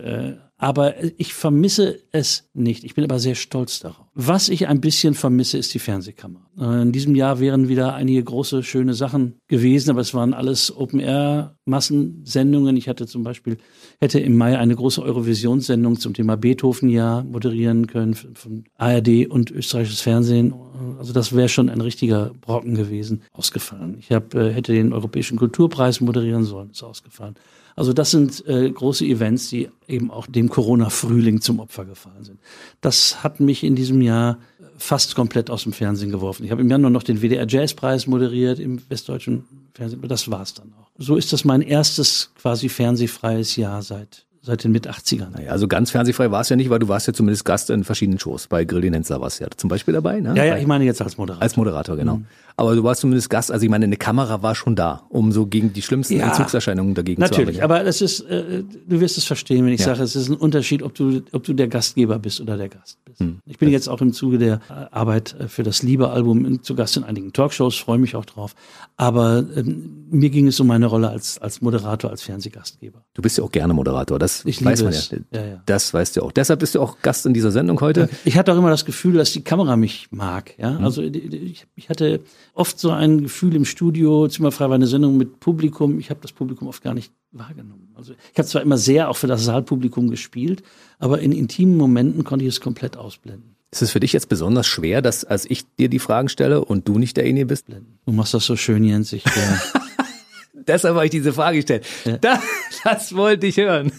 Aber 0.63 0.97
ich 1.19 1.33
vermisse 1.33 2.01
es 2.13 2.51
nicht. 2.53 2.85
Ich 2.85 2.95
bin 2.95 3.03
aber 3.03 3.19
sehr 3.19 3.35
stolz 3.35 3.79
darauf. 3.79 4.05
Was 4.13 4.51
ich 4.51 4.69
ein 4.69 4.83
bisschen 4.83 5.15
vermisse, 5.15 5.57
ist 5.57 5.73
die 5.73 5.79
Fernsehkamera. 5.79 6.43
Äh, 6.59 6.83
in 6.83 6.93
diesem 6.93 7.15
Jahr 7.15 7.41
wären 7.41 7.71
wieder 7.71 7.95
einige 7.95 8.23
große, 8.23 8.63
schöne 8.63 8.93
Sachen 8.93 9.37
gewesen, 9.49 9.89
aber 9.89 10.03
es 10.03 10.13
waren 10.13 10.35
alles 10.35 10.77
Open-Air-Massensendungen. 10.77 12.77
Ich 12.77 12.91
hatte 12.91 13.07
zum 13.07 13.23
Beispiel, 13.23 13.57
hätte 14.01 14.21
im 14.21 14.37
Mai 14.37 14.59
eine 14.59 14.77
große 14.77 15.03
Eurovisionssendung 15.03 15.99
zum 15.99 16.13
Thema 16.13 16.37
Beethoven-Jahr 16.37 17.25
moderieren 17.25 17.87
können 17.87 18.13
von 18.13 18.65
ARD 18.77 19.29
und 19.29 19.51
österreichisches 19.51 20.03
Fernsehen. 20.03 20.53
Also 20.99 21.15
das 21.15 21.35
wäre 21.35 21.49
schon 21.49 21.71
ein 21.71 21.81
richtiger 21.81 22.33
Brocken 22.39 22.75
gewesen, 22.75 23.23
ausgefallen. 23.33 23.97
Ich 23.99 24.13
hab, 24.13 24.35
äh, 24.35 24.53
hätte 24.53 24.75
den 24.75 24.93
Europäischen 24.93 25.39
Kulturpreis 25.39 26.03
moderieren 26.03 26.45
sollen, 26.45 26.69
ist 26.69 26.83
ausgefallen. 26.83 27.37
Also 27.77 27.93
das 27.93 28.11
sind 28.11 28.47
äh, 28.47 28.71
große 28.71 29.05
Events, 29.05 29.49
die 29.49 29.68
eben 29.87 30.11
auch 30.11 30.27
dem 30.27 30.49
Corona-Frühling 30.49 31.41
zum 31.41 31.61
Opfer 31.61 31.85
gefallen 31.85 32.25
sind. 32.25 32.41
Das 32.81 33.23
hat 33.23 33.41
mich 33.41 33.64
in 33.64 33.75
diesem 33.75 34.01
Jahr 34.03 34.39
fast 34.77 35.14
komplett 35.14 35.51
aus 35.51 35.64
dem 35.64 35.73
Fernsehen 35.73 36.11
geworfen. 36.11 36.45
Ich 36.45 36.51
habe 36.51 36.62
im 36.62 36.71
Januar 36.71 36.91
noch 36.91 37.03
den 37.03 37.21
WDR 37.21 37.47
Jazzpreis 37.47 38.07
moderiert 38.07 38.59
im 38.59 38.81
westdeutschen 38.89 39.45
Fernsehen, 39.75 40.01
aber 40.01 40.09
das 40.09 40.31
war's 40.31 40.55
dann 40.55 40.73
auch. 40.81 40.91
So 40.99 41.16
ist 41.16 41.33
das 41.33 41.45
mein 41.45 41.62
erstes 41.62 42.33
quasi 42.41 42.68
fernsehfreies 42.68 43.57
Jahr 43.57 43.83
seit 43.83 44.27
seit 44.43 44.64
den 44.64 44.72
Mit-80ern. 44.72 45.30
Naja, 45.32 45.53
also 45.53 45.68
ganz 45.68 45.91
fernsehfrei 45.91 46.30
war 46.30 46.41
es 46.41 46.49
ja 46.49 46.57
nicht, 46.57 46.70
weil 46.70 46.78
du 46.78 46.88
warst 46.88 47.07
ja 47.07 47.12
zumindest 47.12 47.45
Gast 47.45 47.68
in 47.70 47.84
verschiedenen 47.84 48.18
Shows. 48.18 48.47
Bei 48.47 48.64
Grill 48.64 48.80
den 48.80 48.95
Hensler 48.95 49.20
warst 49.20 49.38
du 49.38 49.45
ja 49.45 49.51
zum 49.55 49.68
Beispiel 49.68 49.93
dabei. 49.93 50.20
Ne? 50.20 50.34
Ja, 50.36 50.45
ja, 50.45 50.57
ich 50.57 50.66
meine 50.66 50.84
jetzt 50.84 51.03
als 51.03 51.18
Moderator. 51.18 51.43
Als 51.43 51.57
Moderator, 51.57 51.97
genau. 51.97 52.16
Mhm. 52.16 52.26
Aber 52.57 52.74
du 52.74 52.82
warst 52.82 53.01
zumindest 53.01 53.30
Gast, 53.30 53.51
also 53.51 53.64
ich 53.64 53.70
meine, 53.70 53.86
eine 53.86 53.97
Kamera 53.97 54.43
war 54.43 54.55
schon 54.55 54.76
da, 54.76 55.03
um 55.09 55.32
so 55.32 55.47
gegen 55.47 55.72
die 55.72 55.82
schlimmsten 55.82 56.16
ja, 56.16 56.28
Entzugserscheinungen 56.28 56.95
dagegen 56.95 57.20
natürlich, 57.20 57.57
zu 57.57 57.62
arbeiten. 57.62 57.80
Natürlich, 57.80 57.80
aber 57.80 57.84
das 57.84 58.03
ist, 58.03 58.20
äh, 58.20 58.64
du 58.86 59.01
wirst 59.01 59.16
es 59.18 59.24
verstehen, 59.24 59.64
wenn 59.64 59.72
ich 59.72 59.80
ja. 59.80 59.86
sage, 59.86 60.03
es 60.03 60.16
ist 60.16 60.28
ein 60.28 60.36
Unterschied, 60.36 60.82
ob 60.82 60.95
du, 60.95 61.22
ob 61.32 61.45
du 61.45 61.55
der 61.55 61.68
Gastgeber 61.68 62.18
bist 62.18 62.41
oder 62.41 62.57
der 62.57 62.68
Gast 62.68 62.99
bist. 63.05 63.20
Hm. 63.20 63.38
Ich 63.47 63.59
bin 63.59 63.68
das 63.68 63.72
jetzt 63.72 63.88
auch 63.88 64.01
im 64.01 64.12
Zuge 64.12 64.38
der 64.38 64.61
Arbeit 64.91 65.36
äh, 65.38 65.49
für 65.49 65.62
das 65.62 65.82
Liebe-Album 65.82 66.62
zu 66.62 66.74
Gast 66.74 66.97
in 66.97 67.05
einigen 67.05 67.32
Talkshows, 67.32 67.76
freue 67.76 67.99
mich 67.99 68.16
auch 68.16 68.24
drauf. 68.26 68.55
Aber 68.97 69.45
ähm, 69.57 70.07
mir 70.11 70.30
ging 70.30 70.47
es 70.47 70.61
um 70.61 70.66
meine 70.66 70.86
Rolle 70.86 71.09
als, 71.09 71.38
als 71.38 71.62
Moderator, 71.62 72.11
als 72.11 72.22
Fernsehgastgeber. 72.22 73.03
Du 73.14 73.22
bist 73.22 73.38
ja 73.38 73.45
auch 73.45 73.53
gerne 73.53 73.72
Moderator, 73.72 74.18
das 74.18 74.30
ich 74.45 74.64
weiß 74.64 74.83
man 74.83 74.93
ja. 74.93 75.01
ja, 75.33 75.47
ja. 75.47 75.62
Das 75.66 75.93
weißt 75.93 76.16
du 76.16 76.22
auch. 76.22 76.33
Deshalb 76.33 76.61
bist 76.61 76.74
du 76.74 76.81
auch 76.81 76.99
Gast 77.03 77.26
in 77.26 77.35
dieser 77.35 77.51
Sendung 77.51 77.81
heute. 77.81 78.09
Ich 78.24 78.37
hatte 78.37 78.53
auch 78.53 78.59
immer 78.59 78.70
das 78.70 78.85
Gefühl, 78.85 79.14
dass 79.14 79.33
die 79.33 79.43
Kamera 79.43 79.76
mich 79.76 80.09
mag. 80.11 80.59
Ja, 80.59 80.76
hm. 80.76 80.85
also 80.85 81.03
ich, 81.03 81.66
ich 81.74 81.89
hatte 81.89 82.20
oft 82.55 82.78
so 82.78 82.91
ein 82.91 83.22
Gefühl 83.22 83.55
im 83.55 83.64
Studio, 83.64 84.28
Zimmerfrei 84.28 84.68
war 84.68 84.74
eine 84.74 84.87
Sendung 84.87 85.16
mit 85.16 85.41
Publikum. 85.41 85.99
Ich 85.99 86.11
habe 86.11 86.20
das 86.20 86.33
Publikum 86.33 86.68
oft 86.68 86.83
gar 86.83 86.95
nicht 86.95 87.12
wahrgenommen. 87.33 87.93
Also 87.95 88.12
ich 88.12 88.39
habe 88.39 88.49
zwar 88.49 88.62
immer 88.62 88.78
sehr 88.78 89.09
auch 89.09 89.16
für 89.16 89.26
das 89.26 89.45
Saalpublikum 89.45 90.11
gespielt, 90.11 90.62
aber 90.99 91.20
in 91.20 91.33
intimen 91.33 91.76
Momenten 91.76 92.24
konnte 92.24 92.45
ich 92.45 92.51
es 92.51 92.61
komplett 92.61 92.97
ausblenden. 92.97 93.57
Ist 93.72 93.83
es 93.83 93.93
für 93.93 94.01
dich 94.01 94.12
jetzt 94.12 94.28
besonders 94.28 94.66
schwer, 94.66 95.01
dass 95.01 95.24
als 95.24 95.49
ich 95.49 95.64
dir 95.76 95.89
die 95.89 96.01
Fragen 96.01 96.28
stelle 96.28 96.64
und 96.64 96.89
du 96.89 96.99
nicht 96.99 97.16
derjenige 97.16 97.47
bist? 97.47 97.66
Du 98.05 98.12
machst 98.12 98.35
das 98.35 98.45
so 98.45 98.57
schön, 98.57 98.83
Jens. 98.83 99.12
Ich, 99.12 99.24
äh 99.26 99.31
Deshalb 100.66 100.95
habe 100.95 101.05
ich 101.05 101.11
diese 101.11 101.33
Frage 101.33 101.59
gestellt. 101.59 101.87
Ja. 102.05 102.18
Das, 102.18 102.41
das 102.85 103.14
wollte 103.14 103.47
ich 103.47 103.57
hören. 103.57 103.93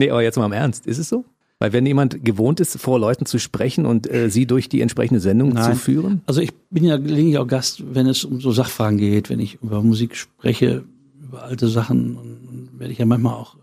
Nee, 0.00 0.10
aber 0.10 0.22
jetzt 0.22 0.36
mal 0.36 0.46
im 0.46 0.52
Ernst. 0.52 0.86
Ist 0.86 0.98
es 0.98 1.08
so? 1.08 1.24
Weil 1.60 1.74
wenn 1.74 1.84
jemand 1.84 2.24
gewohnt 2.24 2.58
ist, 2.58 2.80
vor 2.80 2.98
Leuten 2.98 3.26
zu 3.26 3.38
sprechen 3.38 3.84
und 3.84 4.10
äh, 4.10 4.30
sie 4.30 4.46
durch 4.46 4.70
die 4.70 4.80
entsprechende 4.80 5.20
Sendung 5.20 5.50
Nein. 5.50 5.72
zu 5.72 5.78
führen? 5.78 6.22
Also 6.26 6.40
ich 6.40 6.54
bin 6.70 6.84
ja 6.84 6.96
gelegentlich 6.96 7.36
auch 7.38 7.46
Gast, 7.46 7.82
wenn 7.94 8.06
es 8.06 8.24
um 8.24 8.40
so 8.40 8.50
Sachfragen 8.50 8.98
geht, 8.98 9.28
wenn 9.28 9.40
ich 9.40 9.58
über 9.62 9.82
Musik 9.82 10.16
spreche, 10.16 10.84
über 11.22 11.42
alte 11.42 11.68
Sachen, 11.68 12.16
und 12.16 12.70
werde 12.78 12.92
ich 12.92 12.98
ja 12.98 13.04
manchmal 13.04 13.34
auch 13.34 13.56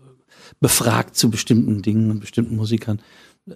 befragt 0.60 1.16
zu 1.16 1.28
bestimmten 1.28 1.82
Dingen 1.82 2.10
und 2.12 2.20
bestimmten 2.20 2.56
Musikern. 2.56 3.00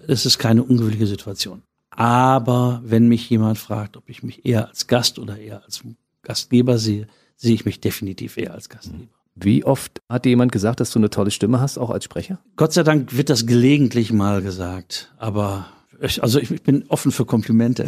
Es 0.07 0.25
ist 0.25 0.39
keine 0.39 0.63
ungewöhnliche 0.63 1.07
Situation. 1.07 1.61
Aber 1.89 2.81
wenn 2.83 3.07
mich 3.07 3.29
jemand 3.29 3.57
fragt, 3.57 3.95
ob 3.95 4.09
ich 4.09 4.23
mich 4.23 4.45
eher 4.45 4.67
als 4.67 4.87
Gast 4.87 5.19
oder 5.19 5.37
eher 5.37 5.63
als 5.63 5.83
Gastgeber 6.21 6.77
sehe, 6.79 7.07
sehe 7.37 7.53
ich 7.53 7.65
mich 7.65 7.79
definitiv 7.79 8.37
eher 8.37 8.53
als 8.53 8.67
Gastgeber. 8.67 9.22
Wie 9.35 9.63
oft 9.63 10.01
hat 10.09 10.25
dir 10.25 10.29
jemand 10.29 10.51
gesagt, 10.51 10.79
dass 10.79 10.91
du 10.91 10.99
eine 10.99 11.09
tolle 11.09 11.31
Stimme 11.31 11.59
hast, 11.59 11.77
auch 11.77 11.89
als 11.89 12.03
Sprecher? 12.03 12.39
Gott 12.55 12.73
sei 12.73 12.83
Dank 12.83 13.15
wird 13.17 13.29
das 13.29 13.45
gelegentlich 13.45 14.13
mal 14.13 14.41
gesagt, 14.41 15.11
aber 15.17 15.65
ich, 16.03 16.21
also 16.21 16.39
ich, 16.39 16.63
bin 16.63 16.83
offen 16.89 17.11
für 17.11 17.25
Komplimente. 17.25 17.87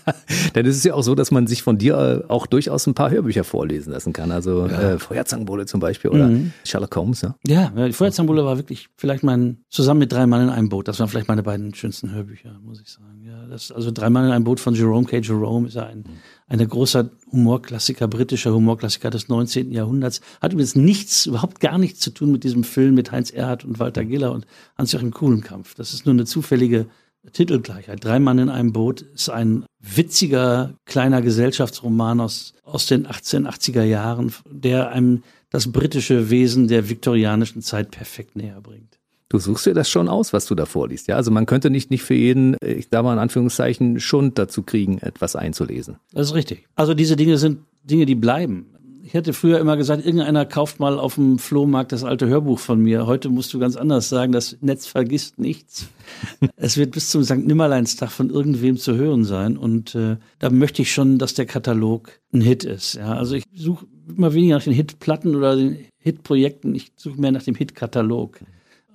Denn 0.54 0.66
es 0.66 0.76
ist 0.76 0.84
ja 0.84 0.94
auch 0.94 1.02
so, 1.02 1.14
dass 1.14 1.30
man 1.30 1.46
sich 1.46 1.62
von 1.62 1.76
dir 1.76 2.24
auch 2.28 2.46
durchaus 2.46 2.86
ein 2.86 2.94
paar 2.94 3.10
Hörbücher 3.10 3.42
vorlesen 3.42 3.92
lassen 3.92 4.12
kann. 4.12 4.30
Also 4.30 4.66
ja. 4.66 4.92
äh, 4.92 4.98
Feuerzangenbowle 4.98 5.66
zum 5.66 5.80
Beispiel 5.80 6.10
oder 6.10 6.28
mhm. 6.28 6.52
Sherlock 6.64 6.94
Holmes. 6.94 7.22
Ja, 7.22 7.34
ja 7.46 7.86
die 7.86 7.92
Feuerzangenbowle 7.92 8.44
war 8.44 8.58
wirklich 8.58 8.88
vielleicht 8.96 9.24
mein, 9.24 9.58
zusammen 9.68 10.00
mit 10.00 10.12
Drei 10.12 10.26
Mann 10.26 10.42
in 10.42 10.50
einem 10.50 10.68
Boot, 10.68 10.88
das 10.88 11.00
waren 11.00 11.08
vielleicht 11.08 11.28
meine 11.28 11.42
beiden 11.42 11.74
schönsten 11.74 12.12
Hörbücher, 12.12 12.58
muss 12.62 12.80
ich 12.80 12.90
sagen. 12.90 13.24
Ja, 13.24 13.46
das, 13.46 13.72
also 13.72 13.90
Drei 13.90 14.08
Mann 14.08 14.26
in 14.26 14.30
einem 14.30 14.44
Boot 14.44 14.60
von 14.60 14.74
Jerome 14.74 15.06
K. 15.06 15.18
Jerome 15.18 15.68
ist 15.68 15.74
ja 15.74 15.86
ein, 15.86 16.04
ein 16.46 16.66
großer 16.66 17.10
Humorklassiker, 17.32 18.08
britischer 18.08 18.52
Humorklassiker 18.52 19.10
des 19.10 19.28
19. 19.28 19.72
Jahrhunderts. 19.72 20.20
Hat 20.40 20.52
übrigens 20.52 20.76
nichts, 20.76 21.26
überhaupt 21.26 21.60
gar 21.60 21.78
nichts 21.78 22.00
zu 22.00 22.10
tun 22.10 22.32
mit 22.32 22.44
diesem 22.44 22.64
Film 22.64 22.94
mit 22.94 23.12
Heinz 23.12 23.30
Erhardt 23.30 23.64
und 23.64 23.78
Walter 23.78 24.04
Giller 24.04 24.32
und 24.32 24.46
Hans-Joachim 24.76 25.12
Kuhlenkampf. 25.12 25.74
Das 25.74 25.92
ist 25.92 26.06
nur 26.06 26.14
eine 26.14 26.24
zufällige 26.24 26.86
Titelgleichheit. 27.32 28.04
Drei 28.04 28.18
Mann 28.18 28.38
in 28.38 28.48
einem 28.48 28.72
Boot 28.72 29.02
ist 29.02 29.28
ein 29.28 29.64
witziger 29.80 30.74
kleiner 30.86 31.22
Gesellschaftsroman 31.22 32.20
aus, 32.20 32.54
aus 32.64 32.86
den 32.86 33.06
1880er 33.06 33.82
Jahren, 33.82 34.32
der 34.50 34.90
einem 34.90 35.22
das 35.50 35.72
britische 35.72 36.30
Wesen 36.30 36.68
der 36.68 36.88
viktorianischen 36.88 37.62
Zeit 37.62 37.90
perfekt 37.90 38.36
näher 38.36 38.60
bringt. 38.60 38.97
Du 39.30 39.38
suchst 39.38 39.66
dir 39.66 39.74
das 39.74 39.90
schon 39.90 40.08
aus, 40.08 40.32
was 40.32 40.46
du 40.46 40.54
da 40.54 40.64
vorliest. 40.64 41.06
Ja, 41.08 41.16
also 41.16 41.30
man 41.30 41.44
könnte 41.44 41.68
nicht, 41.68 41.90
nicht 41.90 42.02
für 42.02 42.14
jeden, 42.14 42.56
ich 42.64 42.88
sag 42.90 43.02
mal 43.02 43.12
in 43.12 43.18
Anführungszeichen, 43.18 44.00
Schund 44.00 44.38
dazu 44.38 44.62
kriegen, 44.62 44.98
etwas 44.98 45.36
einzulesen. 45.36 45.96
Das 46.12 46.28
ist 46.28 46.34
richtig. 46.34 46.66
Also 46.74 46.94
diese 46.94 47.16
Dinge 47.16 47.36
sind 47.36 47.58
Dinge, 47.84 48.06
die 48.06 48.14
bleiben. 48.14 48.66
Ich 49.02 49.14
hätte 49.14 49.32
früher 49.32 49.58
immer 49.58 49.78
gesagt, 49.78 50.04
irgendeiner 50.04 50.44
kauft 50.44 50.80
mal 50.80 50.98
auf 50.98 51.14
dem 51.14 51.38
Flohmarkt 51.38 51.92
das 51.92 52.04
alte 52.04 52.26
Hörbuch 52.26 52.58
von 52.58 52.78
mir. 52.78 53.06
Heute 53.06 53.30
musst 53.30 53.54
du 53.54 53.58
ganz 53.58 53.74
anders 53.76 54.10
sagen, 54.10 54.32
das 54.32 54.58
Netz 54.60 54.86
vergisst 54.86 55.38
nichts. 55.38 55.88
es 56.56 56.76
wird 56.76 56.90
bis 56.90 57.08
zum 57.08 57.24
St. 57.24 57.46
Nimmerleinstag 57.46 58.10
von 58.10 58.28
irgendwem 58.28 58.76
zu 58.76 58.96
hören 58.96 59.24
sein. 59.24 59.56
Und 59.56 59.94
äh, 59.94 60.16
da 60.40 60.50
möchte 60.50 60.82
ich 60.82 60.92
schon, 60.92 61.18
dass 61.18 61.32
der 61.32 61.46
Katalog 61.46 62.10
ein 62.34 62.42
Hit 62.42 62.64
ist. 62.64 62.94
Ja, 62.94 63.14
also 63.14 63.34
ich 63.34 63.44
suche 63.54 63.86
immer 64.14 64.34
weniger 64.34 64.56
nach 64.56 64.64
den 64.64 64.74
Hitplatten 64.74 65.34
oder 65.34 65.56
den 65.56 65.86
Hitprojekten. 65.98 66.74
Ich 66.74 66.92
suche 66.96 67.18
mehr 67.18 67.32
nach 67.32 67.42
dem 67.42 67.54
Hitkatalog. 67.54 68.38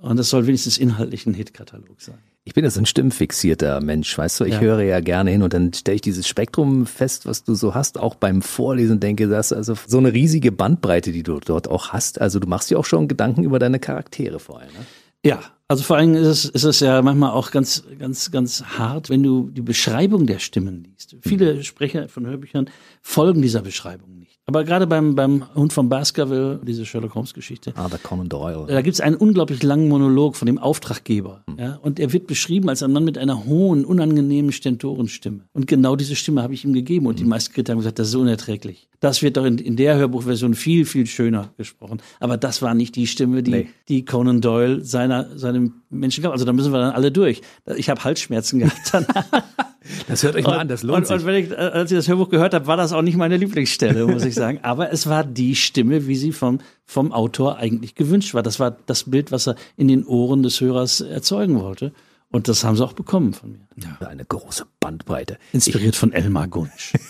Und 0.04 0.18
das 0.18 0.30
soll 0.30 0.48
wenigstens 0.48 0.78
inhaltlich 0.78 1.26
ein 1.26 1.34
Hitkatalog 1.34 2.02
sein. 2.02 2.18
Ich 2.44 2.54
bin 2.54 2.70
so 2.70 2.78
ein 2.78 2.86
stimmfixierter 2.86 3.80
Mensch, 3.80 4.18
weißt 4.18 4.42
du, 4.42 4.44
ich 4.44 4.56
ja. 4.56 4.60
höre 4.60 4.82
ja 4.82 5.00
gerne 5.00 5.32
hin 5.32 5.44
und 5.44 5.54
dann 5.54 5.72
stelle 5.72 5.96
ich 5.96 6.02
dieses 6.02 6.28
Spektrum 6.28 6.86
fest, 6.86 7.26
was 7.26 7.46
du 7.46 7.56
so 7.56 7.74
hast, 7.74 7.98
auch 7.98 8.16
beim 8.16 8.42
Vorlesen 8.42 9.00
denke, 9.00 9.30
das 9.30 9.54
also 9.54 9.76
so 9.88 10.00
eine 10.00 10.12
riesige 10.12 10.52
Bandbreite, 10.52 11.14
die 11.14 11.24
du 11.24 11.40
dort 11.40 11.70
auch 11.70 11.94
hast. 11.94 12.20
Also 12.20 12.42
du 12.42 12.50
machst 12.50 12.70
dir 12.70 12.78
auch 12.80 12.84
schon 12.84 13.08
Gedanken 13.08 13.46
über 13.46 13.60
deine 13.60 13.80
Charaktere 13.80 14.40
vorher, 14.40 14.68
ne? 14.68 14.86
Ja, 15.26 15.40
also 15.70 15.86
vor 15.86 15.96
allem 15.96 16.16
ist 16.16 16.28
es, 16.28 16.46
ist 16.46 16.66
es 16.66 16.82
ja 16.82 17.02
manchmal 17.02 17.32
auch 17.32 17.52
ganz, 17.52 17.86
ganz, 17.98 18.30
ganz 18.30 18.62
hart, 18.62 19.10
wenn 19.10 19.24
du 19.24 19.50
die 19.52 19.62
Beschreibung 19.62 20.28
der 20.28 20.40
Stimmen 20.40 20.84
liest. 20.84 21.16
Viele 21.22 21.64
Sprecher 21.64 22.10
von 22.10 22.28
Hörbüchern 22.28 22.70
folgen 23.02 23.42
dieser 23.42 23.62
Beschreibung 23.62 24.20
nicht. 24.20 24.42
Aber 24.46 24.66
gerade 24.66 24.88
beim, 24.88 25.16
beim 25.16 25.46
Hund 25.56 25.72
von 25.72 25.88
Baskerville, 25.88 26.60
diese 26.64 26.86
Sherlock 26.86 27.16
Holmes 27.16 27.34
Geschichte. 27.34 27.72
Ah, 27.76 27.88
der 27.88 28.00
Conan 28.00 28.28
Doyle. 28.28 28.66
Da 28.68 28.82
gibt 28.82 28.96
es 28.96 29.00
einen 29.00 29.16
unglaublich 29.16 29.64
langen 29.64 29.88
Monolog 29.88 30.36
von 30.36 30.46
dem 30.48 30.58
Auftraggeber. 30.58 31.44
Mhm. 31.48 31.60
Ja, 31.60 31.80
und 31.82 31.98
er 31.98 32.12
wird 32.12 32.28
beschrieben 32.28 32.68
als 32.68 32.84
ein 32.84 32.92
Mann 32.92 33.06
mit 33.06 33.18
einer 33.18 33.46
hohen, 33.46 33.86
unangenehmen 33.86 34.52
Stentorenstimme. 34.52 35.46
Und 35.54 35.68
genau 35.68 35.96
diese 35.96 36.18
Stimme 36.18 36.44
habe 36.44 36.54
ich 36.54 36.66
ihm 36.66 36.74
gegeben. 36.74 37.08
Und 37.08 37.16
mhm. 37.16 37.24
die 37.24 37.26
meisten 37.26 37.54
Kritiker 37.54 37.72
haben 37.72 37.80
gesagt, 37.80 38.00
das 38.00 38.10
ist 38.10 38.16
unerträglich. 38.16 38.90
Das 39.00 39.22
wird 39.22 39.38
doch 39.38 39.46
in, 39.46 39.60
in 39.60 39.78
der 39.78 39.96
Hörbuchversion 39.96 40.56
viel, 40.56 40.86
viel 40.86 41.08
schöner 41.08 41.54
gesprochen. 41.58 42.02
Aber 42.20 42.36
das 42.36 42.62
war 42.62 42.74
nicht 42.74 42.98
die 42.98 43.08
Stimme, 43.08 43.44
die, 43.44 43.52
nee. 43.52 43.70
die 43.88 44.04
Conan 44.04 44.42
Doyle 44.42 44.84
seiner, 44.84 45.38
seinem 45.38 45.76
Menschen 45.90 46.22
gab. 46.22 46.34
Also 46.34 46.44
da 46.44 46.52
müssen 46.52 46.74
wir 46.74 46.80
dann 46.80 46.94
alle 46.94 47.14
durch. 47.14 47.42
Ich 47.78 47.90
habe 47.90 48.04
Halsschmerzen 48.04 48.60
gehabt 48.60 48.90
danach. 48.92 49.26
Das 50.08 50.24
hört 50.24 50.36
euch 50.36 50.46
mal 50.46 50.60
an, 50.60 50.68
das 50.68 50.84
lohnt 50.84 51.00
und, 51.00 51.08
sich. 51.08 51.16
Und 51.18 51.26
wenn 51.26 51.44
ich, 51.44 51.52
äh, 51.52 51.56
als 51.56 51.92
ich 51.92 51.98
das 51.98 52.08
Hörbuch 52.08 52.30
gehört 52.30 52.54
habe, 52.54 52.68
war 52.68 52.78
das 52.78 52.94
auch 52.94 53.02
nicht 53.02 53.18
meine 53.18 53.38
Lieblingsstelle, 53.38 54.08
muss 54.08 54.26
ich 54.26 54.36
sagen. 54.36 54.60
Aber 54.62 54.92
es 54.92 55.08
war 55.08 55.24
die 55.24 55.56
Stimme, 55.56 56.08
wie 56.08 56.16
sie 56.16 56.32
vom, 56.32 56.60
vom 56.86 57.12
Autor 57.12 57.58
eigentlich 57.58 57.96
gewünscht 57.96 58.34
war. 58.34 58.44
Das 58.44 58.60
war 58.60 58.78
das 58.86 59.10
Bild, 59.10 59.32
was 59.32 59.48
er 59.48 59.56
in 59.78 59.88
den 59.88 60.06
Ohren 60.06 60.44
des 60.44 60.62
Hörers 60.62 61.02
erzeugen 61.02 61.60
wollte. 61.60 61.92
Und 62.32 62.48
das 62.48 62.64
haben 62.64 62.76
sie 62.76 62.84
auch 62.84 62.94
bekommen 62.94 63.34
von 63.34 63.52
mir. 63.52 63.68
Ja. 63.76 64.08
Eine 64.08 64.26
große 64.26 64.66
Bandbreite. 64.80 65.38
Inspiriert 65.52 65.94
ich, 65.94 66.00
von 66.00 66.14
Elmar 66.14 66.48
Gunsch. 66.48 66.94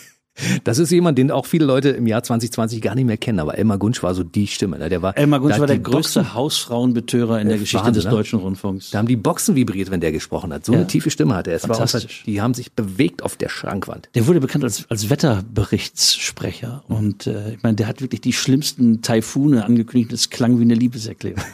Das 0.64 0.78
ist 0.78 0.90
jemand, 0.90 1.16
den 1.16 1.30
auch 1.30 1.46
viele 1.46 1.64
Leute 1.64 1.90
im 1.90 2.08
Jahr 2.08 2.22
2020 2.22 2.82
gar 2.82 2.96
nicht 2.96 3.04
mehr 3.04 3.16
kennen, 3.16 3.38
aber 3.38 3.56
Elmar 3.56 3.78
Gunsch 3.78 4.02
war 4.02 4.14
so 4.14 4.24
die 4.24 4.48
Stimme. 4.48 4.78
Ne? 4.78 4.88
Der 4.88 5.00
war, 5.00 5.16
Elmar 5.16 5.38
Gunsch 5.38 5.60
war 5.60 5.66
der 5.68 5.78
größte 5.78 6.20
Boxen, 6.20 6.34
Hausfrauenbetörer 6.34 7.40
in 7.40 7.48
der 7.48 7.58
Geschichte 7.58 7.86
Wahnsinn, 7.86 8.02
des 8.02 8.04
ne? 8.06 8.10
deutschen 8.10 8.38
Rundfunks. 8.40 8.90
Da 8.90 8.98
haben 8.98 9.06
die 9.06 9.16
Boxen 9.16 9.54
vibriert, 9.54 9.92
wenn 9.92 10.00
der 10.00 10.10
gesprochen 10.10 10.52
hat. 10.52 10.64
So 10.64 10.72
ja. 10.72 10.78
eine 10.78 10.88
tiefe 10.88 11.10
Stimme 11.10 11.36
hatte 11.36 11.50
er. 11.50 11.56
Es 11.56 11.62
Fantastisch. 11.62 12.02
War 12.02 12.20
auch, 12.20 12.24
die 12.24 12.40
haben 12.40 12.54
sich 12.54 12.72
bewegt 12.72 13.22
auf 13.22 13.36
der 13.36 13.48
Schrankwand. 13.48 14.08
Der 14.16 14.26
wurde 14.26 14.40
bekannt 14.40 14.64
als, 14.64 14.90
als 14.90 15.08
Wetterberichtssprecher 15.08 16.82
und 16.88 17.28
äh, 17.28 17.52
ich 17.54 17.62
meine, 17.62 17.76
der 17.76 17.86
hat 17.86 18.00
wirklich 18.00 18.20
die 18.20 18.32
schlimmsten 18.32 19.02
Taifune 19.02 19.64
angekündigt. 19.64 20.12
Es 20.12 20.30
klang 20.30 20.58
wie 20.58 20.62
eine 20.62 20.74
Liebeserklärung. 20.74 21.42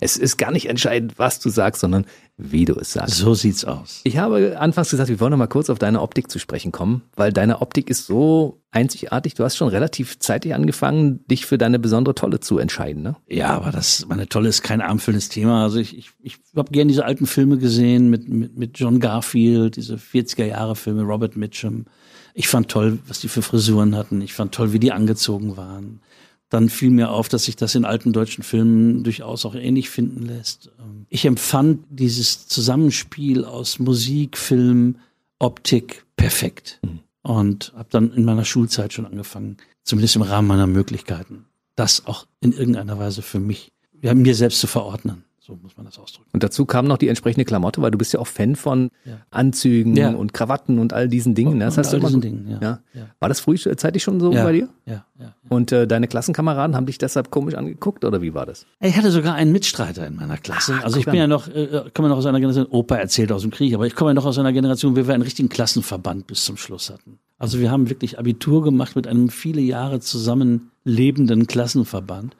Es 0.00 0.16
ist 0.16 0.36
gar 0.36 0.52
nicht 0.52 0.68
entscheidend, 0.68 1.14
was 1.16 1.40
du 1.40 1.48
sagst, 1.48 1.80
sondern 1.80 2.04
wie 2.38 2.64
du 2.64 2.74
es 2.74 2.92
sagst. 2.92 3.16
So 3.16 3.34
sieht's 3.34 3.64
aus. 3.64 4.00
Ich 4.04 4.16
habe 4.16 4.58
anfangs 4.60 4.90
gesagt, 4.90 5.08
wir 5.08 5.18
wollen 5.18 5.32
noch 5.32 5.38
mal 5.38 5.48
kurz 5.48 5.68
auf 5.70 5.78
deine 5.80 6.00
Optik 6.00 6.30
zu 6.30 6.38
sprechen 6.38 6.70
kommen, 6.70 7.02
weil 7.16 7.32
deine 7.32 7.60
Optik 7.60 7.90
ist 7.90 8.06
so 8.06 8.62
einzigartig. 8.70 9.34
Du 9.34 9.42
hast 9.42 9.56
schon 9.56 9.68
relativ 9.68 10.20
zeitig 10.20 10.54
angefangen, 10.54 11.26
dich 11.26 11.46
für 11.46 11.58
deine 11.58 11.80
besondere 11.80 12.14
Tolle 12.14 12.38
zu 12.38 12.58
entscheiden, 12.58 13.02
ne? 13.02 13.16
Ja, 13.28 13.48
aber 13.56 13.72
das, 13.72 14.06
meine 14.08 14.28
Tolle 14.28 14.48
ist 14.48 14.62
kein 14.62 14.80
armfüllendes 14.80 15.28
Thema. 15.28 15.64
Also 15.64 15.80
ich, 15.80 15.98
ich, 15.98 16.10
ich 16.22 16.36
habe 16.54 16.70
gerne 16.70 16.88
diese 16.88 17.04
alten 17.04 17.26
Filme 17.26 17.58
gesehen 17.58 18.08
mit, 18.08 18.28
mit, 18.28 18.56
mit 18.56 18.78
John 18.78 19.00
Garfield, 19.00 19.74
diese 19.74 19.96
40er 19.96 20.44
Jahre 20.44 20.76
Filme, 20.76 21.02
Robert 21.02 21.36
Mitchum. 21.36 21.86
Ich 22.34 22.46
fand 22.46 22.68
toll, 22.68 23.00
was 23.08 23.18
die 23.18 23.28
für 23.28 23.42
Frisuren 23.42 23.96
hatten. 23.96 24.20
Ich 24.20 24.32
fand 24.32 24.54
toll, 24.54 24.72
wie 24.72 24.78
die 24.78 24.92
angezogen 24.92 25.56
waren 25.56 26.00
dann 26.48 26.68
fiel 26.68 26.90
mir 26.90 27.10
auf, 27.10 27.28
dass 27.28 27.44
sich 27.44 27.56
das 27.56 27.74
in 27.74 27.84
alten 27.84 28.12
deutschen 28.12 28.42
Filmen 28.42 29.04
durchaus 29.04 29.44
auch 29.44 29.54
ähnlich 29.54 29.90
finden 29.90 30.24
lässt. 30.24 30.70
Ähm, 30.78 31.06
ich 31.08 31.24
empfand 31.26 31.84
dieses 31.90 32.48
Zusammenspiel 32.48 33.44
aus 33.44 33.78
Musik, 33.78 34.36
Film, 34.36 34.96
Optik 35.38 36.04
perfekt. 36.16 36.80
Mhm. 36.82 37.00
Und 37.22 37.72
habe 37.76 37.88
dann 37.90 38.12
in 38.12 38.24
meiner 38.24 38.44
Schulzeit 38.44 38.92
schon 38.92 39.04
angefangen, 39.04 39.58
zumindest 39.82 40.16
im 40.16 40.22
Rahmen 40.22 40.48
meiner 40.48 40.66
Möglichkeiten, 40.66 41.44
das 41.76 42.06
auch 42.06 42.26
in 42.40 42.52
irgendeiner 42.52 42.98
Weise 42.98 43.20
für 43.20 43.40
mich, 43.40 43.72
ja, 44.00 44.14
mir 44.14 44.34
selbst 44.34 44.60
zu 44.60 44.66
verordnen. 44.66 45.24
So 45.48 45.58
muss 45.62 45.78
man 45.78 45.86
das 45.86 45.98
ausdrücken. 45.98 46.28
Und 46.34 46.42
dazu 46.42 46.66
kam 46.66 46.86
noch 46.86 46.98
die 46.98 47.08
entsprechende 47.08 47.46
Klamotte, 47.46 47.80
weil 47.80 47.90
du 47.90 47.96
bist 47.96 48.12
ja 48.12 48.20
auch 48.20 48.26
Fan 48.26 48.54
von 48.54 48.90
ja. 49.06 49.18
Anzügen 49.30 49.96
ja. 49.96 50.10
und 50.10 50.34
Krawatten 50.34 50.78
und 50.78 50.92
all 50.92 51.08
diesen 51.08 51.34
Dingen. 51.34 51.56
Ne? 51.56 51.64
Das 51.64 51.78
hast 51.78 51.92
du 51.92 51.96
immer, 51.96 52.10
Dingen, 52.10 52.58
ja. 52.60 52.80
ja. 52.92 53.06
War 53.18 53.30
das 53.30 53.40
frühzeitig 53.40 54.02
schon 54.02 54.20
so 54.20 54.30
bei 54.30 54.52
dir? 54.52 54.68
Ja. 54.84 55.06
ja, 55.18 55.34
Und 55.48 55.72
äh, 55.72 55.86
deine 55.86 56.08
Klassenkameraden 56.08 56.76
haben 56.76 56.86
dich 56.86 56.98
deshalb 56.98 57.30
komisch 57.30 57.54
angeguckt 57.54 58.04
oder 58.04 58.22
wie 58.22 58.34
war 58.34 58.46
das? 58.46 58.66
Ich 58.80 58.96
hatte 58.96 59.10
sogar 59.10 59.34
einen 59.34 59.52
Mitstreiter 59.52 60.06
in 60.06 60.16
meiner 60.16 60.36
Klasse. 60.36 60.74
Ach, 60.78 60.84
also 60.84 60.98
ich 60.98 61.06
bin 61.06 61.14
ja 61.14 61.26
noch, 61.26 61.48
äh, 61.48 61.84
komme 61.94 62.08
noch 62.08 62.18
aus 62.18 62.26
einer 62.26 62.40
Generation, 62.40 62.66
Opa 62.66 62.96
erzählt 62.96 63.32
aus 63.32 63.42
dem 63.42 63.50
Krieg, 63.50 63.74
aber 63.74 63.86
ich 63.86 63.94
komme 63.94 64.10
ja 64.10 64.14
noch 64.14 64.26
aus 64.26 64.38
einer 64.38 64.52
Generation, 64.52 64.96
wo 64.96 65.06
wir 65.06 65.14
einen 65.14 65.22
richtigen 65.22 65.48
Klassenverband 65.48 66.26
bis 66.26 66.44
zum 66.44 66.56
Schluss 66.56 66.90
hatten. 66.90 67.18
Also 67.38 67.60
wir 67.60 67.70
haben 67.70 67.88
wirklich 67.88 68.18
Abitur 68.18 68.62
gemacht 68.62 68.96
mit 68.96 69.06
einem 69.06 69.28
viele 69.28 69.60
Jahre 69.60 70.00
zusammen 70.00 70.70
lebenden 70.84 71.46
Klassenverband. 71.46 72.36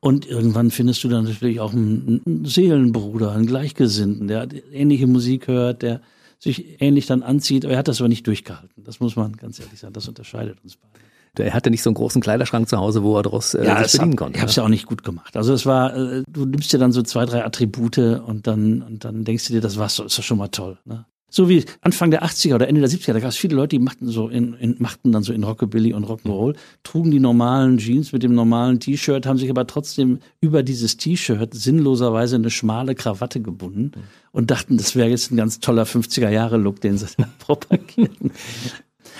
Und 0.00 0.26
irgendwann 0.26 0.70
findest 0.70 1.02
du 1.02 1.08
dann 1.08 1.24
natürlich 1.24 1.60
auch 1.60 1.72
einen, 1.72 2.22
einen 2.24 2.44
Seelenbruder, 2.44 3.32
einen 3.32 3.46
Gleichgesinnten, 3.46 4.28
der 4.28 4.48
ähnliche 4.72 5.06
Musik 5.06 5.48
hört, 5.48 5.82
der 5.82 6.00
sich 6.38 6.80
ähnlich 6.80 7.06
dann 7.06 7.22
anzieht. 7.22 7.64
Er 7.64 7.76
hat 7.76 7.88
das 7.88 8.00
aber 8.00 8.08
nicht 8.08 8.26
durchgehalten. 8.26 8.84
Das 8.84 9.00
muss 9.00 9.16
man 9.16 9.32
ganz 9.32 9.58
ehrlich 9.58 9.80
sagen. 9.80 9.92
Das 9.92 10.06
unterscheidet 10.06 10.58
uns 10.62 10.76
beide. 10.76 11.07
Er 11.44 11.54
hatte 11.54 11.70
nicht 11.70 11.82
so 11.82 11.90
einen 11.90 11.94
großen 11.94 12.20
Kleiderschrank 12.20 12.68
zu 12.68 12.78
Hause, 12.78 13.02
wo 13.02 13.16
er 13.16 13.22
daraus 13.22 13.54
äh, 13.54 13.64
ja, 13.64 13.82
sich 13.82 13.98
bedienen 13.98 14.16
konnte. 14.16 14.36
Ich 14.36 14.40
habe 14.40 14.50
es 14.50 14.56
ja 14.56 14.64
auch 14.64 14.68
nicht 14.68 14.86
gut 14.86 15.02
gemacht. 15.02 15.36
Also 15.36 15.52
es 15.52 15.66
war, 15.66 15.96
äh, 15.96 16.22
du 16.28 16.44
nimmst 16.44 16.72
dir 16.72 16.78
dann 16.78 16.92
so 16.92 17.02
zwei, 17.02 17.24
drei 17.24 17.44
Attribute 17.44 17.98
und 17.98 18.46
dann 18.46 18.82
und 18.82 19.04
dann 19.04 19.24
denkst 19.24 19.46
du 19.46 19.52
dir, 19.52 19.60
das 19.60 19.78
war's, 19.78 19.98
ist 19.98 20.18
doch 20.18 20.22
schon 20.22 20.38
mal 20.38 20.48
toll. 20.48 20.78
Ne? 20.84 21.04
So 21.30 21.48
wie 21.48 21.64
Anfang 21.82 22.10
der 22.10 22.24
80er 22.24 22.54
oder 22.54 22.68
Ende 22.68 22.80
der 22.80 22.88
70er, 22.88 23.12
da 23.12 23.20
gab 23.20 23.28
es 23.28 23.36
viele 23.36 23.54
Leute, 23.54 23.76
die 23.76 23.78
machten 23.80 24.08
so 24.08 24.28
in, 24.28 24.54
in, 24.54 24.76
machten 24.78 25.12
dann 25.12 25.22
so 25.22 25.34
in 25.34 25.44
Rockabilly 25.44 25.92
und 25.92 26.06
Rock'n'Roll, 26.06 26.56
trugen 26.82 27.10
die 27.10 27.20
normalen 27.20 27.76
Jeans 27.76 28.12
mit 28.12 28.22
dem 28.22 28.34
normalen 28.34 28.80
T-Shirt, 28.80 29.26
haben 29.26 29.36
sich 29.36 29.50
aber 29.50 29.66
trotzdem 29.66 30.20
über 30.40 30.62
dieses 30.62 30.96
T-Shirt 30.96 31.52
sinnloserweise 31.52 32.36
eine 32.36 32.48
schmale 32.48 32.94
Krawatte 32.94 33.42
gebunden 33.42 33.92
und 34.32 34.50
dachten, 34.50 34.78
das 34.78 34.96
wäre 34.96 35.10
jetzt 35.10 35.30
ein 35.30 35.36
ganz 35.36 35.60
toller 35.60 35.84
50er 35.84 36.30
Jahre 36.30 36.56
Look, 36.56 36.80
den 36.80 36.96
sie 36.96 37.06
da 37.18 37.28
propagierten. 37.38 38.30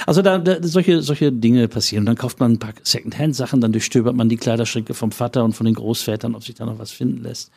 Also 0.06 0.22
da, 0.22 0.38
da 0.38 0.56
solche 0.62 1.02
solche 1.02 1.32
Dinge 1.32 1.68
passieren. 1.68 2.06
dann 2.06 2.16
kauft 2.16 2.40
man 2.40 2.52
ein 2.52 2.58
paar 2.58 2.72
Secondhand 2.82 3.34
Sachen, 3.36 3.60
dann 3.60 3.72
durchstöbert 3.72 4.14
man 4.14 4.28
die 4.28 4.36
Kleiderschränke 4.36 4.94
vom 4.94 5.12
Vater 5.12 5.44
und 5.44 5.52
von 5.54 5.66
den 5.66 5.74
Großvätern, 5.74 6.34
ob 6.34 6.44
sich 6.44 6.54
da 6.54 6.66
noch 6.66 6.78
was 6.78 6.90
finden 6.90 7.22
lässt. 7.22 7.50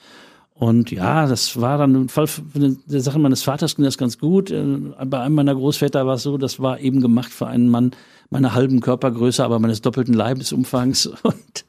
Und 0.53 0.91
ja, 0.91 1.25
das 1.25 1.59
war 1.59 1.79
dann 1.79 1.95
im 1.95 2.09
Fall 2.09 2.27
der 2.53 3.01
Sache 3.01 3.17
meines 3.17 3.41
Vaters 3.41 3.75
ging 3.75 3.85
das 3.85 3.97
ganz 3.97 4.19
gut. 4.19 4.51
Äh, 4.51 4.63
bei 5.05 5.19
einem 5.19 5.33
meiner 5.33 5.55
Großväter 5.55 6.05
war 6.05 6.15
es 6.15 6.23
so, 6.23 6.37
das 6.37 6.59
war 6.59 6.79
eben 6.79 7.01
gemacht 7.01 7.31
für 7.31 7.47
einen 7.47 7.67
Mann 7.67 7.91
meiner 8.29 8.53
halben 8.53 8.79
Körpergröße, 8.79 9.43
aber 9.43 9.57
meines 9.59 9.81
doppelten 9.81 10.13
Leibesumfangs. 10.13 11.07
Und 11.23 11.65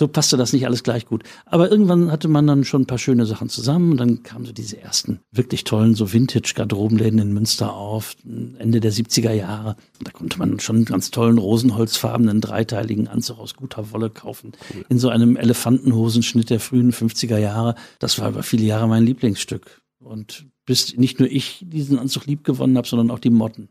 so 0.00 0.08
passte 0.08 0.38
das 0.38 0.54
nicht 0.54 0.64
alles 0.64 0.82
gleich 0.82 1.04
gut. 1.04 1.24
Aber 1.44 1.70
irgendwann 1.70 2.10
hatte 2.10 2.26
man 2.26 2.46
dann 2.46 2.64
schon 2.64 2.82
ein 2.82 2.86
paar 2.86 2.96
schöne 2.96 3.26
Sachen 3.26 3.50
zusammen 3.50 3.90
und 3.90 3.96
dann 3.98 4.22
kamen 4.22 4.46
so 4.46 4.52
diese 4.52 4.80
ersten 4.80 5.20
wirklich 5.30 5.64
tollen 5.64 5.94
so 5.94 6.10
Vintage-Garderobenläden 6.10 7.18
in 7.18 7.34
Münster 7.34 7.74
auf, 7.74 8.16
Ende 8.24 8.80
der 8.80 8.94
70er 8.94 9.32
Jahre. 9.32 9.76
Da 10.02 10.10
konnte 10.10 10.38
man 10.38 10.58
schon 10.58 10.76
einen 10.76 10.84
ganz 10.86 11.10
tollen 11.10 11.36
rosenholzfarbenen 11.36 12.40
dreiteiligen 12.40 13.08
Anzug 13.08 13.40
aus 13.40 13.56
guter 13.56 13.92
Wolle 13.92 14.08
kaufen. 14.08 14.52
Cool. 14.74 14.86
In 14.88 14.98
so 14.98 15.10
einem 15.10 15.36
Elefantenhosenschnitt 15.36 16.48
der 16.48 16.60
frühen 16.60 16.94
50er 16.94 17.36
Jahre. 17.36 17.74
Das 17.98 18.18
war 18.18 18.30
über 18.30 18.42
viele 18.42 18.64
Jahre 18.64 18.88
mein 18.88 19.04
Lieblingsstück. 19.04 19.82
Und 19.98 20.46
bis 20.64 20.96
nicht 20.96 21.20
nur 21.20 21.30
ich 21.30 21.62
diesen 21.68 21.98
Anzug 21.98 22.24
lieb 22.24 22.42
gewonnen 22.42 22.78
habe, 22.78 22.88
sondern 22.88 23.10
auch 23.10 23.18
die 23.18 23.28
Motten. 23.28 23.68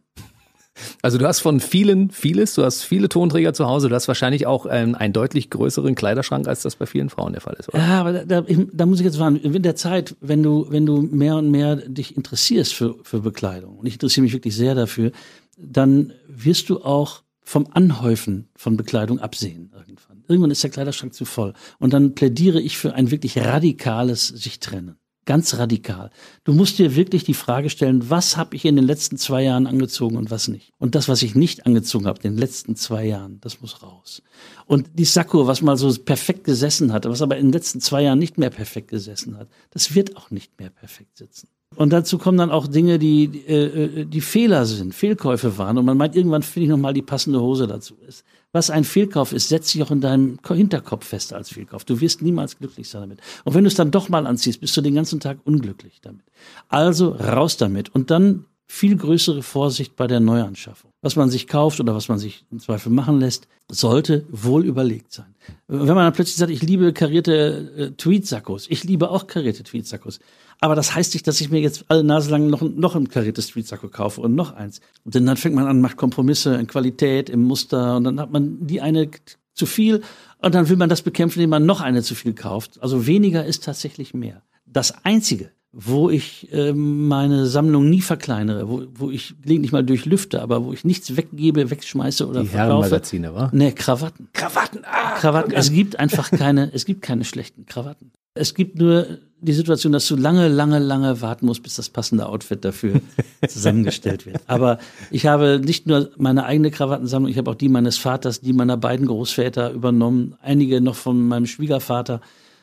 Also 1.01 1.17
du 1.17 1.27
hast 1.27 1.39
von 1.39 1.59
vielen 1.59 2.11
vieles, 2.11 2.53
du 2.53 2.63
hast 2.63 2.84
viele 2.84 3.09
Tonträger 3.09 3.53
zu 3.53 3.65
Hause, 3.67 3.89
du 3.89 3.95
hast 3.95 4.07
wahrscheinlich 4.07 4.47
auch 4.47 4.65
einen, 4.65 4.95
einen 4.95 5.13
deutlich 5.13 5.49
größeren 5.49 5.95
Kleiderschrank, 5.95 6.47
als 6.47 6.61
das 6.61 6.75
bei 6.75 6.86
vielen 6.86 7.09
Frauen 7.09 7.34
der 7.34 7.41
Fall 7.41 7.55
ist, 7.59 7.69
oder? 7.69 7.80
Ja, 7.80 7.99
aber 7.99 8.13
da, 8.13 8.41
da, 8.41 8.55
da 8.71 8.86
muss 8.86 8.99
ich 8.99 9.05
jetzt 9.05 9.15
sagen, 9.15 9.38
in 9.38 9.61
der 9.63 9.75
Zeit, 9.75 10.15
wenn 10.21 10.43
du, 10.43 10.67
wenn 10.69 10.86
du 10.86 11.01
mehr 11.01 11.36
und 11.36 11.49
mehr 11.51 11.75
dich 11.75 12.15
interessierst 12.17 12.73
für, 12.73 12.95
für 13.03 13.19
Bekleidung, 13.19 13.77
und 13.77 13.86
ich 13.86 13.93
interessiere 13.93 14.23
mich 14.23 14.34
wirklich 14.34 14.55
sehr 14.55 14.75
dafür, 14.75 15.11
dann 15.57 16.13
wirst 16.27 16.69
du 16.69 16.82
auch 16.82 17.23
vom 17.49 17.67
Anhäufen 17.71 18.47
von 18.55 18.77
Bekleidung 18.77 19.17
absehen 19.17 19.71
irgendwann. 19.75 20.23
Irgendwann 20.27 20.51
ist 20.51 20.61
der 20.61 20.69
Kleiderschrank 20.69 21.15
zu 21.15 21.25
voll. 21.25 21.53
Und 21.80 21.93
dann 21.93 22.13
plädiere 22.13 22.61
ich 22.61 22.77
für 22.77 22.93
ein 22.93 23.09
wirklich 23.09 23.39
radikales 23.39 24.27
sich 24.27 24.59
trennen. 24.59 24.99
Ganz 25.30 25.59
radikal. 25.59 26.09
Du 26.43 26.53
musst 26.53 26.80
dir 26.80 26.95
wirklich 26.95 27.23
die 27.23 27.36
Frage 27.36 27.69
stellen, 27.69 28.09
was 28.09 28.36
habe 28.36 28.55
ich 28.55 28.65
in 28.65 28.75
den 28.75 28.86
letzten 28.86 29.15
zwei 29.17 29.43
Jahren 29.43 29.67
angezogen 29.67 30.17
und 30.17 30.32
was 30.32 30.47
nicht. 30.47 30.73
Und 30.80 30.95
das, 30.95 31.07
was 31.07 31.21
ich 31.21 31.36
nicht 31.36 31.67
angezogen 31.67 32.07
habe 32.07 32.17
in 32.23 32.32
den 32.32 32.39
letzten 32.39 32.75
zwei 32.75 33.05
Jahren, 33.05 33.39
das 33.39 33.61
muss 33.61 33.84
raus. 33.84 34.23
Und 34.65 34.89
die 34.95 35.05
Sakko, 35.05 35.45
was 35.45 35.61
mal 35.61 35.77
so 35.77 35.93
perfekt 35.93 36.45
gesessen 36.45 36.91
hatte, 36.91 37.11
was 37.11 37.21
aber 37.21 37.38
in 37.38 37.45
den 37.45 37.53
letzten 37.53 37.80
zwei 37.80 38.01
Jahren 38.01 38.17
nicht 38.17 38.39
mehr 38.39 38.49
perfekt 38.49 38.88
gesessen 38.88 39.38
hat, 39.38 39.49
das 39.69 39.93
wird 39.93 40.17
auch 40.17 40.32
nicht 40.32 40.59
mehr 40.59 40.71
perfekt 40.71 41.15
sitzen. 41.15 41.47
Und 41.76 41.93
dazu 41.93 42.17
kommen 42.17 42.38
dann 42.38 42.51
auch 42.51 42.67
Dinge, 42.67 42.99
die, 42.99 43.26
äh, 43.47 44.05
die 44.05 44.22
Fehler 44.22 44.65
sind, 44.65 44.93
Fehlkäufe 44.93 45.57
waren. 45.57 45.78
Und 45.78 45.86
man 45.86 45.97
meint, 45.97 46.15
irgendwann 46.15 46.43
finde 46.43 46.65
ich 46.65 46.70
nochmal 46.70 46.93
die 46.93 47.01
passende 47.01 47.39
Hose 47.39 47.67
dazu. 47.67 47.95
Ist 48.07 48.26
was 48.51 48.72
ein 48.72 48.84
Fehlkauf 48.84 49.32
ist, 49.32 49.49
setzt 49.49 49.70
sich 49.70 49.84
auch 49.84 49.91
in 49.91 50.01
deinem 50.01 50.39
Hinterkopf 50.47 51.05
fest 51.05 51.34
als 51.34 51.49
Fehlkauf. 51.49 51.86
Du 51.86 52.01
wirst 52.01 52.22
niemals 52.22 52.57
glücklich 52.57 52.89
sein 52.89 53.01
damit. 53.01 53.22
Und 53.43 53.53
wenn 53.53 53.63
du 53.63 53.67
es 53.67 53.76
dann 53.76 53.91
doch 53.91 54.09
mal 54.09 54.26
anziehst, 54.26 54.61
bist 54.61 54.76
du 54.76 54.82
den 54.82 54.95
ganzen 54.95 55.20
Tag 55.20 55.39
unglücklich 55.43 55.99
damit. 56.01 56.26
Also 56.67 57.09
raus 57.09 57.57
damit. 57.57 57.93
Und 57.93 58.09
dann 58.09 58.45
viel 58.65 58.95
größere 58.95 59.41
Vorsicht 59.41 59.95
bei 59.95 60.07
der 60.07 60.20
Neuanschaffung. 60.20 60.91
Was 61.01 61.15
man 61.15 61.30
sich 61.30 61.47
kauft 61.47 61.80
oder 61.80 61.95
was 61.95 62.07
man 62.07 62.20
sich 62.20 62.45
im 62.51 62.59
Zweifel 62.59 62.91
machen 62.91 63.20
lässt, 63.20 63.47
sollte 63.67 64.26
wohl 64.30 64.65
überlegt 64.65 65.11
sein. 65.11 65.34
Wenn 65.67 65.88
man 65.88 66.05
dann 66.05 66.13
plötzlich 66.13 66.38
sagt, 66.38 66.51
ich 66.51 66.61
liebe 66.61 66.93
karierte 66.93 67.72
äh, 67.78 67.91
Tweetsackos, 67.91 68.67
ich 68.70 68.84
liebe 68.84 69.09
auch 69.09 69.26
karierte 69.26 69.63
Tweetsackos, 69.63 70.20
aber 70.62 70.76
das 70.76 70.93
heißt 70.93 71.14
nicht, 71.14 71.26
dass 71.28 71.39
ich 71.39 71.49
mir 71.49 71.62
jetzt 71.62 71.86
alle 71.88 72.03
Nase 72.03 72.30
lang 72.32 72.47
noch, 72.47 72.62
noch 72.62 72.95
ein 72.95 73.07
kariertes 73.07 73.47
Tweetsacko 73.47 73.88
kaufe 73.88 74.22
und 74.22 74.36
noch 74.36 74.53
eins. 74.53 74.82
Und 75.05 75.16
dann 75.16 75.38
fängt 75.38 75.55
man 75.55 75.68
an, 75.68 75.80
macht 75.80 75.97
Kompromisse 75.97 76.55
in 76.55 76.68
Qualität, 76.68 77.30
im 77.30 77.43
Muster 77.43 77.97
und 77.97 78.03
dann 78.03 78.20
hat 78.20 78.32
man 78.32 78.68
die 78.68 78.82
eine 78.82 79.10
zu 79.53 79.66
viel 79.66 80.01
und 80.39 80.55
dann 80.55 80.70
will 80.70 80.78
man 80.78 80.89
das 80.89 81.01
bekämpfen, 81.01 81.39
indem 81.39 81.51
man 81.51 81.66
noch 81.66 81.82
eine 81.82 82.03
zu 82.03 82.16
viel 82.16 82.34
kauft. 82.34 82.82
Also 82.82 83.07
weniger 83.07 83.45
ist 83.45 83.64
tatsächlich 83.64 84.14
mehr. 84.14 84.41
Das 84.66 85.05
Einzige, 85.05 85.51
wo 85.72 86.10
ich 86.10 86.51
äh, 86.51 86.74
meine 86.74 87.45
Sammlung 87.45 87.89
nie 87.89 88.01
verkleinere, 88.01 88.68
wo, 88.68 88.84
wo 88.93 89.12
ich 89.12 89.36
gelegentlich 89.41 89.72
mal 89.72 89.84
durchlüfte, 89.84 90.41
aber 90.41 90.66
wo 90.66 90.74
ich 90.74 90.84
nichts 90.84 91.16
weggebe, 91.16 91.70
wegschmeiße 91.70 92.28
oder 92.28 92.41
Die 92.41 92.47
verkaufe. 92.47 92.70
Herrenmagazine, 92.70 93.36
wa? 93.36 93.49
Nee, 93.53 93.72
Krawatten. 93.72 94.30
Krawatten, 94.34 94.82
ah! 94.84 95.16
Krawatten. 95.20 95.53
Es 95.53 95.72
gibt 95.72 95.99
einfach 95.99 96.32
keine, 96.32 96.74
es 96.74 96.86
gibt 96.86 97.01
keine 97.01 97.24
schlechten 97.24 97.66
Krawatten. 97.66 98.12
Es 98.34 98.55
gibt 98.55 98.78
nur 98.80 99.20
die 99.41 99.53
Situation, 99.53 99.93
dass 99.93 100.07
du 100.07 100.15
lange, 100.15 100.47
lange, 100.47 100.79
lange 100.79 101.21
warten 101.21 101.45
musst, 101.45 101.63
bis 101.63 101.75
das 101.75 101.89
passende 101.89 102.27
Outfit 102.27 102.63
dafür 102.65 103.01
zusammengestellt 103.47 104.25
wird. 104.25 104.41
Aber 104.47 104.79
ich 105.11 105.25
habe 105.25 105.61
nicht 105.63 105.87
nur 105.87 106.11
meine 106.17 106.45
eigene 106.45 106.71
Krawattensammlung, 106.71 107.31
ich 107.31 107.37
habe 107.37 107.51
auch 107.51 107.55
die 107.55 107.69
meines 107.69 107.97
Vaters, 107.97 108.41
die 108.41 108.53
meiner 108.53 108.77
beiden 108.77 109.07
Großväter 109.07 109.71
übernommen, 109.71 110.35
einige 110.41 110.81
noch 110.81 110.95
von 110.95 111.27
meinem 111.27 111.45
Schwiegervater. 111.45 112.21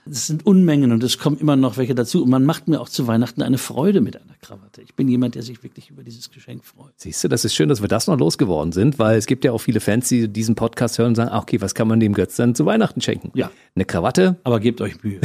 Es 0.09 0.29
sind 0.29 0.47
Unmengen 0.47 0.93
und 0.93 1.03
es 1.03 1.19
kommen 1.19 1.37
immer 1.39 1.57
noch 1.57 1.77
welche 1.77 1.95
dazu. 1.95 2.23
Und 2.23 2.31
man 2.31 2.45
macht 2.45 2.69
mir 2.69 2.81
auch 2.81 2.89
zu 2.89 3.07
Weihnachten 3.07 3.43
eine 3.43 3.59
Freude 3.59 4.01
mit 4.01 4.17
einer 4.17 4.35
Krawatte. 4.41 4.83
Ich 4.83 4.95
bin 4.95 5.09
jemand, 5.09 5.35
der 5.35 5.43
sich 5.43 5.63
wirklich 5.65 5.91
über 5.91 6.05
dieses 6.05 6.31
Geschenk 6.31 6.65
freut. 6.65 6.93
Siehst 6.97 7.25
du, 7.25 7.29
das 7.29 7.45
ist 7.45 7.55
schön, 7.55 7.69
dass 7.69 7.83
wir 7.83 7.89
das 7.89 8.07
noch 8.07 8.17
losgeworden 8.17 8.73
sind, 8.73 8.99
weil 8.99 9.19
es 9.19 9.27
gibt 9.27 9.45
ja 9.45 9.53
auch 9.53 9.59
viele 9.59 9.81
Fans, 9.81 10.09
die 10.09 10.29
diesen 10.29 10.55
Podcast 10.55 10.99
hören 10.99 11.09
und 11.09 11.15
sagen, 11.17 11.31
ah, 11.31 11.39
okay, 11.39 11.61
was 11.61 11.75
kann 11.75 11.89
man 11.89 11.99
dem 11.99 12.13
Götz 12.15 12.37
dann 12.37 12.55
zu 12.55 12.67
Weihnachten 12.67 13.01
schenken? 13.01 13.33
Ja. 13.35 13.51
Eine 13.75 13.85
Krawatte, 13.85 14.37
Aber 14.45 14.61
gebt 14.61 14.81
euch 14.81 15.03
Mühe, 15.03 15.21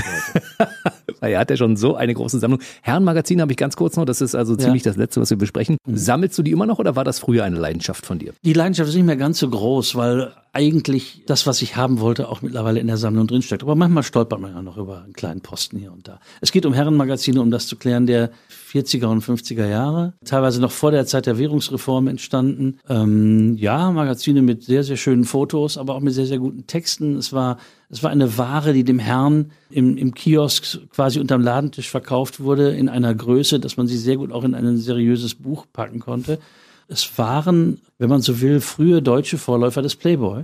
er 1.21 1.39
hat 1.39 1.49
ja 1.51 1.57
schon 1.57 1.77
so 1.77 1.95
eine 1.95 2.13
große 2.13 2.39
Sammlung. 2.39 2.59
Herrenmagazin 2.82 3.39
habe 3.41 3.51
ich 3.51 3.57
ganz 3.57 3.75
kurz 3.75 3.95
noch, 3.95 4.05
das 4.05 4.21
ist 4.21 4.34
also 4.36 4.55
ziemlich 4.55 4.84
das 4.84 4.97
Letzte, 4.97 5.21
was 5.21 5.29
wir 5.29 5.38
besprechen. 5.38 5.77
Sammelst 5.88 6.38
du 6.38 6.43
die 6.43 6.51
immer 6.51 6.65
noch 6.65 6.79
oder 6.79 6.95
war 6.95 7.03
das 7.03 7.19
früher 7.19 7.43
eine 7.43 7.57
Leidenschaft 7.57 8.05
von 8.05 8.17
dir? 8.17 8.34
Die 8.43 8.53
Leidenschaft 8.53 8.89
ist 8.89 8.95
nicht 8.95 9.05
mehr 9.05 9.17
ganz 9.17 9.39
so 9.39 9.49
groß, 9.49 9.95
weil 9.95 10.34
eigentlich 10.53 11.23
das, 11.27 11.47
was 11.47 11.61
ich 11.61 11.77
haben 11.77 12.01
wollte, 12.01 12.27
auch 12.27 12.41
mittlerweile 12.41 12.81
in 12.81 12.87
der 12.87 12.97
Sammlung 12.97 13.25
drinsteckt. 13.25 13.63
Aber 13.63 13.75
manchmal 13.75 14.03
stolpert 14.03 14.41
man 14.41 14.53
ja 14.53 14.61
noch 14.61 14.77
über 14.77 15.03
einen 15.03 15.13
kleinen 15.13 15.39
Posten 15.39 15.77
hier 15.77 15.93
und 15.93 16.09
da. 16.09 16.19
Es 16.41 16.51
geht 16.51 16.65
um 16.65 16.73
Herrenmagazine, 16.73 17.41
um 17.41 17.51
das 17.51 17.67
zu 17.67 17.77
klären, 17.77 18.05
der 18.05 18.31
40er 18.71 19.05
und 19.05 19.23
50er 19.23 19.65
Jahre, 19.67 20.13
teilweise 20.25 20.59
noch 20.59 20.71
vor 20.71 20.91
der 20.91 21.05
Zeit 21.05 21.25
der 21.25 21.37
Währungsreform 21.37 22.07
entstanden. 22.07 22.79
Ähm, 22.89 23.55
ja, 23.57 23.91
Magazine 23.91 24.41
mit 24.41 24.63
sehr, 24.63 24.83
sehr 24.83 24.97
schönen 24.97 25.23
Fotos, 25.23 25.77
aber 25.77 25.95
auch 25.95 26.01
mit 26.01 26.13
sehr, 26.13 26.25
sehr 26.25 26.39
guten 26.39 26.67
Texten. 26.67 27.15
Es 27.15 27.31
war, 27.31 27.57
es 27.89 28.03
war 28.03 28.11
eine 28.11 28.37
Ware, 28.37 28.73
die 28.73 28.83
dem 28.83 28.99
Herrn 28.99 29.51
im, 29.69 29.95
im 29.95 30.13
Kiosk 30.13 30.79
quasi 30.89 31.21
unterm 31.21 31.41
Ladentisch 31.41 31.89
verkauft 31.89 32.41
wurde, 32.41 32.71
in 32.71 32.89
einer 32.89 33.15
Größe, 33.15 33.61
dass 33.61 33.77
man 33.77 33.87
sie 33.87 33.97
sehr 33.97 34.17
gut 34.17 34.33
auch 34.33 34.43
in 34.43 34.53
ein 34.53 34.77
seriöses 34.77 35.35
Buch 35.35 35.65
packen 35.71 35.99
konnte. 35.99 36.39
Es 36.91 37.17
waren, 37.17 37.79
wenn 37.99 38.09
man 38.09 38.21
so 38.21 38.41
will, 38.41 38.59
frühe 38.59 39.01
deutsche 39.01 39.37
Vorläufer 39.37 39.81
des 39.81 39.95
Playboy. 39.95 40.43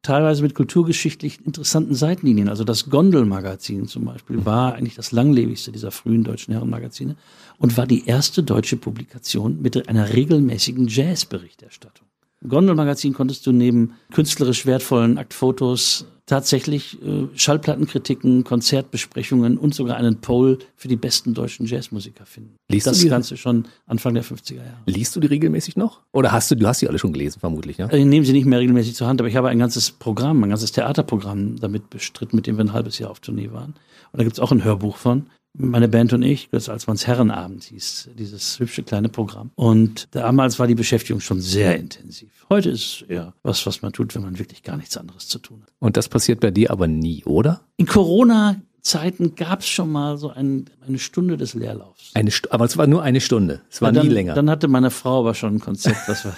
Teilweise 0.00 0.42
mit 0.42 0.54
kulturgeschichtlich 0.54 1.44
interessanten 1.46 1.94
Seitenlinien. 1.94 2.48
Also 2.48 2.64
das 2.64 2.88
Gondel-Magazin 2.88 3.86
zum 3.86 4.06
Beispiel 4.06 4.44
war 4.44 4.74
eigentlich 4.74 4.94
das 4.94 5.12
langlebigste 5.12 5.70
dieser 5.70 5.90
frühen 5.90 6.24
deutschen 6.24 6.52
Herrenmagazine 6.54 7.14
und 7.58 7.76
war 7.76 7.86
die 7.86 8.06
erste 8.06 8.42
deutsche 8.42 8.76
Publikation 8.76 9.60
mit 9.60 9.88
einer 9.88 10.12
regelmäßigen 10.14 10.88
Jazz-Berichterstattung. 10.88 12.06
Im 12.40 12.48
Gondel-Magazin 12.48 13.12
konntest 13.12 13.46
du 13.46 13.52
neben 13.52 13.92
künstlerisch 14.12 14.64
wertvollen 14.64 15.18
Aktfotos 15.18 16.06
tatsächlich 16.26 17.02
äh, 17.02 17.26
Schallplattenkritiken, 17.34 18.44
Konzertbesprechungen 18.44 19.58
und 19.58 19.74
sogar 19.74 19.96
einen 19.96 20.20
Poll 20.20 20.58
für 20.76 20.88
die 20.88 20.96
besten 20.96 21.34
deutschen 21.34 21.66
Jazzmusiker 21.66 22.26
finden. 22.26 22.56
Liest 22.70 22.86
du 22.86 22.90
das 22.90 23.00
die- 23.00 23.08
Ganze 23.08 23.36
schon 23.36 23.66
Anfang 23.86 24.14
der 24.14 24.24
50er 24.24 24.56
Jahre. 24.56 24.78
Liest 24.86 25.14
du 25.16 25.20
die 25.20 25.26
regelmäßig 25.26 25.76
noch? 25.76 26.00
Oder 26.12 26.32
hast 26.32 26.50
du, 26.50 26.54
du 26.56 26.66
hast 26.66 26.80
die 26.82 26.88
alle 26.88 26.98
schon 26.98 27.12
gelesen, 27.12 27.40
vermutlich, 27.40 27.78
ne? 27.78 27.88
Ich 27.92 28.04
nehme 28.04 28.24
sie 28.24 28.32
nicht 28.32 28.46
mehr 28.46 28.60
regelmäßig 28.60 28.94
zur 28.94 29.06
Hand, 29.08 29.20
aber 29.20 29.28
ich 29.28 29.36
habe 29.36 29.48
ein 29.48 29.58
ganzes 29.58 29.90
Programm, 29.90 30.42
ein 30.44 30.50
ganzes 30.50 30.72
Theaterprogramm 30.72 31.58
damit 31.60 31.90
bestritten, 31.90 32.36
mit 32.36 32.46
dem 32.46 32.56
wir 32.56 32.64
ein 32.64 32.72
halbes 32.72 32.98
Jahr 32.98 33.10
auf 33.10 33.20
Tournee 33.20 33.50
waren. 33.52 33.74
Und 34.12 34.18
da 34.20 34.24
gibt's 34.24 34.38
auch 34.40 34.52
ein 34.52 34.64
Hörbuch 34.64 34.96
von. 34.96 35.26
Meine 35.54 35.88
Band 35.88 36.14
und 36.14 36.22
ich, 36.22 36.48
das 36.50 36.70
als 36.70 36.86
man's 36.86 37.06
Herrenabend 37.06 37.64
hieß, 37.64 38.10
dieses 38.18 38.58
hübsche 38.58 38.82
kleine 38.82 39.10
Programm. 39.10 39.50
Und 39.54 40.08
damals 40.12 40.58
war 40.58 40.66
die 40.66 40.74
Beschäftigung 40.74 41.20
schon 41.20 41.40
sehr 41.40 41.76
intensiv. 41.78 42.46
Heute 42.48 42.70
ist 42.70 43.02
es 43.02 43.02
eher 43.02 43.34
was, 43.42 43.66
was 43.66 43.82
man 43.82 43.92
tut, 43.92 44.14
wenn 44.14 44.22
man 44.22 44.38
wirklich 44.38 44.62
gar 44.62 44.78
nichts 44.78 44.96
anderes 44.96 45.28
zu 45.28 45.38
tun 45.38 45.62
hat. 45.62 45.72
Und 45.78 45.98
das 45.98 46.08
passiert 46.08 46.40
bei 46.40 46.50
dir 46.50 46.70
aber 46.70 46.86
nie, 46.86 47.24
oder? 47.24 47.60
In 47.76 47.84
Corona-Zeiten 47.84 49.34
gab's 49.34 49.68
schon 49.68 49.92
mal 49.92 50.16
so 50.16 50.30
ein, 50.30 50.70
eine 50.86 50.98
Stunde 50.98 51.36
des 51.36 51.52
Leerlaufs. 51.52 52.12
Eine 52.14 52.30
St 52.30 52.50
aber 52.50 52.64
es 52.64 52.78
war 52.78 52.86
nur 52.86 53.02
eine 53.02 53.20
Stunde. 53.20 53.60
Es 53.70 53.82
war 53.82 53.92
dann, 53.92 54.06
nie 54.06 54.12
länger. 54.12 54.32
Dann 54.34 54.48
hatte 54.48 54.68
meine 54.68 54.90
Frau 54.90 55.20
aber 55.20 55.34
schon 55.34 55.56
ein 55.56 55.60
Konzept, 55.60 56.08
was 56.08 56.24
wir 56.24 56.34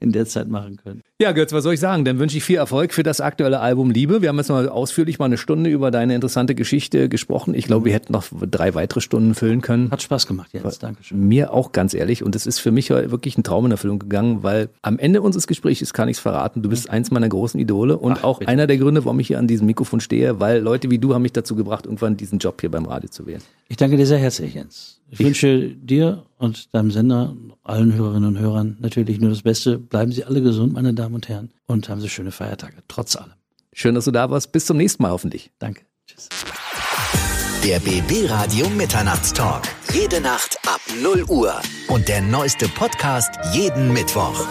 in 0.00 0.12
der 0.12 0.26
Zeit 0.26 0.48
machen 0.48 0.76
können. 0.82 1.02
Ja, 1.20 1.32
Götz, 1.32 1.52
was 1.52 1.62
soll 1.62 1.74
ich 1.74 1.80
sagen? 1.80 2.04
Dann 2.04 2.18
wünsche 2.18 2.36
ich 2.36 2.44
viel 2.44 2.56
Erfolg 2.56 2.92
für 2.92 3.02
das 3.02 3.20
aktuelle 3.20 3.60
Album 3.60 3.90
Liebe. 3.90 4.22
Wir 4.22 4.28
haben 4.28 4.36
jetzt 4.38 4.48
mal 4.48 4.68
ausführlich 4.68 5.18
mal 5.18 5.26
eine 5.26 5.38
Stunde 5.38 5.70
über 5.70 5.90
deine 5.90 6.14
interessante 6.14 6.54
Geschichte 6.54 7.08
gesprochen. 7.08 7.54
Ich 7.54 7.66
glaube, 7.66 7.86
wir 7.86 7.92
hätten 7.92 8.12
noch 8.12 8.24
drei 8.50 8.74
weitere 8.74 9.00
Stunden 9.00 9.34
füllen 9.34 9.60
können. 9.60 9.90
Hat 9.90 10.02
Spaß 10.02 10.26
gemacht, 10.26 10.50
Jens. 10.52 10.78
Dankeschön. 10.78 11.28
Mir 11.28 11.52
auch 11.52 11.72
ganz 11.72 11.94
ehrlich. 11.94 12.22
Und 12.22 12.34
es 12.34 12.46
ist 12.46 12.58
für 12.58 12.72
mich 12.72 12.90
wirklich 12.90 13.38
ein 13.38 13.44
Traum 13.44 13.66
in 13.66 13.70
Erfüllung 13.70 13.98
gegangen, 13.98 14.42
weil 14.42 14.68
am 14.82 14.98
Ende 14.98 15.22
unseres 15.22 15.46
Gesprächs 15.46 15.92
kann 15.92 16.08
ich 16.08 16.16
es 16.16 16.20
verraten. 16.20 16.62
Du 16.62 16.68
bist 16.68 16.90
eins 16.90 17.10
meiner 17.10 17.28
großen 17.28 17.60
Idole 17.60 17.96
und 17.96 18.18
Ach, 18.18 18.24
auch 18.24 18.38
bitte. 18.40 18.50
einer 18.50 18.66
der 18.66 18.78
Gründe, 18.78 19.04
warum 19.04 19.20
ich 19.20 19.28
hier 19.28 19.38
an 19.38 19.46
diesem 19.46 19.66
Mikrofon 19.66 20.00
stehe, 20.00 20.40
weil 20.40 20.60
Leute 20.60 20.90
wie 20.90 20.98
du 20.98 21.14
haben 21.14 21.22
mich 21.22 21.32
dazu 21.32 21.54
gebracht, 21.54 21.86
irgendwann 21.86 22.16
diesen 22.16 22.38
Job 22.38 22.60
hier 22.60 22.70
beim 22.70 22.86
Radio 22.86 23.08
zu 23.08 23.26
wählen. 23.26 23.42
Ich 23.68 23.76
danke 23.76 23.96
dir 23.96 24.06
sehr 24.06 24.18
herzlich, 24.18 24.54
Jens. 24.54 24.98
Ich, 25.12 25.18
wünsche 25.18 25.68
dir 25.68 26.24
und 26.38 26.74
deinem 26.74 26.90
Sender, 26.90 27.36
allen 27.62 27.92
Hörerinnen 27.92 28.30
und 28.30 28.38
Hörern 28.38 28.78
natürlich 28.80 29.20
nur 29.20 29.28
das 29.28 29.42
Beste. 29.42 29.78
Bleiben 29.78 30.10
Sie 30.10 30.24
alle 30.24 30.40
gesund, 30.40 30.72
meine 30.72 30.94
Damen 30.94 31.14
und 31.14 31.28
Herren, 31.28 31.50
und 31.66 31.88
haben 31.90 32.00
Sie 32.00 32.08
schöne 32.08 32.32
Feiertage, 32.32 32.78
trotz 32.88 33.14
allem. 33.16 33.32
Schön, 33.74 33.94
dass 33.94 34.06
du 34.06 34.10
da 34.10 34.30
warst. 34.30 34.52
Bis 34.52 34.64
zum 34.64 34.78
nächsten 34.78 35.02
Mal 35.02 35.10
hoffentlich. 35.10 35.50
Danke. 35.58 35.82
Tschüss. 36.06 36.28
Der 37.62 37.78
BB 37.78 38.28
Radio 38.30 38.68
Mitternachtstalk. 38.70 39.62
Jede 39.92 40.20
Nacht 40.20 40.58
ab 40.66 40.80
0 41.02 41.24
Uhr. 41.28 41.54
Und 41.88 42.08
der 42.08 42.22
neueste 42.22 42.66
Podcast 42.68 43.30
jeden 43.54 43.92
Mittwoch. 43.92 44.46